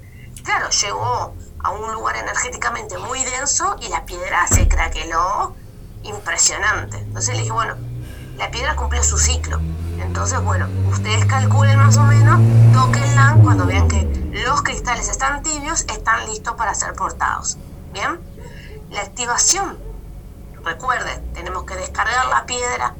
Claro, 0.45 0.69
llegó 0.69 1.35
a 1.61 1.71
un 1.71 1.91
lugar 1.91 2.15
energéticamente 2.15 2.97
muy 2.97 3.21
denso 3.25 3.75
y 3.81 3.89
la 3.89 4.05
piedra 4.05 4.47
se 4.47 4.69
craqueló 4.69 5.57
impresionante. 6.03 6.99
Entonces 6.99 7.35
le 7.35 7.41
dije, 7.41 7.51
bueno, 7.51 7.75
la 8.37 8.49
piedra 8.49 8.77
cumplió 8.77 9.03
su 9.03 9.17
ciclo. 9.17 9.59
Entonces, 9.99 10.41
bueno, 10.41 10.69
ustedes 10.89 11.25
calculen 11.25 11.77
más 11.79 11.97
o 11.97 12.03
menos, 12.03 12.39
toquenla 12.73 13.35
cuando 13.41 13.65
vean 13.65 13.89
que 13.89 14.22
los 14.33 14.63
cristales 14.63 15.09
están 15.09 15.43
tibios, 15.43 15.81
están 15.81 16.25
listos 16.27 16.55
para 16.55 16.73
ser 16.73 16.93
portados. 16.93 17.57
¿Bien? 17.93 18.19
La 18.89 19.01
activación. 19.01 19.77
Recuerden, 20.63 21.33
tenemos 21.33 21.63
que 21.65 21.75
descargar 21.75 22.27
la 22.27 22.45
piedra, 22.45 22.95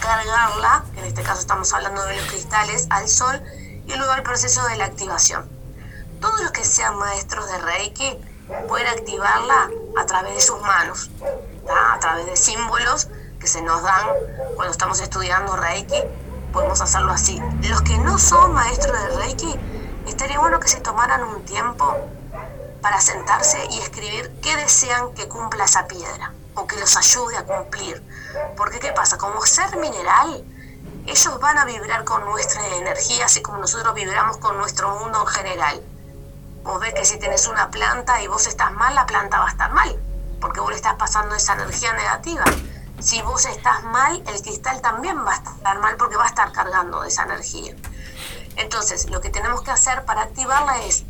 cargarla, 0.00 0.84
en 0.96 1.04
este 1.04 1.22
caso 1.22 1.40
estamos 1.40 1.72
hablando 1.72 2.04
de 2.04 2.16
los 2.16 2.26
cristales, 2.26 2.86
al 2.90 3.08
sol, 3.08 3.40
y 3.86 3.94
luego 3.94 4.12
el 4.14 4.22
proceso 4.22 4.66
de 4.66 4.76
la 4.76 4.86
activación. 4.86 5.48
Todos 6.20 6.40
los 6.42 6.50
que 6.50 6.64
sean 6.64 6.96
maestros 6.98 7.50
de 7.50 7.58
Reiki 7.58 8.18
pueden 8.68 8.88
activarla 8.88 9.70
a 9.96 10.06
través 10.06 10.34
de 10.34 10.40
sus 10.42 10.60
manos, 10.60 11.10
a 11.94 11.98
través 11.98 12.26
de 12.26 12.36
símbolos 12.36 13.08
que 13.38 13.46
se 13.46 13.62
nos 13.62 13.82
dan 13.82 14.06
cuando 14.56 14.72
estamos 14.72 15.00
estudiando 15.00 15.56
Reiki, 15.56 16.02
podemos 16.52 16.80
hacerlo 16.80 17.12
así. 17.12 17.40
Los 17.62 17.82
que 17.82 17.96
no 17.98 18.18
son 18.18 18.52
maestros 18.52 18.98
de 19.00 19.16
Reiki, 19.16 19.54
estaría 20.10 20.38
bueno 20.38 20.60
que 20.60 20.68
se 20.68 20.80
tomaran 20.80 21.22
un 21.22 21.44
tiempo 21.44 21.96
para 22.80 23.00
sentarse 23.00 23.58
y 23.70 23.78
escribir 23.78 24.30
qué 24.42 24.56
desean 24.56 25.14
que 25.14 25.28
cumpla 25.28 25.64
esa 25.64 25.86
piedra 25.86 26.32
o 26.54 26.66
que 26.66 26.76
los 26.76 26.96
ayude 26.96 27.36
a 27.36 27.44
cumplir. 27.44 28.02
Porque 28.56 28.78
¿qué 28.78 28.92
pasa? 28.92 29.18
Como 29.18 29.44
ser 29.46 29.76
mineral, 29.76 30.44
ellos 31.06 31.40
van 31.40 31.58
a 31.58 31.64
vibrar 31.64 32.04
con 32.04 32.24
nuestra 32.24 32.66
energía, 32.76 33.26
así 33.26 33.42
como 33.42 33.58
nosotros 33.58 33.94
vibramos 33.94 34.38
con 34.38 34.56
nuestro 34.56 34.94
mundo 34.98 35.20
en 35.20 35.26
general. 35.26 35.82
Vos 36.62 36.80
ves 36.80 36.94
que 36.94 37.04
si 37.04 37.18
tenés 37.18 37.46
una 37.46 37.70
planta 37.70 38.22
y 38.22 38.26
vos 38.26 38.46
estás 38.46 38.72
mal, 38.72 38.94
la 38.94 39.06
planta 39.06 39.38
va 39.38 39.46
a 39.46 39.50
estar 39.50 39.70
mal, 39.72 40.00
porque 40.40 40.60
vos 40.60 40.70
le 40.70 40.76
estás 40.76 40.94
pasando 40.94 41.34
esa 41.34 41.54
energía 41.54 41.92
negativa. 41.92 42.44
Si 43.00 43.20
vos 43.22 43.44
estás 43.44 43.82
mal, 43.84 44.22
el 44.26 44.42
cristal 44.42 44.80
también 44.80 45.24
va 45.26 45.32
a 45.32 45.36
estar 45.36 45.78
mal 45.80 45.96
porque 45.96 46.16
va 46.16 46.24
a 46.24 46.28
estar 46.28 46.52
cargando 46.52 47.04
esa 47.04 47.24
energía. 47.24 47.74
Entonces, 48.56 49.10
lo 49.10 49.20
que 49.20 49.30
tenemos 49.30 49.62
que 49.62 49.70
hacer 49.70 50.04
para 50.04 50.22
activarla 50.22 50.82
es 50.84 51.04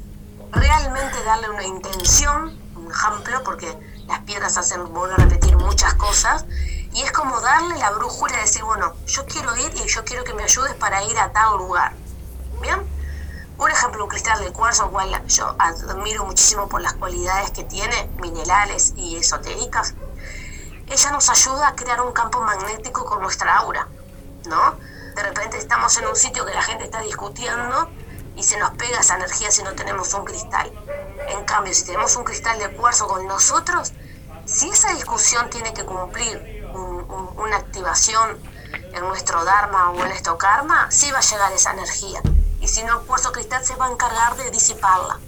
realmente 0.52 1.22
darle 1.24 1.50
una 1.50 1.64
intención, 1.64 2.58
un 2.76 2.90
ejemplo, 2.90 3.42
porque 3.44 3.76
las 4.06 4.20
piedras 4.20 4.56
hacen, 4.56 4.92
vuelvo 4.92 5.14
a 5.14 5.18
repetir, 5.18 5.56
muchas 5.56 5.94
cosas, 5.94 6.44
y 6.92 7.02
es 7.02 7.12
como 7.12 7.40
darle 7.40 7.78
la 7.78 7.90
brújula 7.90 8.36
y 8.36 8.40
decir, 8.42 8.62
bueno, 8.62 8.94
yo 9.06 9.26
quiero 9.26 9.56
ir 9.56 9.72
y 9.74 9.88
yo 9.88 10.04
quiero 10.04 10.24
que 10.24 10.34
me 10.34 10.44
ayudes 10.44 10.74
para 10.74 11.02
ir 11.04 11.18
a 11.18 11.32
tal 11.32 11.58
lugar. 11.58 11.92
¿Bien? 12.60 12.80
Un 13.58 13.70
ejemplo, 13.70 14.04
un 14.04 14.10
cristal 14.10 14.42
de 14.42 14.52
cuarzo, 14.52 14.90
cual 14.90 15.22
yo 15.26 15.56
admiro 15.58 16.24
muchísimo 16.24 16.68
por 16.68 16.80
las 16.80 16.94
cualidades 16.94 17.50
que 17.50 17.64
tiene, 17.64 18.10
minerales 18.20 18.94
y 18.96 19.16
esotéricas, 19.16 19.94
ella 20.88 21.10
nos 21.12 21.28
ayuda 21.30 21.68
a 21.68 21.74
crear 21.74 22.00
un 22.00 22.12
campo 22.12 22.40
magnético 22.40 23.04
con 23.04 23.22
nuestra 23.22 23.56
aura, 23.58 23.88
¿no? 24.46 24.76
De 25.14 25.22
repente 25.22 25.58
estamos 25.58 25.96
en 25.98 26.06
un 26.06 26.16
sitio 26.16 26.44
que 26.44 26.52
la 26.52 26.62
gente 26.62 26.84
está 26.84 27.00
discutiendo 27.00 27.88
y 28.36 28.42
se 28.42 28.58
nos 28.58 28.70
pega 28.72 29.00
esa 29.00 29.16
energía 29.16 29.50
si 29.50 29.62
no 29.62 29.72
tenemos 29.72 30.12
un 30.14 30.24
cristal. 30.24 30.72
En 31.28 31.44
cambio, 31.44 31.72
si 31.72 31.84
tenemos 31.84 32.16
un 32.16 32.24
cristal 32.24 32.58
de 32.58 32.70
cuarzo 32.70 33.06
con 33.06 33.26
nosotros, 33.26 33.92
si 34.44 34.68
esa 34.68 34.92
discusión 34.94 35.48
tiene 35.50 35.72
que 35.72 35.84
cumplir 35.84 36.64
una 37.36 37.56
activación 37.56 38.38
en 38.92 39.00
nuestro 39.02 39.44
Dharma 39.44 39.90
o 39.90 40.02
en 40.02 40.08
nuestro 40.08 40.36
Karma, 40.36 40.90
sí 40.90 41.10
va 41.12 41.18
a 41.18 41.22
llegar 41.22 41.52
esa 41.52 41.72
energía. 41.72 42.20
Y 42.60 42.68
si 42.68 42.82
no, 42.82 43.00
el 43.00 43.06
cuarzo 43.06 43.30
cristal 43.32 43.64
se 43.64 43.76
va 43.76 43.86
a 43.86 43.92
encargar 43.92 44.36
de 44.36 44.50
disiparla. 44.50 45.18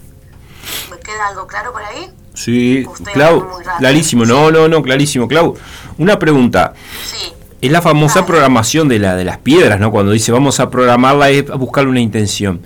¿Me 0.89 0.99
queda 0.99 1.27
algo 1.27 1.47
claro 1.47 1.71
por 1.71 1.83
ahí? 1.83 2.13
Sí, 2.33 2.85
Clau, 3.13 3.63
clarísimo, 3.79 4.25
no, 4.25 4.51
no, 4.51 4.67
no, 4.67 4.83
clarísimo, 4.83 5.27
Clau. 5.27 5.57
Una 5.97 6.19
pregunta. 6.19 6.73
Sí. 7.05 7.33
Es 7.61 7.71
la 7.71 7.81
famosa 7.81 8.25
programación 8.25 8.87
de, 8.87 8.99
la, 8.99 9.15
de 9.15 9.25
las 9.25 9.39
piedras, 9.39 9.79
¿no? 9.79 9.91
Cuando 9.91 10.11
dice 10.11 10.31
vamos 10.31 10.59
a 10.59 10.69
programarla 10.69 11.29
es 11.29 11.49
a 11.49 11.55
buscarle 11.55 11.89
una 11.89 12.01
intención. 12.01 12.61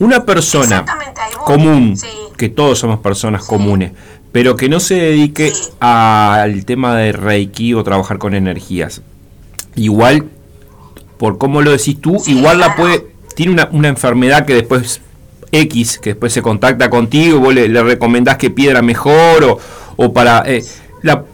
Una 0.00 0.24
persona 0.24 0.84
común, 1.44 1.96
que 2.36 2.48
todos 2.48 2.80
somos 2.80 2.98
personas 2.98 3.44
comunes, 3.44 3.92
pero 4.32 4.56
que 4.56 4.68
no 4.68 4.80
se 4.80 4.96
dedique 4.96 5.52
al 5.78 6.64
tema 6.64 6.96
de 6.96 7.12
Reiki 7.12 7.74
o 7.74 7.84
trabajar 7.84 8.18
con 8.18 8.34
energías. 8.34 9.02
Igual, 9.76 10.26
por 11.16 11.38
cómo 11.38 11.62
lo 11.62 11.70
decís 11.70 12.00
tú, 12.00 12.20
igual 12.26 12.58
la 12.58 12.74
puede, 12.74 13.06
tiene 13.36 13.52
una, 13.52 13.68
una 13.70 13.88
enfermedad 13.88 14.44
que 14.46 14.54
después 14.54 15.00
X, 15.52 16.00
que 16.00 16.10
después 16.10 16.32
se 16.32 16.42
contacta 16.42 16.90
contigo, 16.90 17.38
vos 17.38 17.54
le, 17.54 17.68
recomendás 17.82 18.36
que 18.36 18.50
piedra 18.50 18.82
mejor 18.82 19.44
o, 19.44 19.58
o 19.96 20.12
para... 20.12 20.42
Eh, 20.46 20.64
la, 21.02 21.24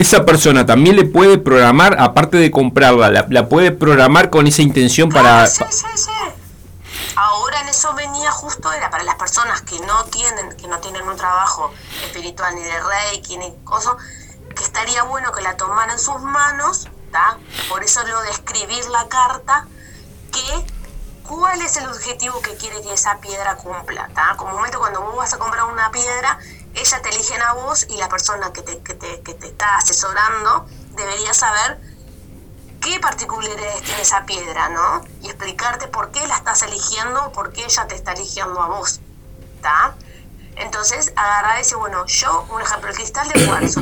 esa 0.00 0.24
persona 0.24 0.64
también 0.64 0.96
le 0.96 1.04
puede 1.04 1.36
programar, 1.36 1.94
aparte 2.00 2.38
de 2.38 2.50
comprarla, 2.50 3.26
la, 3.28 3.48
puede 3.50 3.70
programar 3.70 4.30
con 4.30 4.46
esa 4.46 4.62
intención 4.62 5.10
para... 5.10 5.46
Sí, 5.46 5.62
sí, 5.68 5.84
sí. 5.94 6.10
Ahora 7.16 7.60
en 7.60 7.68
eso 7.68 7.92
venía 7.92 8.30
justo, 8.30 8.72
era 8.72 8.88
para 8.88 9.04
las 9.04 9.16
personas 9.16 9.60
que 9.60 9.78
no 9.80 10.04
tienen, 10.04 10.56
que 10.56 10.68
no 10.68 10.78
tienen 10.78 11.06
un 11.06 11.18
trabajo 11.18 11.70
espiritual 12.02 12.54
ni 12.54 12.62
de 12.62 12.80
reiki 12.80 13.36
ni 13.36 13.52
cosas, 13.62 13.92
que 14.56 14.64
estaría 14.64 15.02
bueno 15.02 15.32
que 15.32 15.42
la 15.42 15.58
tomaran 15.58 15.90
en 15.90 15.98
sus 15.98 16.18
manos, 16.22 16.88
¿tá? 17.12 17.36
por 17.68 17.84
eso 17.84 18.00
lo 18.06 18.22
de 18.22 18.30
escribir 18.30 18.82
la 18.88 19.06
carta, 19.06 19.66
que 20.32 20.64
cuál 21.28 21.60
es 21.60 21.76
el 21.76 21.86
objetivo 21.86 22.40
que 22.40 22.56
quiere 22.56 22.80
que 22.80 22.94
esa 22.94 23.18
piedra 23.18 23.56
cumpla. 23.56 24.08
¿tá? 24.14 24.34
Comúnmente 24.38 24.78
cuando 24.78 25.02
vos 25.02 25.14
vas 25.16 25.34
a 25.34 25.38
comprar 25.38 25.64
una 25.64 25.90
piedra, 25.90 26.38
ella 26.80 27.02
te 27.02 27.08
eligen 27.10 27.42
a 27.42 27.52
vos 27.54 27.86
y 27.88 27.96
la 27.96 28.08
persona 28.08 28.52
que 28.52 28.62
te, 28.62 28.78
que 28.78 28.94
te, 28.94 29.20
que 29.22 29.34
te 29.34 29.48
está 29.48 29.76
asesorando 29.76 30.66
debería 30.96 31.34
saber 31.34 31.80
qué 32.80 32.98
particularidades 33.00 33.82
tiene 33.82 34.02
esa 34.02 34.24
piedra, 34.24 34.68
¿no? 34.70 35.02
Y 35.22 35.26
explicarte 35.26 35.88
por 35.88 36.10
qué 36.10 36.26
la 36.26 36.36
estás 36.36 36.62
eligiendo, 36.62 37.32
por 37.32 37.52
qué 37.52 37.64
ella 37.64 37.86
te 37.86 37.94
está 37.94 38.12
eligiendo 38.12 38.60
a 38.60 38.68
vos. 38.68 39.00
¿Está? 39.56 39.94
Entonces, 40.56 41.12
agarrar 41.16 41.56
y 41.56 41.58
decir, 41.58 41.76
bueno, 41.76 42.04
yo, 42.06 42.46
un 42.50 42.60
ejemplo, 42.60 42.90
el 42.90 42.96
cristal 42.96 43.28
de 43.28 43.46
cuarzo, 43.46 43.80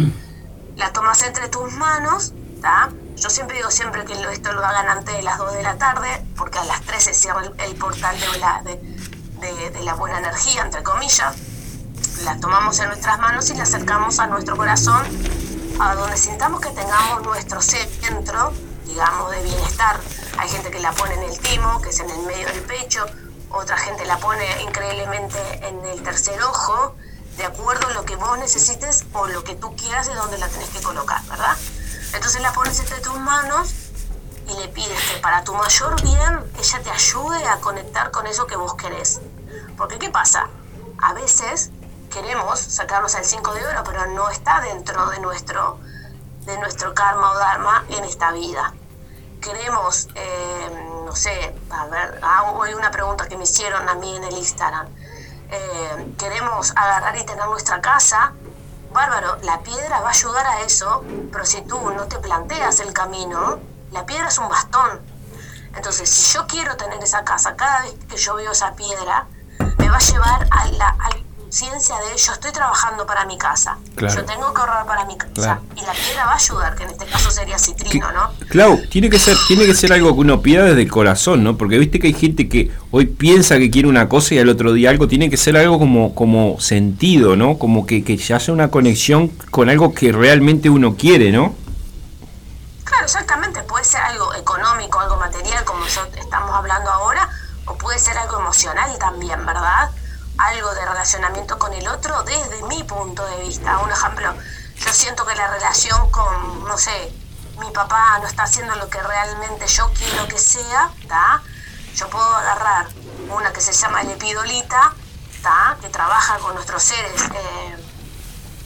la 0.77 0.93
tomas 0.93 1.23
entre 1.23 1.49
tus 1.49 1.73
manos, 1.73 2.33
¿está? 2.55 2.91
Yo 3.17 3.31
siempre 3.31 3.57
digo 3.57 3.71
siempre 3.71 4.05
que 4.05 4.15
esto 4.33 4.53
lo 4.53 4.65
hagan 4.65 4.89
antes 4.89 5.17
de 5.17 5.23
las 5.23 5.39
2 5.39 5.55
de 5.55 5.63
la 5.63 5.77
tarde, 5.77 6.25
porque 6.37 6.59
a 6.59 6.65
las 6.65 6.83
3 6.83 7.03
se 7.03 7.15
cierra 7.15 7.43
el, 7.59 7.75
portal 7.77 8.19
de 8.21 8.39
la, 8.39 8.63
de, 8.63 9.81
la 9.83 9.95
buena 9.95 10.19
energía, 10.19 10.63
entre 10.63 10.83
comillas. 10.85 11.35
La 12.29 12.39
tomamos 12.39 12.79
en 12.81 12.89
nuestras 12.89 13.19
manos 13.21 13.49
y 13.49 13.55
la 13.55 13.63
acercamos 13.63 14.19
a 14.19 14.27
nuestro 14.27 14.55
corazón, 14.55 15.03
a 15.81 15.95
donde 15.95 16.15
sintamos 16.19 16.61
que 16.61 16.69
tengamos 16.69 17.23
nuestro 17.23 17.63
centro, 17.63 18.53
digamos, 18.85 19.31
de 19.31 19.43
bienestar. 19.45 19.99
Hay 20.37 20.51
gente 20.51 20.71
que 20.71 20.79
la 20.79 20.93
pone 20.93 21.15
en 21.15 21.23
el 21.23 21.39
timo, 21.39 21.81
que 21.81 21.89
es 21.89 22.01
en 22.01 22.11
el 22.11 22.19
medio 22.27 22.47
del 22.49 22.61
pecho, 22.65 23.07
otra 23.49 23.79
gente 23.79 24.05
la 24.05 24.19
pone 24.19 24.45
increíblemente 24.61 25.39
en 25.67 25.83
el 25.87 26.03
tercer 26.03 26.39
ojo, 26.43 26.97
de 27.39 27.47
acuerdo 27.47 27.89
a 27.89 27.93
lo 27.95 28.05
que 28.05 28.17
vos 28.17 28.37
necesites 28.37 29.07
o 29.15 29.27
lo 29.27 29.43
que 29.43 29.55
tú 29.55 29.75
quieras 29.75 30.07
de 30.07 30.15
dónde 30.15 30.37
la 30.37 30.49
tenés 30.49 30.69
que 30.69 30.83
colocar, 30.83 31.25
¿verdad? 31.31 31.57
Entonces 32.13 32.43
la 32.43 32.53
pones 32.53 32.79
entre 32.79 33.01
tus 33.01 33.19
manos 33.19 33.73
y 34.47 34.53
le 34.61 34.69
pides 34.69 35.01
que 35.15 35.19
para 35.23 35.45
tu 35.45 35.55
mayor 35.55 35.99
bien 36.03 36.41
ella 36.59 36.83
te 36.83 36.91
ayude 36.91 37.49
a 37.49 37.57
conectar 37.61 38.11
con 38.11 38.27
eso 38.27 38.47
que 38.47 38.57
vos 38.57 38.75
querés. 38.75 39.19
Porque 39.79 39.99
¿qué 39.99 40.11
pasa? 40.11 40.51
A 41.01 41.15
veces 41.15 41.71
queremos 42.09 42.59
sacarnos 42.59 43.15
el 43.15 43.25
5 43.25 43.55
de 43.55 43.67
oro, 43.67 43.83
pero 43.85 44.07
no 44.07 44.29
está 44.31 44.61
dentro 44.61 45.09
de 45.11 45.21
nuestro, 45.21 45.79
de 46.45 46.59
nuestro 46.59 46.95
karma 46.95 47.33
o 47.33 47.39
dharma 47.39 47.85
en 47.91 48.05
esta 48.05 48.33
vida. 48.33 48.75
Queremos, 49.41 50.09
eh, 50.15 51.03
no 51.05 51.15
sé, 51.15 51.55
a 51.71 51.87
ver, 51.87 52.21
hago 52.23 52.65
una 52.77 52.91
pregunta 52.91 53.29
que 53.29 53.37
me 53.37 53.45
hicieron 53.45 53.89
a 53.89 53.95
mí 53.95 54.17
en 54.17 54.25
el 54.25 54.37
Instagram. 54.37 54.89
Eh, 55.51 56.15
queremos 56.19 56.73
agarrar 56.77 57.17
y 57.17 57.25
tener 57.25 57.47
nuestra 57.47 57.81
casa, 57.81 58.33
bárbaro, 58.93 59.39
la 59.43 59.61
piedra 59.61 60.01
va 60.01 60.09
a 60.09 60.11
ayudar 60.11 60.47
a 60.47 60.61
eso, 60.63 61.05
pero 61.33 61.45
si 61.45 61.63
tú 61.63 61.79
no 61.91 62.07
te 62.07 62.19
planteas 62.19 62.81
el 62.81 62.93
camino, 62.93 63.59
la 63.93 64.05
piedra 64.05 64.29
es 64.29 64.39
un 64.39 64.49
bastón. 64.49 65.01
Entonces, 65.75 66.09
si 66.11 66.35
yo 66.35 66.47
quiero 66.47 66.77
tener 66.77 67.03
esa 67.03 67.25
casa, 67.25 67.55
cada 67.55 67.83
vez 67.83 67.95
que 68.09 68.17
yo 68.17 68.35
veo 68.35 68.53
esa 68.53 68.75
piedra, 68.75 69.27
me 69.79 69.89
va 69.89 69.97
a 69.97 70.01
llevar 70.01 70.49
a 70.51 70.67
la, 70.73 70.97
conciencia 71.49 71.95
de 71.97 72.19
yo 72.19 72.33
estoy 72.33 72.53
trabajando 72.53 73.07
para 73.07 73.25
mi 73.25 73.39
casa. 73.39 73.79
Yo 73.97 74.23
tengo 74.27 74.53
que 74.53 74.61
ahorrar 74.61 74.85
para 74.85 75.07
mi 75.07 75.17
casa. 75.17 75.61
Y 75.75 75.81
la 75.81 75.93
piedra 75.93 76.27
va 76.27 76.33
a 76.33 76.37
ayudar, 76.37 76.75
que 76.75 76.85
en 76.85 76.91
este 76.91 77.07
caso 77.07 77.31
sería 77.31 77.59
citrino, 77.59 78.13
¿no? 78.13 78.31
Clau, 78.51 78.79
tiene 78.91 79.09
que 79.09 79.19
ser, 79.19 79.35
tiene 79.47 79.65
que 79.65 79.75
ser 79.75 79.95
algo 79.95 80.13
que 80.15 80.21
uno 80.21 80.43
pida 80.43 80.65
desde 80.65 80.83
el 80.83 80.91
corazón, 80.91 81.43
¿no? 81.43 81.57
Porque 81.57 81.79
viste 81.79 81.99
que 81.99 82.09
hay 82.09 82.13
gente 82.13 82.51
que 82.51 82.71
hoy 82.91 83.07
piensa 83.07 83.57
que 83.57 83.71
quiere 83.71 83.89
una 83.89 84.11
cosa 84.11 84.35
y 84.35 84.39
al 84.39 84.51
otro 84.51 84.75
día 84.75 84.91
algo, 84.91 85.09
tiene 85.09 85.31
que 85.31 85.39
ser 85.39 85.57
algo 85.57 85.79
como, 85.79 86.15
como 86.15 86.61
sentido, 86.61 87.35
¿no? 87.35 87.59
Como 87.59 87.87
que, 87.87 88.05
que 88.05 88.19
ya 88.19 88.37
haya 88.37 88.53
una 88.53 88.71
conexión 88.71 89.29
con 89.51 89.71
algo 89.71 89.95
que 89.95 90.13
realmente 90.13 90.69
uno 90.69 90.97
quiere, 90.97 91.33
¿no? 91.33 91.55
Claro, 92.85 93.05
exactamente. 93.05 93.63
Puede 93.63 93.85
ser 93.85 94.03
algo 94.03 94.35
económico, 94.35 95.01
algo 95.01 95.17
material, 95.17 95.65
como 95.65 95.87
estamos 95.87 96.51
hablando 96.55 96.91
ahora, 96.91 97.27
o 97.65 97.75
puede 97.79 97.99
ser 97.99 98.19
algo 98.19 98.39
emocional 98.39 98.99
también, 98.99 99.47
¿verdad? 99.47 99.91
Algo 100.39 100.73
de 100.75 100.85
relacionamiento 100.85 101.59
con 101.59 101.73
el 101.75 101.87
otro 101.89 102.23
desde 102.23 102.63
mi 102.65 102.83
punto 102.85 103.27
de 103.27 103.43
vista. 103.43 103.79
Un 103.79 103.91
ejemplo, 103.91 104.35
yo 104.77 104.93
siento 104.93 105.27
que 105.27 105.35
la 105.35 105.49
relación 105.49 106.11
con, 106.11 106.65
no 106.65 106.79
sé, 106.79 107.13
mi 107.59 107.71
papá 107.73 108.19
no 108.21 108.29
está 108.29 108.45
haciendo 108.45 108.75
lo 108.77 108.89
que 108.89 109.03
realmente 109.03 109.67
yo 109.67 109.91
quiero 109.93 110.29
que 110.29 110.39
sea, 110.39 110.91
¿está? 111.01 111.43
Yo 111.97 112.09
puedo 112.09 112.35
agarrar 112.37 112.87
una 113.31 113.53
que 113.53 113.61
se 113.61 113.73
llama 113.73 114.05
lepidolita, 114.05 114.95
¿está? 115.35 115.77
Que 115.81 115.89
trabaja 115.89 116.39
con 116.39 116.55
nuestros 116.55 116.83
seres, 116.83 117.21
eh, 117.35 117.77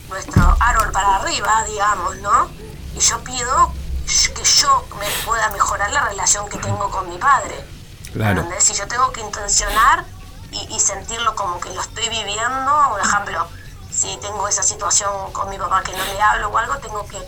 nuestro 0.09 0.57
árbol 0.61 0.93
para 0.93 1.17
arriba, 1.17 1.65
digamos, 1.65 2.17
¿no? 2.17 2.51
Y 2.95 3.01
yo 3.01 3.25
pido 3.25 3.73
que 4.35 4.45
yo 4.45 4.87
me 4.99 5.09
pueda 5.25 5.49
mejorar 5.51 5.91
la 5.91 6.03
relación 6.03 6.47
que 6.51 6.59
tengo 6.59 6.91
con 6.91 7.09
mi 7.09 7.17
padre. 7.17 7.65
Claro. 8.13 8.47
Si 8.59 8.75
yo 8.75 8.87
tengo 8.87 9.11
que 9.13 9.23
intencionar 9.23 10.05
y, 10.53 10.81
sentirlo 10.81 11.35
como 11.35 11.61
que 11.61 11.71
lo 11.71 11.81
estoy 11.81 12.09
viviendo. 12.09 12.73
Un 12.95 13.01
ejemplo, 13.01 13.47
si 13.91 14.17
tengo 14.19 14.47
esa 14.49 14.63
situación 14.63 15.11
con 15.33 15.49
mi 15.51 15.59
papá 15.59 15.83
que 15.83 15.93
no 15.93 16.05
le 16.05 16.21
hablo 16.21 16.49
o 16.49 16.59
algo, 16.59 16.77
tengo 16.79 17.07
que 17.07 17.19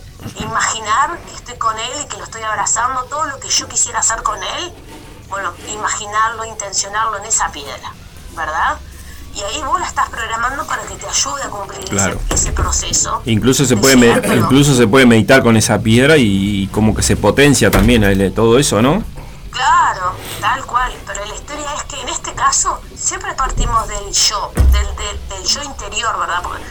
imaginar 0.42 1.18
que 1.18 1.34
estoy 1.34 1.56
con 1.56 1.78
él 1.78 1.92
y 2.04 2.08
que 2.08 2.16
lo 2.16 2.24
estoy 2.24 2.42
abrazando, 2.42 3.04
todo 3.04 3.26
lo 3.26 3.38
que 3.38 3.48
yo 3.48 3.68
quisiera 3.68 4.00
hacer 4.00 4.22
con 4.22 4.42
él, 4.42 4.72
bueno, 5.28 5.52
imaginarlo, 5.72 6.44
intencionarlo 6.44 7.18
en 7.18 7.24
esa 7.24 7.50
piedra, 7.50 7.92
¿verdad? 8.36 8.78
Y 9.34 9.40
ahí 9.40 9.62
vos 9.64 9.80
la 9.80 9.86
estás 9.86 10.08
programando 10.10 10.64
para 10.64 10.82
que 10.82 10.94
te 10.94 11.06
ayude 11.08 11.42
a 11.42 11.48
cumplir 11.48 11.80
ese, 12.30 12.52
proceso. 12.52 13.20
Incluso 13.24 13.64
se, 13.64 13.76
puede 13.76 13.96
incluso 14.36 14.74
se 14.74 14.86
puede 14.86 15.06
meditar 15.06 15.42
con 15.42 15.56
esa 15.56 15.80
piedra 15.80 16.16
y, 16.18 16.68
como 16.68 16.94
que 16.94 17.02
se 17.02 17.16
potencia 17.16 17.70
también 17.70 18.32
todo 18.32 18.60
eso, 18.60 18.80
¿no? 18.80 19.02
Claro, 19.54 20.16
tal 20.40 20.66
cual, 20.66 20.92
pero 21.06 21.24
la 21.24 21.34
historia 21.34 21.74
es 21.76 21.84
que 21.84 22.00
en 22.00 22.08
este 22.08 22.32
caso 22.34 22.80
siempre 22.96 23.32
partimos 23.34 23.86
del 23.86 24.12
yo, 24.12 24.52
del, 24.72 25.44
yo 25.44 25.62
interior, 25.62 26.18
¿verdad? 26.18 26.42
Porque 26.42 26.62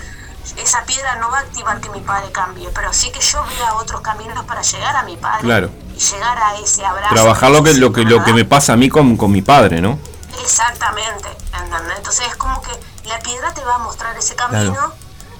esa 0.62 0.84
piedra 0.84 1.16
no 1.16 1.32
va 1.32 1.38
a 1.38 1.42
activar 1.42 1.80
que 1.80 1.90
mi 1.90 2.02
padre 2.02 2.30
cambie, 2.34 2.70
pero 2.76 2.92
sí 2.92 3.10
que 3.10 3.22
yo 3.22 3.42
vea 3.58 3.76
otros 3.76 4.02
caminos 4.02 4.44
para 4.44 4.62
llegar 4.62 4.98
a 4.98 5.04
mi 5.04 5.16
padre 5.16 5.44
claro. 5.44 5.70
y 5.96 5.98
llegar 5.98 6.38
a 6.38 6.58
ese 6.58 6.86
abrazo. 6.86 7.14
Trabajar 7.14 7.52
lo 7.52 7.64
que, 7.64 7.74
lo 7.76 7.94
que, 7.94 8.04
lo 8.04 8.22
que 8.22 8.34
me 8.34 8.44
pasa 8.44 8.74
a 8.74 8.76
mí 8.76 8.90
con, 8.90 9.16
con 9.16 9.32
mi 9.32 9.42
padre, 9.42 9.80
¿no? 9.80 9.98
Exactamente, 10.42 11.30
¿entendés? 11.58 11.98
Entonces 11.98 12.28
es 12.28 12.36
como 12.36 12.62
que 12.62 12.72
la 13.08 13.18
piedra 13.20 13.54
te 13.54 13.64
va 13.64 13.76
a 13.76 13.80
mostrar 13.80 14.18
ese 14.18 14.36
camino 14.36 14.94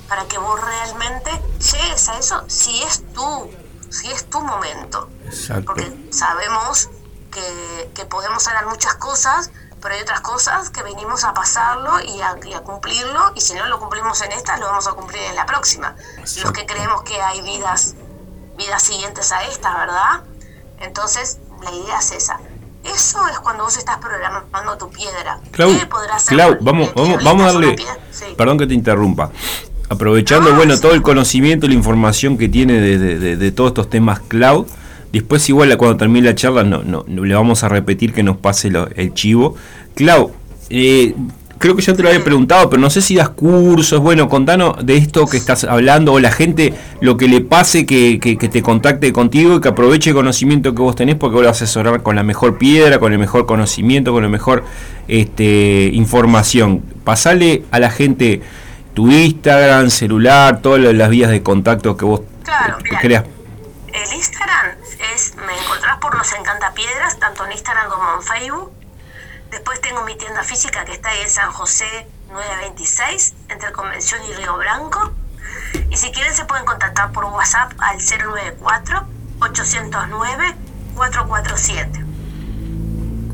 para 0.08 0.24
que 0.26 0.38
vos 0.38 0.62
realmente 0.62 1.30
llegues 1.60 2.08
a 2.08 2.18
eso 2.18 2.42
si 2.48 2.82
es 2.84 3.04
tú, 3.14 3.50
si 3.90 4.10
es 4.12 4.30
tu 4.30 4.40
momento. 4.40 5.10
Exacto. 5.26 5.66
Porque 5.66 5.92
sabemos 6.12 6.90
que, 7.34 8.06
podemos 8.06 8.48
hacer 8.48 8.66
muchas 8.68 8.96
cosas, 8.96 9.52
pero 9.82 9.96
hay 9.96 10.02
otras 10.02 10.22
cosas 10.22 10.70
que 10.70 10.84
venimos 10.84 11.24
a 11.24 11.34
pasarlo 11.34 12.00
y 12.02 12.22
a, 12.22 12.62
cumplirlo, 12.62 13.32
y 13.36 13.42
si 13.42 13.54
no 13.54 13.66
lo 13.68 13.80
cumplimos 13.80 14.22
en 14.22 14.32
esta, 14.32 14.58
lo 14.58 14.68
vamos 14.68 14.88
a 14.88 14.94
cumplir 14.94 15.22
en 15.24 15.36
la 15.36 15.46
próxima. 15.46 15.96
Los 16.20 16.52
que 16.52 16.66
creemos 16.66 17.04
que 17.04 17.22
hay 17.22 17.42
vidas, 17.42 17.96
vidas 18.58 18.84
siguientes 18.84 19.32
a 19.32 19.44
esta, 19.44 19.76
¿verdad? 19.76 20.24
Entonces, 20.80 21.40
la 21.64 21.72
idea 21.72 22.00
es 22.00 22.12
esa. 22.12 22.40
Eso 22.84 23.26
es 23.28 23.40
cuando 23.40 23.64
vos 23.64 23.78
estás 23.78 23.98
programando 23.98 24.78
tu 24.78 24.90
piedra. 24.90 25.40
Clau, 25.52 25.72
Clau 26.28 26.58
vamos, 26.60 26.94
vamos, 26.94 27.24
vamos 27.24 27.44
a 27.44 27.54
darle... 27.54 27.76
Perdón 28.38 28.58
que 28.58 28.68
te 28.68 28.74
interrumpa. 28.74 29.32
Aprovechando, 29.90 30.54
bueno, 30.56 30.80
todo 30.80 30.94
el 30.94 31.02
conocimiento 31.02 31.66
y 31.66 31.70
la 31.70 31.76
información 31.76 32.38
que 32.38 32.50
tiene 32.50 32.80
de, 32.80 33.38
de 33.38 33.52
todos 33.52 33.70
estos 33.70 33.90
temas 33.90 34.20
cloud, 34.20 34.68
Después 35.14 35.48
igual 35.48 35.78
cuando 35.78 35.96
termine 35.96 36.26
la 36.28 36.36
charla 36.36 36.64
no, 36.64 36.84
no, 36.84 37.06
le 37.08 37.36
vamos 37.36 37.64
a 37.64 37.70
repetir 37.70 38.14
que 38.14 38.24
nos 38.24 38.38
pase 38.38 38.72
el 38.96 39.14
chivo. 39.14 39.56
Clau, 39.94 40.32
eh, 40.72 41.14
creo 41.60 41.76
que 41.76 41.82
ya 41.84 41.94
te 41.94 42.02
lo 42.02 42.10
había 42.10 42.24
preguntado, 42.24 42.70
pero 42.70 42.82
no 42.82 42.90
sé 42.90 43.00
si 43.00 43.16
das 43.16 43.30
cursos. 43.30 44.02
Bueno, 44.02 44.28
contanos 44.28 44.86
de 44.86 44.98
esto 44.98 45.28
que 45.28 45.38
estás 45.38 45.64
hablando 45.64 46.14
o 46.14 46.20
la 46.20 46.32
gente 46.32 46.74
lo 47.00 47.16
que 47.16 47.28
le 47.28 47.42
pase 47.42 47.86
que, 47.86 48.20
te 48.52 48.62
contacte 48.62 49.14
contigo 49.14 49.56
y 49.56 49.62
que 49.62 49.70
aproveche 49.70 50.10
el 50.10 50.16
conocimiento 50.16 50.74
que 50.74 50.82
vos 50.82 50.96
tenés 50.96 51.16
porque 51.16 51.36
vos 51.36 51.44
lo 51.44 51.50
vas 51.50 51.62
a 51.62 51.66
asesorar 51.66 52.02
con 52.02 52.16
la 52.16 52.24
mejor 52.24 52.58
piedra, 52.58 53.00
con 53.00 53.14
el 53.14 53.20
mejor 53.20 53.46
conocimiento, 53.46 54.12
con 54.12 54.24
la 54.24 54.30
mejor 54.30 54.66
este, 55.08 55.92
información. 55.94 56.82
Pasale 57.04 57.64
a 57.72 57.80
la 57.80 57.92
gente 57.92 58.42
tu 58.94 59.10
Instagram, 59.10 59.90
celular, 59.90 60.60
todas 60.62 60.82
las 60.82 61.10
vías 61.10 61.30
de 61.30 61.44
contacto 61.44 61.96
que 61.96 62.04
vos 62.04 62.22
creas. 63.00 63.24
El 63.88 64.18
Instagram 64.18 64.83
me 65.36 65.58
encontrás 65.58 65.98
por 65.98 66.16
Nos 66.16 66.32
Encanta 66.34 66.74
Piedras, 66.74 67.20
tanto 67.20 67.46
en 67.46 67.52
Instagram 67.52 67.90
como 67.90 68.16
en 68.16 68.24
Facebook. 68.24 68.72
Después 69.52 69.82
tengo 69.82 70.04
mi 70.04 70.16
tienda 70.16 70.44
física 70.44 70.86
que 70.86 70.94
está 70.94 71.10
ahí 71.10 71.22
en 71.22 71.30
San 71.30 71.52
José 71.52 72.08
926, 72.30 73.34
entre 73.50 73.72
Convención 73.72 74.22
y 74.24 74.34
Río 74.34 74.58
Blanco. 74.58 75.12
Y 75.90 75.98
si 75.98 76.12
quieren 76.12 76.34
se 76.34 76.46
pueden 76.46 76.66
contactar 76.66 77.12
por 77.12 77.26
WhatsApp 77.26 77.74
al 77.80 77.98
094 77.98 79.06
809 79.42 80.56
447. 80.96 82.06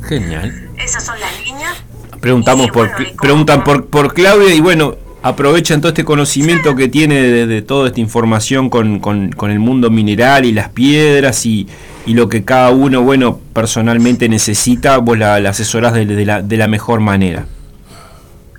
Genial. 0.07 0.71
Esas 0.77 1.05
son 1.05 1.19
las 1.19 1.39
líneas. 1.41 1.77
Preguntamos 2.19 2.69
por, 2.71 2.91
preguntan 3.17 3.63
por, 3.63 3.87
por 3.87 4.13
Claudia 4.13 4.53
y 4.53 4.59
bueno, 4.59 4.95
aprovechan 5.21 5.81
todo 5.81 5.89
este 5.89 6.05
conocimiento 6.05 6.75
que 6.75 6.87
tiene 6.87 7.21
de, 7.45 7.61
toda 7.61 7.87
esta 7.87 7.99
información 7.99 8.69
con, 8.69 8.99
con, 8.99 9.51
el 9.51 9.59
mundo 9.59 9.89
mineral 9.89 10.45
y 10.45 10.53
las 10.53 10.69
piedras 10.69 11.45
y, 11.45 11.67
y, 12.05 12.13
lo 12.13 12.29
que 12.29 12.45
cada 12.45 12.69
uno, 12.69 13.01
bueno, 13.01 13.39
personalmente 13.53 14.29
necesita, 14.29 14.97
vos 14.99 15.17
la, 15.17 15.39
la 15.39 15.49
asesorás 15.49 15.93
de, 15.93 16.05
la, 16.05 16.41
de 16.41 16.57
la 16.57 16.67
mejor 16.67 17.01
manera. 17.01 17.45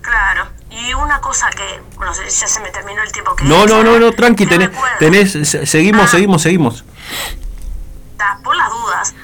Claro, 0.02 0.48
y 0.70 0.92
una 0.94 1.20
cosa 1.20 1.48
que, 1.50 1.80
no 1.98 2.12
sé, 2.12 2.24
ya 2.24 2.46
se 2.46 2.60
me 2.60 2.70
terminó 2.70 3.02
el 3.02 3.12
tiempo 3.12 3.34
que... 3.34 3.44
No, 3.44 3.66
no, 3.66 3.82
no, 3.82 3.98
no, 3.98 4.12
tranqui, 4.12 4.46
tenés, 4.46 4.70
tenés, 4.98 5.32
seguimos, 5.68 6.04
ah. 6.04 6.08
seguimos, 6.08 6.42
seguimos. 6.42 6.84
Por 8.44 8.56
las 8.56 8.70
dudas, 8.70 9.14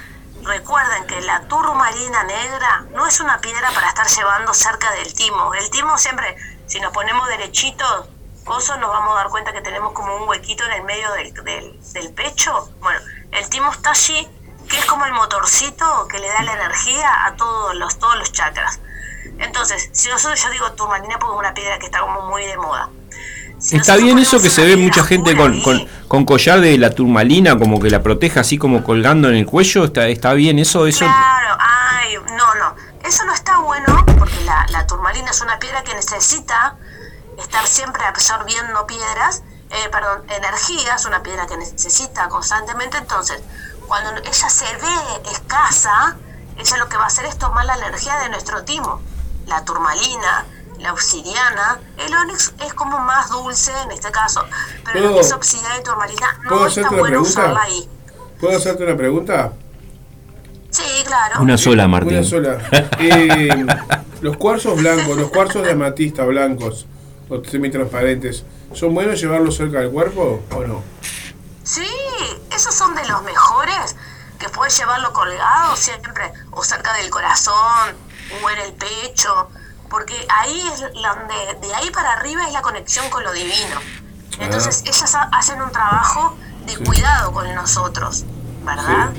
recuerden 0.43 1.05
que 1.07 1.21
la 1.21 1.41
turmalina 1.47 2.23
negra 2.23 2.85
no 2.95 3.07
es 3.07 3.19
una 3.19 3.39
piedra 3.39 3.69
para 3.73 3.89
estar 3.89 4.07
llevando 4.07 4.53
cerca 4.53 4.91
del 4.91 5.13
timo. 5.13 5.53
El 5.53 5.69
timo 5.69 5.97
siempre 5.97 6.35
si 6.67 6.79
nos 6.79 6.93
ponemos 6.93 7.27
derechitos, 7.27 8.09
nos 8.47 8.89
vamos 8.89 9.13
a 9.13 9.15
dar 9.15 9.29
cuenta 9.29 9.51
que 9.51 9.61
tenemos 9.61 9.91
como 9.93 10.15
un 10.15 10.29
huequito 10.29 10.63
en 10.65 10.73
el 10.73 10.83
medio 10.83 11.11
del, 11.13 11.33
del, 11.93 12.13
pecho. 12.13 12.69
Bueno, 12.79 12.99
el 13.31 13.49
timo 13.49 13.71
está 13.71 13.91
allí, 13.91 14.27
que 14.69 14.77
es 14.77 14.85
como 14.85 15.05
el 15.05 15.13
motorcito 15.13 16.07
que 16.09 16.19
le 16.19 16.27
da 16.27 16.43
la 16.43 16.53
energía 16.53 17.25
a 17.25 17.35
todos 17.35 17.75
los, 17.75 17.99
todos 17.99 18.17
los 18.17 18.31
chakras. 18.31 18.79
Entonces, 19.39 19.89
si 19.91 20.09
nosotros 20.09 20.41
yo 20.41 20.49
digo 20.51 20.71
turmalina 20.73 21.19
porque 21.19 21.35
es 21.35 21.39
una 21.39 21.53
piedra 21.53 21.79
que 21.79 21.85
está 21.87 21.99
como 21.99 22.21
muy 22.29 22.45
de 22.45 22.57
moda, 22.57 22.89
Está 23.71 23.95
bien 23.97 24.19
eso 24.19 24.39
que 24.39 24.51
se 24.51 24.63
ve 24.63 24.77
mucha 24.77 25.03
gente 25.03 25.35
con, 25.35 25.59
con, 25.61 25.87
con, 26.07 26.25
collar 26.25 26.61
de 26.61 26.77
la 26.77 26.91
turmalina, 26.91 27.57
como 27.57 27.79
que 27.79 27.89
la 27.89 28.03
proteja 28.03 28.41
así 28.41 28.59
como 28.59 28.83
colgando 28.83 29.29
en 29.29 29.35
el 29.35 29.47
cuello. 29.47 29.85
¿Está, 29.85 30.07
está 30.09 30.33
bien 30.33 30.59
eso? 30.59 30.85
eso? 30.85 31.05
Claro, 31.05 31.57
ay, 31.59 32.17
no, 32.37 32.55
no. 32.55 32.75
Eso 33.07 33.23
no 33.23 33.33
está 33.33 33.59
bueno 33.59 34.05
porque 34.19 34.41
la, 34.43 34.65
la 34.69 34.85
turmalina 34.85 35.31
es 35.31 35.41
una 35.41 35.59
piedra 35.59 35.81
que 35.83 35.95
necesita 35.95 36.75
estar 37.37 37.65
siempre 37.65 38.03
absorbiendo 38.03 38.85
piedras, 38.85 39.43
eh, 39.69 39.89
perdón, 39.89 40.23
energía, 40.29 40.95
es 40.95 41.05
una 41.05 41.23
piedra 41.23 41.47
que 41.47 41.55
necesita 41.55 42.27
constantemente. 42.27 42.97
Entonces, 42.97 43.41
cuando 43.87 44.11
ella 44.19 44.49
se 44.49 44.65
ve 44.65 45.31
escasa, 45.31 46.17
ella 46.57 46.77
lo 46.77 46.89
que 46.89 46.97
va 46.97 47.05
a 47.05 47.07
hacer 47.07 47.23
es 47.25 47.37
tomar 47.37 47.65
la 47.65 47.75
energía 47.75 48.17
de 48.19 48.29
nuestro 48.29 48.65
timo. 48.65 49.01
La 49.45 49.63
turmalina, 49.63 50.45
la 50.79 50.91
obsidiana. 50.91 51.79
El 51.97 52.13
onix 52.13 52.53
es 52.59 52.73
como 52.73 52.99
más 52.99 53.29
dulce 53.29 53.71
en 53.83 53.91
este 53.91 54.11
caso, 54.11 54.43
pero 54.83 54.99
lo 54.99 55.13
que 55.13 55.21
es 55.21 55.31
obsidiana 55.31 55.77
y 55.77 55.83
turmalina 55.83 56.39
no 56.43 56.65
está 56.65 56.89
bueno 56.89 57.21
usarla 57.21 57.61
ahí. 57.61 57.89
¿Puedo 58.41 58.57
hacerte 58.57 58.83
una 58.83 58.97
pregunta? 58.97 59.53
Sí, 60.77 61.03
claro. 61.05 61.41
Una 61.41 61.57
sola, 61.57 61.87
Martín. 61.87 62.17
Una 62.19 62.23
sola. 62.27 62.57
Eh, 62.99 63.65
los 64.21 64.37
cuarzos 64.37 64.77
blancos, 64.77 65.17
los 65.17 65.29
cuarzos 65.31 65.63
de 65.63 65.71
amatista 65.71 66.23
blancos 66.25 66.85
o 67.29 67.43
semitransparentes, 67.43 68.43
¿son 68.73 68.93
buenos 68.93 69.19
llevarlos 69.19 69.55
cerca 69.57 69.79
del 69.79 69.89
cuerpo 69.91 70.41
o 70.51 70.63
no? 70.63 70.83
Sí, 71.63 71.85
esos 72.55 72.73
son 72.75 72.95
de 72.95 73.05
los 73.07 73.23
mejores 73.23 73.95
que 74.39 74.49
puedes 74.49 74.77
llevarlo 74.77 75.11
colgado 75.13 75.75
siempre 75.75 76.31
o 76.51 76.63
cerca 76.63 76.93
del 76.93 77.09
corazón 77.09 77.95
o 78.43 78.49
en 78.49 78.59
el 78.59 78.73
pecho 78.73 79.49
porque 79.89 80.13
ahí 80.29 80.61
es 80.73 80.81
donde, 80.81 81.67
de 81.67 81.73
ahí 81.75 81.89
para 81.91 82.13
arriba 82.13 82.45
es 82.45 82.53
la 82.53 82.61
conexión 82.61 83.09
con 83.09 83.23
lo 83.23 83.31
divino. 83.33 83.79
Entonces 84.39 84.83
Ah. 84.85 84.89
ellas 84.89 85.15
ha- 85.15 85.29
hacen 85.33 85.61
un 85.61 85.71
trabajo 85.71 86.37
de 86.65 86.77
cuidado 86.77 87.31
con 87.31 87.53
nosotros, 87.55 88.25
¿verdad? 88.63 89.09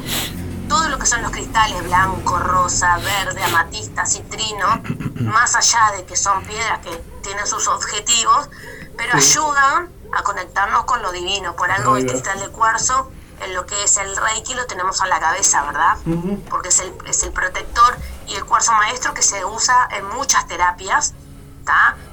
Todo 0.69 0.89
lo 0.89 0.99
que 0.99 1.07
son 1.07 1.23
los 1.23 1.31
cristales 1.33 1.83
blanco, 1.85 2.39
rosa, 2.39 2.99
verde, 2.99 3.43
amatista, 3.43 4.05
citrino, 4.07 4.83
más 5.21 5.55
allá 5.57 5.93
de 5.97 6.05
que 6.05 6.17
son 6.17 6.45
piedras 6.45 6.79
que 6.81 6.91
tienen 7.23 7.47
sus 7.47 7.67
objetivos, 7.69 8.49
pero 8.97 9.19
Sí. 9.21 9.39
ayudan 9.39 9.91
a 10.13 10.23
conectarnos 10.23 10.85
con 10.85 11.03
lo 11.03 11.13
divino. 11.13 11.55
Por 11.57 11.71
algo 11.71 11.97
el 11.97 12.07
cristal 12.07 12.39
de 12.41 12.49
cuarzo, 12.49 13.11
en 13.41 13.55
lo 13.55 13.67
que 13.67 13.85
es 13.85 13.97
el 13.99 14.17
reiki, 14.17 14.55
lo 14.55 14.67
tenemos 14.67 15.01
a 15.01 15.07
la 15.07 15.21
cabeza, 15.21 15.63
¿verdad? 15.63 15.97
porque 16.51 16.69
es 16.71 16.81
el, 16.81 16.93
es 17.07 17.23
el 17.23 17.33
protector 17.33 17.97
y 18.27 18.35
el 18.35 18.45
cuarzo 18.45 18.73
maestro 18.73 19.15
que 19.15 19.23
se 19.23 19.45
usa 19.45 19.89
en 19.93 20.07
muchas 20.09 20.47
terapias, 20.49 21.15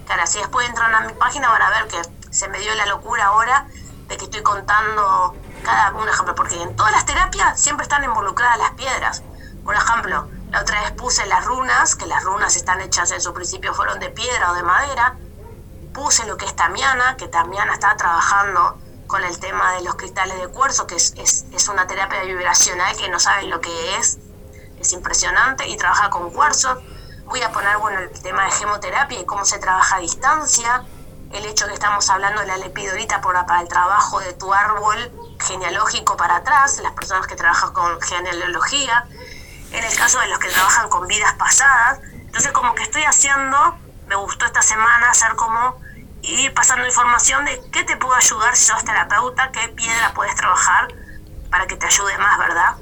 ahora 0.08 0.28
si 0.28 0.38
después 0.40 0.68
entran 0.70 0.94
a 0.94 1.00
mi 1.02 1.14
página 1.14 1.50
van 1.50 1.62
a 1.62 1.70
ver 1.72 1.88
que 1.88 2.02
se 2.30 2.48
me 2.50 2.60
dio 2.60 2.74
la 2.76 2.86
locura 2.86 3.26
ahora 3.26 3.66
de 4.08 4.18
que 4.18 4.26
estoy 4.26 4.44
contando 4.44 5.36
cada 5.66 5.92
un 5.92 6.08
ejemplo, 6.08 6.36
porque 6.36 6.62
en 6.62 6.76
todas 6.76 6.92
las 6.92 7.06
terapias 7.06 7.60
siempre 7.60 7.84
están 7.84 8.04
involucradas 8.04 8.58
las 8.58 8.72
piedras. 8.72 9.24
Por 9.64 9.76
ejemplo, 9.76 10.30
la 10.52 10.62
otra 10.62 10.82
vez 10.84 10.92
puse 10.92 11.26
las 11.26 11.44
runas, 11.44 11.96
que 11.96 12.06
las 12.06 12.24
runas 12.24 12.56
están 12.56 12.80
hechas 12.82 13.12
en 13.12 13.20
su 13.20 13.34
principio 13.34 13.74
fueron 13.74 14.00
de 14.00 14.10
piedra 14.10 14.52
o 14.52 14.56
de 14.56 14.64
madera, 14.64 15.18
puse 15.94 16.26
lo 16.28 16.38
que 16.38 16.46
es 16.46 16.56
Tamiana, 16.56 17.18
que 17.18 17.28
Tamiana 17.28 17.74
está 17.74 17.98
trabajando 17.98 18.78
con 19.08 19.24
el 19.24 19.40
tema 19.40 19.74
de 19.74 19.82
los 19.82 19.96
cristales 19.96 20.40
de 20.40 20.48
cuarzo, 20.50 20.88
que 20.88 20.96
es, 20.96 21.14
es, 21.18 21.46
es 21.52 21.68
una 21.68 21.88
terapia 21.88 22.22
vibracional 22.24 22.96
que 22.96 23.10
no 23.10 23.20
saben 23.20 23.50
lo 23.50 23.60
que 23.60 23.98
es, 23.98 24.20
es 24.80 24.94
impresionante, 24.94 25.68
y 25.68 25.78
trabaja 25.78 26.10
con 26.10 26.32
cuarzo. 26.32 26.80
Voy 27.26 27.42
a 27.42 27.52
poner 27.52 27.78
bueno 27.78 28.00
el 28.00 28.12
tema 28.22 28.46
de 28.46 28.52
gemoterapia 28.52 29.20
y 29.20 29.26
cómo 29.26 29.46
se 29.46 29.58
trabaja 29.58 29.96
a 29.96 30.00
distancia, 30.00 30.86
el 31.32 31.46
hecho 31.46 31.66
que 31.68 31.74
estamos 31.74 32.10
hablando 32.10 32.42
de 32.42 32.48
la 32.48 32.58
lepidolita 32.58 33.20
por, 33.22 33.34
para 33.46 33.62
el 33.62 33.68
trabajo 33.68 34.20
de 34.20 34.34
tu 34.34 34.54
árbol 34.54 35.12
genealógico 35.40 36.18
para 36.18 36.38
atrás, 36.38 36.80
las 36.80 36.94
personas 36.94 37.28
que 37.28 37.36
trabajan 37.36 37.74
con 37.74 38.02
genealogía, 38.02 39.06
en 39.72 39.84
el 39.84 39.96
caso 39.96 40.20
de 40.20 40.28
los 40.28 40.40
que 40.40 40.50
trabajan 40.50 40.90
con 40.90 41.08
vidas 41.08 41.34
pasadas. 41.34 42.00
Entonces 42.14 42.52
como 42.52 42.76
que 42.76 42.84
estoy 42.84 43.04
haciendo, 43.04 43.78
me 44.08 44.16
gustó 44.16 44.46
esta 44.46 44.62
semana 44.62 45.10
hacer 45.10 45.36
como 45.36 45.80
ir 46.22 46.54
pasando 46.54 46.86
información 46.86 47.46
de 47.46 47.62
qué 47.72 47.84
te 47.84 47.98
puedo 47.98 48.16
ayudar 48.16 48.56
si 48.56 48.66
sos 48.66 48.84
terapeuta, 48.84 49.52
qué 49.52 49.68
piedra 49.70 50.14
puedes 50.14 50.36
trabajar 50.36 50.88
para 51.50 51.68
que 51.68 51.76
te 51.76 51.86
ayude 51.86 52.18
más, 52.18 52.38
¿verdad? 52.40 52.76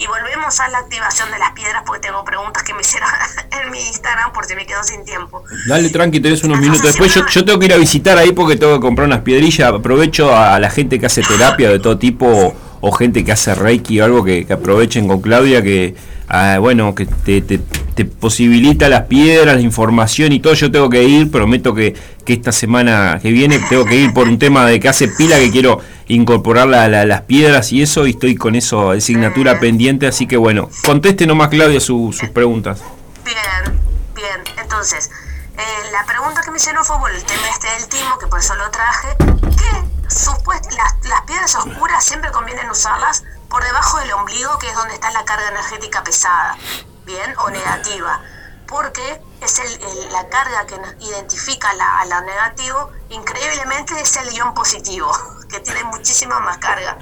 Y 0.00 0.06
volvemos 0.06 0.58
a 0.60 0.68
la 0.70 0.78
activación 0.78 1.30
de 1.30 1.38
las 1.38 1.52
piedras 1.52 1.82
porque 1.84 2.00
tengo 2.00 2.24
preguntas 2.24 2.62
que 2.62 2.72
me 2.72 2.80
hicieron 2.80 3.10
en 3.62 3.70
mi 3.70 3.78
Instagram 3.86 4.32
por 4.32 4.46
si 4.46 4.56
me 4.56 4.64
quedo 4.64 4.82
sin 4.82 5.04
tiempo. 5.04 5.44
Dale 5.68 5.90
tranqui, 5.90 6.20
tenés 6.20 6.42
unos 6.42 6.58
minutos. 6.58 6.84
Después 6.84 7.14
yo, 7.14 7.26
yo 7.26 7.44
tengo 7.44 7.58
que 7.58 7.66
ir 7.66 7.74
a 7.74 7.76
visitar 7.76 8.16
ahí 8.16 8.32
porque 8.32 8.56
tengo 8.56 8.72
que 8.76 8.80
comprar 8.80 9.06
unas 9.06 9.20
piedrillas. 9.20 9.70
Aprovecho 9.70 10.34
a 10.34 10.58
la 10.58 10.70
gente 10.70 10.98
que 10.98 11.04
hace 11.04 11.20
terapia 11.20 11.68
de 11.68 11.78
todo 11.80 11.98
tipo 11.98 12.26
o, 12.26 12.56
o 12.80 12.92
gente 12.92 13.22
que 13.26 13.32
hace 13.32 13.54
reiki 13.54 14.00
o 14.00 14.06
algo 14.06 14.24
que, 14.24 14.46
que 14.46 14.54
aprovechen 14.54 15.06
con 15.06 15.20
Claudia 15.20 15.62
que 15.62 15.94
ah, 16.30 16.58
bueno 16.58 16.94
que 16.94 17.06
te, 17.06 17.40
te- 17.42 17.60
posibilita 18.04 18.88
las 18.88 19.02
piedras, 19.02 19.56
la 19.56 19.60
información 19.60 20.32
y 20.32 20.40
todo. 20.40 20.54
Yo 20.54 20.70
tengo 20.72 20.88
que 20.88 21.02
ir, 21.04 21.30
prometo 21.30 21.74
que, 21.74 21.94
que 22.24 22.32
esta 22.32 22.50
semana 22.50 23.18
que 23.20 23.30
viene 23.30 23.58
tengo 23.68 23.84
que 23.84 23.94
ir 23.96 24.14
por 24.14 24.26
un 24.26 24.38
tema 24.38 24.64
de 24.64 24.80
que 24.80 24.88
hace 24.88 25.06
pila 25.08 25.36
que 25.38 25.50
quiero 25.50 25.80
incorporar 26.08 26.66
la- 26.66 26.88
la- 26.88 27.04
las 27.04 27.20
piedras 27.22 27.72
y 27.72 27.82
eso 27.82 28.06
y 28.06 28.10
estoy 28.12 28.36
con 28.36 28.54
eso 28.54 28.92
de 28.92 28.98
asignatura 28.98 29.60
pendiente. 29.60 30.06
Así 30.06 30.26
que 30.26 30.38
bueno, 30.38 30.70
conteste 30.84 31.26
nomás 31.26 31.48
Claudia 31.50 31.78
su- 31.78 32.10
sus 32.18 32.30
preguntas. 32.30 32.80
Bien, 33.24 33.78
bien. 34.14 34.40
Entonces, 34.62 35.10
eh, 35.58 35.60
la 35.92 36.06
pregunta 36.06 36.40
que 36.42 36.50
me 36.50 36.56
hicieron 36.56 36.82
fue 36.86 36.98
por 36.98 37.10
el 37.10 37.22
tema 37.22 37.42
este 37.52 37.66
del 37.78 37.86
timo, 37.88 38.16
que 38.18 38.26
por 38.28 38.38
eso 38.38 38.54
lo 38.54 38.70
traje, 38.70 39.08
que 39.18 40.08
supuest- 40.08 40.70
las, 40.74 41.06
las 41.06 41.20
piedras 41.26 41.54
oscuras 41.56 42.02
siempre 42.02 42.30
convienen 42.30 42.70
usarlas 42.70 43.24
por 43.50 43.62
debajo 43.64 43.98
del 43.98 44.12
ombligo, 44.12 44.58
que 44.58 44.68
es 44.68 44.74
donde 44.76 44.94
está 44.94 45.10
la 45.10 45.24
carga 45.24 45.48
energética 45.48 46.02
pesada, 46.04 46.56
bien, 47.04 47.34
o 47.44 47.50
negativa, 47.50 48.20
porque 48.66 49.20
es 49.40 49.58
el, 49.58 49.72
el- 49.72 50.12
la 50.12 50.28
carga 50.28 50.64
que 50.66 50.76
nos 50.78 50.94
identifica 51.10 51.72
la- 51.74 51.98
a 52.00 52.04
lo 52.06 52.20
negativo, 52.26 52.90
increíblemente 53.10 54.00
es 54.00 54.16
el 54.16 54.32
ion 54.34 54.54
positivo, 54.54 55.10
que 55.50 55.58
tiene 55.60 55.82
muchísima 55.84 56.38
más 56.40 56.58
carga. 56.58 56.96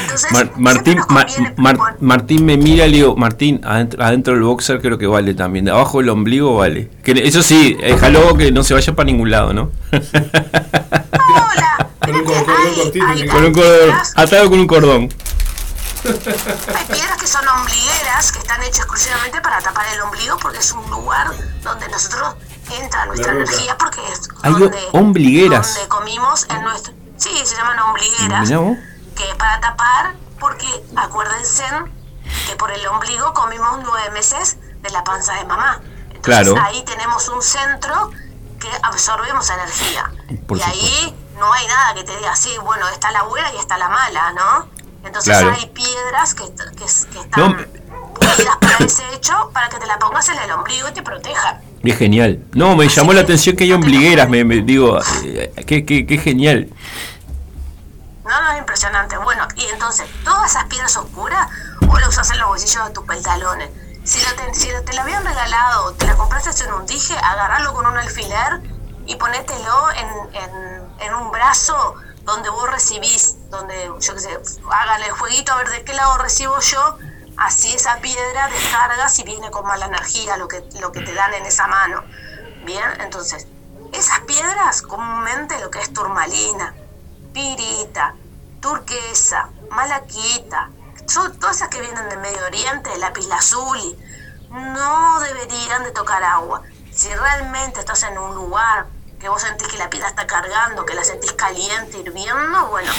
Entonces, 0.00 0.32
Mar- 0.32 0.50
Martín, 0.56 0.98
Mar- 1.08 1.28
Mar- 1.56 1.96
Martín 2.00 2.44
me 2.44 2.56
mira 2.56 2.86
y 2.86 2.90
le 2.90 2.96
digo, 2.96 3.14
Martín, 3.16 3.60
adentro, 3.64 4.02
adentro 4.02 4.34
del 4.34 4.42
boxer 4.42 4.80
creo 4.82 4.98
que 4.98 5.06
vale 5.06 5.32
también. 5.34 5.64
De 5.64 5.70
abajo 5.70 5.98
del 5.98 6.08
ombligo 6.08 6.56
vale. 6.56 6.90
Que 7.04 7.12
eso 7.12 7.40
sí, 7.44 7.74
déjalo 7.74 8.36
que 8.36 8.50
no 8.50 8.64
se 8.64 8.74
vaya 8.74 8.92
para 8.96 9.06
ningún 9.06 9.30
lado, 9.30 9.52
¿no? 9.54 9.70
Con 12.04 12.14
un 12.16 12.24
cordón 12.24 12.44
cortito. 12.46 12.90
tiene 12.92 13.26
Con 13.28 13.44
un 13.44 13.52
cordón, 13.54 13.94
atado 14.16 14.50
con 14.50 14.58
un 14.60 14.66
cordón. 14.66 15.08
Hay 16.06 16.84
piedras 16.86 17.16
que 17.18 17.26
son 17.26 17.46
ombligueras, 17.48 18.32
que 18.32 18.38
están 18.38 18.62
hechas 18.62 18.80
exclusivamente 18.80 19.40
para 19.40 19.60
tapar 19.60 19.86
el 19.88 20.00
ombligo, 20.02 20.36
porque 20.38 20.58
es 20.58 20.72
un 20.72 20.88
lugar 20.90 21.32
donde 21.62 21.88
nosotros 21.88 22.36
entra 22.80 23.06
nuestra 23.06 23.32
energía, 23.32 23.76
porque 23.78 24.00
es 24.12 24.28
Hay 24.42 24.52
donde, 24.52 24.88
ombligueras. 24.92 25.74
donde 25.74 25.88
comimos 25.88 26.46
en 26.50 26.62
nuestro... 26.62 26.94
Sí, 27.16 27.30
se 27.44 27.56
llaman 27.56 27.78
ombligueras, 27.80 28.48
que 29.16 29.28
es 29.30 29.34
para 29.36 29.60
tapar, 29.60 30.14
porque 30.38 30.68
acuérdense 30.96 31.64
que 32.46 32.56
por 32.56 32.70
el 32.70 32.86
ombligo 32.88 33.32
comimos 33.32 33.78
nueve 33.82 34.10
meses 34.10 34.58
de 34.82 34.90
la 34.90 35.02
panza 35.02 35.32
de 35.34 35.44
mamá. 35.44 35.80
Entonces 36.12 36.22
Claro. 36.22 36.54
ahí 36.62 36.82
tenemos 36.84 37.28
un 37.28 37.42
centro 37.42 38.10
que 38.60 38.68
absorbemos 38.82 39.48
energía. 39.50 40.10
Por 40.46 40.58
y 40.58 40.62
ahí 40.62 41.16
no 41.38 41.52
hay 41.52 41.66
nada 41.66 41.94
que 41.94 42.04
te 42.04 42.16
diga 42.16 42.32
así, 42.32 42.56
bueno, 42.58 42.88
está 42.88 43.10
la 43.12 43.22
buena 43.22 43.52
y 43.52 43.56
está 43.58 43.78
la 43.78 43.88
mala, 43.88 44.32
¿no? 44.32 44.68
Entonces 45.04 45.36
Claro. 45.38 45.54
hay 45.58 45.66
piedras 45.68 46.34
que, 46.34 46.44
que, 46.44 46.76
que 46.78 46.84
están 46.84 47.30
No, 47.36 47.56
para 48.60 48.84
ese 48.84 49.02
hecho 49.14 49.50
para 49.52 49.68
que 49.68 49.78
te 49.78 49.86
la 49.86 49.98
pongas 49.98 50.28
en 50.28 50.38
el 50.38 50.50
ombligo 50.50 50.88
y 50.88 50.92
te 50.92 51.02
proteja. 51.02 51.60
es 51.82 51.96
genial. 51.98 52.42
No, 52.52 52.74
me 52.76 52.88
llamó 52.88 53.12
la 53.12 53.20
atención 53.20 53.54
que 53.56 53.64
hay 53.64 53.72
ombligueras, 53.72 54.28
me, 54.28 54.44
me- 54.44 54.62
digo, 54.62 54.98
eh, 55.24 55.52
qué, 55.66 55.84
qué, 55.86 56.06
qué 56.06 56.18
genial. 56.18 56.68
No, 58.24 58.42
no, 58.42 58.52
es 58.52 58.58
impresionante. 58.58 59.16
Bueno, 59.18 59.46
y 59.54 59.64
entonces, 59.66 60.06
todas 60.24 60.50
esas 60.50 60.64
piedras 60.64 60.96
oscuras, 60.96 61.48
o 61.88 61.98
las 61.98 62.08
usas 62.08 62.28
en 62.32 62.38
los 62.38 62.48
bolsillos 62.48 62.84
de 62.88 62.92
tus 62.92 63.04
pantalones. 63.04 63.70
Si, 64.02 64.18
lo 64.24 64.34
te, 64.34 64.52
si 64.54 64.68
te 64.84 64.92
la 64.94 65.02
habían 65.02 65.24
regalado, 65.24 65.92
te 65.94 66.06
la 66.06 66.16
compraste 66.16 66.64
en 66.64 66.72
un 66.72 66.86
dije, 66.86 67.14
agarrarlo 67.16 67.72
con 67.74 67.86
un 67.86 67.96
alfiler 67.96 68.60
y 69.06 69.14
ponételo 69.16 69.90
en, 69.92 70.08
en, 70.34 70.50
en 71.06 71.14
un 71.14 71.30
brazo 71.30 71.94
donde 72.26 72.50
vos 72.50 72.68
recibís, 72.68 73.36
donde, 73.50 73.92
yo 74.00 74.14
qué 74.14 74.20
sé, 74.20 74.38
hagan 74.70 75.02
el 75.02 75.12
jueguito 75.12 75.52
a 75.52 75.56
ver 75.58 75.70
de 75.70 75.84
qué 75.84 75.94
lado 75.94 76.18
recibo 76.18 76.58
yo, 76.60 76.98
así 77.36 77.72
esa 77.72 77.98
piedra 78.00 78.48
descarga 78.48 79.08
si 79.08 79.22
viene 79.22 79.50
con 79.52 79.64
mala 79.64 79.86
energía, 79.86 80.36
lo 80.36 80.48
que, 80.48 80.62
lo 80.80 80.90
que 80.90 81.00
te 81.00 81.14
dan 81.14 81.32
en 81.34 81.46
esa 81.46 81.68
mano. 81.68 82.02
Bien, 82.64 83.00
entonces, 83.00 83.46
esas 83.92 84.20
piedras 84.20 84.82
comúnmente 84.82 85.58
lo 85.60 85.70
que 85.70 85.80
es 85.80 85.92
turmalina, 85.92 86.74
pirita, 87.32 88.16
turquesa, 88.60 89.50
malaquita, 89.70 90.70
son 91.06 91.38
todas 91.38 91.56
esas 91.56 91.68
que 91.68 91.80
vienen 91.80 92.08
del 92.08 92.18
Medio 92.18 92.44
Oriente, 92.44 92.98
lápiz 92.98 93.28
lazuli, 93.28 93.96
no 94.50 95.20
deberían 95.20 95.84
de 95.84 95.92
tocar 95.92 96.24
agua. 96.24 96.62
Si 96.92 97.08
realmente 97.08 97.78
estás 97.78 98.02
en 98.02 98.18
un 98.18 98.34
lugar 98.34 98.86
que 99.18 99.28
vos 99.28 99.42
sentís 99.42 99.68
que 99.68 99.78
la 99.78 99.90
piedra 99.90 100.08
está 100.08 100.26
cargando, 100.26 100.84
que 100.84 100.94
la 100.94 101.04
sentís 101.04 101.32
caliente, 101.32 101.98
hirviendo, 101.98 102.66
bueno, 102.66 102.92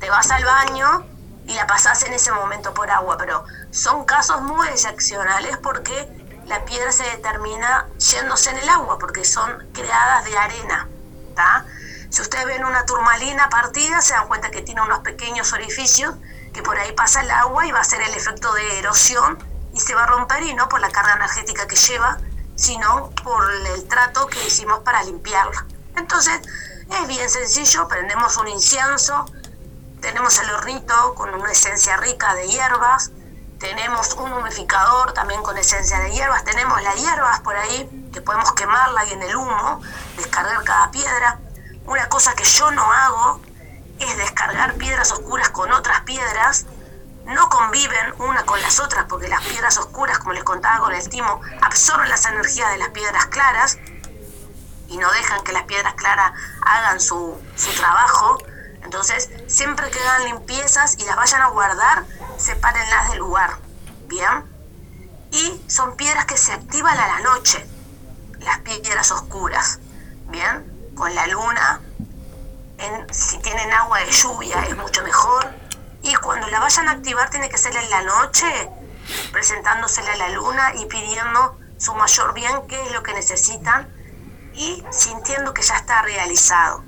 te 0.00 0.08
vas 0.10 0.30
al 0.30 0.44
baño 0.44 1.04
y 1.46 1.54
la 1.54 1.66
pasás 1.66 2.02
en 2.04 2.12
ese 2.12 2.32
momento 2.32 2.74
por 2.74 2.90
agua, 2.90 3.16
pero 3.18 3.44
son 3.70 4.04
casos 4.04 4.42
muy 4.42 4.68
excepcionales 4.68 5.56
porque 5.58 6.08
la 6.46 6.64
piedra 6.64 6.92
se 6.92 7.04
determina 7.04 7.86
yéndose 7.98 8.50
en 8.50 8.58
el 8.58 8.68
agua, 8.68 8.98
porque 8.98 9.24
son 9.24 9.68
creadas 9.72 10.24
de 10.24 10.36
arena. 10.36 10.88
Si 12.10 12.22
ustedes 12.22 12.46
ven 12.46 12.64
una 12.64 12.84
turmalina 12.84 13.48
partida, 13.48 14.00
se 14.00 14.14
dan 14.14 14.26
cuenta 14.28 14.50
que 14.50 14.62
tiene 14.62 14.80
unos 14.80 15.00
pequeños 15.00 15.52
orificios 15.52 16.14
que 16.52 16.62
por 16.62 16.76
ahí 16.78 16.92
pasa 16.92 17.20
el 17.20 17.30
agua 17.30 17.66
y 17.66 17.70
va 17.70 17.80
a 17.80 17.84
ser 17.84 18.00
el 18.00 18.12
efecto 18.14 18.52
de 18.54 18.78
erosión 18.78 19.38
y 19.72 19.80
se 19.80 19.94
va 19.94 20.04
a 20.04 20.06
romper 20.06 20.42
y 20.42 20.54
no 20.54 20.68
por 20.68 20.80
la 20.80 20.90
carga 20.90 21.14
energética 21.14 21.68
que 21.68 21.76
lleva, 21.76 22.18
sino 22.58 23.10
por 23.22 23.48
el 23.74 23.86
trato 23.86 24.26
que 24.26 24.44
hicimos 24.44 24.80
para 24.80 25.02
limpiarla. 25.04 25.64
Entonces, 25.96 26.40
es 26.90 27.06
bien 27.06 27.30
sencillo, 27.30 27.86
prendemos 27.86 28.36
un 28.36 28.48
incienso, 28.48 29.24
tenemos 30.00 30.36
el 30.40 30.50
hornito 30.50 31.14
con 31.14 31.32
una 31.34 31.52
esencia 31.52 31.96
rica 31.98 32.34
de 32.34 32.48
hierbas, 32.48 33.12
tenemos 33.60 34.14
un 34.14 34.32
humificador 34.32 35.12
también 35.12 35.40
con 35.42 35.56
esencia 35.56 36.00
de 36.00 36.10
hierbas, 36.10 36.44
tenemos 36.44 36.82
las 36.82 36.96
hierbas 36.96 37.40
por 37.40 37.56
ahí 37.56 38.08
que 38.12 38.20
podemos 38.20 38.52
quemarla 38.52 39.04
y 39.04 39.12
en 39.12 39.22
el 39.22 39.36
humo 39.36 39.80
descargar 40.16 40.64
cada 40.64 40.90
piedra. 40.90 41.38
Una 41.86 42.08
cosa 42.08 42.34
que 42.34 42.44
yo 42.44 42.70
no 42.72 42.82
hago 42.92 43.40
es 44.00 44.16
descargar 44.16 44.74
piedras 44.74 45.12
oscuras 45.12 45.50
con 45.50 45.72
otras 45.72 46.00
piedras 46.00 46.66
no 47.28 47.48
conviven 47.50 48.14
una 48.18 48.44
con 48.44 48.60
las 48.62 48.80
otras 48.80 49.04
porque 49.06 49.28
las 49.28 49.44
piedras 49.44 49.76
oscuras, 49.76 50.18
como 50.18 50.32
les 50.32 50.44
contaba 50.44 50.80
con 50.80 50.94
el 50.94 51.08
timo, 51.08 51.40
absorben 51.60 52.08
las 52.08 52.24
energías 52.24 52.70
de 52.72 52.78
las 52.78 52.88
piedras 52.88 53.26
claras 53.26 53.78
y 54.88 54.96
no 54.96 55.10
dejan 55.12 55.44
que 55.44 55.52
las 55.52 55.64
piedras 55.64 55.92
claras 55.94 56.32
hagan 56.62 56.98
su, 57.00 57.38
su 57.54 57.70
trabajo. 57.72 58.38
Entonces, 58.82 59.28
siempre 59.46 59.90
que 59.90 60.00
hagan 60.00 60.24
limpiezas 60.24 60.96
y 60.98 61.04
las 61.04 61.16
vayan 61.16 61.42
a 61.42 61.48
guardar, 61.48 62.06
sepárenlas 62.38 63.10
del 63.10 63.18
lugar. 63.18 63.58
¿Bien? 64.06 64.44
Y 65.30 65.62
son 65.68 65.96
piedras 65.96 66.24
que 66.24 66.38
se 66.38 66.52
activan 66.52 66.96
a 66.96 67.06
la 67.08 67.20
noche, 67.20 67.66
las 68.38 68.60
piedras 68.60 69.12
oscuras. 69.12 69.80
¿Bien? 70.28 70.92
Con 70.96 71.14
la 71.14 71.26
luna, 71.26 71.82
si 73.10 73.38
tienen 73.40 73.70
agua 73.70 73.98
de 73.98 74.10
lluvia 74.10 74.62
es 74.62 74.76
mucho 74.76 75.02
mejor 75.02 75.67
y 76.02 76.14
cuando 76.16 76.46
la 76.48 76.60
vayan 76.60 76.88
a 76.88 76.92
activar 76.92 77.30
tiene 77.30 77.48
que 77.48 77.58
ser 77.58 77.76
en 77.76 77.90
la 77.90 78.02
noche, 78.02 78.70
presentándosela 79.32 80.12
a 80.12 80.16
la 80.16 80.28
luna 80.30 80.72
y 80.74 80.86
pidiendo 80.86 81.58
su 81.78 81.94
mayor 81.94 82.34
bien, 82.34 82.66
qué 82.68 82.80
es 82.86 82.92
lo 82.92 83.02
que 83.02 83.14
necesitan 83.14 83.88
y 84.54 84.82
sintiendo 84.90 85.54
que 85.54 85.62
ya 85.62 85.76
está 85.76 86.02
realizado. 86.02 86.84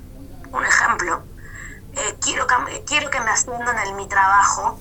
Un 0.51 0.65
ejemplo, 0.65 1.23
eh, 1.93 2.17
quiero, 2.21 2.45
quiero 2.85 3.09
que 3.09 3.19
me 3.19 3.31
asciendan 3.31 3.77
en 3.79 3.95
mi 3.95 4.07
trabajo 4.07 4.79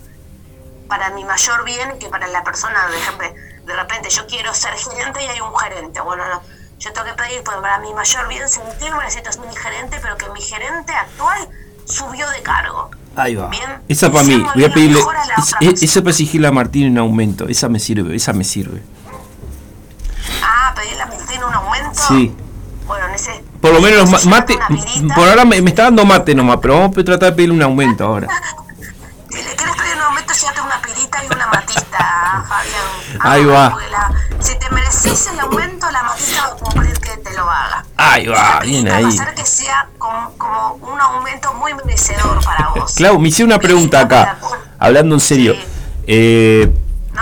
para 0.89 1.11
mi 1.11 1.24
mayor 1.24 1.65
bien 1.65 1.98
que 1.98 2.09
para 2.09 2.27
la 2.27 2.43
persona, 2.43 2.89
de, 2.89 2.98
ejemplo, 2.98 3.28
de 3.65 3.77
repente 3.77 4.11
yo 4.11 4.27
quiero 4.27 4.52
ser 4.55 4.74
gerente 4.74 5.23
y 5.23 5.27
hay 5.28 5.40
un 5.40 5.57
gerente. 5.57 6.01
Bueno, 6.01 6.27
no, 6.28 6.43
yo 6.78 6.93
tengo 6.93 7.07
que 7.07 7.15
pedir 7.15 7.44
pues, 7.44 7.57
para 7.59 7.78
mi 7.78 7.94
mayor 7.94 8.27
bien 8.28 8.48
sentirme 8.48 9.05
necesito 9.05 9.31
ser 9.32 9.43
mi 9.43 9.55
gerente, 9.55 9.98
pero 10.02 10.16
que 10.16 10.28
mi 10.31 10.40
gerente 10.40 10.93
actual 10.93 11.48
subió 11.85 12.28
de 12.31 12.43
cargo. 12.43 12.90
Ahí 13.16 13.34
va. 13.34 13.50
esa 13.88 14.10
para 14.10 14.24
mí, 14.24 14.44
voy 14.54 14.64
a 14.64 14.72
pedirle. 14.72 15.00
esa 15.60 16.00
para 16.00 16.10
exigirle 16.10 16.48
a 16.48 16.52
Martín 16.52 16.90
un 16.92 16.98
aumento. 16.98 17.48
Esa 17.48 17.68
me 17.68 17.78
sirve, 17.78 18.14
esa 18.14 18.32
me 18.32 18.44
sirve. 18.44 18.82
Ah, 20.42 20.72
pedirle 20.74 21.02
a 21.02 21.06
Martín 21.06 21.44
un 21.44 21.54
aumento. 21.54 22.00
Sí. 22.08 22.34
Bueno, 22.86 23.06
en 23.06 23.14
ese. 23.14 23.44
Por 23.60 23.72
lo 23.72 23.80
menos 23.80 24.26
mate. 24.26 24.58
Por 25.14 25.28
ahora 25.28 25.44
me, 25.44 25.58
está 25.58 25.84
dando 25.84 26.04
mate 26.04 26.34
nomás, 26.34 26.58
pero 26.62 26.78
vamos 26.78 26.96
a 26.96 27.04
tratar 27.04 27.30
de 27.30 27.36
pedirle 27.36 27.54
un 27.54 27.62
aumento 27.62 28.04
ahora. 28.04 28.28
si 29.28 29.36
le 29.36 29.54
quieres 29.54 29.76
pedir 29.76 29.96
un 29.96 30.02
aumento, 30.02 30.32
te 30.32 30.60
una 30.60 30.82
pirita 30.82 31.18
y 31.22 31.34
una 31.34 31.46
matista, 31.48 32.44
Fabián. 32.48 33.20
Ahí 33.20 33.44
va. 33.44 33.76
Si 34.40 34.58
te 34.58 34.70
mereces 34.70 35.28
el 35.32 35.40
aumento, 35.40 35.90
la 35.90 36.02
matista 36.02 36.42
va 36.42 36.52
a 36.52 36.56
cumplir 36.56 36.98
que 36.98 37.16
te 37.18 37.32
lo 37.34 37.42
haga. 37.42 37.84
Ahí 37.96 38.26
va, 38.26 38.60
bien 38.60 38.88
ahí. 38.88 39.02
Va 39.02 39.08
a 39.08 39.12
hacer 39.12 39.34
que 39.34 39.44
sea 39.44 39.88
como, 39.98 40.32
como 40.38 40.74
un 40.74 41.00
aumento 41.00 41.52
muy 41.54 41.74
merecedor 41.74 42.42
para 42.44 42.70
vos. 42.74 42.94
Clau, 42.94 43.18
me 43.18 43.28
hice 43.28 43.44
una 43.44 43.58
pregunta 43.58 44.00
acá, 44.00 44.38
hablando 44.78 45.14
en 45.14 45.20
serio. 45.20 45.54
Eh, 46.06 46.70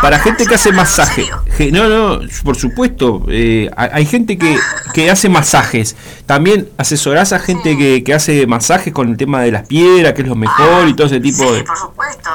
para 0.01 0.19
gente 0.21 0.47
que 0.47 0.55
hace 0.55 0.71
masaje, 0.71 1.29
no, 1.73 1.89
no, 1.89 2.21
por 2.45 2.57
supuesto, 2.57 3.25
eh, 3.29 3.69
hay 3.77 4.07
gente 4.07 4.39
que, 4.39 4.57
que, 4.93 5.11
hace 5.11 5.29
masajes. 5.29 5.97
También 6.27 6.69
asesorás 6.79 7.33
a 7.33 7.39
gente 7.39 7.77
que, 7.77 8.05
que, 8.05 8.15
hace 8.15 8.47
masajes 8.47 8.93
con 8.93 9.09
el 9.09 9.17
tema 9.17 9.41
de 9.41 9.51
las 9.51 9.67
piedras, 9.67 10.13
que 10.13 10.23
es 10.23 10.29
lo 10.29 10.37
mejor 10.37 10.89
y 10.89 10.95
todo 10.95 11.07
ese 11.07 11.21
tipo 11.21 11.43
sí, 11.43 11.55
de. 11.57 11.65
por 11.65 11.77
supuesto. 11.77 12.31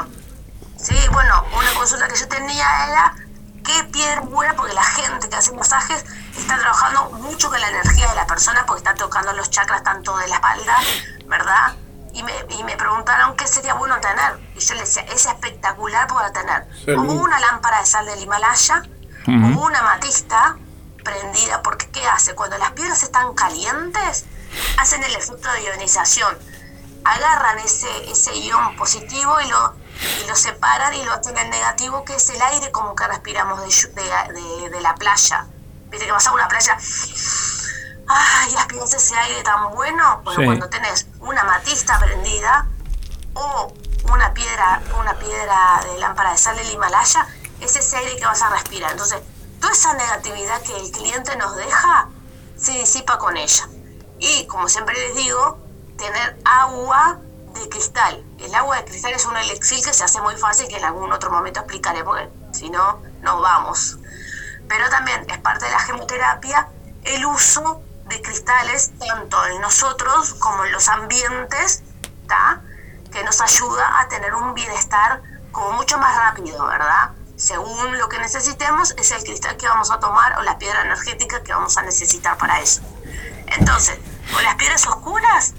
Sí, 0.75 0.95
bueno, 1.11 1.45
una 1.55 1.73
consulta 1.77 2.07
que 2.07 2.19
yo 2.19 2.27
tenía 2.27 2.65
era 2.89 3.15
qué 3.63 3.83
piedra 3.85 4.21
buena, 4.21 4.55
porque 4.55 4.73
la 4.73 4.83
gente 4.83 5.29
que 5.29 5.35
hace 5.35 5.53
masajes 5.53 6.05
está 6.37 6.57
trabajando 6.57 7.09
mucho 7.11 7.49
con 7.49 7.59
la 7.59 7.69
energía 7.69 8.07
de 8.09 8.15
la 8.15 8.27
persona, 8.27 8.65
porque 8.65 8.79
está 8.79 8.95
tocando 8.95 9.33
los 9.33 9.49
chakras 9.49 9.83
tanto 9.83 10.15
de 10.17 10.27
la 10.27 10.35
espalda, 10.35 10.77
¿verdad? 11.27 11.75
Y 12.13 12.21
me, 12.23 12.33
y 12.49 12.63
me 12.63 12.77
preguntaron 12.77 13.35
qué 13.35 13.47
sería 13.47 13.73
bueno 13.73 13.99
tener. 13.99 14.39
Y 14.55 14.59
yo 14.59 14.75
les 14.75 14.93
decía, 14.93 15.03
es 15.13 15.25
espectacular 15.25 16.07
poder 16.07 16.31
tener 16.31 16.67
o 16.95 17.01
una 17.01 17.39
lámpara 17.39 17.79
de 17.79 17.85
sal 17.85 18.05
del 18.05 18.21
Himalaya 18.21 18.83
o 19.27 19.31
una 19.31 19.81
matista 19.81 20.57
prendida, 21.03 21.61
porque 21.63 21.89
¿qué 21.89 22.05
hace? 22.07 22.35
Cuando 22.35 22.57
las 22.57 22.71
piedras 22.71 23.03
están 23.03 23.33
calientes, 23.33 24.25
hacen 24.77 25.03
el 25.03 25.15
efecto 25.15 25.51
de 25.51 25.63
ionización. 25.63 26.37
Agarran 27.05 27.59
ese, 27.59 28.11
ese 28.11 28.37
ion 28.39 28.75
positivo 28.75 29.39
y 29.41 29.49
lo 29.49 29.83
y 30.23 30.27
lo 30.27 30.35
separan 30.35 30.93
y 30.93 31.03
lo 31.03 31.13
hacen 31.13 31.37
en 31.37 31.49
negativo, 31.49 32.03
que 32.03 32.15
es 32.15 32.29
el 32.29 32.41
aire 32.41 32.71
como 32.71 32.95
que 32.95 33.07
respiramos 33.07 33.61
de, 33.61 34.69
de, 34.69 34.81
la 34.81 34.95
playa. 34.95 35.47
Viste 35.89 36.05
que 36.05 36.11
vas 36.11 36.27
a 36.27 36.33
una 36.33 36.47
playa, 36.47 36.77
ay, 38.07 38.55
aspiras 38.55 38.93
ese 38.93 39.15
aire 39.15 39.43
tan 39.43 39.71
bueno. 39.73 40.21
Bueno, 40.23 40.45
cuando 40.45 40.69
tenés 40.69 41.07
una 41.19 41.43
matista 41.43 41.99
prendida 41.99 42.67
o 43.33 43.73
una 44.11 44.33
piedra, 44.33 44.81
una 44.99 45.17
piedra 45.17 45.81
de 45.83 45.99
lámpara 45.99 46.31
de 46.31 46.37
sal 46.37 46.57
del 46.57 46.69
Himalaya, 46.71 47.27
es 47.59 47.75
ese 47.75 47.97
aire 47.97 48.17
que 48.17 48.25
vas 48.25 48.41
a 48.41 48.49
respirar. 48.49 48.91
Entonces, 48.91 49.21
toda 49.61 49.73
esa 49.73 49.93
negatividad 49.93 50.61
que 50.61 50.75
el 50.75 50.91
cliente 50.91 51.35
nos 51.37 51.55
deja 51.55 52.09
se 52.57 52.71
disipa 52.73 53.17
con 53.17 53.37
ella. 53.37 53.69
Y 54.19 54.47
como 54.47 54.67
siempre 54.67 54.95
les 54.95 55.15
digo, 55.15 55.57
tener 55.97 56.37
agua 56.45 57.19
de 57.53 57.69
cristal. 57.69 58.23
El 58.39 58.53
agua 58.55 58.77
de 58.77 58.85
cristal 58.85 59.13
es 59.13 59.25
un 59.25 59.37
elixir 59.37 59.83
que 59.83 59.93
se 59.93 60.03
hace 60.03 60.21
muy 60.21 60.35
fácil, 60.35 60.67
que 60.67 60.77
en 60.77 60.85
algún 60.85 61.11
otro 61.11 61.29
momento 61.29 61.59
explicaré, 61.59 62.03
porque 62.03 62.29
si 62.51 62.69
no, 62.69 63.01
nos 63.21 63.41
vamos. 63.41 63.97
Pero 64.67 64.89
también 64.89 65.25
es 65.29 65.37
parte 65.39 65.65
de 65.65 65.71
la 65.71 65.79
gemoterapia 65.79 66.69
el 67.03 67.25
uso 67.25 67.81
de 68.05 68.21
cristales, 68.21 68.91
tanto 68.97 69.45
en 69.47 69.61
nosotros 69.61 70.33
como 70.35 70.65
en 70.65 70.71
los 70.71 70.87
ambientes, 70.87 71.83
que 73.11 73.23
nos 73.23 73.41
ayuda 73.41 73.99
a 73.99 74.07
tener 74.07 74.33
un 74.33 74.55
bienestar 74.55 75.21
como 75.51 75.73
mucho 75.73 75.99
más 75.99 76.15
rápido, 76.17 76.65
¿verdad? 76.65 77.11
Según 77.35 77.99
lo 77.99 78.09
que 78.09 78.17
necesitemos, 78.17 78.95
es 78.97 79.11
el 79.11 79.23
cristal 79.23 79.55
que 79.57 79.67
vamos 79.67 79.91
a 79.91 79.99
tomar 79.99 80.39
o 80.39 80.41
la 80.41 80.57
piedra 80.57 80.81
energética 80.81 81.43
que 81.43 81.53
vamos 81.53 81.77
a 81.77 81.83
necesitar 81.83 82.37
para 82.37 82.59
eso. 82.59 82.81
Entonces, 83.47 83.99
con 84.33 84.43
las 84.43 84.55
piedras 84.55 84.87
oscuras, 84.87 85.53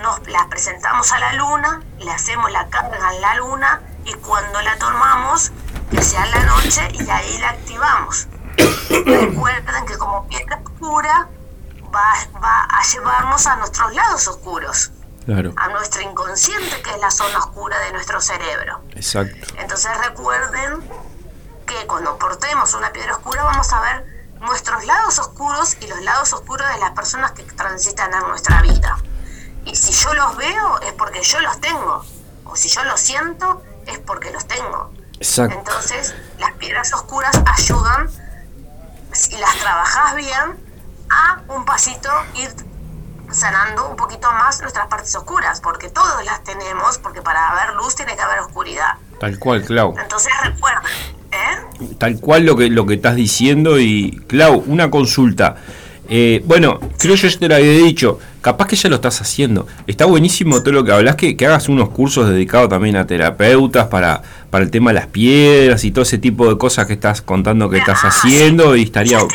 nos 0.00 0.26
la 0.28 0.46
presentamos 0.48 1.12
a 1.12 1.18
la 1.18 1.32
luna, 1.34 1.82
le 1.98 2.10
hacemos 2.10 2.50
la 2.50 2.68
carga 2.68 3.14
en 3.14 3.20
la 3.20 3.34
luna 3.36 3.80
y 4.04 4.14
cuando 4.14 4.60
la 4.62 4.76
tomamos, 4.78 5.52
que 5.90 6.02
sea 6.02 6.24
en 6.24 6.30
la 6.32 6.42
noche 6.44 6.88
y 6.92 7.08
ahí 7.08 7.38
la 7.38 7.50
activamos. 7.50 8.26
Recuerden 8.88 9.86
que 9.86 9.98
como 9.98 10.26
piedra 10.28 10.60
oscura 10.64 11.28
va, 11.94 12.40
va 12.42 12.64
a 12.64 12.82
llevarnos 12.92 13.46
a 13.46 13.56
nuestros 13.56 13.94
lados 13.94 14.28
oscuros. 14.28 14.92
A 15.28 15.68
nuestro 15.68 16.02
inconsciente, 16.02 16.82
que 16.82 16.90
es 16.90 16.98
la 16.98 17.10
zona 17.10 17.38
oscura 17.38 17.78
de 17.80 17.92
nuestro 17.92 18.20
cerebro. 18.20 18.80
Exacto. 18.96 19.54
Entonces 19.58 19.90
recuerden 20.04 20.80
que 21.66 21.86
cuando 21.86 22.18
portemos 22.18 22.74
una 22.74 22.90
piedra 22.90 23.12
oscura 23.12 23.44
vamos 23.44 23.72
a 23.72 23.80
ver 23.80 24.04
nuestros 24.40 24.84
lados 24.86 25.18
oscuros 25.20 25.76
y 25.80 25.86
los 25.86 26.00
lados 26.02 26.32
oscuros 26.32 26.66
de 26.72 26.78
las 26.80 26.90
personas 26.92 27.32
que 27.32 27.44
transitan 27.44 28.12
en 28.12 28.28
nuestra 28.28 28.60
vida. 28.62 28.98
Porque 31.20 31.32
yo 31.32 31.40
los 31.40 31.60
tengo. 31.60 32.04
O 32.44 32.56
si 32.56 32.68
yo 32.68 32.84
los 32.84 33.00
siento 33.00 33.62
es 33.86 33.98
porque 33.98 34.30
los 34.30 34.46
tengo. 34.46 34.90
Exacto. 35.18 35.58
Entonces, 35.58 36.14
las 36.38 36.52
piedras 36.54 36.92
oscuras 36.94 37.38
ayudan, 37.58 38.08
si 39.12 39.36
las 39.36 39.54
trabajas 39.56 40.16
bien, 40.16 40.56
a 41.10 41.42
un 41.48 41.64
pasito 41.64 42.08
ir 42.36 42.50
sanando 43.30 43.90
un 43.90 43.96
poquito 43.96 44.32
más 44.32 44.60
nuestras 44.60 44.86
partes 44.88 45.14
oscuras, 45.14 45.60
porque 45.60 45.90
todos 45.90 46.24
las 46.24 46.42
tenemos, 46.42 46.98
porque 46.98 47.20
para 47.20 47.50
haber 47.50 47.74
luz 47.76 47.94
tiene 47.94 48.16
que 48.16 48.22
haber 48.22 48.40
oscuridad. 48.40 48.94
Tal 49.20 49.38
cual, 49.38 49.62
Clau. 49.62 49.94
Entonces 50.00 50.32
recuerden, 50.42 50.82
¿eh? 51.32 51.96
Tal 51.98 52.18
cual 52.18 52.46
lo 52.46 52.56
que, 52.56 52.70
lo 52.70 52.86
que 52.86 52.94
estás 52.94 53.14
diciendo 53.14 53.78
y, 53.78 54.24
Clau, 54.26 54.64
una 54.66 54.90
consulta. 54.90 55.56
Eh, 56.08 56.42
bueno, 56.44 56.80
creo 56.98 57.14
yo 57.14 57.38
te 57.38 57.46
lo 57.46 57.54
había 57.54 57.72
dicho, 57.72 58.18
capaz 58.40 58.66
que 58.68 58.76
ya 58.76 58.88
lo 58.88 58.96
estás 58.96 59.20
haciendo. 59.20 59.66
Está 59.86 60.04
buenísimo 60.06 60.60
todo 60.62 60.72
lo 60.72 60.84
que 60.84 60.92
hablas, 60.92 61.16
que, 61.16 61.36
que 61.36 61.46
hagas 61.46 61.68
unos 61.68 61.90
cursos 61.90 62.28
dedicados 62.28 62.68
también 62.68 62.96
a 62.96 63.06
terapeutas 63.06 63.86
para, 63.88 64.22
para 64.50 64.64
el 64.64 64.70
tema 64.70 64.90
de 64.90 64.94
las 64.94 65.06
piedras 65.06 65.84
y 65.84 65.90
todo 65.90 66.02
ese 66.02 66.18
tipo 66.18 66.48
de 66.48 66.56
cosas 66.58 66.86
que 66.86 66.94
estás 66.94 67.22
contando 67.22 67.68
que 67.70 67.78
estás 67.78 68.00
haciendo 68.04 68.76
y 68.76 68.82
estaría 68.82 69.18
Este 69.18 69.34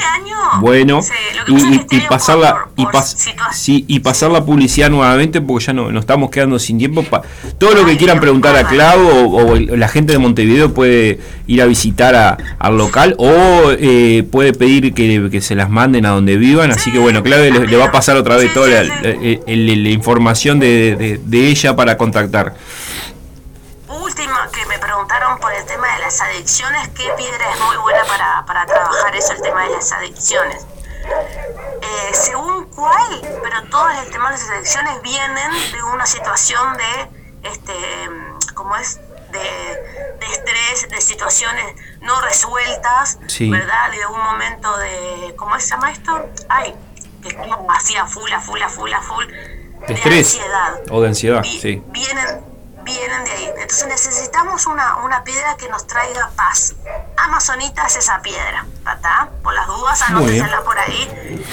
bueno. 0.60 1.02
y, 1.48 1.96
y, 1.98 2.00
pasar 2.02 2.38
la 2.38 2.68
y, 2.78 2.84
pas- 2.86 3.16
sí, 3.52 3.84
y 3.88 4.00
pasar 4.00 4.32
la 4.32 4.46
publicidad 4.46 4.90
nuevamente 4.90 5.42
porque 5.42 5.66
ya 5.66 5.74
no 5.74 5.92
nos 5.92 6.02
estamos 6.02 6.30
quedando 6.30 6.60
sin 6.60 6.78
tiempo 6.78 7.04
pa- 7.04 7.24
todo 7.58 7.74
lo 7.74 7.86
que 7.86 7.98
quieran 7.98 8.20
preguntar 8.20 8.56
a 8.56 8.64
Clau 8.68 9.00
o, 9.08 9.28
o 9.44 9.56
el- 9.56 9.78
la 9.80 9.88
gente 9.88 10.14
de 10.14 10.20
Montevideo 10.20 10.74
puede 10.74 11.20
ir 11.48 11.62
a 11.62 11.66
visitar 11.66 12.16
a- 12.16 12.38
al 12.60 12.78
local 12.78 13.16
o 13.18 13.72
eh, 13.72 14.24
puede 14.32 14.54
pedir 14.54 14.94
que, 14.94 15.30
que 15.32 15.42
se 15.42 15.56
las 15.56 15.70
manden 15.70 16.06
a 16.06 16.10
donde 16.10 16.38
vivan. 16.38 16.72
Así 16.72 16.92
que 16.92 17.00
bueno 17.00 17.22
Clau 17.24 17.40
le, 17.42 17.68
le 17.68 17.78
va 17.78 17.86
a 17.86 17.92
pasar 17.92 18.16
otra 18.16 18.38
vez 18.38 18.54
toda 18.54 18.68
la, 18.68 18.95
la- 19.02 19.14
la- 19.46 19.76
la 19.84 19.90
información 19.90 20.60
de, 20.60 20.96
de- 20.96 21.20
de 21.24 21.48
ella 21.48 21.76
para 21.76 21.98
contactar 21.98 22.54
Última 23.88 24.50
que 24.52 24.66
me 24.66 24.78
preguntaron 24.80 25.38
por 25.40 25.54
el 25.54 25.66
tema 25.66 25.94
de 25.96 26.00
las 26.02 26.20
adicciones, 26.22 26.88
¿qué 26.90 27.10
piedra 27.18 27.52
es 27.54 27.60
muy 27.62 27.78
buena 27.78 28.04
para, 28.06 28.46
para 28.46 28.66
trabajar 28.66 29.16
eso, 29.16 29.34
el 29.34 29.42
tema 29.42 29.64
de 29.64 29.72
las 29.72 29.92
adicciones? 29.92 30.66
Eh, 31.82 32.14
según 32.14 32.66
cuál, 32.76 33.22
pero 33.44 33.64
todos 33.70 33.92
el 34.04 34.10
tema 34.12 34.32
de 34.32 34.38
las 34.38 34.50
adicciones 34.50 35.02
vienen 35.04 35.52
de 35.72 35.84
una 35.84 36.06
situación 36.06 36.78
de, 36.78 37.50
este, 37.50 37.74
¿cómo 38.54 38.76
es? 38.78 39.00
De, 39.32 39.40
de 39.40 40.26
estrés, 40.32 40.88
de 40.90 41.02
situaciones 41.02 41.66
no 42.02 42.20
resueltas, 42.22 43.20
Sí. 43.28 43.50
¿verdad? 43.50 43.92
De 43.92 44.06
un 44.08 44.20
momento 44.24 44.76
de, 44.78 45.34
¿cómo 45.36 45.60
se 45.60 45.68
llama 45.70 45.92
esto? 45.92 46.30
Ay, 46.50 46.74
que 47.30 47.42
estamos 47.42 47.66
así 47.76 47.96
a 47.98 48.06
full, 48.06 48.32
a 48.32 48.40
full, 48.42 48.62
a 48.62 48.70
full, 48.70 48.94
a 48.94 49.02
full. 49.02 49.26
de 49.88 49.94
estrés 49.94 50.36
ansiedad 50.36 50.74
o 50.90 51.02
de 51.02 51.08
ansiedad 51.10 51.42
Vi- 51.42 51.60
sí 51.62 51.84
vienen 51.88 52.42
vienen 52.84 53.24
de 53.26 53.32
ahí. 53.32 53.46
Entonces 53.58 53.88
necesitamos 53.88 54.68
una, 54.68 54.98
una 54.98 55.24
piedra 55.24 55.58
que 55.58 55.68
nos 55.70 55.88
traiga 55.88 56.30
paz. 56.36 56.76
Amazonita 57.18 57.88
es 57.88 57.96
esa 57.96 58.22
piedra, 58.22 58.64
¿está? 58.80 59.28
Por 59.42 59.56
las 59.56 59.66
dudas, 59.66 60.00
anótensela 60.04 60.62
por 60.64 60.78
ahí, 60.78 61.44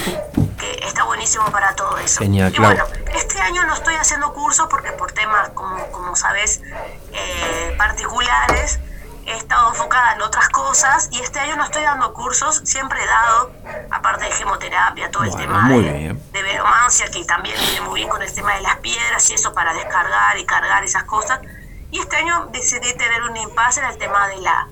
que 0.59 0.85
está 0.87 1.05
buenísimo 1.05 1.45
para 1.45 1.73
todo 1.73 1.97
eso. 1.97 2.19
Genial, 2.19 2.51
y 2.53 2.55
Clau. 2.57 2.69
bueno, 2.71 2.85
este 3.15 3.41
año 3.41 3.63
no 3.65 3.73
estoy 3.73 3.95
haciendo 3.95 4.31
cursos 4.31 4.67
porque 4.69 4.91
por 4.91 5.11
temas, 5.11 5.49
como, 5.55 5.83
como 5.87 6.15
sabes, 6.15 6.61
eh, 7.13 7.73
particulares, 7.79 8.79
he 9.25 9.37
estado 9.37 9.69
enfocada 9.69 10.13
en 10.13 10.21
otras 10.21 10.49
cosas 10.49 11.09
y 11.11 11.19
este 11.19 11.39
año 11.39 11.55
no 11.55 11.63
estoy 11.63 11.83
dando 11.83 12.13
cursos, 12.13 12.61
siempre 12.65 12.99
he 13.01 13.07
dado, 13.07 13.51
aparte 13.91 14.25
de 14.25 14.31
gemoterapia, 14.31 15.11
todo 15.11 15.23
el 15.23 15.35
tema 15.35 15.69
de, 15.69 16.15
de 16.31 16.43
veromancia, 16.43 17.09
que 17.11 17.23
también 17.25 17.55
viene 17.59 17.81
muy 17.81 18.01
bien 18.01 18.09
con 18.09 18.21
el 18.21 18.33
tema 18.33 18.55
de 18.55 18.61
las 18.61 18.77
piedras 18.77 19.29
y 19.29 19.33
eso 19.33 19.53
para 19.53 19.73
descargar 19.73 20.37
y 20.37 20.45
cargar 20.45 20.83
esas 20.83 21.03
cosas. 21.03 21.39
Y 21.91 21.99
este 21.99 22.15
año 22.17 22.49
decidí 22.51 22.91
tener 22.93 23.23
un 23.29 23.37
impasse 23.37 23.79
en 23.79 23.85
el 23.85 23.97
tema 23.97 24.27
de 24.27 24.37
la 24.37 24.67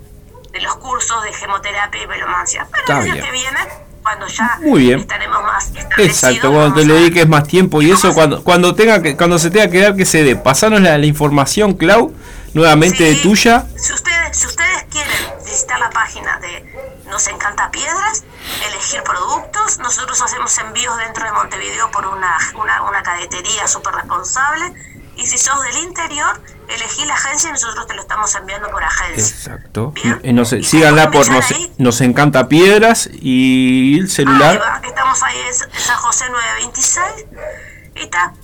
de 0.51 0.59
los 0.61 0.75
cursos 0.75 1.23
de 1.23 1.33
gemoterapia 1.33 2.03
y 2.03 2.05
velomancia. 2.05 2.67
Pero 2.71 2.99
el 3.01 3.11
año 3.11 3.23
que 3.23 3.31
viene, 3.31 3.59
cuando 4.03 4.27
ya 4.27 4.59
Muy 4.61 4.81
bien. 4.81 4.99
estaremos 4.99 5.41
más 5.43 5.71
Exacto, 5.97 6.51
cuando 6.51 6.75
te 6.75 6.85
le 6.85 6.93
dediques 6.95 7.27
más 7.27 7.47
tiempo 7.47 7.81
y 7.81 7.91
eso, 7.91 8.13
cuando 8.13 8.43
cuando 8.43 8.75
tenga 8.75 9.01
que 9.01 9.15
cuando 9.15 9.39
se 9.39 9.51
tenga 9.51 9.69
que 9.69 9.79
dar 9.79 9.95
que 9.95 10.05
se 10.05 10.23
dé. 10.23 10.35
Pasanos 10.35 10.81
la, 10.81 10.97
la 10.97 11.05
información, 11.05 11.73
Clau, 11.73 12.13
nuevamente 12.53 13.03
de 13.03 13.15
tuya. 13.15 13.65
si 13.77 13.93
ustedes, 13.93 14.37
si 14.37 14.47
ustedes 14.47 14.83
quieren 14.89 15.43
visitar 15.45 15.79
la 15.79 15.89
página 15.89 16.39
de 16.39 16.65
Nos 17.09 17.27
Encanta 17.27 17.71
Piedras, 17.71 18.23
elegir 18.67 19.03
productos, 19.03 19.79
nosotros 19.79 20.21
hacemos 20.21 20.57
envíos 20.59 20.97
dentro 20.97 21.25
de 21.25 21.31
Montevideo 21.31 21.89
por 21.91 22.05
una, 22.07 22.37
una, 22.55 22.83
una 22.83 23.03
cadetería 23.03 23.67
súper 23.67 23.93
responsable. 23.95 24.73
Y 25.17 25.27
si 25.27 25.37
sos 25.37 25.61
del 25.63 25.83
interior, 25.83 26.41
elegí 26.69 27.05
la 27.05 27.13
agencia 27.13 27.49
y 27.49 27.51
nosotros 27.53 27.85
te 27.85 27.93
lo 27.93 28.01
estamos 28.01 28.33
enviando 28.35 28.69
por 28.69 28.81
agencia. 28.83 29.35
Exacto. 29.35 29.93
Eh, 30.03 30.63
síganla 30.63 31.11
por 31.11 31.29
nos, 31.29 31.45
nos 31.77 32.01
encanta 32.01 32.47
piedras 32.47 33.09
y 33.11 33.97
el 33.99 34.05
Ahí 34.05 34.09
celular. 34.09 34.59
va, 34.59 34.81
estamos 34.87 35.21
ahí 35.23 35.37
en 35.47 35.53
San 35.53 35.97
José 35.97 36.25
926. 36.29 37.05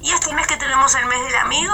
Y, 0.02 0.12
este 0.12 0.34
mes 0.36 0.46
que 0.46 0.56
tenemos 0.58 0.94
el 0.94 1.06
mes 1.08 1.26
del 1.26 1.36
amigo, 1.38 1.74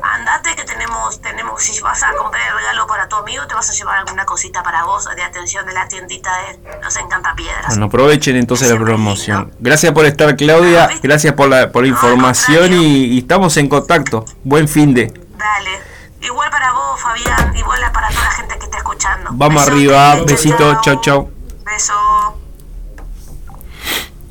andate 0.00 0.54
que 0.54 0.62
tenemos, 0.62 1.20
tenemos, 1.20 1.60
si 1.60 1.80
vas 1.80 2.00
a 2.04 2.12
comprar 2.12 2.46
el 2.48 2.56
regalo 2.56 2.86
para 2.86 3.08
tu 3.08 3.16
amigo, 3.16 3.44
te 3.48 3.54
vas 3.54 3.68
a 3.68 3.72
llevar 3.72 3.98
alguna 3.98 4.24
cosita 4.24 4.62
para 4.62 4.84
vos 4.84 5.08
de 5.14 5.22
atención 5.22 5.66
de 5.66 5.72
la 5.72 5.88
tiendita 5.88 6.30
de 6.42 6.78
Nos 6.80 6.96
Encanta 6.96 7.34
Piedras. 7.34 7.66
Bueno, 7.68 7.86
aprovechen 7.86 8.36
entonces 8.36 8.70
la 8.70 8.78
promoción. 8.78 9.52
Gracias 9.58 9.92
por 9.92 10.06
estar, 10.06 10.36
Claudia. 10.36 10.88
Gracias 11.02 11.34
por 11.34 11.48
la, 11.48 11.72
por 11.72 11.82
la 11.82 11.88
información 11.88 12.72
y, 12.72 13.06
y 13.06 13.18
estamos 13.18 13.56
en 13.56 13.68
contacto. 13.68 14.24
Buen 14.44 14.68
fin 14.68 14.94
de. 14.94 15.12
Dale. 15.36 15.80
Igual 16.20 16.50
para 16.50 16.72
vos, 16.72 17.00
Fabián, 17.00 17.56
igual 17.56 17.80
para 17.92 18.08
toda 18.08 18.24
la 18.24 18.30
gente 18.30 18.58
que 18.58 18.64
está 18.66 18.78
escuchando. 18.78 19.30
Vamos 19.32 19.66
arriba. 19.66 20.16
Besitos. 20.24 20.80
Chau, 20.82 21.00
chau. 21.00 21.30
Beso. 21.64 22.35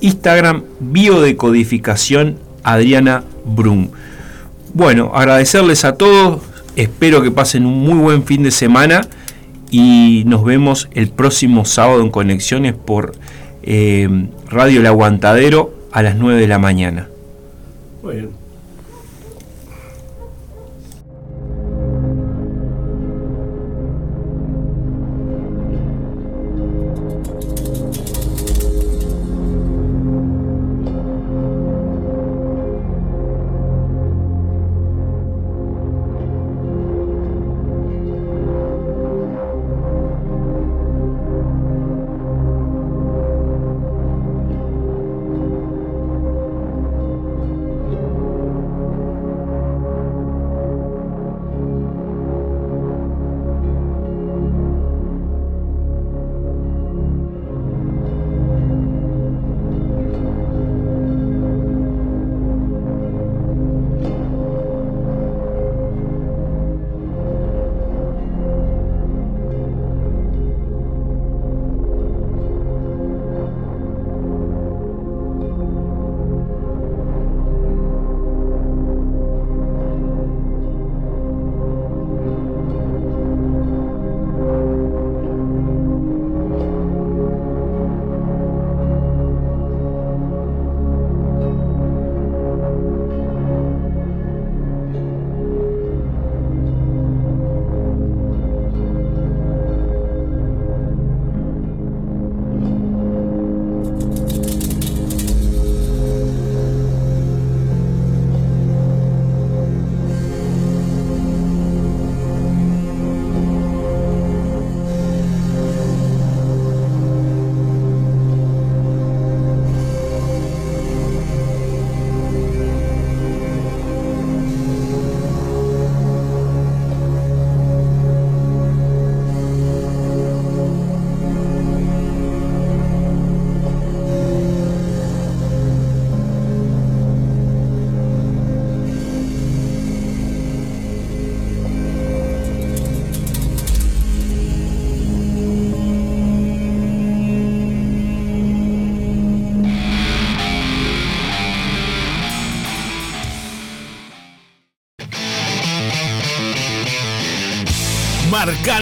Instagram 0.00 0.62
biodecodificación 0.78 2.38
Adriana 2.62 3.24
Brum. 3.44 3.88
Bueno, 4.72 5.10
agradecerles 5.16 5.84
a 5.84 5.96
todos, 5.96 6.42
espero 6.76 7.22
que 7.22 7.32
pasen 7.32 7.66
un 7.66 7.80
muy 7.80 7.98
buen 7.98 8.22
fin 8.22 8.44
de 8.44 8.52
semana 8.52 9.00
y 9.68 10.22
nos 10.26 10.44
vemos 10.44 10.88
el 10.94 11.08
próximo 11.08 11.64
sábado 11.64 12.02
en 12.02 12.10
Conexiones 12.10 12.74
por 12.74 13.16
eh, 13.64 14.08
Radio 14.48 14.78
El 14.78 14.86
Aguantadero 14.86 15.74
a 15.90 16.04
las 16.04 16.14
9 16.14 16.40
de 16.40 16.46
la 16.46 16.60
mañana. 16.60 17.08
Muy 18.04 18.14
bien. 18.14 18.45